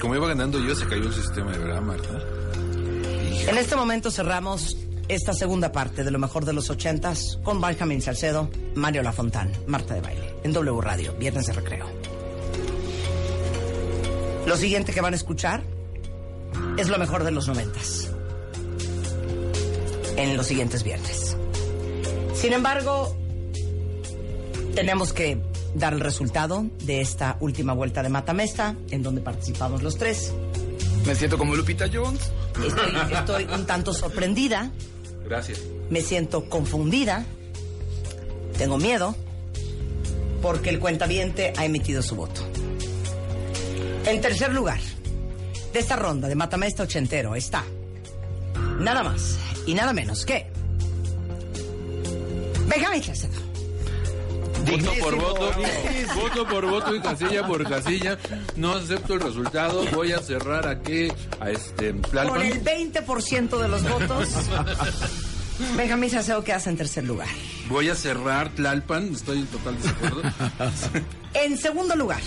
Como 0.00 0.14
iba 0.14 0.28
ganando 0.28 0.58
yo, 0.58 0.74
se 0.74 0.86
cayó 0.86 1.02
el 1.04 1.12
sistema, 1.12 1.52
de 1.52 1.58
verdad, 1.58 1.82
Marta. 1.82 2.20
En 3.46 3.58
este 3.58 3.76
momento 3.76 4.10
cerramos 4.10 4.76
esta 5.08 5.32
segunda 5.32 5.72
parte 5.72 6.04
de 6.04 6.10
lo 6.10 6.18
mejor 6.18 6.44
de 6.44 6.52
los 6.52 6.70
ochentas 6.70 7.38
con 7.42 7.60
Benjamin 7.60 8.00
Salcedo, 8.00 8.50
Mario 8.74 9.02
Lafontán, 9.02 9.52
Marta 9.66 9.94
de 9.94 10.00
Baile, 10.00 10.34
en 10.44 10.52
W 10.52 10.80
Radio, 10.80 11.14
Viernes 11.14 11.46
de 11.46 11.52
Recreo. 11.54 11.86
Lo 14.46 14.56
siguiente 14.56 14.92
que 14.92 15.00
van 15.00 15.12
a 15.14 15.16
escuchar 15.16 15.62
es 16.76 16.88
lo 16.88 16.98
mejor 16.98 17.24
de 17.24 17.30
los 17.32 17.48
noventas. 17.48 18.10
En 20.18 20.36
los 20.36 20.46
siguientes 20.48 20.82
viernes. 20.82 21.36
Sin 22.34 22.52
embargo, 22.52 23.16
tenemos 24.74 25.12
que 25.12 25.38
dar 25.74 25.92
el 25.92 26.00
resultado 26.00 26.66
de 26.84 27.00
esta 27.00 27.36
última 27.40 27.72
vuelta 27.72 28.02
de 28.02 28.08
Matamesta, 28.08 28.74
en 28.90 29.02
donde 29.02 29.20
participamos 29.20 29.82
los 29.82 29.96
tres. 29.96 30.32
Me 31.06 31.14
siento 31.14 31.38
como 31.38 31.54
Lupita 31.54 31.86
Jones. 31.92 32.32
Estoy, 32.66 33.16
estoy 33.16 33.44
un 33.54 33.64
tanto 33.64 33.94
sorprendida, 33.94 34.72
Gracias. 35.24 35.60
me 35.88 36.00
siento 36.00 36.48
confundida, 36.48 37.24
tengo 38.58 38.76
miedo, 38.76 39.14
porque 40.42 40.70
el 40.70 40.80
cuentaviente 40.80 41.52
ha 41.56 41.64
emitido 41.64 42.02
su 42.02 42.16
voto. 42.16 42.40
En 44.04 44.20
tercer 44.20 44.52
lugar 44.52 44.80
de 45.72 45.78
esta 45.78 45.94
ronda 45.96 46.26
de 46.26 46.34
Matamesta 46.34 46.82
Ochentero 46.82 47.36
está 47.36 47.62
nada 48.80 49.02
más 49.04 49.38
y 49.68 49.74
nada 49.74 49.92
menos 49.92 50.24
que 50.24 50.46
Benjamín 52.66 53.02
Salcedo. 53.02 53.32
Voto 54.66 54.92
por 55.00 55.16
voto, 55.16 55.52
dignísimo. 55.52 56.20
voto 56.20 56.46
por 56.46 56.66
voto 56.66 56.94
y 56.94 57.00
casilla 57.00 57.46
por 57.46 57.68
casilla. 57.68 58.18
No 58.56 58.74
acepto 58.74 59.14
el 59.14 59.20
resultado. 59.20 59.84
Voy 59.94 60.12
a 60.12 60.18
cerrar 60.18 60.68
aquí 60.68 61.08
a 61.40 61.50
este 61.50 61.92
Con 61.92 62.02
Tlalpan. 62.02 62.42
el 62.42 62.62
20% 62.62 63.58
de 63.58 63.68
los 63.68 63.88
votos, 63.88 64.28
Benjamín 65.76 66.10
Salcedo 66.10 66.44
quedas 66.44 66.66
en 66.66 66.76
tercer 66.76 67.04
lugar. 67.04 67.28
Voy 67.70 67.88
a 67.88 67.94
cerrar 67.94 68.50
Tlalpan. 68.50 69.12
Estoy 69.14 69.38
en 69.38 69.46
total 69.46 69.76
desacuerdo. 69.80 70.22
En 71.34 71.56
segundo 71.58 71.94
lugar, 71.94 72.20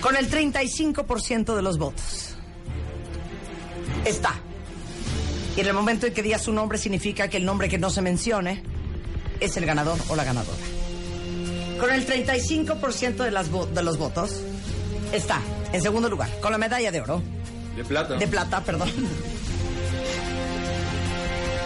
con 0.00 0.16
el 0.16 0.28
35% 0.28 1.54
de 1.54 1.62
los 1.62 1.78
votos, 1.78 2.34
está. 4.04 4.34
Y 5.56 5.60
en 5.60 5.66
el 5.66 5.74
momento 5.74 6.06
en 6.06 6.14
que 6.14 6.22
diga 6.22 6.38
su 6.38 6.52
nombre 6.52 6.78
significa 6.78 7.28
que 7.28 7.36
el 7.36 7.44
nombre 7.44 7.68
que 7.68 7.78
no 7.78 7.90
se 7.90 8.00
mencione 8.02 8.62
es 9.40 9.56
el 9.56 9.66
ganador 9.66 9.98
o 10.08 10.16
la 10.16 10.24
ganadora. 10.24 10.58
Con 11.78 11.90
el 11.92 12.06
35% 12.06 13.16
de, 13.16 13.30
las 13.30 13.50
de 13.74 13.82
los 13.82 13.98
votos, 13.98 14.40
está 15.12 15.40
en 15.72 15.82
segundo 15.82 16.08
lugar, 16.08 16.30
con 16.40 16.52
la 16.52 16.58
medalla 16.58 16.90
de 16.92 17.00
oro, 17.00 17.22
De 17.76 17.84
plata. 17.84 18.14
de 18.14 18.26
plata, 18.28 18.60
perdón. 18.62 18.88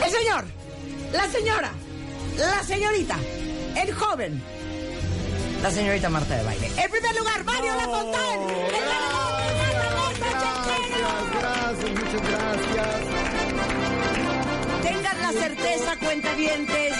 El 0.04 0.10
señor, 0.10 0.44
la 1.12 1.28
señora, 1.30 1.70
la 2.38 2.62
señorita, 2.62 3.16
el 3.76 3.92
joven, 3.92 4.42
la 5.62 5.70
señorita 5.70 6.08
Marta 6.08 6.36
de 6.36 6.44
Baile. 6.44 6.66
En 6.76 6.90
primer 6.90 7.16
lugar, 7.16 7.44
Mario 7.44 7.74
Lafontán, 7.76 8.46
de 8.46 8.80
Matamesta 8.86 10.62
Ochentero. 10.62 11.08
Gracias, 11.40 11.90
muchas 11.90 12.22
gracias. 12.30 13.15
Certeza, 15.46 15.96
cuentavientes, 16.00 16.92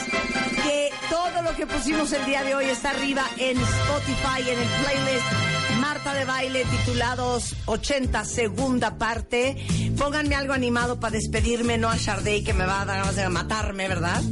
que 0.63 0.91
todo 1.11 1.43
lo 1.43 1.57
que 1.57 1.67
pusimos 1.67 2.13
el 2.13 2.25
día 2.27 2.45
de 2.45 2.55
hoy 2.55 2.67
está 2.67 2.91
arriba 2.91 3.25
en 3.39 3.59
Spotify, 3.59 4.49
en 4.49 4.59
el 4.61 4.69
playlist 4.85 5.81
Marta 5.81 6.15
de 6.15 6.25
Baile 6.25 6.65
titulados 6.65 7.57
80 7.65 8.25
segunda 8.25 8.99
parte. 8.99 9.57
Pónganme 9.99 10.37
algo 10.37 10.53
animado 10.53 11.01
para 11.01 11.17
despedirme, 11.17 11.77
no 11.77 11.89
a 11.89 11.97
Sharday 11.97 12.45
que 12.45 12.53
me 12.53 12.67
va 12.67 12.83
a 12.83 12.85
dar 12.85 12.99
ganas 12.99 13.17
de 13.17 13.29
matarme, 13.31 13.89
¿verdad? 13.89 14.23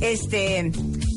Este, 0.00 0.70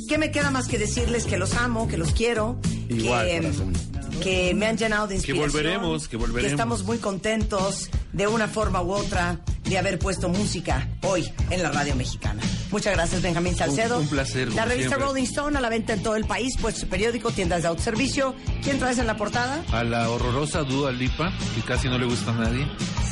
¿qué 0.08 0.18
me 0.18 0.32
queda 0.32 0.50
más 0.50 0.68
que 0.68 0.80
decirles 0.80 1.26
que 1.26 1.38
los 1.38 1.54
amo, 1.54 1.88
que 1.88 1.98
los 1.98 2.14
quiero? 2.14 2.60
Igual, 2.90 3.28
que. 3.28 3.89
Que 4.20 4.54
me 4.54 4.68
han 4.68 4.78
llenado 4.78 5.08
de 5.08 5.16
Que 5.16 5.32
inspiración. 5.32 5.52
volveremos, 5.52 6.08
que 6.08 6.18
volveremos. 6.18 6.52
estamos 6.52 6.84
muy 6.84 6.98
contentos 6.98 7.90
de 8.14 8.28
una 8.28 8.48
forma 8.48 8.82
u 8.82 8.92
otra 8.92 9.40
de 9.64 9.78
haber 9.78 10.00
puesto 10.00 10.30
música 10.30 10.88
hoy 11.04 11.30
en 11.50 11.62
la 11.64 11.72
radio 11.72 11.96
mexicana. 11.96 12.42
Muchas 12.72 12.94
gracias, 12.96 13.22
Benjamín 13.22 13.56
Salcedo. 13.56 13.98
Un- 13.98 14.04
un 14.04 14.10
placer, 14.10 14.52
La 14.54 14.66
revista 14.66 14.90
siempre. 14.96 15.08
Rolling 15.08 15.24
Stone 15.24 15.58
a 15.58 15.62
la 15.62 15.70
venta 15.70 15.94
en 15.94 16.04
todo 16.04 16.16
el 16.16 16.26
país, 16.26 16.56
pues 16.62 16.76
su 16.78 16.88
periódico, 16.88 17.32
tiendas 17.32 17.62
de 17.64 17.68
autoservicio. 17.68 18.36
¿Quién 18.64 18.80
traes 18.80 18.98
en 18.98 19.08
la 19.08 19.18
portada? 19.18 19.64
A 19.72 19.84
la 19.84 20.10
horrorosa 20.10 20.64
Dua 20.64 20.92
Lipa, 20.92 21.32
que 21.56 21.62
casi 21.62 21.88
no 21.88 21.98
le 21.98 22.06
gusta 22.06 22.32
a 22.32 22.36
nadie. 22.36 22.68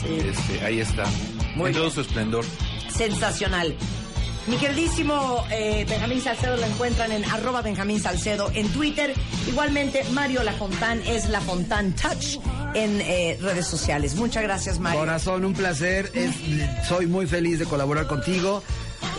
Este, 0.06 0.64
ahí 0.66 0.80
está. 0.80 1.04
Muy 1.56 1.68
en 1.70 1.74
todo 1.74 1.84
bien. 1.86 1.94
su 1.96 2.02
esplendor. 2.02 2.46
Sensacional. 2.96 3.76
Mi 4.48 4.56
queridísimo 4.58 5.46
eh, 5.52 5.86
Benjamín 5.90 6.22
Salcedo 6.22 6.56
lo 6.56 6.66
encuentran 6.66 7.12
en 7.12 7.26
arroba 7.26 7.62
Benjamín 7.62 8.00
Salcedo 8.02 8.50
en 8.54 8.70
Twitter. 8.70 9.14
Igualmente, 9.48 10.04
Mario 10.14 10.42
Lafontán 10.44 11.02
es 11.06 11.28
Lafontán 11.30 11.94
Touch 11.94 12.38
en 12.74 13.02
eh, 13.02 13.38
redes 13.42 13.68
sociales. 13.68 14.16
Muchas 14.16 14.44
gracias, 14.44 14.80
Mario. 14.80 15.02
Corazón, 15.02 15.44
un 15.44 15.54
placer. 15.54 16.10
Es- 16.14 16.88
soy 16.88 17.08
muy 17.08 17.28
feliz 17.28 17.60
de 17.60 17.66
colaborar 17.66 18.08
contigo. 18.08 18.64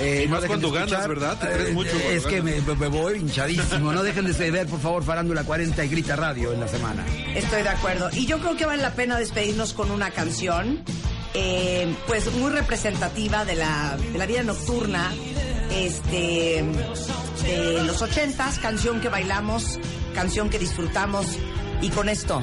Eh, 0.01 0.23
Y 0.25 0.29
más 0.29 0.41
de 0.43 0.49
cuando 0.49 0.71
ganas. 0.73 1.07
¿verdad? 1.07 1.39
Te 1.39 1.47
crees 1.49 1.75
mucho 1.75 1.91
Es 2.11 2.25
que 2.25 2.41
me, 2.41 2.61
me 2.63 2.87
voy 2.89 3.19
hinchadísimo. 3.19 3.93
No 3.93 4.03
dejen 4.03 4.33
de 4.33 4.51
ver, 4.51 4.67
por 4.67 4.81
favor, 4.81 5.05
Farándula 5.05 5.45
40 5.45 5.85
y 5.85 5.89
Grita 5.89 6.17
Radio 6.17 6.55
en 6.55 6.61
la 6.61 6.69
semana. 6.69 7.05
Estoy 7.35 7.63
de 7.65 7.69
acuerdo. 7.69 8.09
Y 8.15 8.25
yo 8.25 8.39
creo 8.39 8.57
que 8.57 8.65
vale 8.65 8.81
la 8.81 8.95
pena 8.95 9.19
despedirnos 9.19 9.75
con 9.75 9.91
una 9.91 10.11
canción, 10.11 10.83
eh, 11.35 11.95
pues 12.07 12.33
muy 12.33 12.51
representativa 12.51 13.45
de 13.45 13.55
la, 13.55 13.97
de 13.97 14.19
la 14.19 14.27
vida 14.27 14.43
nocturna, 14.43 15.13
este, 15.71 16.65
de 17.43 17.83
los 17.85 18.03
ochentas, 18.03 18.59
canción 18.59 19.01
que 19.01 19.09
bailamos, 19.09 19.79
canción 20.15 20.51
que 20.51 20.59
disfrutamos. 20.59 21.27
Y 21.81 21.91
con 21.91 22.09
esto 22.09 22.43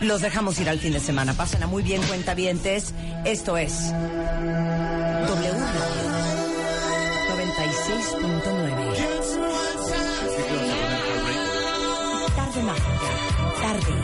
los 0.00 0.20
dejamos 0.20 0.58
ir 0.60 0.68
al 0.68 0.78
fin 0.78 0.92
de 0.92 1.00
semana. 1.00 1.32
Pásenla 1.34 1.66
muy 1.66 1.82
bien, 1.82 2.02
cuentavientes. 2.02 2.92
Esto 3.24 3.56
es 3.56 3.90
W 3.90 5.28
Radio 5.28 5.52
96.9. 7.36 8.96
Tarde 12.36 12.62
mágica. 12.62 13.08
Tarde. 13.62 14.03